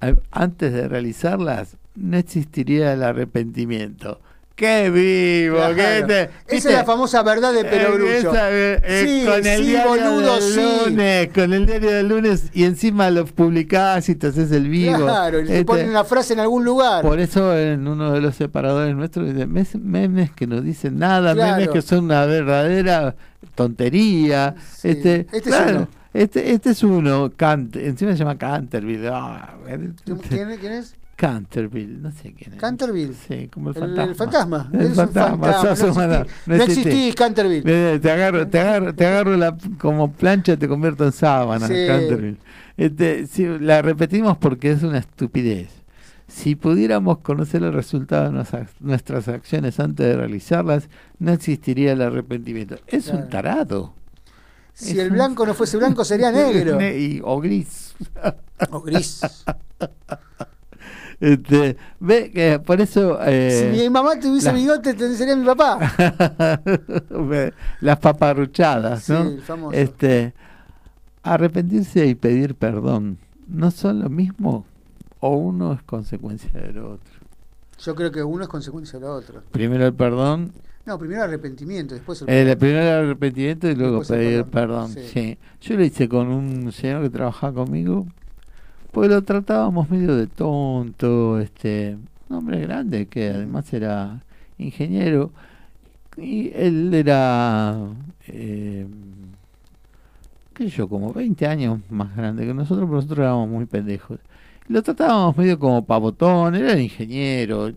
a- 0.00 0.12
antes 0.30 0.72
de 0.72 0.88
realizarlas, 0.88 1.76
no 1.94 2.16
existiría 2.16 2.92
el 2.92 3.02
arrepentimiento. 3.02 4.20
¡Qué 4.54 4.88
vivo! 4.88 5.56
Claro. 5.58 5.74
qué 5.76 6.04
te- 6.06 6.22
Esa 6.22 6.30
¿viste? 6.54 6.68
es 6.70 6.74
la 6.76 6.84
famosa 6.84 7.22
verdad 7.22 7.52
de 7.52 7.60
Eh, 7.60 7.64
Perogrullo. 7.64 8.06
esa, 8.30 8.50
eh, 8.50 8.80
eh, 8.84 9.04
sí, 9.06 9.26
con 9.26 9.46
el 9.46 9.58
sí, 9.58 9.66
diario 9.66 9.88
boludo, 9.90 10.34
del 10.34 10.42
sí. 10.42 10.60
lunes, 10.86 11.28
con 11.34 11.52
el 11.52 11.66
diario 11.66 11.90
del 11.90 12.08
lunes 12.08 12.50
y 12.54 12.64
encima 12.64 13.10
lo 13.10 13.26
publicás 13.26 14.08
y 14.08 14.14
te 14.14 14.28
haces 14.28 14.50
el 14.52 14.68
vivo. 14.70 14.96
Claro, 14.96 15.40
y 15.40 15.44
le 15.44 15.52
Este, 15.52 15.64
ponen 15.66 15.90
una 15.90 16.04
frase 16.04 16.32
en 16.32 16.40
algún 16.40 16.64
lugar. 16.64 17.02
por 17.02 17.20
eso 17.20 17.54
en 17.54 17.86
uno 17.86 18.12
de 18.12 18.22
los 18.22 18.34
separadores 18.34 18.96
nuestros 18.96 19.26
dice 19.26 19.46
"Mes- 19.46 19.76
memes 19.78 20.30
que 20.30 20.46
no 20.46 20.62
dicen 20.62 20.98
nada, 20.98 21.34
Claro. 21.34 21.56
memes 21.58 21.68
que 21.68 21.82
son 21.82 22.04
una 22.04 22.24
verdadera 22.24 23.14
tontería. 23.54 24.54
Sí, 24.74 24.88
Este, 24.88 25.20
este 25.20 25.36
es 25.38 25.42
claro, 25.42 25.76
uno. 25.76 25.88
Este, 26.14 26.52
este 26.52 26.70
es 26.70 26.82
uno, 26.82 27.32
Cant, 27.36 27.76
encima 27.76 28.12
se 28.12 28.18
llama 28.18 28.38
Canterville. 28.38 29.08
Ah, 29.12 29.54
¿Quién, 29.66 30.56
quién 30.58 30.72
es? 30.72 30.96
Canterville, 31.16 31.98
no 32.00 32.10
sé 32.12 32.34
quién 32.34 32.52
es. 32.52 32.58
Canterville. 32.60 33.14
Sí, 33.26 33.48
como 33.48 33.70
el 33.70 33.74
fantasma. 33.74 34.04
el 34.10 34.14
fantasma. 34.14 34.70
El 34.72 34.88
fantasma, 34.94 35.52
fantasma, 35.52 35.76
sos 35.76 35.96
no 36.46 36.54
existís. 36.56 37.08
No 37.08 37.14
Canterville. 37.14 37.62
Eh, 37.94 37.98
Te 38.00 38.10
agarro, 38.10 38.46
te 38.48 38.60
agarro, 38.60 38.94
te 38.94 39.06
agarro 39.06 39.36
la, 39.36 39.56
como 39.78 40.12
plancha 40.12 40.56
te 40.58 40.68
convierto 40.68 41.04
en 41.04 41.12
sábana, 41.12 41.66
Sí. 41.66 41.74
Canterville. 41.86 42.36
Este, 42.76 43.26
sí, 43.26 43.46
la 43.60 43.80
repetimos 43.80 44.36
porque 44.36 44.70
es 44.72 44.82
una 44.82 44.98
estupidez. 44.98 45.68
Si 46.28 46.56
pudiéramos 46.56 47.18
conocer 47.18 47.62
el 47.62 47.72
resultado 47.72 48.24
de 48.32 48.44
nuestras, 48.80 49.28
acciones 49.28 49.78
antes 49.78 50.06
de 50.06 50.16
realizarlas, 50.16 50.88
no 51.20 51.32
existiría 51.32 51.92
el 51.92 52.02
arrepentimiento. 52.02 52.76
Es 52.88 53.08
un 53.08 53.28
tarado. 53.28 53.94
Si 54.74 54.90
Es 54.92 54.98
el 54.98 55.08
un- 55.10 55.14
blanco 55.14 55.46
no 55.46 55.54
fuese 55.54 55.76
blanco, 55.76 56.04
sería 56.04 56.32
negro. 56.32 56.80
Y- 56.82 57.20
o 57.24 57.40
gris. 57.40 57.94
O 58.70 58.80
gris. 58.80 59.20
Este, 61.18 61.78
ve 61.98 62.30
que 62.30 62.58
por 62.58 62.78
eso. 62.78 63.18
eh, 63.24 63.70
si 63.72 63.78
mi 63.82 63.88
mamá 63.88 64.20
tuviese 64.20 64.48
la- 64.48 64.52
bigote, 64.52 64.92
te- 64.92 65.14
sería 65.16 65.34
mi 65.34 65.46
papá. 65.46 65.78
Las 67.80 67.98
paparruchadas, 68.00 69.08
¿no? 69.08 69.24
Sí. 69.30 69.38
Este, 69.72 70.34
arrepentirse 71.22 72.04
y 72.06 72.14
pedir 72.14 72.54
perdón, 72.54 73.16
¿no 73.48 73.70
son 73.70 74.00
lo 74.00 74.10
mismo? 74.10 74.66
¿O 75.20 75.36
uno 75.36 75.72
es 75.72 75.82
consecuencia 75.82 76.50
del 76.52 76.78
otro? 76.78 77.12
Yo 77.78 77.94
creo 77.94 78.10
que 78.10 78.22
uno 78.22 78.42
es 78.44 78.48
consecuencia 78.48 78.98
de 78.98 79.06
lo 79.06 79.14
otro. 79.14 79.42
Primero 79.50 79.86
el 79.86 79.94
perdón, 79.94 80.52
No, 80.86 80.98
primero 80.98 81.22
arrepentimiento, 81.24 81.94
después 81.94 82.22
el 82.22 82.28
el 82.48 82.56
primero 82.58 82.80
el 82.82 82.88
arrepentimiento 83.06 83.68
y 83.68 83.74
luego 83.74 83.98
Después 83.98 84.10
el 84.10 84.16
pedir 84.18 84.44
perdón, 84.44 84.90
perdón. 84.90 84.90
sí. 84.94 85.00
sí. 85.12 85.38
Yo 85.60 85.76
lo 85.76 85.84
hice 85.84 86.08
con 86.08 86.28
un 86.28 86.72
señor 86.72 87.02
que 87.02 87.10
trabajaba 87.10 87.52
conmigo, 87.64 88.06
pues 88.92 89.10
lo 89.10 89.22
tratábamos 89.22 89.90
medio 89.90 90.14
de 90.16 90.26
tonto, 90.26 91.38
este, 91.40 91.96
un 92.28 92.36
hombre 92.36 92.60
grande 92.60 93.06
que 93.06 93.28
además 93.30 93.72
era 93.72 94.22
ingeniero 94.58 95.32
y 96.16 96.50
él 96.54 96.94
era, 96.94 97.76
eh, 98.28 98.86
qué 100.54 100.64
sé 100.64 100.70
yo, 100.70 100.88
como 100.88 101.12
20 101.12 101.46
años 101.46 101.80
más 101.90 102.16
grande 102.16 102.46
que 102.46 102.54
nosotros, 102.54 102.86
pero 102.86 102.96
nosotros 102.96 103.18
éramos 103.18 103.48
muy 103.48 103.66
pendejos. 103.66 104.18
Lo 104.68 104.82
tratábamos 104.82 105.36
medio 105.36 105.58
como 105.58 105.84
pavotón, 105.84 106.54
era 106.54 106.78
ingeniero, 106.78 107.72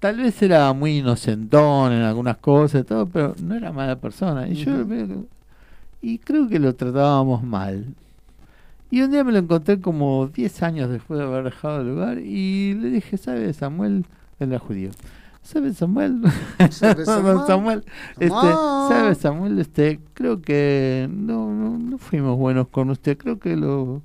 tal 0.00 0.16
vez 0.16 0.42
era 0.42 0.72
muy 0.72 0.98
inocentón 0.98 1.92
en 1.92 2.02
algunas 2.02 2.38
cosas, 2.38 2.82
y 2.82 2.84
todo, 2.84 3.06
pero 3.06 3.34
no 3.42 3.54
era 3.54 3.70
mala 3.70 3.96
persona. 3.96 4.48
Y 4.48 4.54
yo 4.54 4.84
y 6.02 6.18
creo 6.18 6.48
que 6.48 6.58
lo 6.58 6.74
tratábamos 6.74 7.42
mal. 7.42 7.94
Y 8.90 9.02
un 9.02 9.10
día 9.10 9.22
me 9.22 9.32
lo 9.32 9.38
encontré 9.38 9.80
como 9.80 10.26
10 10.26 10.62
años 10.62 10.90
después 10.90 11.20
de 11.20 11.26
haber 11.26 11.44
dejado 11.44 11.82
el 11.82 11.88
lugar 11.88 12.18
y 12.18 12.74
le 12.74 12.90
dije, 12.90 13.16
¿sabes, 13.18 13.58
Samuel? 13.58 14.06
Él 14.40 14.50
era 14.50 14.58
judío. 14.58 14.90
¿Sabes, 15.42 15.76
Samuel? 15.76 16.22
¿Sabe, 16.70 17.04
Samuel? 17.04 17.38
Samuel, 17.46 17.84
este, 18.18 18.28
Samuel. 18.28 18.88
¿sabes, 18.88 19.18
Samuel? 19.18 19.58
Este, 19.58 20.00
creo 20.14 20.42
que 20.42 21.08
no, 21.10 21.52
no, 21.52 21.78
no 21.78 21.98
fuimos 21.98 22.36
buenos 22.36 22.68
con 22.68 22.90
usted. 22.90 23.16
Creo 23.16 23.38
que 23.38 23.56
lo, 23.56 24.02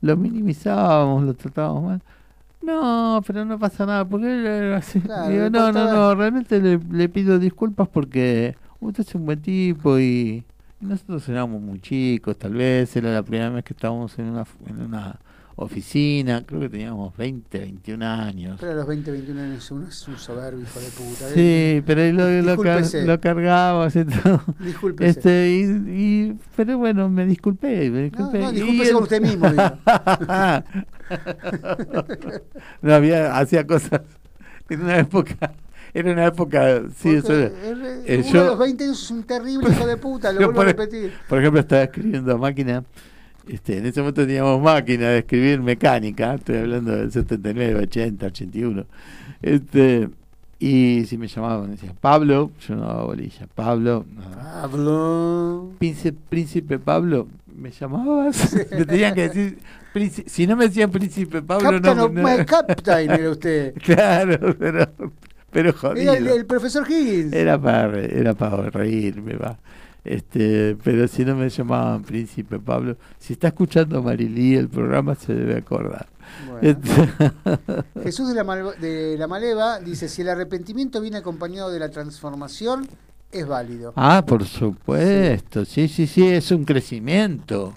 lo 0.00 0.16
minimizábamos, 0.16 1.24
lo 1.24 1.34
tratábamos 1.34 1.82
mal. 1.84 2.02
No, 2.62 3.22
pero 3.26 3.44
no 3.44 3.58
pasa 3.58 3.86
nada, 3.86 4.04
porque 4.04 4.74
así. 4.76 5.00
Claro, 5.00 5.28
Digo, 5.30 5.50
no, 5.50 5.72
no, 5.72 5.92
no, 5.92 6.14
realmente 6.14 6.60
le, 6.60 6.78
le 6.90 7.08
pido 7.08 7.38
disculpas 7.38 7.88
porque 7.88 8.56
usted 8.80 9.06
es 9.06 9.14
un 9.14 9.26
buen 9.26 9.40
tipo 9.40 9.98
y, 9.98 10.44
y 10.80 10.84
nosotros 10.84 11.28
éramos 11.28 11.60
muy 11.62 11.80
chicos, 11.80 12.36
tal 12.38 12.54
vez 12.54 12.94
era 12.96 13.12
la 13.12 13.22
primera 13.22 13.50
vez 13.50 13.64
que 13.64 13.72
estábamos 13.74 14.18
en 14.18 14.26
una, 14.26 14.44
en 14.66 14.82
una 14.82 15.18
oficina, 15.60 16.44
creo 16.46 16.60
que 16.60 16.68
teníamos 16.68 17.16
20, 17.16 17.58
21 17.58 18.06
años. 18.06 18.56
Pero 18.60 18.72
a 18.72 18.74
los 18.76 18.86
20, 18.86 19.10
21 19.10 19.40
años 19.42 19.68
uno 19.72 19.88
es 19.88 20.06
un 20.06 20.16
soberbio, 20.16 20.62
hijo 20.62 20.78
de 20.80 20.86
puta. 20.86 21.28
Sí, 21.34 21.82
pero 21.84 22.00
ahí 22.02 22.12
lo, 22.12 22.30
lo, 22.42 22.56
car- 22.62 22.78
Discúlpese. 22.78 23.06
lo 23.06 23.20
cargabas 23.20 23.96
y 23.96 24.04
todo. 24.04 24.40
Discúlpese. 24.60 25.10
Este, 25.10 25.50
y, 25.50 25.62
y- 25.90 26.38
pero 26.56 26.78
bueno, 26.78 27.08
me 27.08 27.26
disculpé. 27.26 27.90
Me 27.90 28.04
disculpé. 28.04 28.38
no, 28.38 28.52
Y 28.52 28.54
discúlpese 28.54 28.88
él- 28.88 28.94
con 28.94 29.02
usted 29.02 29.20
mismo, 29.20 29.48
no 32.82 32.94
había, 32.94 33.38
hacía 33.38 33.66
cosas 33.66 34.02
en 34.68 34.82
una 34.82 34.98
época. 34.98 35.36
Era 35.94 36.12
una 36.12 36.26
época, 36.26 36.82
sí, 36.96 37.14
eso 37.14 37.32
el- 37.32 37.52
eh, 38.06 38.22
uno 38.22 38.32
yo- 38.32 38.42
a 38.42 38.46
los 38.48 38.58
20 38.58 38.84
años 38.84 39.02
es 39.02 39.10
un 39.10 39.22
terrible 39.24 39.70
hijo 39.70 39.86
de 39.86 39.96
puta, 39.96 40.30
lo 40.32 40.38
vuelvo 40.38 40.52
a 40.52 40.54
por, 40.54 40.66
repetir. 40.66 41.12
por 41.28 41.38
ejemplo, 41.38 41.60
estaba 41.60 41.82
escribiendo 41.84 42.34
a 42.34 42.38
máquina. 42.38 42.84
Este, 43.48 43.78
en 43.78 43.86
ese 43.86 44.00
momento 44.00 44.26
teníamos 44.26 44.60
máquina 44.60 45.08
de 45.08 45.18
escribir 45.20 45.60
mecánica, 45.62 46.34
estoy 46.34 46.56
hablando 46.58 46.94
del 46.96 47.10
79, 47.10 47.80
80, 47.82 48.26
81. 48.26 48.84
Este, 49.40 50.08
y 50.58 51.04
si 51.06 51.16
me 51.16 51.28
llamaban, 51.28 51.70
decía 51.70 51.94
Pablo, 52.00 52.50
yo 52.66 52.74
no 52.76 52.82
daba 52.86 53.04
bolilla. 53.04 53.46
Pablo, 53.54 54.04
no. 54.14 54.22
Pablo. 54.30 55.70
Príncipe, 55.78 56.18
príncipe 56.28 56.78
Pablo, 56.78 57.28
¿me 57.56 57.70
llamabas? 57.70 58.54
me 58.70 58.84
tenían 58.84 59.14
que 59.14 59.28
decir, 59.28 59.58
príncipe- 59.94 60.28
si 60.28 60.46
no 60.46 60.56
me 60.56 60.66
decían 60.68 60.90
príncipe 60.90 61.40
Pablo, 61.42 61.70
Captain 61.70 61.96
no. 61.96 62.04
of 62.04 62.12
no- 62.12 62.22
my 62.22 62.44
Captain 62.44 63.10
era 63.10 63.30
usted. 63.30 63.74
claro, 63.82 64.54
pero, 64.58 64.90
pero 65.50 65.72
jodido. 65.72 66.12
Era 66.12 66.18
el, 66.18 66.26
el 66.26 66.44
profesor 66.44 66.84
Higgins. 66.90 67.32
Era 67.32 67.58
para, 67.58 67.98
era 68.02 68.34
para 68.34 68.68
reírme, 68.68 69.36
va. 69.36 69.58
Este, 70.04 70.76
pero 70.82 71.06
si 71.08 71.24
no 71.24 71.34
me 71.34 71.48
llamaban 71.50 72.02
Príncipe 72.02 72.58
Pablo, 72.58 72.96
si 73.18 73.34
está 73.34 73.48
escuchando 73.48 74.02
Marilí 74.02 74.54
el 74.54 74.68
programa 74.68 75.14
se 75.14 75.34
debe 75.34 75.58
acordar. 75.58 76.08
Bueno. 76.48 76.60
Este- 76.62 77.32
Jesús 78.02 78.28
de 78.28 78.34
la, 78.42 78.72
de 78.80 79.16
la 79.18 79.26
Maleva 79.26 79.80
dice, 79.80 80.08
si 80.08 80.22
el 80.22 80.28
arrepentimiento 80.30 81.00
viene 81.00 81.18
acompañado 81.18 81.70
de 81.70 81.78
la 81.80 81.90
transformación, 81.90 82.86
es 83.32 83.46
válido. 83.46 83.92
ah, 83.96 84.24
por 84.26 84.44
supuesto, 84.44 85.64
sí, 85.64 85.88
sí, 85.88 86.06
sí, 86.06 86.26
es 86.26 86.50
un 86.50 86.64
crecimiento. 86.64 87.74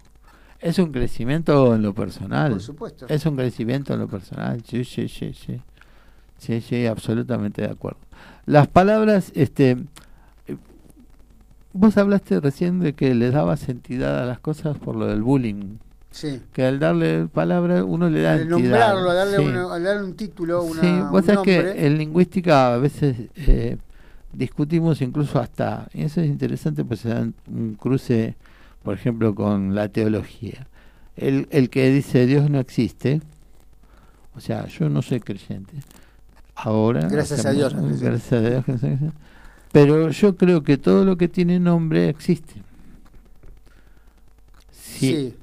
Es 0.60 0.78
un 0.78 0.92
crecimiento 0.92 1.74
en 1.74 1.82
lo 1.82 1.94
personal. 1.94 2.52
Por 2.52 2.62
supuesto. 2.62 3.08
Es 3.10 3.26
un 3.26 3.36
crecimiento 3.36 3.94
en 3.96 4.00
lo 4.00 4.08
personal, 4.08 4.62
sí, 4.66 4.86
sí, 4.86 5.08
sí, 5.10 5.34
sí. 5.34 5.60
Sí, 6.38 6.62
sí, 6.62 6.86
absolutamente 6.86 7.64
de 7.64 7.70
acuerdo. 7.70 8.00
Las 8.46 8.68
palabras, 8.68 9.32
este, 9.36 9.78
vos 11.74 11.98
hablaste 11.98 12.40
recién 12.40 12.80
de 12.80 12.94
que 12.94 13.14
le 13.16 13.32
dabas 13.32 13.70
entidad 13.70 14.22
a 14.22 14.26
las 14.26 14.40
cosas 14.40 14.78
por 14.78 14.96
lo 14.96 15.08
del 15.08 15.22
bullying. 15.22 15.78
Sí. 16.12 16.42
Que 16.52 16.66
al 16.66 16.80
darle 16.80 17.28
palabra 17.28 17.86
uno 17.86 18.10
le 18.10 18.22
da 18.22 18.34
Al 18.34 18.42
entidad. 18.42 18.58
nombrarlo, 18.60 19.10
a 19.10 19.14
darle, 19.14 19.38
sí. 19.38 19.44
una- 19.44 19.74
a 19.74 19.80
darle 19.80 20.04
un 20.04 20.14
título, 20.16 20.64
una, 20.64 20.82
sí, 20.82 20.88
un 20.88 21.12
vos 21.12 21.24
sabés 21.26 21.40
que 21.42 21.86
en 21.86 21.98
lingüística 21.98 22.74
a 22.74 22.78
veces 22.78 23.16
eh, 23.38 23.78
discutimos 24.34 25.02
incluso 25.02 25.40
hasta, 25.40 25.88
y 25.94 26.04
eso 26.04 26.20
es 26.20 26.28
interesante, 26.28 26.84
pues 26.84 27.00
se 27.00 27.10
dan 27.10 27.34
un 27.48 27.76
cruce, 27.76 28.36
por 28.84 28.94
ejemplo, 28.94 29.34
con 29.36 29.74
la 29.74 29.88
teología. 29.88 30.68
El, 31.16 31.48
el 31.52 31.70
que 31.70 31.90
dice 31.90 32.26
Dios 32.26 32.50
no 32.50 32.60
existe, 32.60 33.22
o 34.36 34.42
sea, 34.42 34.68
yo 34.68 34.90
no 34.90 35.02
soy 35.02 35.22
creyente. 35.22 35.74
Ahora, 36.56 37.08
Gracias 37.08 37.46
a 37.46 37.52
Dios, 37.52 37.74
gracias 38.02 38.34
a 38.34 38.40
Dios 38.42 38.64
Pero 39.72 40.10
yo 40.10 40.36
creo 40.36 40.64
que 40.64 40.78
todo 40.78 41.06
lo 41.06 41.18
que 41.18 41.28
tiene 41.28 41.60
nombre 41.60 42.10
existe. 42.10 42.56
Sí. 44.72 45.08
Sí. 45.08 45.34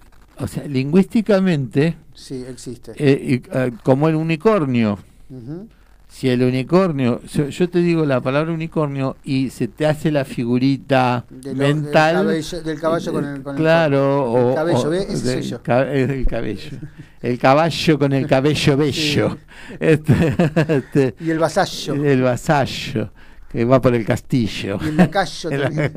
O 0.40 0.46
sea, 0.46 0.64
lingüísticamente, 0.66 1.96
Sí, 2.14 2.44
existe. 2.48 2.92
eh, 2.96 3.42
eh, 3.52 3.72
como 3.82 4.08
el 4.08 4.14
unicornio. 4.14 4.98
Ujú. 5.30 5.66
Si 6.10 6.28
el 6.30 6.42
unicornio, 6.42 7.20
yo, 7.24 7.48
yo 7.48 7.68
te 7.68 7.80
digo 7.80 8.06
la 8.06 8.20
palabra 8.20 8.52
unicornio 8.52 9.16
y 9.24 9.50
se 9.50 9.68
te 9.68 9.84
hace 9.84 10.10
la 10.10 10.24
figurita 10.24 11.26
De 11.28 11.54
lo- 11.54 11.64
del 11.64 11.74
mental. 11.76 12.26
del 12.64 12.80
caballo 12.80 13.12
con 13.12 13.24
el- 13.26 13.42
con 13.42 13.56
el 13.56 13.60
claro. 13.60 14.36
El 14.38 14.52
o, 14.52 14.54
cabello, 14.54 14.78
o 14.86 14.90
¿ve? 14.90 14.98
Ese 15.02 15.16
soy 15.18 15.28
del 15.34 15.42
yo. 15.42 15.62
ca- 15.62 15.92
es 15.92 16.08
el 16.08 16.26
cabello. 16.26 16.78
El 17.20 17.38
caballo 17.38 17.98
con 17.98 18.12
el 18.12 18.26
cabello 18.26 18.76
bello. 18.76 19.36
Este, 19.80 20.36
este, 20.68 21.14
Y 21.20 21.30
el 21.30 21.38
vasallo. 21.38 21.94
El 22.02 22.22
vasallo, 22.22 23.10
que 23.50 23.64
va 23.64 23.80
por 23.80 23.94
el 23.94 24.04
castillo. 24.04 24.78
Y 24.82 24.88
el 24.88 24.96
lacayo 24.96 25.50
El- 25.50 25.62
también. 25.62 25.92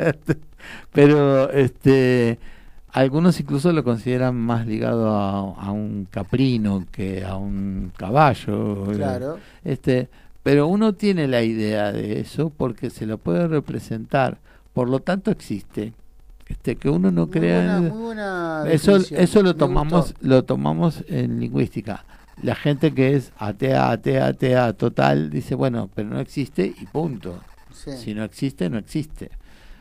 Pero 0.91 1.49
este 1.52 2.40
algunos 2.94 3.40
incluso 3.40 3.72
lo 3.72 3.84
consideran 3.86 4.36
más 4.36 4.68
ligado 4.68 5.10
a, 5.15 5.40
a 5.40 5.72
un 5.72 6.07
caprino 6.10 6.86
que 6.91 7.23
a 7.23 7.36
un 7.38 7.91
caballo. 7.95 8.86
Claro. 8.94 9.38
Este, 9.64 10.10
pero 10.44 10.68
uno 10.68 10.94
tiene 10.94 11.28
la 11.28 11.41
idea 11.41 11.91
de 11.94 12.19
eso 12.19 12.49
porque 12.56 12.90
se 12.90 13.06
lo 13.06 13.18
puede 13.18 13.48
representar, 13.48 14.40
por 14.73 14.90
lo 14.90 14.99
tanto 14.99 15.32
existe. 15.32 15.94
Este, 16.48 16.76
que 16.76 16.90
uno 16.90 17.11
no 17.11 17.28
Muy 17.28 17.32
crea 17.40 17.80
buena- 17.80 17.94
buena 17.95 18.64
eso 18.69 18.98
eso 18.98 19.41
lo 19.41 19.49
Me 19.53 19.60
tomamos 19.60 20.07
gustó. 20.11 20.28
lo 20.28 20.44
tomamos 20.44 21.03
en 21.07 21.40
lingüística 21.40 22.03
la 22.42 22.56
gente 22.56 22.94
que 22.94 23.16
es 23.16 23.32
atea 23.38 23.92
atea 23.92 24.28
atea 24.28 24.74
total 24.74 25.30
dice 25.30 25.56
bueno 25.56 25.90
pero 25.94 26.10
no 26.10 26.20
existe 26.20 26.66
y 26.80 26.86
punto. 26.88 27.40
Sí. 27.74 27.92
si 27.98 28.14
no 28.14 28.24
existe 28.24 28.70
no 28.70 28.78
existe. 28.78 29.32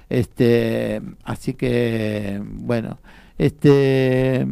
Este 0.08 1.00
así 1.24 1.54
que 1.54 2.40
bueno 2.44 2.98
este 3.38 4.46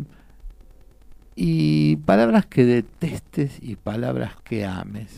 y 1.36 1.96
palabras 1.96 2.46
que 2.46 2.64
detestes 2.64 3.58
y 3.62 3.76
palabras 3.76 4.32
que 4.44 4.64
ames. 4.66 5.12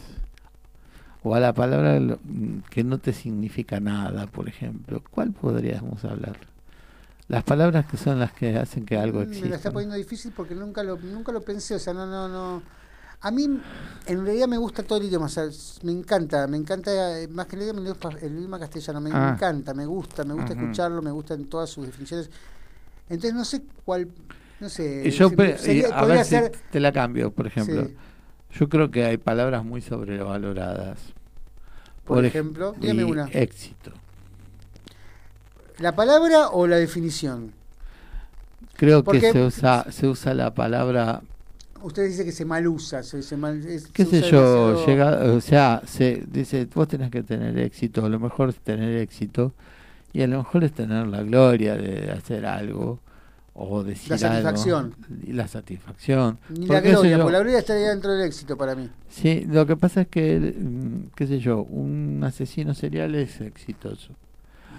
O 1.23 1.35
a 1.35 1.41
la 1.41 1.53
palabra 1.53 1.99
que 2.71 2.83
no 2.85 2.99
te 2.99 3.12
significa 3.12 3.79
nada 3.81 4.27
por 4.27 4.49
ejemplo 4.49 5.03
cuál 5.11 5.33
podríamos 5.33 6.05
hablar 6.05 6.37
las 7.29 7.45
palabras 7.45 7.87
que 7.87 7.97
son 7.97 8.19
las 8.19 8.33
que 8.33 8.57
hacen 8.57 8.85
que 8.85 8.97
algo 8.99 9.21
Mm, 9.21 9.29
Me 9.29 9.29
la 9.29 9.37
está 9.37 9.47
exista. 9.47 9.71
poniendo 9.73 9.95
difícil 9.97 10.33
porque 10.35 10.55
nunca 10.55 10.83
lo, 10.83 10.97
nunca 10.99 11.31
lo 11.31 11.41
pensé, 11.43 11.77
o 11.77 11.79
sea, 11.79 11.95
no, 11.95 12.05
no, 12.05 12.29
no. 12.29 12.61
A 13.22 13.30
mí, 13.30 13.44
en 14.06 14.24
realidad 14.24 14.48
me 14.48 14.56
gusta 14.56 14.82
todo 14.82 14.98
el 14.98 15.05
idioma, 15.05 15.26
o 15.26 15.28
sea, 15.28 15.44
me 15.82 15.92
encanta, 15.92 16.47
me 16.47 16.56
encanta, 16.56 17.20
eh, 17.20 17.28
más 17.28 17.47
que 17.47 17.56
el 17.56 17.62
idioma, 17.62 17.80
el 17.80 17.86
idioma- 17.88 18.18
el 18.22 18.32
idioma 18.38 18.59
castellano, 18.59 19.01
me 19.01 19.10
Ah. 19.12 19.32
encanta, 19.34 19.74
me 19.74 19.84
gusta, 19.84 20.24
me 20.24 20.32
gusta 20.34 20.55
escucharlo, 20.55 21.02
me 21.02 21.10
gusta 21.10 21.34
en 21.34 21.44
todas 21.47 21.68
sus 21.68 21.84
definiciones. 21.86 22.30
Entonces 23.10 23.34
no 23.34 23.44
sé 23.44 23.62
cuál, 23.84 24.09
no 24.59 24.68
sé. 24.70 25.02
Y 25.05 25.10
yo 25.10 25.28
sería- 25.28 25.88
y 25.88 25.92
a 25.92 26.05
ver 26.05 26.24
si 26.24 26.30
ser- 26.30 26.52
te 26.70 26.80
la 26.80 26.92
cambio, 26.92 27.30
por 27.30 27.47
ejemplo. 27.47 27.84
Sí. 27.84 27.97
Yo 28.59 28.68
creo 28.68 28.90
que 28.90 29.05
hay 29.05 29.18
palabras 29.18 29.64
muy 29.64 29.82
sobrevaloradas. 29.82 30.98
Por 32.05 32.24
ej- 32.24 32.28
ejemplo, 32.28 32.74
dígame 32.80 33.02
y 33.02 33.05
una. 33.05 33.26
Éxito. 33.32 33.92
¿La 35.78 35.94
palabra 35.94 36.48
o 36.48 36.66
la 36.66 36.76
definición? 36.76 37.52
Creo 38.76 39.05
Porque- 39.05 39.20
que 39.20 39.32
se 39.32 39.44
usa, 39.44 39.86
se 39.90 40.09
usa 40.09 40.34
la 40.34 40.55
palabra, 40.55 41.22
Usted 41.82 42.07
dice 42.09 42.24
que 42.24 42.32
se 42.32 42.44
mal 42.44 42.66
usa, 42.66 43.02
se, 43.02 43.23
se 43.23 43.36
mal, 43.36 43.65
es- 43.66 43.86
qué 43.89 44.05
se 44.05 44.20
sé 44.23 44.31
yo, 44.31 44.69
demasiado- 44.69 44.86
llega, 44.86 45.32
o 45.35 45.40
sea, 45.40 45.82
se 45.86 46.23
dice, 46.31 46.66
vos 46.74 46.89
tenés 46.89 47.11
que 47.11 47.23
tener 47.23 47.59
éxito, 47.59 48.05
a 48.05 48.09
lo 48.09 48.19
mejor 48.20 48.51
es 48.51 48.57
tener 48.57 48.97
éxito, 48.98 49.52
y 50.12 50.23
a 50.23 50.27
lo 50.27 50.39
mejor 50.39 50.65
es 50.65 50.73
tener 50.73 51.07
la 51.07 51.23
gloria 51.23 51.77
de 51.77 52.11
hacer 52.11 52.44
algo, 52.47 52.98
o 53.55 53.82
decir 53.82 54.11
La 54.12 54.19
satisfacción. 54.19 54.94
algo, 55.09 55.24
y 55.27 55.32
la 55.32 55.48
satisfacción. 55.48 56.39
Ni 56.51 56.66
la 56.66 56.81
gloria, 56.81 57.16
porque 57.19 57.32
la 57.32 57.39
gloria 57.40 57.59
estaría 57.59 57.89
dentro 57.90 58.12
del 58.12 58.27
éxito 58.27 58.57
para 58.57 58.74
mí. 58.74 58.89
Sí, 59.09 59.44
lo 59.48 59.66
que 59.66 59.77
pasa 59.77 60.02
es 60.02 60.09
que, 60.09 60.55
mm, 60.59 61.11
qué 61.15 61.27
sé 61.27 61.39
yo, 61.40 61.62
un 61.62 62.23
asesino 62.24 62.74
serial 62.74 63.15
es 63.15 63.40
exitoso. 63.40 64.12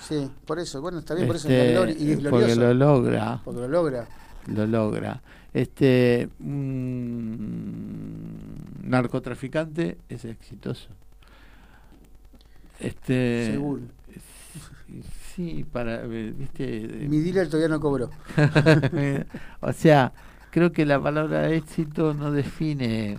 Sí, 0.08 0.30
por 0.46 0.58
eso, 0.60 0.82
bueno, 0.82 1.00
está 1.00 1.14
bien, 1.14 1.28
por 1.28 1.36
eso 1.36 1.48
Este, 1.48 1.62
es 1.62 1.68
la 1.76 1.80
gloria, 1.80 1.96
y 2.00 2.12
es 2.12 2.20
porque 2.30 2.56
lo 2.56 2.74
logra. 2.74 3.42
Porque 3.44 3.60
lo 3.62 3.68
logra. 3.68 4.08
Lo 4.48 4.66
logra. 4.66 5.22
Este 5.54 6.30
un 6.40 7.52
narcotraficante 8.84 9.98
es 10.10 10.26
exitoso. 10.26 10.90
Este 12.80 13.52
Seguro. 13.52 13.82
Sí, 15.34 15.66
para 15.72 16.04
eh, 16.04 16.34
viste 16.38 17.08
Mi 17.08 17.20
dealer 17.20 17.48
todavía 17.48 17.70
no 17.70 17.80
cobró. 17.80 18.10
o 19.62 19.74
sea, 19.74 20.12
creo 20.52 20.72
que 20.72 20.86
la 20.86 21.02
palabra 21.02 21.50
éxito 21.50 22.14
no 22.14 22.32
define 22.32 23.18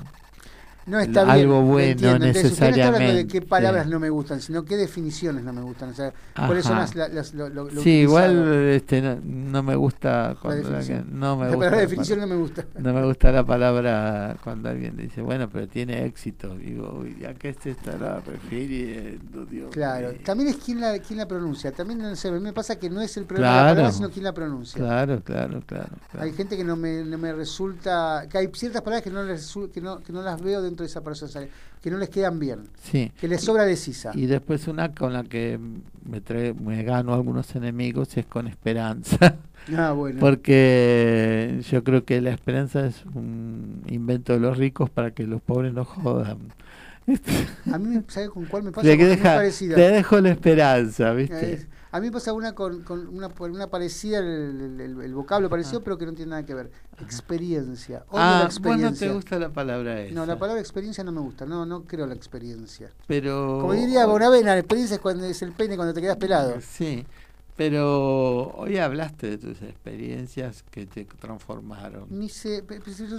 No 0.87 0.99
está 0.99 1.25
bien. 1.25 1.37
algo 1.37 1.55
lo 1.61 1.63
bueno 1.63 1.87
entiendo. 1.87 2.27
Entonces, 2.27 2.53
usted 2.53 2.61
no 2.65 2.69
está 2.71 2.85
de 2.85 2.91
necesariamente. 2.91 3.33
qué 3.33 3.43
palabras 3.43 3.87
no 3.87 4.01
me 4.01 4.11
gustan, 4.11 4.41
sino 4.41 4.65
qué 4.65 4.77
definiciones 4.77 5.45
no 5.45 5.53
me 5.53 5.63
gustan. 5.63 5.91
O 5.91 5.95
sea, 5.95 6.13
cuáles 6.35 6.65
son 6.65 6.79
las, 6.79 6.95
las- 6.97 7.35
lo, 7.35 7.49
lo- 7.49 7.71
lo 7.71 7.81
sí, 7.83 7.91
igual 8.01 8.53
este, 8.69 9.01
no, 9.01 9.17
no 9.23 9.63
me 9.63 9.77
gusta 9.77 10.37
cuando 10.43 10.71
la 10.71 10.81
que- 10.81 11.03
no 11.11 11.37
me 11.37 11.45
La 11.45 11.51
gusta 11.51 11.59
palabra 11.59 11.71
la 11.77 11.81
definición 11.83 12.21
no 12.21 12.27
me 12.27 12.37
gusta. 12.37 12.65
No 12.79 12.93
me 12.93 13.05
gusta 13.05 13.31
la 13.33 13.45
palabra 13.47 14.37
cuando 14.43 14.69
alguien 14.71 14.97
dice, 14.97 15.23
bueno, 15.23 15.49
pero 15.49 15.69
tiene 15.69 16.05
éxito. 16.05 16.55
Digo, 16.57 16.99
uy, 17.03 17.25
¿a 17.25 17.35
qué 17.35 17.55
se 17.55 17.71
estará 17.71 18.21
refiriendo? 18.21 19.45
Dios 19.47 19.71
Claro, 19.71 20.09
mío? 20.11 20.19
también 20.25 20.51
es 20.51 20.57
quien 20.57 20.81
la, 20.81 20.99
quien 20.99 21.19
la 21.19 21.27
pronuncia. 21.29 21.73
También 21.73 22.01
no 22.01 22.15
sé, 22.17 22.31
me 22.33 22.53
pasa 22.53 22.77
que 22.77 22.91
no 22.91 23.01
es 23.01 23.17
el 23.17 23.25
problema 23.25 23.49
de 23.49 23.55
la 23.57 23.61
Claro. 23.63 23.75
palabra, 23.77 23.93
sino 23.93 24.11
quien 24.11 24.25
la 24.25 24.33
pronuncia. 24.33 24.79
Claro, 24.81 25.23
claro, 25.23 25.63
claro. 25.67 25.89
claro. 26.11 26.25
Hay 26.27 26.33
gente 26.33 26.57
que 26.57 26.65
no 26.65 26.77
me, 26.77 27.05
no 27.05 27.19
me 27.19 27.33
resulta, 27.33 28.27
que 28.31 28.39
hay 28.39 28.51
ciertas 28.53 28.83
palabras 28.83 29.03
que 29.03 29.11
no, 29.11 29.23
les 29.25 29.53
que 29.73 29.81
no, 29.81 30.03
que 30.03 30.13
no 30.13 30.23
las 30.23 30.41
veo 30.41 30.61
dentro 30.73 30.85
de 30.85 30.89
esa 30.91 31.03
persona, 31.03 31.47
que 31.81 31.91
no 31.91 31.99
les 31.99 32.09
quedan 32.09 32.39
bien, 32.39 32.61
Sí. 32.83 33.13
que 33.21 33.29
les 33.29 33.41
sobra 33.43 33.65
decisa. 33.65 34.11
Y 34.15 34.27
después 34.27 34.67
una 34.69 34.93
con 34.95 35.13
la 35.13 35.23
que 35.25 35.59
me, 36.05 36.21
trae, 36.21 36.55
me 36.55 36.83
gano 36.83 37.15
algunos 37.15 37.55
enemigos 37.55 38.17
es 38.17 38.27
con 38.27 38.47
esperanza. 38.49 39.37
Ah, 39.77 39.93
bueno. 39.93 40.19
Porque 40.19 41.61
yo 41.71 41.85
creo 41.85 42.05
que 42.05 42.21
la 42.21 42.31
esperanza 42.33 42.85
es 42.85 43.05
un 43.15 43.85
invento 43.87 44.33
de 44.33 44.41
los 44.41 44.59
ricos 44.59 44.91
para 44.91 45.13
que 45.13 45.25
los 45.25 45.41
pobres 45.41 45.73
no 45.73 45.85
jodan. 45.85 46.39
A 47.73 47.79
mí, 47.79 48.01
¿sabes 48.09 48.31
con 48.31 48.45
cuál 48.47 48.65
me 48.65 48.73
pasa? 48.73 48.83
Te, 48.83 48.93
es 48.95 48.99
deja- 48.99 49.41
te 49.77 49.81
dejo 49.91 50.21
la 50.21 50.31
esperanza, 50.31 51.13
¿viste? 51.13 51.53
Eh, 51.55 51.67
a 51.93 52.01
mí 52.01 52.07
me 52.07 52.13
pasa 52.13 52.33
una 52.33 52.55
con, 52.55 52.83
con 52.83 53.07
una, 53.09 53.29
una 53.39 53.67
parecida, 53.69 54.19
el, 54.19 54.25
el- 54.27 54.81
el- 54.81 55.01
el 55.03 55.15
vocablo 55.15 55.49
parecido, 55.49 55.83
pero 55.83 55.97
que 55.99 56.07
no 56.07 56.15
tiene 56.15 56.31
nada 56.31 56.45
que 56.45 56.55
ver. 56.55 56.71
Experiencia. 56.99 58.05
Odio 58.09 58.23
Ah, 58.23 58.31
la 58.31 58.45
vos 58.47 58.61
no 58.61 58.69
experiencia. 58.69 59.09
te 59.09 59.15
gusta 59.15 59.39
la 59.39 59.51
palabra 59.51 60.01
esa. 60.01 60.15
No, 60.15 60.27
la 60.27 60.39
palabra 60.39 60.61
experiencia 60.61 61.05
no 61.05 61.13
me 61.13 61.21
gusta. 61.21 61.47
No, 61.47 61.65
no 61.67 61.85
creo 61.85 62.07
la 62.07 62.15
experiencia. 62.15 62.91
Pero... 63.07 63.59
Como 63.61 63.75
diría 63.75 64.07
Bonavena, 64.07 64.55
la 64.55 64.59
experiencia 64.61 64.95
es 64.97 65.01
cuando 65.01 65.25
es 65.27 65.41
el 65.43 65.53
peine 65.53 65.77
cuando 65.77 65.95
te 65.95 66.01
quedas 66.01 66.17
pelado. 66.17 66.55
Sí, 66.61 67.05
pero 67.57 68.49
hoy 68.57 68.79
hablaste 68.79 69.31
de 69.31 69.39
tus 69.39 69.61
experiencias 69.63 70.63
que 70.71 70.87
te 70.87 71.05
transformaron. 71.05 72.07
Ni 72.11 72.29
sé, 72.29 72.65
yo, 72.67 73.19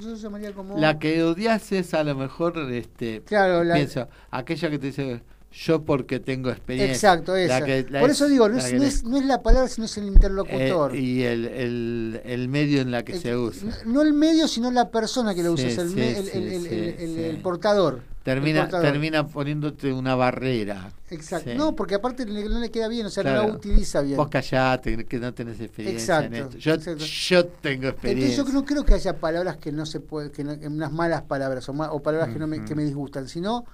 yo 0.00 0.14
llamaría 0.14 0.52
como... 0.54 0.78
La 0.78 0.98
que 0.98 1.22
odias 1.22 1.70
es 1.72 1.92
a 1.94 2.02
lo 2.02 2.14
mejor, 2.14 2.58
este, 2.72 3.22
Claro, 3.22 3.62
la- 3.62 3.74
pienso, 3.74 4.08
aquella 4.30 4.70
que 4.70 4.78
te 4.78 4.86
dice 4.86 5.22
yo 5.52 5.82
porque 5.82 6.20
tengo 6.20 6.50
experiencia. 6.50 6.92
Exacto, 6.94 7.32
La 7.34 7.40
esa. 7.42 7.64
que- 7.64 7.86
la 7.88 8.00
Por 8.00 8.10
es- 8.10 8.16
eso 8.16 8.28
digo, 8.28 8.48
no 8.48 8.58
es, 8.58 8.72
no, 8.74 8.82
es, 8.84 9.04
no 9.04 9.16
es 9.16 9.24
la 9.24 9.42
palabra, 9.42 9.68
sino 9.68 9.86
es 9.86 9.96
el 9.96 10.04
interlocutor. 10.06 10.94
eh, 10.94 11.00
y 11.00 11.22
el, 11.22 11.46
el, 11.46 12.20
el 12.24 12.48
medio 12.48 12.80
en 12.82 12.90
la 12.90 13.02
que 13.04 13.18
se 13.18 13.34
usa. 13.36 13.68
no 13.86 14.02
el 14.02 14.12
medio, 14.12 14.48
sino 14.48 14.70
la 14.70 14.90
persona 14.90 15.34
que 15.34 15.42
lo 15.42 15.52
usa, 15.52 15.70
Sí, 15.70 15.76
el, 15.80 16.62
sí, 16.62 17.40
portador. 17.42 18.02
Termina, 18.22 18.62
El 18.62 18.64
portador. 18.66 18.90
termina 18.92 19.26
poniéndote 19.28 19.92
una 19.92 20.16
barrera. 20.16 20.90
Exacto. 21.10 21.50
Sí. 21.52 21.56
No, 21.56 21.76
porque 21.76 21.94
aparte 21.94 22.26
no 22.26 22.58
le 22.58 22.70
queda 22.70 22.88
bien, 22.88 23.06
o 23.06 23.10
sea, 23.10 23.22
no 23.22 23.30
la 23.32 23.44
utiliza 23.44 24.00
bien. 24.00 24.16
Vos 24.16 24.28
callate, 24.28 25.04
que 25.06 25.18
no 25.20 25.32
tenés 25.32 25.60
experiencia 25.60 26.18
en 26.18 26.24
Exacto, 26.34 26.56
esto. 26.56 26.58
Yo, 26.58 26.74
exacto. 26.74 27.04
yo 27.04 27.46
tengo 27.46 27.88
experiencia. 27.88 28.30
Entonces 28.30 28.52
yo 28.52 28.60
no 28.60 28.66
creo 28.66 28.84
que 28.84 28.94
haya 28.94 29.16
palabras 29.16 29.56
que 29.58 29.70
no 29.70 29.86
se 29.86 30.00
puede, 30.00 30.32
que 30.32 30.42
no- 30.42 30.54
unas 30.66 30.90
malas 30.92 31.22
palabras 31.22 31.68
o, 31.68 31.72
ma- 31.72 31.92
o 31.92 32.02
palabras 32.02 32.30
que, 32.32 32.38
no 32.40 32.48
me, 32.48 32.64
que 32.64 32.74
me 32.74 32.84
disgustan, 32.84 33.28
sino 33.28 33.64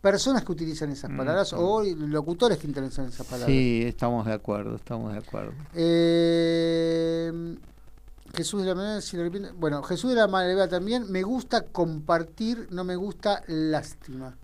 personas 0.00 0.44
que 0.44 0.52
utilizan 0.52 0.90
esas 0.92 1.10
palabras 1.10 1.52
o 1.52 1.82
locutores 1.84 2.58
que 2.58 2.68
utilizan 2.68 3.06
esas 3.06 3.26
palabras. 3.26 3.48
Sí, 3.48 3.82
estamos 3.86 4.26
de 4.26 4.32
acuerdo, 4.34 4.76
estamos 4.76 5.12
de 5.12 5.18
acuerdo. 5.18 5.52
Eh, 5.74 7.56
Jesús 8.34 8.62
de 8.62 8.68
la 8.68 8.74
Manera, 8.74 9.52
bueno, 9.56 9.82
Jesús 9.82 10.10
de 10.10 10.16
la 10.16 10.28
Manera 10.28 10.68
también, 10.68 11.10
me 11.10 11.22
gusta 11.22 11.62
compartir, 11.62 12.68
no 12.70 12.84
me 12.84 12.96
gusta 12.96 13.42
lástima. 13.46 14.36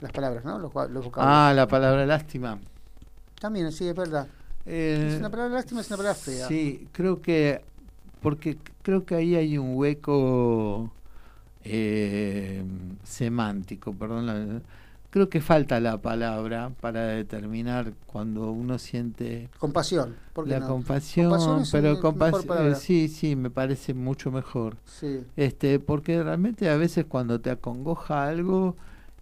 Las 0.00 0.12
palabras, 0.12 0.44
¿no? 0.44 0.58
Los, 0.58 0.72
los. 0.90 1.06
Ah, 1.16 1.52
la 1.54 1.66
palabra 1.68 2.04
lástima. 2.06 2.58
También, 3.40 3.70
sí, 3.72 3.86
es 3.88 3.94
verdad. 3.94 4.26
Eh, 4.66 5.10
es 5.14 5.18
una 5.18 5.30
palabra 5.30 5.54
lástima, 5.54 5.80
es 5.80 5.88
una 5.88 5.96
palabra 5.96 6.14
fea. 6.18 6.46
Sí, 6.48 6.88
creo 6.92 7.20
que 7.20 7.64
porque 8.20 8.56
creo 8.82 9.04
que 9.04 9.16
ahí 9.16 9.34
hay 9.34 9.58
un 9.58 9.74
hueco 9.76 10.92
eh, 11.64 12.64
semántico, 13.04 13.92
perdón. 13.92 14.26
la- 14.26 14.60
creo 15.12 15.28
que 15.28 15.40
falta 15.40 15.78
la 15.78 15.98
palabra 16.00 16.72
para 16.80 17.04
determinar 17.06 17.92
cuando 18.06 18.50
uno 18.50 18.78
siente 18.78 19.48
Compasión. 19.58 20.16
¿por 20.32 20.46
qué 20.46 20.52
la 20.52 20.60
no? 20.60 20.68
compasión, 20.68 21.28
Compasión 21.28 21.60
es 21.62 21.70
pero 21.70 21.90
una 21.92 22.00
compas- 22.00 22.32
mejor 22.32 22.46
palabra. 22.46 22.72
eh, 22.72 22.76
sí, 22.76 23.08
sí, 23.08 23.36
me 23.36 23.50
parece 23.50 23.92
mucho 23.94 24.32
mejor. 24.32 24.76
Sí. 24.86 25.20
Este, 25.36 25.78
porque 25.78 26.22
realmente 26.22 26.68
a 26.70 26.76
veces 26.76 27.04
cuando 27.06 27.40
te 27.40 27.50
acongoja 27.50 28.26
algo 28.26 28.74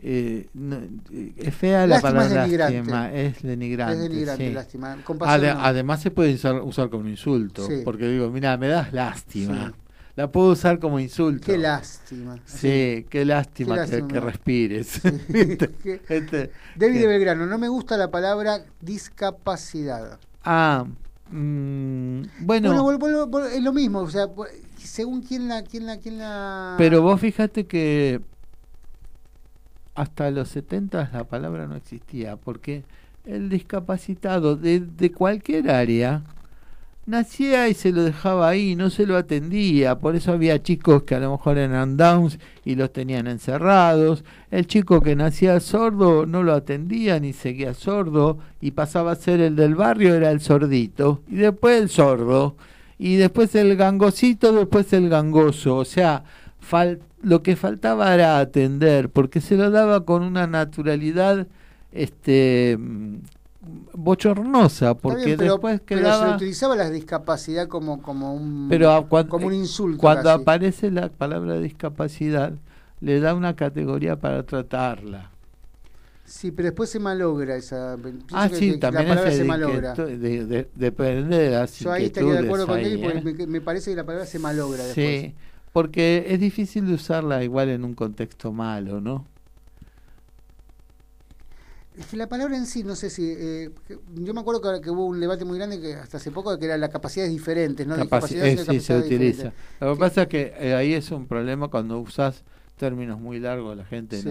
eh, 0.02 0.48
no- 0.54 0.76
eh, 1.12 1.34
es 1.36 1.54
fea 1.54 1.80
la 1.80 1.86
Lástima 1.88 2.08
es 2.08 2.14
palabra 2.14 2.42
denigrante. 2.44 2.76
lástima, 2.78 3.12
es 3.12 3.42
denigrante. 3.42 3.92
Es 3.94 4.00
denigrante, 4.10 4.48
sí. 4.48 4.54
lástima. 4.54 4.96
Compasión 5.04 5.58
no. 5.58 5.64
Además 5.64 6.00
se 6.00 6.10
puede 6.10 6.34
usar, 6.34 6.62
usar 6.62 6.88
como 6.88 7.06
insulto, 7.08 7.66
Sí. 7.66 7.82
porque 7.84 8.08
digo, 8.08 8.30
mira, 8.30 8.56
me 8.56 8.68
das 8.68 8.92
lástima. 8.94 9.66
Sí. 9.66 9.89
La 10.20 10.30
puedo 10.30 10.51
usar 10.52 10.78
como 10.78 11.01
insulto. 11.01 11.47
Qué 11.47 11.56
lástima. 11.56 12.36
Sí, 12.44 13.06
qué 13.09 13.24
lástima, 13.24 13.74
Qué 13.76 13.80
que- 13.90 13.90
lástima. 14.02 14.09
Que, 14.09 14.20
respires. 14.20 15.01
Qué- 15.82 16.02
Este, 16.09 16.51
David 16.76 16.94
que- 16.94 17.01
de 17.01 17.06
Belgrano, 17.06 17.47
no 17.47 17.56
me 17.56 17.68
gusta 17.68 17.97
la 17.97 18.10
palabra 18.10 18.62
discapacidad. 18.82 20.18
ah, 20.44 20.84
mm, 21.30 22.20
bueno, 22.40 22.68
Bueno, 22.68 22.84
vol- 22.84 22.98
vol- 22.98 23.30
vol- 23.30 23.51
es 23.51 23.62
lo 23.62 23.72
mismo, 23.72 24.01
o 24.01 24.10
sea, 24.10 24.26
según 24.76 25.22
quién 25.22 25.48
la, 25.48 25.62
quién 25.62 25.86
la, 25.86 25.97
quién 25.98 26.18
la. 26.18 26.74
pero 26.76 27.01
vos 27.01 27.18
fíjate 27.18 27.66
que 27.66 28.20
hasta 29.94 30.30
los 30.30 30.48
70 30.48 31.10
la 31.12 31.24
palabra 31.24 31.66
no 31.66 31.76
existía, 31.76 32.36
porque 32.36 32.84
el 33.24 33.48
discapacitado 33.48 34.56
de, 34.56 34.80
de 34.80 35.12
cualquier 35.12 35.70
área 35.70 36.22
nacía 37.10 37.68
y 37.68 37.74
se 37.74 37.92
lo 37.92 38.02
dejaba 38.02 38.48
ahí, 38.48 38.76
no 38.76 38.88
se 38.88 39.04
lo 39.04 39.16
atendía, 39.16 39.98
por 39.98 40.16
eso 40.16 40.32
había 40.32 40.62
chicos 40.62 41.02
que 41.02 41.14
a 41.14 41.20
lo 41.20 41.32
mejor 41.32 41.58
eran 41.58 41.96
downs 41.96 42.38
y 42.64 42.76
los 42.76 42.92
tenían 42.92 43.26
encerrados, 43.26 44.24
el 44.50 44.66
chico 44.66 45.02
que 45.02 45.16
nacía 45.16 45.60
sordo 45.60 46.24
no 46.24 46.42
lo 46.42 46.54
atendían 46.54 47.24
y 47.24 47.32
seguía 47.32 47.74
sordo 47.74 48.38
y 48.60 48.70
pasaba 48.70 49.12
a 49.12 49.16
ser 49.16 49.40
el 49.40 49.56
del 49.56 49.74
barrio, 49.74 50.14
era 50.14 50.30
el 50.30 50.40
sordito, 50.40 51.20
y 51.28 51.36
después 51.36 51.82
el 51.82 51.90
sordo, 51.90 52.56
y 52.98 53.16
después 53.16 53.54
el 53.54 53.76
gangosito, 53.76 54.52
después 54.52 54.92
el 54.92 55.08
gangoso, 55.08 55.76
o 55.76 55.84
sea, 55.84 56.24
lo 57.22 57.42
que 57.42 57.56
faltaba 57.56 58.14
era 58.14 58.38
atender, 58.38 59.10
porque 59.10 59.40
se 59.40 59.56
lo 59.56 59.70
daba 59.70 60.04
con 60.04 60.22
una 60.22 60.46
naturalidad 60.46 61.46
este 61.92 62.78
bochornosa, 63.92 64.94
porque 64.97 65.24
bien, 65.26 65.38
pero, 65.38 65.52
después 65.55 65.80
pero 65.86 66.01
quedaba... 66.02 66.28
se 66.30 66.34
utilizaba 66.36 66.76
la 66.76 66.90
discapacidad 66.90 67.68
como, 67.68 68.01
como 68.02 68.34
un 68.34 68.66
Pero 68.68 68.90
a- 68.92 69.09
cuan- 69.09 69.28
como 69.28 69.47
un 69.47 69.55
insulto. 69.55 69.98
Cuando 69.98 70.24
casi. 70.24 70.42
aparece 70.42 70.90
la 70.90 71.09
palabra 71.09 71.59
discapacidad, 71.59 72.52
le 73.01 73.20
da 73.20 73.34
una 73.34 73.56
categoría 73.56 74.16
para 74.16 74.42
tratarla. 74.44 75.30
Sí, 76.24 76.52
pero 76.52 76.66
después 76.66 76.88
se 76.88 77.01
malogra 77.01 77.56
esa. 77.56 77.97
Ah, 78.32 78.48
sí, 78.48 78.72
que 78.72 78.78
también 78.78 79.09
la 79.09 79.14
palabra 79.14 79.32
se 79.32 79.44
malogra. 79.44 79.94
inquietud- 79.97 80.16
de, 80.18 80.47
de- 80.47 80.68
depende 80.76 81.36
de 81.38 81.51
las 81.51 81.78
Yo 81.80 81.90
ahí 81.90 82.05
estaría 82.05 82.32
de 82.34 82.38
acuerdo 82.38 82.64
inquietudes 82.66 82.98
contigo 82.98 83.09
ahí, 83.09 83.22
porque 83.24 83.47
me, 83.47 83.52
me 83.52 83.60
parece 83.60 83.90
que 83.90 83.97
la 83.97 84.05
palabra 84.05 84.26
se 84.26 84.38
malogra 84.38 84.84
después. 84.84 84.94
Sí, 85.22 85.34
porque 85.72 86.26
es 86.28 86.38
difícil 86.38 86.86
de 86.86 86.94
usarla 86.94 87.42
igual 87.42 87.68
en 87.70 87.84
un 87.84 87.94
contexto 87.94 88.52
malo, 88.52 89.01
¿no? 89.01 89.26
Es 91.98 92.06
que 92.06 92.16
la 92.16 92.28
palabra 92.28 92.56
en 92.56 92.66
sí, 92.66 92.84
no 92.84 92.94
sé 92.94 93.10
si. 93.10 93.34
eh, 93.36 93.70
yo 94.14 94.32
me 94.32 94.40
acuerdo 94.40 94.60
que, 94.60 94.80
que 94.80 94.90
hubo 94.90 95.06
un 95.06 95.18
debate 95.20 95.44
muy 95.44 95.58
grande 95.58 95.80
que 95.80 95.94
hasta 95.94 96.16
hace 96.18 96.30
poco 96.30 96.56
que 96.58 96.64
era 96.66 96.78
la 96.78 96.88
capacidades 96.88 97.32
diferentes, 97.32 97.86
¿no? 97.86 97.96
Capaci- 97.96 98.36
eh, 98.40 98.56
sí, 98.56 98.80
se 98.80 98.96
utiliza. 98.96 99.02
diferentes. 99.44 99.52
Lo 99.80 99.94
que 99.94 99.98
pasa 100.00 100.22
es 100.22 100.28
que 100.28 100.54
eh, 100.58 100.74
ahí 100.74 100.94
es 100.94 101.10
un 101.10 101.26
problema 101.26 101.68
cuando 101.68 101.98
usas 101.98 102.44
términos 102.76 103.20
muy 103.20 103.40
largos, 103.40 103.76
la 103.76 103.84
gente 103.84 104.22
no. 104.22 104.30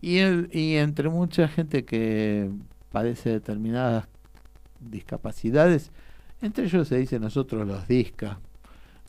Y, 0.00 0.18
el- 0.18 0.48
y 0.52 0.76
entre 0.76 1.08
mucha 1.08 1.48
gente 1.48 1.84
que 1.84 2.50
padece 2.92 3.30
determinadas 3.30 4.04
discapacidades, 4.80 5.90
entre 6.40 6.64
ellos 6.64 6.88
se 6.88 6.96
dice 6.98 7.18
nosotros 7.18 7.66
los 7.66 7.86
disca. 7.88 8.38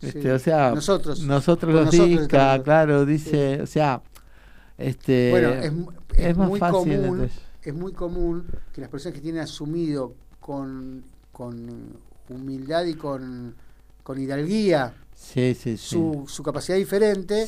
Este, 0.01 0.21
Sí. 0.21 0.27
O 0.29 0.39
sea, 0.39 0.71
Nosotros. 0.73 1.21
nosotros 1.23 1.73
los 1.73 1.85
nosotros 1.85 2.09
disca, 2.09 2.61
claro, 2.63 3.05
dice, 3.05 3.61
o 3.61 3.65
sea, 3.67 4.01
este 4.77 5.29
Bueno, 5.31 5.49
es, 5.49 5.71
mu- 5.73 5.91
es 6.13 6.19
es 6.25 6.37
más 6.37 6.49
muy 6.49 6.59
fácil, 6.59 7.01
común. 7.01 7.29
Es 7.63 7.73
muy 7.73 7.93
común 7.93 8.45
que 8.73 8.81
las 8.81 8.89
personas 8.89 9.15
que 9.15 9.21
tienen 9.21 9.41
asumido 9.41 10.13
con, 10.39 11.03
con 11.31 11.97
humildad 12.29 12.85
y 12.85 12.95
con, 12.95 13.55
con 14.03 14.19
hidalguía 14.19 14.93
Sí, 15.15 15.53
sí, 15.53 15.77
sí. 15.77 15.77
su, 15.77 16.25
su 16.27 16.43
capacidad 16.43 16.77
diferente 16.77 17.47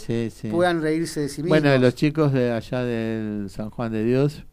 puedan 0.51 0.81
reírse 0.81 1.21
de 1.21 1.29
sí 1.29 1.41
mismos. 1.43 1.59
Bueno, 1.59 1.77
los 1.77 1.95
chicos 1.95 2.31
de 2.31 2.51
allá 2.51 2.83
del 2.83 3.49
San 3.49 3.69
Juan 3.69 3.91
de 3.91 4.03
Dios, 4.03 4.45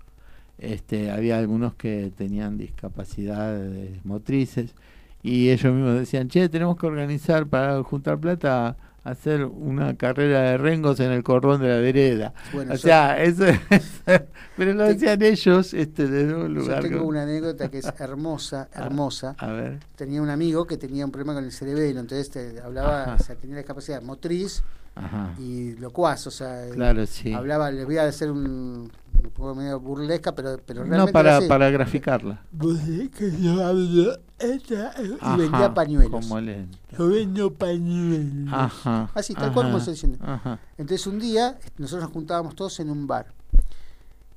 este, 0.59 1.11
había 1.11 1.39
algunos 1.39 1.75
que 1.75 2.13
tenían 2.17 2.57
discapacidades 2.59 4.05
motrices 4.05 4.75
y 5.23 5.51
ellos 5.51 5.73
mismos 5.73 5.99
decían, 5.99 6.29
che, 6.29 6.49
tenemos 6.49 6.77
que 6.77 6.87
organizar 6.87 7.47
para 7.47 7.83
juntar 7.83 8.19
plata, 8.19 8.77
hacer 9.05 9.45
una 9.45 9.97
carrera 9.97 10.43
de 10.43 10.59
rengos 10.59 11.01
en 11.01 11.11
el 11.11 11.23
cordón 11.23 11.61
de 11.61 11.69
la 11.69 11.77
vereda. 11.79 12.33
Bueno, 12.53 12.73
o 12.73 12.77
yo- 12.77 12.81
sea, 12.83 13.21
eso, 13.23 13.45
pero 14.57 14.75
lo 14.75 14.85
Te- 14.87 14.95
decían 14.95 15.23
ellos 15.23 15.75
este, 15.75 16.07
desde 16.09 16.35
un 16.35 16.43
Yo 16.55 16.61
lugar. 16.61 16.83
tengo 16.83 16.99
que- 17.01 17.05
una 17.05 17.23
anécdota 17.23 17.69
que 17.71 17.79
es 17.79 17.93
hermosa, 17.99 18.69
hermosa. 18.75 19.35
a 19.39 19.47
ver. 19.53 19.81
Tenía 19.97 20.23
un 20.23 20.31
amigo 20.31 20.67
que 20.67 20.77
tenía 20.77 21.05
un 21.05 21.11
problema 21.11 21.35
con 21.35 21.45
el 21.45 21.53
cerebelo, 21.53 22.01
entonces 22.01 22.31
te 22.31 22.61
hablaba, 22.61 23.03
Ajá. 23.03 23.15
o 23.15 23.19
sea, 23.23 23.35
tenía 23.37 23.57
la 23.57 23.63
discapacidad 23.63 24.03
motriz 24.03 24.63
Ajá. 24.95 25.35
y 25.39 25.73
locuaz, 25.77 26.27
o 26.27 26.31
sea, 26.31 26.67
Claro, 26.73 27.05
sí. 27.07 27.33
hablaba, 27.33 27.71
les 27.71 27.85
voy 27.85 27.97
a 27.99 28.05
hacer 28.05 28.31
un, 28.31 28.91
un 29.25 29.31
poco 29.31 29.55
medio 29.55 29.79
burlesca, 29.81 30.35
pero, 30.35 30.59
pero 30.65 30.83
No, 30.85 30.91
realmente 30.91 31.13
para, 31.13 31.41
para 31.49 31.71
graficarla. 31.71 32.43
Yo 33.41 33.65
hablo 33.65 34.19
esta- 34.39 34.95
y 35.01 35.39
vendía 35.39 35.73
pañuelos. 35.75 36.11
como 36.11 36.41
lento. 36.41 36.79
Yo 36.97 37.09
vendo 37.09 37.53
pañuelos. 37.53 38.53
Ajá, 38.53 39.11
Así, 39.15 39.35
tal 39.35 39.53
cual 39.53 39.67
como 39.67 39.79
estoy 39.79 39.95
diciendo. 39.95 40.19
ajá. 40.23 40.59
Entonces 40.79 41.07
un 41.07 41.19
día 41.19 41.59
nosotros 41.79 42.05
nos 42.05 42.13
juntábamos 42.13 42.55
todos 42.57 42.79
en 42.81 42.91
un 42.91 43.07
bar. 43.07 43.27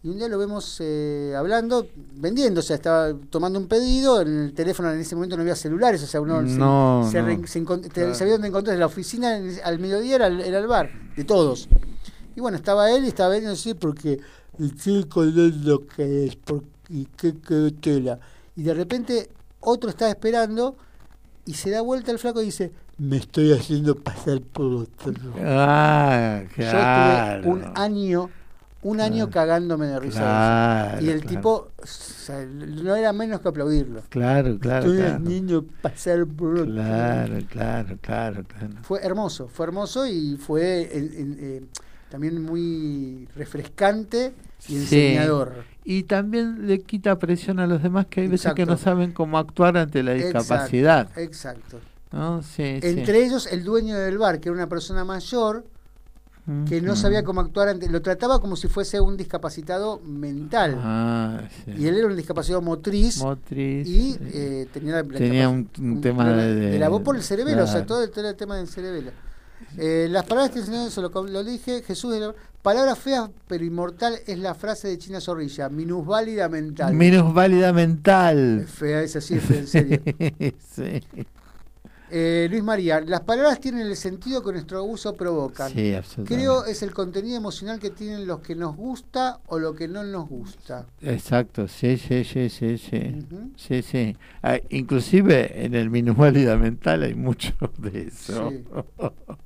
Y 0.04 0.10
un 0.10 0.18
día 0.20 0.28
lo 0.28 0.38
vemos 0.38 0.78
eh, 0.82 1.34
hablando, 1.36 1.88
vendiendo, 2.18 2.60
o 2.60 2.64
sea, 2.64 2.76
estaba 2.76 3.12
tomando 3.32 3.58
un 3.58 3.68
pedido, 3.68 4.22
en 4.22 4.28
el 4.46 4.54
teléfono 4.54 4.92
en 4.92 5.00
ese 5.00 5.16
momento 5.16 5.36
no 5.36 5.42
había 5.42 5.56
celulares, 5.56 6.04
o 6.04 6.06
sea, 6.06 6.22
uno 6.22 6.42
se- 6.48 6.58
No, 6.60 7.08
se, 7.12 7.22
no. 7.22 7.26
re- 7.26 7.48
se 7.48 7.64
encont- 7.66 7.82
te- 7.82 7.90
Claro. 7.90 8.14
sabía 8.14 8.34
dónde 8.34 8.50
encontrarse, 8.50 8.80
la 8.80 8.86
oficina 8.86 9.36
en- 9.38 9.58
al 9.64 9.80
mediodía 9.80 10.18
era, 10.18 10.28
el- 10.28 10.42
era 10.42 10.60
el 10.60 10.68
bar, 10.68 10.92
de 11.16 11.24
todos. 11.24 11.68
Y 12.36 12.40
bueno, 12.42 12.56
estaba 12.56 12.92
él 12.92 13.04
y 13.06 13.08
estaba 13.08 13.30
vendiendo 13.30 13.54
así 13.54 13.74
porque 13.74 14.20
chico 14.76 15.24
es 15.24 15.34
lo 15.34 15.86
que 15.86 16.26
es, 16.26 16.36
por- 16.36 16.64
y 16.90 17.06
qué, 17.18 17.34
qué 17.48 17.74
tela. 17.82 18.20
Y 18.56 18.64
de 18.64 18.74
repente 18.74 19.30
otro 19.60 19.90
estaba 19.90 20.12
esperando 20.12 20.76
y 21.46 21.54
se 21.54 21.70
da 21.72 21.82
vuelta 21.82 22.12
el 22.12 22.20
flaco 22.20 22.42
y 22.42 22.46
dice, 22.46 22.72
me 22.98 23.18
estoy 23.18 23.52
haciendo 23.54 23.96
pasar 23.96 24.42
por 24.42 24.66
otro. 24.74 25.14
Ah, 25.44 26.42
Yo 26.44 26.50
claro. 26.56 27.38
estuve 27.40 27.52
un 27.54 27.72
año, 27.76 28.30
un 28.84 29.02
año 29.02 29.30
cagándome 29.30 29.88
de 29.88 30.00
risa. 30.00 30.20
Claro, 30.20 31.06
y 31.06 31.10
el 31.10 31.22
claro. 31.22 31.36
tipo, 31.36 31.68
o 31.82 31.86
sea, 31.88 32.46
no 32.46 32.96
era 32.96 33.12
menos 33.14 33.42
que 33.42 33.48
aplaudirlo. 33.50 34.02
Claro, 34.10 34.58
claro, 34.60 34.86
Estoy 34.86 34.98
claro. 35.06 35.20
niño 35.20 35.66
pasar 35.82 36.26
por 36.28 36.54
otro. 36.60 36.72
Claro, 36.74 37.38
claro, 37.50 37.98
claro, 38.02 38.44
claro. 38.48 38.74
Fue 38.84 39.00
hermoso, 39.04 39.48
fue 39.50 39.66
hermoso 39.66 40.06
y 40.08 40.38
fue 40.38 40.90
eh, 40.92 41.64
también 42.10 42.42
muy 42.44 43.28
refrescante 43.36 44.34
y 44.68 44.74
Sí. 44.74 44.76
enseñador. 44.78 45.64
Y 45.84 46.04
también 46.04 46.66
le 46.68 46.80
quita 46.82 47.18
presión 47.20 47.60
a 47.60 47.68
los 47.68 47.84
demás 47.84 48.08
que 48.08 48.22
hay 48.22 48.28
veces 48.28 48.54
que 48.54 48.66
no 48.66 48.78
saben 48.78 49.12
cómo 49.12 49.38
actuar 49.38 49.78
ante 49.78 50.02
la 50.04 50.14
discapacidad. 50.14 51.10
Exacto. 51.18 51.80
¿no? 52.12 52.42
Sí, 52.44 52.80
sí. 52.82 52.88
Entre 52.88 53.26
ellos, 53.26 53.46
el 53.52 53.64
dueño 53.64 53.98
del 53.98 54.18
bar, 54.18 54.40
que 54.40 54.50
era 54.50 54.56
una 54.56 54.70
persona 54.70 55.04
mayor, 55.04 55.66
que 56.70 56.80
no 56.80 56.96
sabía 56.96 57.24
cómo 57.24 57.42
actuar 57.42 57.70
ante, 57.70 57.90
lo 57.90 58.04
trataba 58.04 58.40
como 58.40 58.56
si 58.56 58.68
fuese 58.68 59.00
un 59.00 59.18
discapacitado 59.18 60.00
mental. 60.06 60.78
Ah, 60.80 61.42
sí. 61.66 61.72
Y 61.76 61.88
él 61.88 61.98
era 61.98 62.06
un 62.08 62.16
discapacitado 62.16 62.62
motriz, 62.62 63.18
Motriz, 63.18 63.88
y 63.88 64.12
sí. 64.14 64.20
eh, 64.32 64.68
tenía, 64.72 64.92
la- 64.94 65.02
la 65.04 65.18
Tenía 65.18 65.50
capac- 65.50 65.80
un, 65.80 65.90
un 65.90 66.02
tema 66.02 66.30
de, 66.32 66.54
de 66.54 66.78
la 66.80 66.88
voz 66.90 67.02
por 67.02 67.16
el 67.16 67.24
cerebelo, 67.24 67.64
o 67.64 67.68
sea, 67.68 67.84
todo 67.86 68.04
el, 68.04 68.12
todo 68.12 68.30
el 68.30 68.36
tema 68.36 68.58
del 68.58 68.68
cerebelo. 68.68 69.10
Eh, 69.78 70.08
las 70.10 70.26
palabras 70.26 70.52
que 70.52 70.60
el 70.60 70.66
Señor, 70.66 70.88
eso 70.88 71.02
lo, 71.02 71.24
lo 71.24 71.44
dije, 71.44 71.82
Jesús, 71.84 72.14
de 72.14 72.20
la- 72.22 72.36
palabra 72.62 72.96
fea 72.96 73.30
pero 73.48 73.64
inmortal 73.64 74.16
es 74.26 74.40
la 74.40 74.56
frase 74.56 74.88
de 74.88 74.98
China 74.98 75.22
Zorrilla, 75.22 75.70
minusválida 75.70 76.50
mental. 76.50 76.94
Menos 76.94 77.34
válida 77.34 77.72
mental. 77.74 78.62
Es 78.64 78.72
fea, 78.72 79.02
es 79.04 79.16
así, 79.16 79.36
es 79.36 79.44
fea, 79.44 79.58
en 79.60 79.68
serio. 79.68 80.02
sí. 80.76 81.02
Eh, 82.12 82.48
Luis 82.52 82.64
María, 82.64 83.02
las 83.02 83.22
palabras 83.22 83.60
tienen 83.60 83.88
el 83.88 83.96
sentido 83.96 84.44
que 84.44 84.52
nuestro 84.52 84.84
uso 84.84 85.16
provocan. 85.16 85.72
Sí, 85.72 85.94
absolutamente. 85.94 86.36
Creo 86.36 86.66
es 86.66 86.84
el 86.84 86.94
contenido 86.94 87.36
emocional 87.36 87.80
que 87.80 87.90
tienen 87.90 88.28
los 88.28 88.42
que 88.42 88.56
nos 88.56 88.76
gusta 88.76 89.40
o 89.48 89.58
lo 89.58 89.74
que 89.74 89.88
no 89.88 90.04
nos 90.04 90.30
gusta. 90.30 90.86
Exacto, 91.02 91.68
sí, 91.68 91.98
sí, 91.98 92.24
sí, 92.24 92.50
sí, 92.50 92.78
sí. 92.78 93.26
Sí, 93.58 93.82
sí. 93.82 94.16
Ah, 94.44 94.60
inclusive 94.70 95.66
en 95.66 95.74
el 95.74 95.90
minusválida 95.90 96.58
mental 96.58 97.02
hay 97.04 97.16
mucho 97.16 97.54
de 97.80 98.04
eso. 98.04 98.50
Sí. 98.52 98.64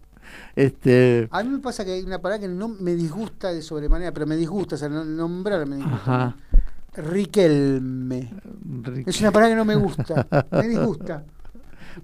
este, 0.63 1.27
A 1.31 1.43
mí 1.43 1.49
me 1.49 1.59
pasa 1.59 1.85
que 1.85 1.91
hay 1.93 2.01
una 2.03 2.19
palabra 2.19 2.41
que 2.41 2.47
no 2.53 2.67
me 2.67 2.95
disgusta 2.95 3.51
de 3.53 3.61
sobremanera, 3.61 4.11
pero 4.13 4.25
me 4.27 4.35
disgusta, 4.35 4.75
o 4.75 4.77
sea, 4.77 4.89
no- 4.89 5.05
nombrar 5.05 5.65
me 5.65 5.77
disgusta. 5.77 5.97
ajá. 5.97 6.35
Riquelme. 6.95 8.33
Rique- 8.83 9.09
Es 9.09 9.21
una 9.21 9.31
palabra 9.31 9.53
que 9.53 9.57
no 9.57 9.65
me 9.65 9.75
gusta, 9.75 10.27
me 10.51 10.67
disgusta. 10.67 11.23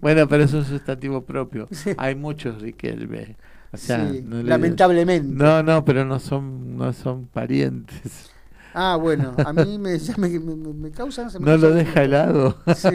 Bueno, 0.01 0.27
pero 0.27 0.43
es 0.43 0.53
un 0.53 0.65
sustantivo 0.65 1.21
propio. 1.23 1.67
Sí. 1.71 1.91
Hay 1.97 2.15
muchos 2.15 2.61
Riquelme. 2.61 3.37
O 3.71 3.77
sea, 3.77 4.09
Sí, 4.11 4.21
no 4.25 4.41
lamentablemente. 4.43 5.33
No, 5.43 5.61
no, 5.63 5.83
pero 5.85 6.03
no 6.05 6.19
son 6.19 6.77
no 6.77 6.91
son 6.93 7.27
parientes. 7.27 8.31
Ah, 8.73 8.97
bueno, 8.97 9.33
a 9.37 9.53
mí 9.53 9.77
me, 9.77 9.97
ya 9.99 10.15
me, 10.17 10.27
me, 10.29 10.55
me- 10.55 10.73
me 10.73 10.91
causa... 10.91 11.27
no 11.39 11.55
lo 11.57 11.71
deja 11.71 12.03
helado. 12.03 12.57
Sí. 12.75 12.89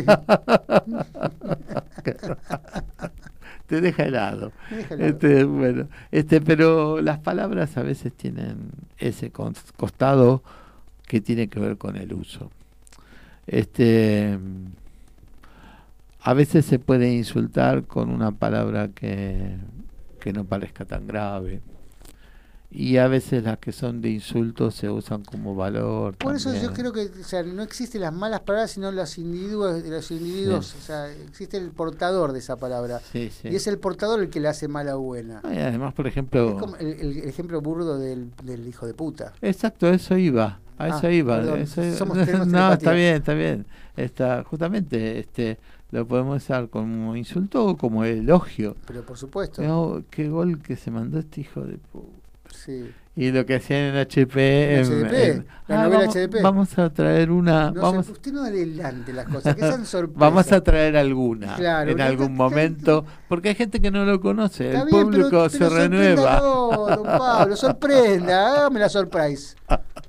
Te 3.70 3.80
deja 3.80 4.02
helado. 4.04 4.52
Me 4.70 4.76
deja 4.78 4.94
helado. 4.94 5.08
Este, 5.10 5.44
bueno, 5.44 5.88
este, 6.10 6.40
pero 6.42 7.00
las 7.00 7.18
palabras 7.20 7.76
a 7.76 7.82
veces 7.82 8.12
tienen 8.12 8.56
ese 8.98 9.32
cos- 9.32 9.72
costado 9.76 10.42
que 11.06 11.20
tiene 11.20 11.48
que 11.48 11.58
ver 11.60 11.78
con 11.78 11.96
el 11.96 12.12
uso. 12.12 12.50
Este, 13.46 14.38
a 16.22 16.34
veces 16.34 16.66
se 16.66 16.78
puede 16.78 17.12
insultar 17.14 17.84
con 17.84 18.10
una 18.10 18.32
palabra 18.32 18.88
que, 18.88 19.56
que 20.20 20.32
no 20.32 20.44
parezca 20.44 20.84
tan 20.84 21.06
grave. 21.06 21.60
Y 22.72 22.98
a 22.98 23.08
veces 23.08 23.42
las 23.42 23.58
que 23.58 23.72
son 23.72 24.00
de 24.00 24.10
insulto 24.10 24.70
se 24.70 24.88
usan 24.88 25.24
como 25.24 25.56
valor. 25.56 26.14
Por 26.16 26.36
eso 26.36 26.54
yo 26.54 26.72
creo 26.72 26.92
que 26.92 27.10
o 27.20 27.24
sea, 27.24 27.42
no 27.42 27.62
existen 27.64 28.00
las 28.02 28.12
malas 28.12 28.40
palabras, 28.40 28.70
sino 28.70 28.92
los 28.92 29.18
individuos, 29.18 29.84
los 29.84 30.10
individuos 30.12 30.66
Sí. 30.68 30.76
o 30.78 30.82
sea, 30.82 31.10
existe 31.10 31.56
el 31.56 31.70
portador 31.70 32.32
de 32.32 32.38
esa 32.38 32.54
palabra. 32.56 33.00
Sí, 33.12 33.30
sí. 33.30 33.48
Y 33.48 33.56
es 33.56 33.66
el 33.66 33.78
portador 33.78 34.20
el 34.20 34.30
que 34.30 34.38
le 34.38 34.46
hace 34.46 34.68
mala 34.68 34.96
o 34.96 35.00
buena. 35.00 35.40
Ah, 35.42 35.52
y 35.52 35.58
además, 35.58 35.94
por 35.94 36.06
ejemplo, 36.06 36.50
Es 36.50 36.54
como 36.60 36.76
el, 36.76 36.86
el- 36.86 37.18
el 37.18 37.28
ejemplo 37.28 37.60
burdo 37.60 37.98
del, 37.98 38.30
del 38.44 38.66
hijo 38.68 38.86
de 38.86 38.94
puta. 38.94 39.32
Exacto, 39.42 39.88
eso 39.88 40.16
iba, 40.16 40.60
a 40.78 40.84
Ah, 40.84 40.88
eso 40.96 41.10
iba. 41.10 41.38
perdón, 41.38 41.60
eso- 41.62 41.82
somos- 41.96 42.16
no, 42.46 42.72
está 42.72 42.92
bien, 42.92 43.16
está 43.16 43.34
bien. 43.34 43.66
Está, 43.96 44.44
justamente, 44.44 45.18
este, 45.18 45.58
lo 45.90 46.06
podemos 46.06 46.36
usar 46.40 46.68
como 46.68 47.16
insulto 47.16 47.66
o 47.66 47.76
como 47.76 48.04
elogio. 48.04 48.76
Pero 48.86 49.02
por 49.02 49.18
supuesto. 49.18 49.60
No, 49.60 50.04
qué 50.08 50.28
gol 50.28 50.62
que 50.62 50.76
se 50.76 50.92
mandó 50.92 51.18
este 51.18 51.40
hijo 51.40 51.62
de 51.62 51.76
puta. 51.78 52.19
Sí. 52.54 52.90
Y 53.16 53.32
lo 53.32 53.44
que 53.44 53.56
hacían 53.56 53.80
en 53.80 53.96
HP. 53.96 54.76
En 54.80 54.84
HDP, 54.86 55.12
en- 55.30 55.46
la 55.66 55.80
ah, 55.80 55.84
novela 55.84 55.98
vamos, 56.00 56.14
HDP. 56.16 56.42
vamos 56.42 56.78
a 56.78 56.90
traer 56.90 57.30
una. 57.30 57.70
No 57.70 57.82
vamos, 57.82 58.06
sé, 58.06 58.12
usted 58.12 58.32
no 58.32 58.44
adelante 58.44 59.12
las 59.12 59.26
cosas, 59.26 59.54
que 59.54 59.60
sean 59.60 59.84
sorpresas. 59.84 60.18
vamos 60.20 60.52
a 60.52 60.60
traer 60.62 60.96
alguna 60.96 61.56
Claro, 61.56 61.90
en 61.90 61.98
no, 61.98 62.04
algún 62.04 62.28
no, 62.36 62.44
momento. 62.44 63.04
Porque 63.28 63.50
hay 63.50 63.54
gente 63.56 63.80
que 63.80 63.90
no 63.90 64.04
lo 64.04 64.20
conoce. 64.20 64.68
Está 64.68 64.82
el 64.82 64.86
bien, 64.88 65.02
público 65.04 65.28
pero- 65.30 65.48
se 65.50 65.68
renueva. 65.68 66.38
sorpréndalo, 66.40 66.96
don 66.96 67.02
Pablo, 67.18 67.56
sorprenda, 67.56 68.52
hágame 68.54 68.80
la 68.80 68.88
surprise. 68.88 69.56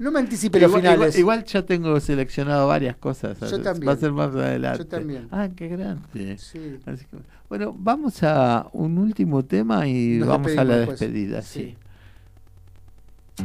No 0.00 0.10
me 0.10 0.18
anticipe 0.20 0.58
los 0.58 0.68
igual, 0.70 0.80
finales. 0.82 1.18
igual- 1.18 1.38
igual 1.38 1.44
ya 1.44 1.62
tengo 1.66 2.00
seleccionado 2.00 2.66
varias 2.66 2.96
cosas. 2.96 3.38
Yo 3.38 3.60
también. 3.60 3.88
Va 3.88 3.92
a 3.92 3.96
ser 3.96 4.12
más 4.12 4.34
adelante. 4.34 4.78
Yo 4.78 4.86
también. 4.86 5.28
Ah, 5.30 5.48
qué 5.54 5.68
grande. 5.68 6.38
Sí. 6.38 6.78
Así 6.86 7.04
que, 7.04 7.18
bueno, 7.50 7.74
vamos 7.78 8.22
a 8.22 8.66
un 8.72 8.96
último 8.96 9.44
tema 9.44 9.86
y 9.86 10.16
Nos 10.18 10.28
vamos 10.28 10.56
a 10.56 10.64
la 10.64 10.76
después. 10.78 10.98
despedida. 11.00 11.42
Sí. 11.42 11.76
sí. 13.36 13.44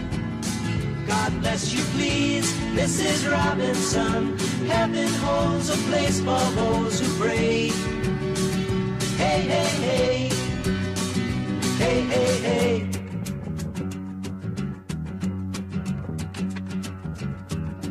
God 1.11 1.41
bless 1.41 1.73
you, 1.73 1.83
please, 1.95 2.49
Mrs. 2.73 3.29
Robinson. 3.29 4.37
Heaven 4.65 5.09
holds 5.25 5.69
a 5.69 5.75
place 5.89 6.19
for 6.21 6.39
those 6.55 7.01
who 7.01 7.07
pray. 7.19 7.67
Hey, 9.17 9.41
hey, 9.53 9.71
hey. 9.87 10.29
Hey, 11.81 11.99
hey, 12.13 12.33
hey. 12.47 12.75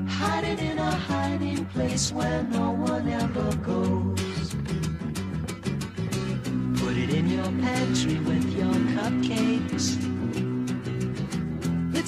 Hiding 0.08 0.58
in 0.70 0.78
a 0.78 0.90
hiding 0.90 1.66
place 1.66 2.10
where 2.12 2.42
no 2.44 2.70
one 2.70 3.06
ever 3.06 3.54
goes. 3.56 4.54
Put 6.80 6.96
it 6.96 7.10
in 7.10 7.28
your 7.28 7.52
pantry 7.64 8.18
with 8.20 8.46
your 8.56 8.74
cupcakes. 8.96 10.09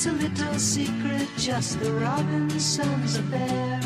It's 0.05 0.11
a 0.11 0.15
little 0.15 0.59
secret, 0.59 1.29
just 1.39 1.79
the 1.79 1.93
Robinsons 1.93 3.19
affair. 3.19 3.81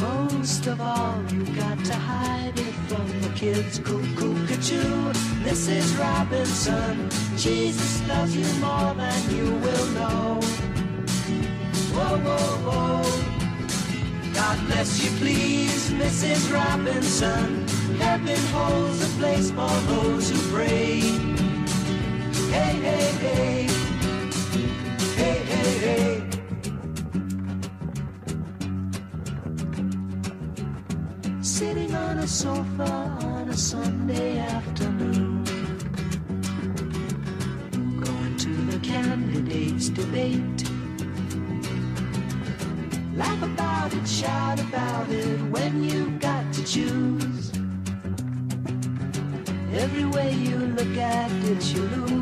Most 0.00 0.68
of 0.68 0.80
all, 0.80 1.20
you've 1.32 1.56
got 1.56 1.84
to 1.86 1.94
hide 1.94 2.56
it 2.56 2.74
from 2.86 3.20
the 3.20 3.30
kids. 3.34 3.80
Cuckoo, 3.80 4.46
cuckoo, 4.46 5.12
Mrs. 5.42 5.98
Robinson. 5.98 7.10
Jesus 7.36 8.06
loves 8.06 8.36
you 8.36 8.46
more 8.60 8.94
than 8.94 9.30
you 9.34 9.50
will 9.56 9.86
know. 9.86 10.40
Whoa, 11.94 12.16
whoa, 12.16 12.70
whoa. 12.70 14.34
God 14.34 14.66
bless 14.68 15.02
you, 15.02 15.10
please, 15.18 15.90
Mrs. 15.90 16.54
Robinson. 16.54 17.66
Heaven 17.98 18.38
holds 18.52 19.02
a 19.02 19.08
place 19.18 19.50
for 19.50 19.80
those 19.90 20.30
who 20.30 20.38
pray. 20.54 21.37
Sitting 31.42 31.94
on 31.94 32.18
a 32.18 32.26
sofa 32.26 32.84
on 33.22 33.48
a 33.48 33.56
Sunday 33.56 34.38
afternoon. 34.38 35.44
Going 38.00 38.36
to 38.36 38.48
the 38.70 38.78
candidates' 38.78 39.88
debate. 39.88 40.62
Laugh 43.14 43.42
about 43.42 43.92
it, 43.92 44.06
shout 44.06 44.60
about 44.60 45.10
it 45.10 45.40
when 45.50 45.82
you've 45.82 46.20
got 46.20 46.52
to 46.54 46.64
choose. 46.64 47.52
Every 49.72 50.04
way 50.04 50.32
you 50.32 50.58
look 50.58 50.96
at 50.96 51.30
it, 51.44 51.74
you 51.74 51.82
lose. 51.82 52.17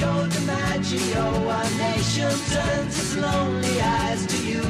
Joe 0.00 0.26
DiMaggio? 0.30 1.26
Our 1.56 1.70
nation 1.76 2.32
turns 2.48 2.98
its 2.98 3.16
lonely 3.18 3.78
eyes 3.82 4.24
to 4.32 4.38
you. 4.50 4.64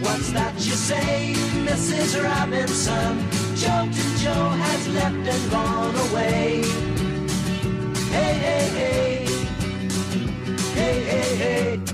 What's 0.00 0.32
that 0.32 0.54
you 0.56 0.72
say, 0.72 1.34
Mrs. 1.68 2.16
Robinson? 2.24 3.28
Joe 3.56 3.90
to 3.92 4.04
Joe 4.22 4.48
has 4.64 4.88
left 4.88 5.28
and 5.34 5.50
gone 5.50 5.94
away. 6.06 6.62
Hey, 8.08 8.32
hey, 8.46 8.66
hey. 8.78 9.26
Hey, 10.72 11.04
hey, 11.04 11.36
hey. 11.36 11.91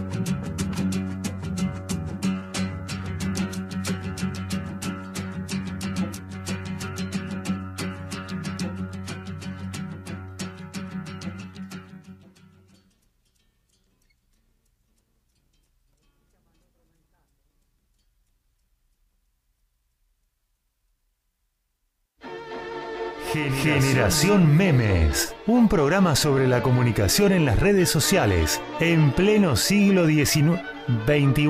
Generación 24.13 24.57
Memes, 24.57 25.35
un 25.47 25.69
programa 25.69 26.17
sobre 26.17 26.49
la 26.49 26.63
comunicación 26.63 27.31
en 27.31 27.45
las 27.45 27.61
redes 27.61 27.91
sociales 27.91 28.59
en 28.81 29.13
pleno 29.13 29.55
siglo 29.55 30.07
XIX 30.07 30.59
XXI, 31.07 31.47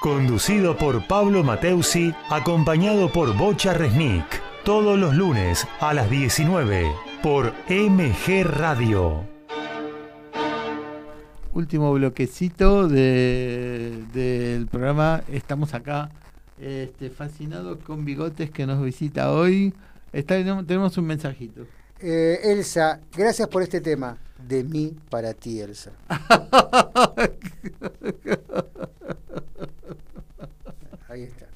conducido 0.00 0.76
por 0.76 1.06
Pablo 1.06 1.44
Mateusi, 1.44 2.12
acompañado 2.30 3.12
por 3.12 3.36
Bocha 3.36 3.74
Resnick, 3.74 4.24
todos 4.64 4.98
los 4.98 5.14
lunes 5.14 5.68
a 5.78 5.94
las 5.94 6.10
19 6.10 6.90
por 7.22 7.52
MG 7.68 8.42
Radio. 8.42 9.24
Último 11.52 11.92
bloquecito 11.94 12.88
de- 12.88 14.02
del 14.12 14.66
programa. 14.66 15.22
Estamos 15.32 15.74
acá 15.74 16.10
este, 16.60 17.08
fascinados 17.10 17.78
con 17.86 18.04
Bigotes 18.04 18.50
que 18.50 18.66
nos 18.66 18.82
visita 18.82 19.30
hoy. 19.30 19.72
Tenemos 20.26 20.98
un 20.98 21.06
mensajito. 21.06 21.64
Eh, 22.06 22.52
Elsa, 22.52 23.00
gracias 23.16 23.48
por 23.48 23.62
este 23.62 23.80
tema. 23.80 24.18
De 24.46 24.62
mí 24.62 24.94
para 25.08 25.32
ti, 25.32 25.60
Elsa. 25.60 25.90
Ahí 31.08 31.22
está. 31.22 31.46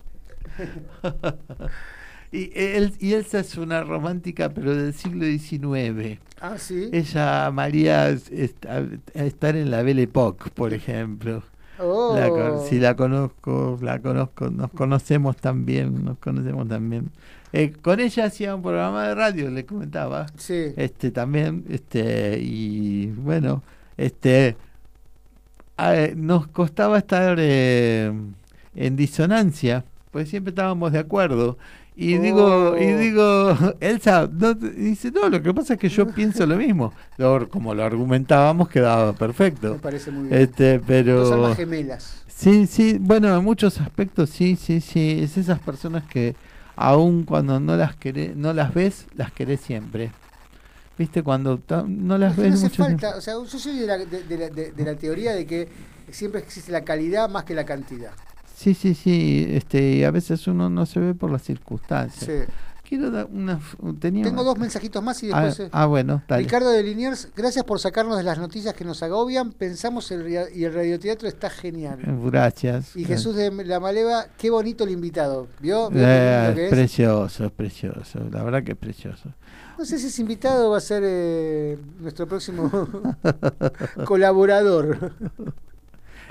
y, 2.32 2.50
él, 2.54 2.94
y 2.98 3.14
Elsa 3.14 3.40
es 3.40 3.56
una 3.56 3.82
romántica, 3.84 4.48
pero 4.50 4.74
del 4.74 4.94
siglo 4.94 5.24
XIX. 5.26 6.18
Ah, 6.40 6.56
sí. 6.58 6.88
Ella 6.92 7.46
amaría 7.46 8.08
est- 8.10 8.66
a- 8.66 8.86
estar 9.14 9.56
en 9.56 9.70
la 9.70 9.82
Belle 9.82 10.02
Époque, 10.02 10.50
por 10.54 10.72
ejemplo. 10.72 11.42
Oh. 11.80 12.16
La 12.16 12.58
sí, 12.68 12.78
la 12.80 12.96
conozco, 12.96 13.78
la 13.80 14.00
conozco, 14.00 14.50
nos 14.50 14.70
conocemos 14.72 15.36
también, 15.36 16.04
nos 16.04 16.18
conocemos 16.18 16.66
también. 16.68 17.10
Eh, 17.52 17.72
con 17.80 17.98
ella 18.00 18.26
hacía 18.26 18.54
un 18.54 18.62
programa 18.62 19.08
de 19.08 19.14
radio, 19.14 19.50
le 19.50 19.64
comentaba. 19.64 20.26
Sí. 20.36 20.72
Este 20.76 21.10
también, 21.10 21.64
este, 21.68 22.38
y 22.40 23.06
bueno, 23.06 23.62
este 23.96 24.56
eh, 25.78 26.14
nos 26.16 26.46
costaba 26.48 26.98
estar 26.98 27.36
eh, 27.40 28.12
en 28.74 28.96
disonancia, 28.96 29.84
pues 30.10 30.28
siempre 30.28 30.50
estábamos 30.50 30.92
de 30.92 30.98
acuerdo. 30.98 31.58
Y 32.00 32.16
digo, 32.18 32.76
y 32.78 32.92
Oh. 32.92 32.98
digo, 32.98 33.56
Elsa, 33.80 34.28
no, 34.32 34.54
dice, 34.54 35.10
no, 35.10 35.28
lo 35.28 35.42
que 35.42 35.52
pasa 35.52 35.74
es 35.74 35.80
que 35.80 35.88
yo 35.88 36.06
pienso 36.14 36.46
lo 36.46 36.56
mismo. 36.56 36.92
Lo- 37.16 37.48
como 37.48 37.74
lo 37.74 37.82
argumentábamos, 37.84 38.68
quedaba 38.68 39.12
perfecto. 39.14 39.72
Me 39.74 39.78
parece 39.80 40.10
muy 40.10 40.28
bien. 40.28 40.40
Este, 40.42 40.78
pero 40.80 41.20
Dos 41.20 41.32
almas 41.32 41.56
gemelas. 41.56 42.24
Sí, 42.28 42.68
sí, 42.68 42.98
bueno, 43.00 43.36
en 43.36 43.42
muchos 43.42 43.80
aspectos 43.80 44.30
sí, 44.30 44.54
sí, 44.54 44.80
sí, 44.80 45.18
es 45.22 45.36
esas 45.36 45.58
personas 45.58 46.04
que 46.04 46.36
aun 46.78 47.24
cuando 47.24 47.58
no 47.60 47.76
las 47.76 47.96
querés, 47.96 48.36
no 48.36 48.52
las 48.52 48.72
ves, 48.74 49.06
las 49.14 49.32
querés 49.32 49.60
siempre. 49.60 50.10
¿Viste? 50.96 51.22
Cuando 51.22 51.60
no 51.86 52.18
las 52.18 52.32
Es 52.32 52.36
que 52.36 52.42
ves 52.42 52.60
no 52.60 52.66
hace 52.66 52.76
falta, 52.76 53.16
o 53.16 53.20
sea, 53.20 53.34
yo 53.34 53.46
soy 53.46 53.78
de 53.78 53.86
la, 53.86 53.98
de, 53.98 54.22
de 54.24 54.36
la, 54.38 54.48
de- 54.50 54.72
de 54.72 54.84
la 54.84 54.94
teoría 54.96 55.32
de 55.32 55.46
que 55.46 55.68
siempre 56.10 56.40
existe 56.40 56.72
la 56.72 56.82
calidad 56.82 57.28
más 57.30 57.44
que 57.44 57.54
la 57.54 57.64
cantidad. 57.64 58.10
Sí, 58.56 58.74
sí, 58.74 58.94
sí, 58.94 59.46
este, 59.50 59.92
y 59.92 60.04
a 60.04 60.10
veces 60.10 60.44
uno 60.48 60.68
no 60.68 60.84
se 60.86 60.98
ve 60.98 61.14
por 61.14 61.30
las 61.30 61.42
circunstancias. 61.42 62.24
Sí. 62.24 62.52
Quiero 62.88 63.10
dar 63.10 63.26
una 63.30 63.58
f- 63.58 63.76
tenía 64.00 64.24
Tengo 64.24 64.40
una- 64.40 64.48
dos 64.50 64.58
mensajitos 64.58 65.02
más 65.02 65.22
y 65.22 65.30
Ah, 65.30 65.44
después... 65.44 65.66
eh, 65.68 65.70
ah, 65.72 65.84
bueno, 65.84 66.22
dale. 66.26 66.42
Ricardo 66.44 66.70
de 66.70 66.82
Liniers, 66.82 67.28
gracias 67.36 67.64
por 67.66 67.78
sacarnos 67.80 68.16
de 68.16 68.22
las 68.22 68.38
noticias 68.38 68.72
que 68.72 68.84
nos 68.84 69.02
agobian. 69.02 69.52
Pensamos 69.52 70.10
el, 70.10 70.26
y 70.54 70.64
el 70.64 70.72
radioteatro 70.72 71.28
está 71.28 71.50
genial. 71.50 71.98
Eh, 72.00 72.18
Gracias. 72.30 72.96
Y 72.96 73.04
Jesús 73.04 73.36
de 73.36 73.50
la 73.66 73.78
Maleva, 73.78 74.26
qué 74.38 74.48
bonito 74.48 74.84
el 74.84 74.90
invitado. 74.90 75.48
¿Vio? 75.60 75.90
¿Vio 75.90 76.02
Eh, 76.02 76.52
que 76.54 76.64
es 76.64 76.70
precioso, 76.70 77.44
es 77.44 77.52
precioso, 77.52 78.20
la 78.30 78.42
verdad 78.42 78.62
que 78.64 78.72
es 78.72 78.78
precioso. 78.78 79.34
No 79.78 79.84
sé 79.84 79.98
si 79.98 80.06
ese 80.06 80.22
invitado 80.22 80.70
va 80.70 80.78
a 80.78 80.80
ser 80.80 81.02
eh, 81.04 81.78
nuestro 82.00 82.26
próximo 82.26 82.70
colaborador. 84.04 85.12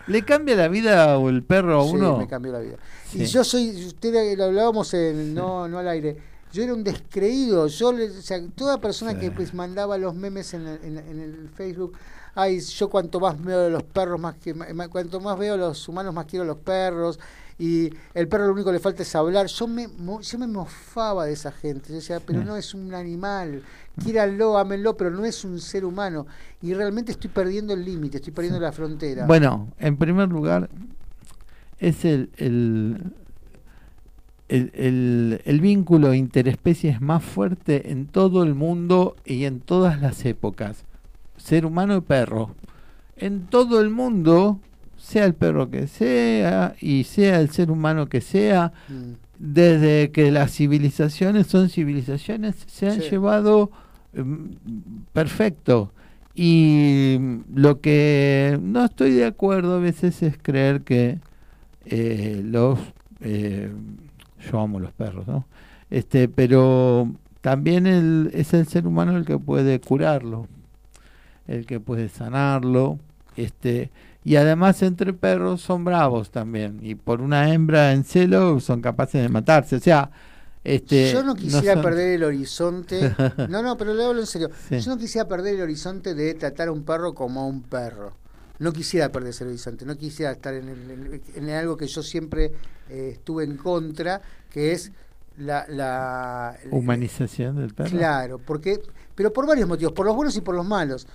¿Le 0.08 0.22
cambia 0.24 0.56
la 0.56 0.68
vida 0.70 1.18
o 1.18 1.30
el 1.30 1.44
perro 1.44 1.82
a 1.82 1.84
Sí, 1.86 1.92
uno? 1.96 2.18
me 2.18 2.28
cambió 2.28 2.52
la 2.54 2.60
vida. 2.60 2.78
Sí. 3.10 3.22
Y 3.24 3.26
yo 3.26 3.44
soy, 3.44 3.70
usted 3.86 4.36
lo 4.38 4.46
hablábamos 4.46 4.94
en, 4.94 5.34
no, 5.34 5.68
no 5.68 5.78
al 5.80 5.88
aire. 5.90 6.18
Yo 6.58 6.64
era 6.64 6.74
un 6.74 6.84
descreído. 6.84 7.68
Yo, 7.68 7.90
o 7.90 8.22
sea, 8.22 8.42
toda 8.56 8.82
persona 8.82 9.20
que 9.20 9.30
pues 9.30 9.54
mandaba 9.54 9.96
los 10.00 10.16
memes 10.16 10.56
en 10.56 10.66
el, 10.66 10.80
en- 10.84 10.98
en 10.98 11.20
el 11.20 11.50
Facebook, 11.50 11.96
ay, 12.34 12.60
yo 12.62 12.90
cuanto 12.90 13.20
más 13.20 13.40
veo 13.40 13.68
a 13.68 13.70
los 13.70 13.84
perros, 13.84 14.20
más 14.20 14.38
que 14.38 14.56
cuanto 14.90 15.20
más 15.20 15.38
veo 15.38 15.56
los 15.56 15.88
humanos, 15.88 16.16
más 16.16 16.26
quiero 16.26 16.42
a 16.42 16.48
los 16.48 16.58
perros. 16.58 17.20
Y 17.60 17.92
el 18.16 18.28
perro 18.28 18.48
lo 18.48 18.54
único 18.54 18.70
que 18.70 18.74
le 18.74 18.80
falta 18.80 19.04
es 19.04 19.16
hablar. 19.16 19.46
Yo 19.46 19.68
me, 19.68 19.88
mo- 19.88 20.20
yo 20.22 20.40
me 20.40 20.48
mofaba 20.48 21.26
de 21.26 21.34
esa 21.34 21.52
gente. 21.52 21.90
Yo 21.90 21.96
decía, 21.96 22.20
pero 22.26 22.40
Sí. 22.42 22.46
no 22.48 22.58
es 22.58 22.74
un 22.74 22.92
animal. 22.96 23.62
Quíranlo, 24.04 24.58
ámenlo, 24.58 24.98
pero 24.98 25.12
no 25.12 25.26
es 25.26 25.44
un 25.44 25.60
ser 25.60 25.86
humano. 25.86 26.26
Y 26.64 26.74
realmente 26.74 27.12
estoy 27.12 27.30
perdiendo 27.30 27.74
el 27.76 27.86
límite, 27.86 28.18
estoy 28.18 28.34
perdiendo 28.34 28.60
la 28.60 28.72
frontera. 28.72 29.28
Bueno, 29.28 29.68
en 29.78 29.96
primer 29.98 30.28
lugar, 30.30 30.70
es 31.80 32.04
el, 32.06 32.32
el, 32.38 33.14
el, 34.50 34.72
el- 34.76 35.42
el 35.46 35.62
vínculo 35.62 36.14
interespecies 36.14 37.02
más 37.02 37.24
fuerte 37.24 37.92
en 37.92 38.06
todo 38.08 38.44
el 38.44 38.56
mundo 38.56 39.16
y 39.26 39.44
en 39.46 39.60
todas 39.60 40.02
las 40.02 40.26
épocas. 40.26 40.86
Ser 41.38 41.66
humano 41.66 41.98
y 41.98 42.02
perro. 42.02 42.56
En 43.18 43.48
todo 43.48 43.82
el 43.82 43.90
mundo, 43.90 44.60
sea 44.98 45.26
el 45.26 45.34
perro 45.34 45.70
que 45.70 45.88
sea 45.88 46.76
y 46.82 47.04
sea 47.04 47.40
el 47.40 47.50
ser 47.50 47.72
humano 47.72 48.08
que 48.08 48.22
sea, 48.22 48.72
Mm. 48.90 49.14
desde 49.40 50.12
que 50.12 50.32
las 50.32 50.52
civilizaciones 50.52 51.48
son 51.48 51.70
civilizaciones, 51.70 52.56
se 52.68 52.88
han 52.90 53.02
Sí. 53.02 53.10
llevado 53.12 53.70
mm, 54.14 54.46
perfecto. 55.14 55.92
Y 56.34 57.18
lo 57.54 57.82
que 57.82 58.60
no 58.62 58.86
estoy 58.86 59.12
de 59.12 59.26
acuerdo 59.26 59.76
a 59.78 59.80
veces 59.80 60.22
es 60.24 60.38
creer 60.42 60.82
que 60.82 61.20
eh, 61.86 62.42
los 62.44 62.80
eh, 63.22 63.72
yo 64.52 64.60
amo 64.60 64.80
los 64.80 64.92
perros, 64.94 65.28
¿no? 65.28 65.46
Este, 65.90 66.28
pero 66.28 67.12
también 67.42 67.88
el, 67.88 68.30
es 68.34 68.54
el 68.54 68.68
ser 68.68 68.86
humano 68.88 69.16
el 69.18 69.26
que 69.26 69.38
puede 69.38 69.80
curarlo, 69.80 70.48
el 71.48 71.66
que 71.66 71.80
puede 71.80 72.10
sanarlo, 72.10 73.00
este, 73.36 73.90
y 74.24 74.36
además 74.36 74.82
entre 74.84 75.14
perros 75.14 75.62
son 75.62 75.86
bravos 75.86 76.30
también, 76.32 76.80
y 76.82 76.96
por 76.96 77.22
una 77.22 77.54
hembra 77.54 77.94
en 77.94 78.04
celo 78.04 78.60
son 78.60 78.82
capaces 78.82 79.22
de 79.22 79.30
matarse, 79.30 79.78
o 79.78 79.80
sea, 79.80 80.12
este, 80.64 81.14
yo 81.14 81.24
no 81.24 81.34
quisiera 81.36 81.76
son- 81.76 81.82
perder 81.84 82.16
el 82.16 82.24
horizonte. 82.26 83.16
No, 83.50 83.64
no, 83.64 83.78
pero 83.78 83.94
le 83.94 84.04
hablo 84.04 84.20
en 84.20 84.26
serio. 84.28 84.50
Sí. 84.68 84.80
Yo 84.82 84.92
no 84.92 84.98
quisiera 84.98 85.26
perder 85.26 85.56
el 85.56 85.62
horizonte 85.62 86.14
de 86.14 86.34
tratar 86.34 86.68
a 86.68 86.72
un 86.74 86.84
perro 86.84 87.14
como 87.14 87.40
a 87.42 87.46
un 87.46 87.62
perro. 87.62 88.12
No 88.60 88.74
quisiera 88.74 89.12
perder 89.12 89.30
ese 89.30 89.46
horizonte. 89.46 89.86
No 89.86 89.96
quisiera 89.98 90.32
estar 90.32 90.54
en, 90.54 90.68
el- 90.70 91.22
en- 91.36 91.50
algo 91.52 91.78
que 91.78 91.88
yo 91.88 92.02
siempre 92.02 92.52
eh, 92.90 93.12
estuve 93.14 93.44
en 93.44 93.58
contra, 93.58 94.22
que 94.50 94.72
es 94.72 94.92
la, 95.38 95.66
la 95.68 96.58
humanización 96.72 97.58
del 97.58 97.74
perro. 97.74 97.92
Claro, 97.92 98.40
porque, 98.40 98.82
pero 99.14 99.32
por 99.32 99.46
varios 99.46 99.68
motivos, 99.68 99.94
por 99.94 100.06
los 100.06 100.16
buenos 100.16 100.36
y 100.36 100.42
por 100.42 100.56
los 100.56 100.66
malos. 100.66 101.06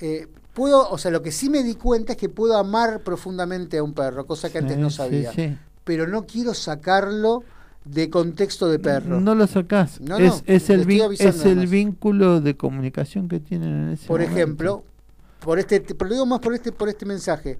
Eh, 0.00 0.28
puedo, 0.52 0.88
o 0.88 0.98
sea, 0.98 1.10
lo 1.10 1.22
que 1.22 1.32
sí 1.32 1.50
me 1.50 1.62
di 1.64 1.74
cuenta 1.74 2.12
es 2.12 2.18
que 2.18 2.28
puedo 2.28 2.56
amar 2.56 3.00
profundamente 3.00 3.78
a 3.78 3.82
un 3.82 3.92
perro, 3.94 4.26
cosa 4.26 4.50
que 4.50 4.58
antes 4.58 4.78
no 4.78 4.90
sí, 4.90 4.96
sabía. 4.96 5.32
sí. 5.32 5.56
Pero 5.84 6.06
no 6.06 6.26
quiero 6.26 6.54
sacarlo 6.54 7.42
de 7.84 8.08
contexto 8.08 8.68
de 8.68 8.78
perro. 8.78 9.20
No 9.20 9.34
lo 9.34 9.46
sacás. 9.46 10.00
No, 10.00 10.18
no, 10.18 10.40
es, 10.46 10.70
el, 10.70 10.80
avisando 11.02 11.16
es 11.18 11.44
el 11.44 11.66
vínculo 11.66 12.40
de 12.40 12.56
comunicación 12.56 13.28
que 13.28 13.40
tienen 13.40 13.68
en 13.68 13.88
ese 13.90 14.06
Por 14.06 14.20
momento. 14.20 14.36
ejemplo, 14.38 14.84
por 15.40 15.58
este, 15.58 15.80
pero 15.80 16.08
lo 16.08 16.14
digo 16.14 16.26
más 16.26 16.40
por 16.40 16.54
este, 16.54 16.72
por 16.72 16.88
este 16.88 17.06
mensaje, 17.06 17.58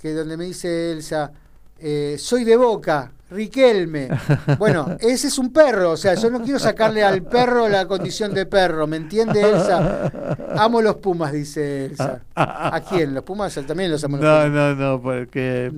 que 0.00 0.12
donde 0.12 0.36
me 0.36 0.44
dice 0.44 0.92
Elsa, 0.92 1.32
eh, 1.78 2.16
soy 2.18 2.44
de 2.44 2.56
Boca, 2.56 3.12
Riquelme. 3.30 4.08
Bueno, 4.58 4.96
ese 4.98 5.28
es 5.28 5.38
un 5.38 5.52
perro, 5.52 5.92
o 5.92 5.96
sea, 5.96 6.14
yo 6.14 6.30
no 6.30 6.42
quiero 6.42 6.58
sacarle 6.58 7.04
al 7.04 7.22
perro 7.22 7.68
la 7.68 7.86
condición 7.86 8.34
de 8.34 8.44
perro, 8.46 8.86
¿me 8.86 8.96
entiende 8.96 9.40
Elsa? 9.40 10.36
Amo 10.56 10.82
los 10.82 10.96
Pumas, 10.96 11.32
dice 11.32 11.86
Elsa. 11.86 12.22
¿A 12.34 12.80
quién? 12.88 13.14
Los 13.14 13.22
Pumas 13.24 13.54
también 13.66 13.90
los 13.90 14.02
amo. 14.04 14.16
los 14.16 14.24
No, 14.24 14.42
Pumas. 14.42 14.50
no, 14.50 14.74
no, 14.74 15.02
porque 15.02 15.72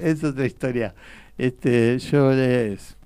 es 0.00 0.24
otra 0.24 0.46
historia. 0.46 0.94
Este, 1.38 1.98
yo 1.98 2.32
les, 2.32 2.96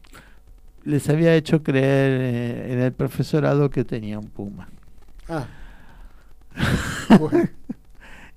les 0.85 1.09
había 1.09 1.35
hecho 1.35 1.63
creer 1.63 2.21
eh, 2.21 2.73
en 2.73 2.81
el 2.81 2.93
profesorado 2.93 3.71
que 3.71 3.85
tenía 3.85 4.19
un 4.19 4.29
puma. 4.29 4.69
Ah. 5.29 5.47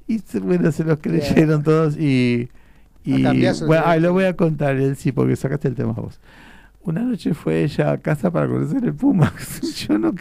Y 0.07 0.19
se- 0.19 0.39
bueno, 0.39 0.72
se 0.72 0.84
los 0.84 0.99
creyeron 0.99 1.64
todos 1.64 1.98
y... 1.98 2.49
y 3.06 3.23
bueno, 3.65 3.99
lo 3.99 4.14
voy 4.14 4.26
a 4.26 4.35
contar, 4.35 4.76
él 4.76 4.98
sí, 4.98 5.11
porque 5.14 5.35
sacaste 5.38 5.69
el 5.69 5.76
tema 5.76 5.93
vos. 5.93 6.19
Una 6.81 7.02
noche 7.02 7.34
fue 7.34 7.64
ella 7.64 7.91
a 7.91 7.98
casa 7.98 8.30
para 8.31 8.48
conocer 8.48 8.84
el 8.84 8.93
puma. 8.93 9.31
yo 9.88 9.98
no 9.98 10.14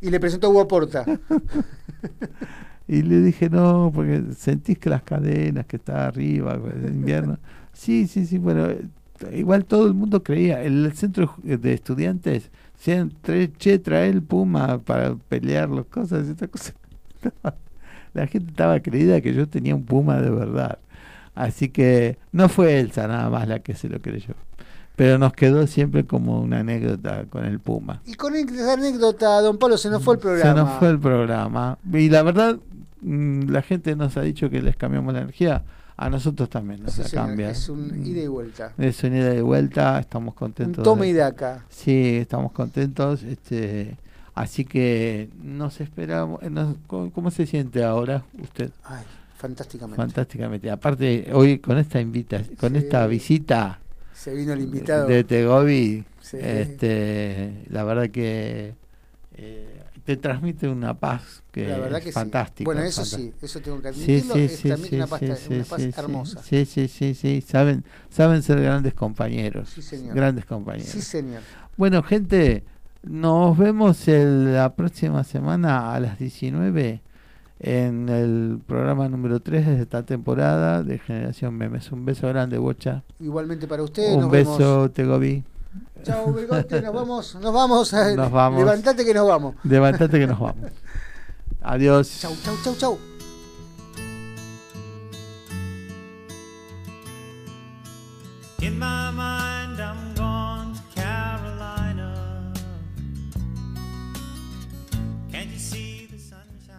Y 0.00 0.10
le 0.10 0.20
presentó 0.20 0.46
a 0.46 0.50
Hugo 0.50 0.68
Porta. 0.68 1.04
Y 2.88 3.02
le 3.02 3.20
dije, 3.22 3.48
no, 3.48 3.90
porque 3.94 4.22
sentís 4.36 4.78
que 4.78 4.90
las 4.90 5.02
cadenas 5.02 5.66
que 5.66 5.76
está 5.76 6.06
arriba, 6.08 6.54
en 6.54 6.94
invierno. 6.94 7.38
Sí, 7.72 8.06
sí, 8.06 8.26
sí, 8.26 8.38
bueno, 8.38 8.66
eh, 8.68 8.86
igual 9.34 9.64
todo 9.64 9.86
el 9.86 9.94
mundo 9.94 10.22
creía. 10.22 10.62
El 10.62 10.92
centro 10.94 11.34
de 11.42 11.72
estudiantes, 11.72 12.50
che, 13.58 13.78
trae 13.78 14.08
el 14.08 14.22
Puma 14.22 14.78
para 14.78 15.14
pelear 15.14 15.70
las 15.70 15.86
cosas, 15.86 16.28
esta 16.28 16.48
cosa. 16.48 16.74
La 18.14 18.26
gente 18.26 18.50
estaba 18.50 18.80
creída 18.80 19.20
que 19.20 19.32
yo 19.32 19.48
tenía 19.48 19.74
un 19.74 19.84
Puma 19.84 20.20
de 20.20 20.30
verdad. 20.30 20.78
Así 21.34 21.70
que 21.70 22.18
no 22.30 22.48
fue 22.50 22.78
Elsa 22.78 23.08
nada 23.08 23.30
más 23.30 23.48
la 23.48 23.60
que 23.60 23.74
se 23.74 23.88
lo 23.88 24.00
creyó. 24.02 24.34
Pero 24.96 25.16
nos 25.18 25.32
quedó 25.32 25.66
siempre 25.66 26.04
como 26.04 26.40
una 26.42 26.60
anécdota 26.60 27.24
con 27.30 27.46
el 27.46 27.58
Puma. 27.58 28.02
Y 28.04 28.14
con 28.14 28.34
esa 28.34 28.74
anécdota, 28.74 29.40
don 29.40 29.56
Pablo, 29.58 29.78
se 29.78 29.88
nos 29.88 30.02
fue 30.02 30.14
el 30.14 30.20
programa. 30.20 30.50
Se 30.50 30.56
nos 30.60 30.78
fue 30.78 30.88
el 30.90 30.98
programa. 30.98 31.78
Y 31.90 32.10
la 32.10 32.22
verdad, 32.22 32.58
mm, 33.00 33.48
la 33.48 33.62
gente 33.62 33.96
nos 33.96 34.16
ha 34.18 34.20
dicho 34.20 34.50
que 34.50 34.60
les 34.60 34.76
cambiamos 34.76 35.14
la 35.14 35.20
energía. 35.22 35.62
A 35.96 36.10
nosotros 36.10 36.50
también 36.50 36.82
nos 36.82 36.92
Sí, 36.92 37.02
la 37.02 37.08
señor, 37.08 37.26
cambia. 37.28 37.50
Es 37.50 37.68
un 37.70 38.04
ida 38.06 38.20
y 38.22 38.26
vuelta. 38.26 38.72
Es 38.76 39.02
un 39.04 39.16
ida 39.16 39.34
y 39.34 39.40
vuelta, 39.40 39.98
estamos 40.00 40.34
contentos. 40.34 40.78
Un 40.78 40.84
toma 40.84 41.02
de- 41.04 41.08
y 41.08 41.12
daca. 41.14 41.64
Sí, 41.70 42.16
estamos 42.20 42.52
contentos. 42.52 43.22
Este, 43.22 43.96
así 44.34 44.64
que 44.64 45.28
nos 45.42 45.80
esperamos. 45.80 46.42
eh, 46.42 46.50
nos- 46.50 46.76
¿cómo, 46.86 47.10
cómo 47.12 47.30
se 47.30 47.46
siente 47.46 47.82
ahora 47.84 48.24
usted? 48.42 48.70
Ay, 48.84 49.04
fantásticamente. 49.36 49.96
Fantásticamente. 49.96 50.70
Aparte, 50.70 51.28
hoy 51.32 51.58
con 51.58 51.78
esta 51.78 52.00
invita, 52.00 52.42
con 52.58 52.72
Sí. 52.72 52.78
esta 52.78 53.06
visita 53.06 53.80
Se 54.14 54.34
vino 54.34 54.52
el 54.52 54.60
invitado. 54.62 55.06
de 55.08 55.24
Tegobi, 55.24 56.04
Sí. 56.20 56.38
este, 56.40 57.64
la 57.70 57.84
verdad 57.84 58.08
que 58.10 58.74
eh, 59.34 59.78
te 60.04 60.16
transmite 60.16 60.68
una 60.68 60.94
paz 60.94 61.42
que 61.52 61.66
La 61.68 61.78
verdad 61.78 61.98
es 61.98 62.04
que 62.06 62.10
sí. 62.10 62.14
fantástica. 62.14 62.64
Bueno, 62.68 62.82
es 62.82 62.88
eso 62.90 63.04
sí, 63.04 63.10
fantástica. 63.16 63.46
eso 63.46 63.60
tengo 63.60 63.80
que 63.82 63.88
admitirlo, 63.88 64.34
sí, 64.34 64.40
es 64.40 64.56
sí, 64.56 64.68
también 64.68 64.88
sí, 64.90 64.96
una 64.96 65.06
sí, 65.06 65.54
una 65.54 65.64
paz 65.64 65.80
sí, 65.80 65.90
hermosa. 65.96 66.42
Sí, 66.42 66.64
sí, 66.64 66.88
sí, 66.88 67.14
sí, 67.14 67.40
saben, 67.40 67.84
saben 68.10 68.42
ser 68.42 68.60
grandes 68.60 68.94
compañeros. 68.94 69.70
Sí, 69.70 69.82
señor. 69.82 70.14
Grandes 70.14 70.44
compañeros. 70.44 70.90
Sí, 70.90 71.00
señor. 71.02 71.42
Bueno, 71.76 72.02
gente, 72.02 72.64
nos 73.02 73.56
vemos 73.58 74.06
el- 74.08 74.54
la 74.54 74.74
próxima 74.74 75.24
semana 75.24 75.92
a 75.94 76.00
las 76.00 76.18
19 76.18 77.00
en 77.60 78.08
el 78.08 78.58
programa 78.66 79.08
número 79.08 79.40
3 79.40 79.66
de 79.66 79.82
esta 79.82 80.02
temporada 80.04 80.82
de 80.82 80.98
Generación 80.98 81.54
Memes. 81.56 81.90
Un 81.92 82.04
beso 82.04 82.28
grande, 82.28 82.58
Bocha. 82.58 83.02
Igualmente 83.20 83.66
para 83.66 83.82
usted. 83.82 84.14
Un 84.14 84.20
nos 84.22 84.30
beso, 84.30 84.58
vemos. 84.58 84.92
Tegobi. 84.92 85.44
Chao, 86.02 86.32
Begote, 86.32 86.82
nos 86.82 86.92
vamos, 86.94 87.34
nos 87.40 87.54
vamos. 87.54 87.94
a- 87.94 88.14
Nos 88.16 88.30
vamos. 88.30 88.58
Levantate 88.60 89.04
que 89.04 89.14
nos 89.14 89.26
vamos. 89.28 89.54
Levantate 89.64 90.18
que 90.18 90.26
nos 90.26 90.38
vamos. 90.38 90.70
Adiós. 91.62 92.18
Chau, 92.20 92.32
chau, 92.44 92.54
chau, 92.64 92.74
chau. 92.76 92.98
In 98.60 98.78
my 98.78 99.01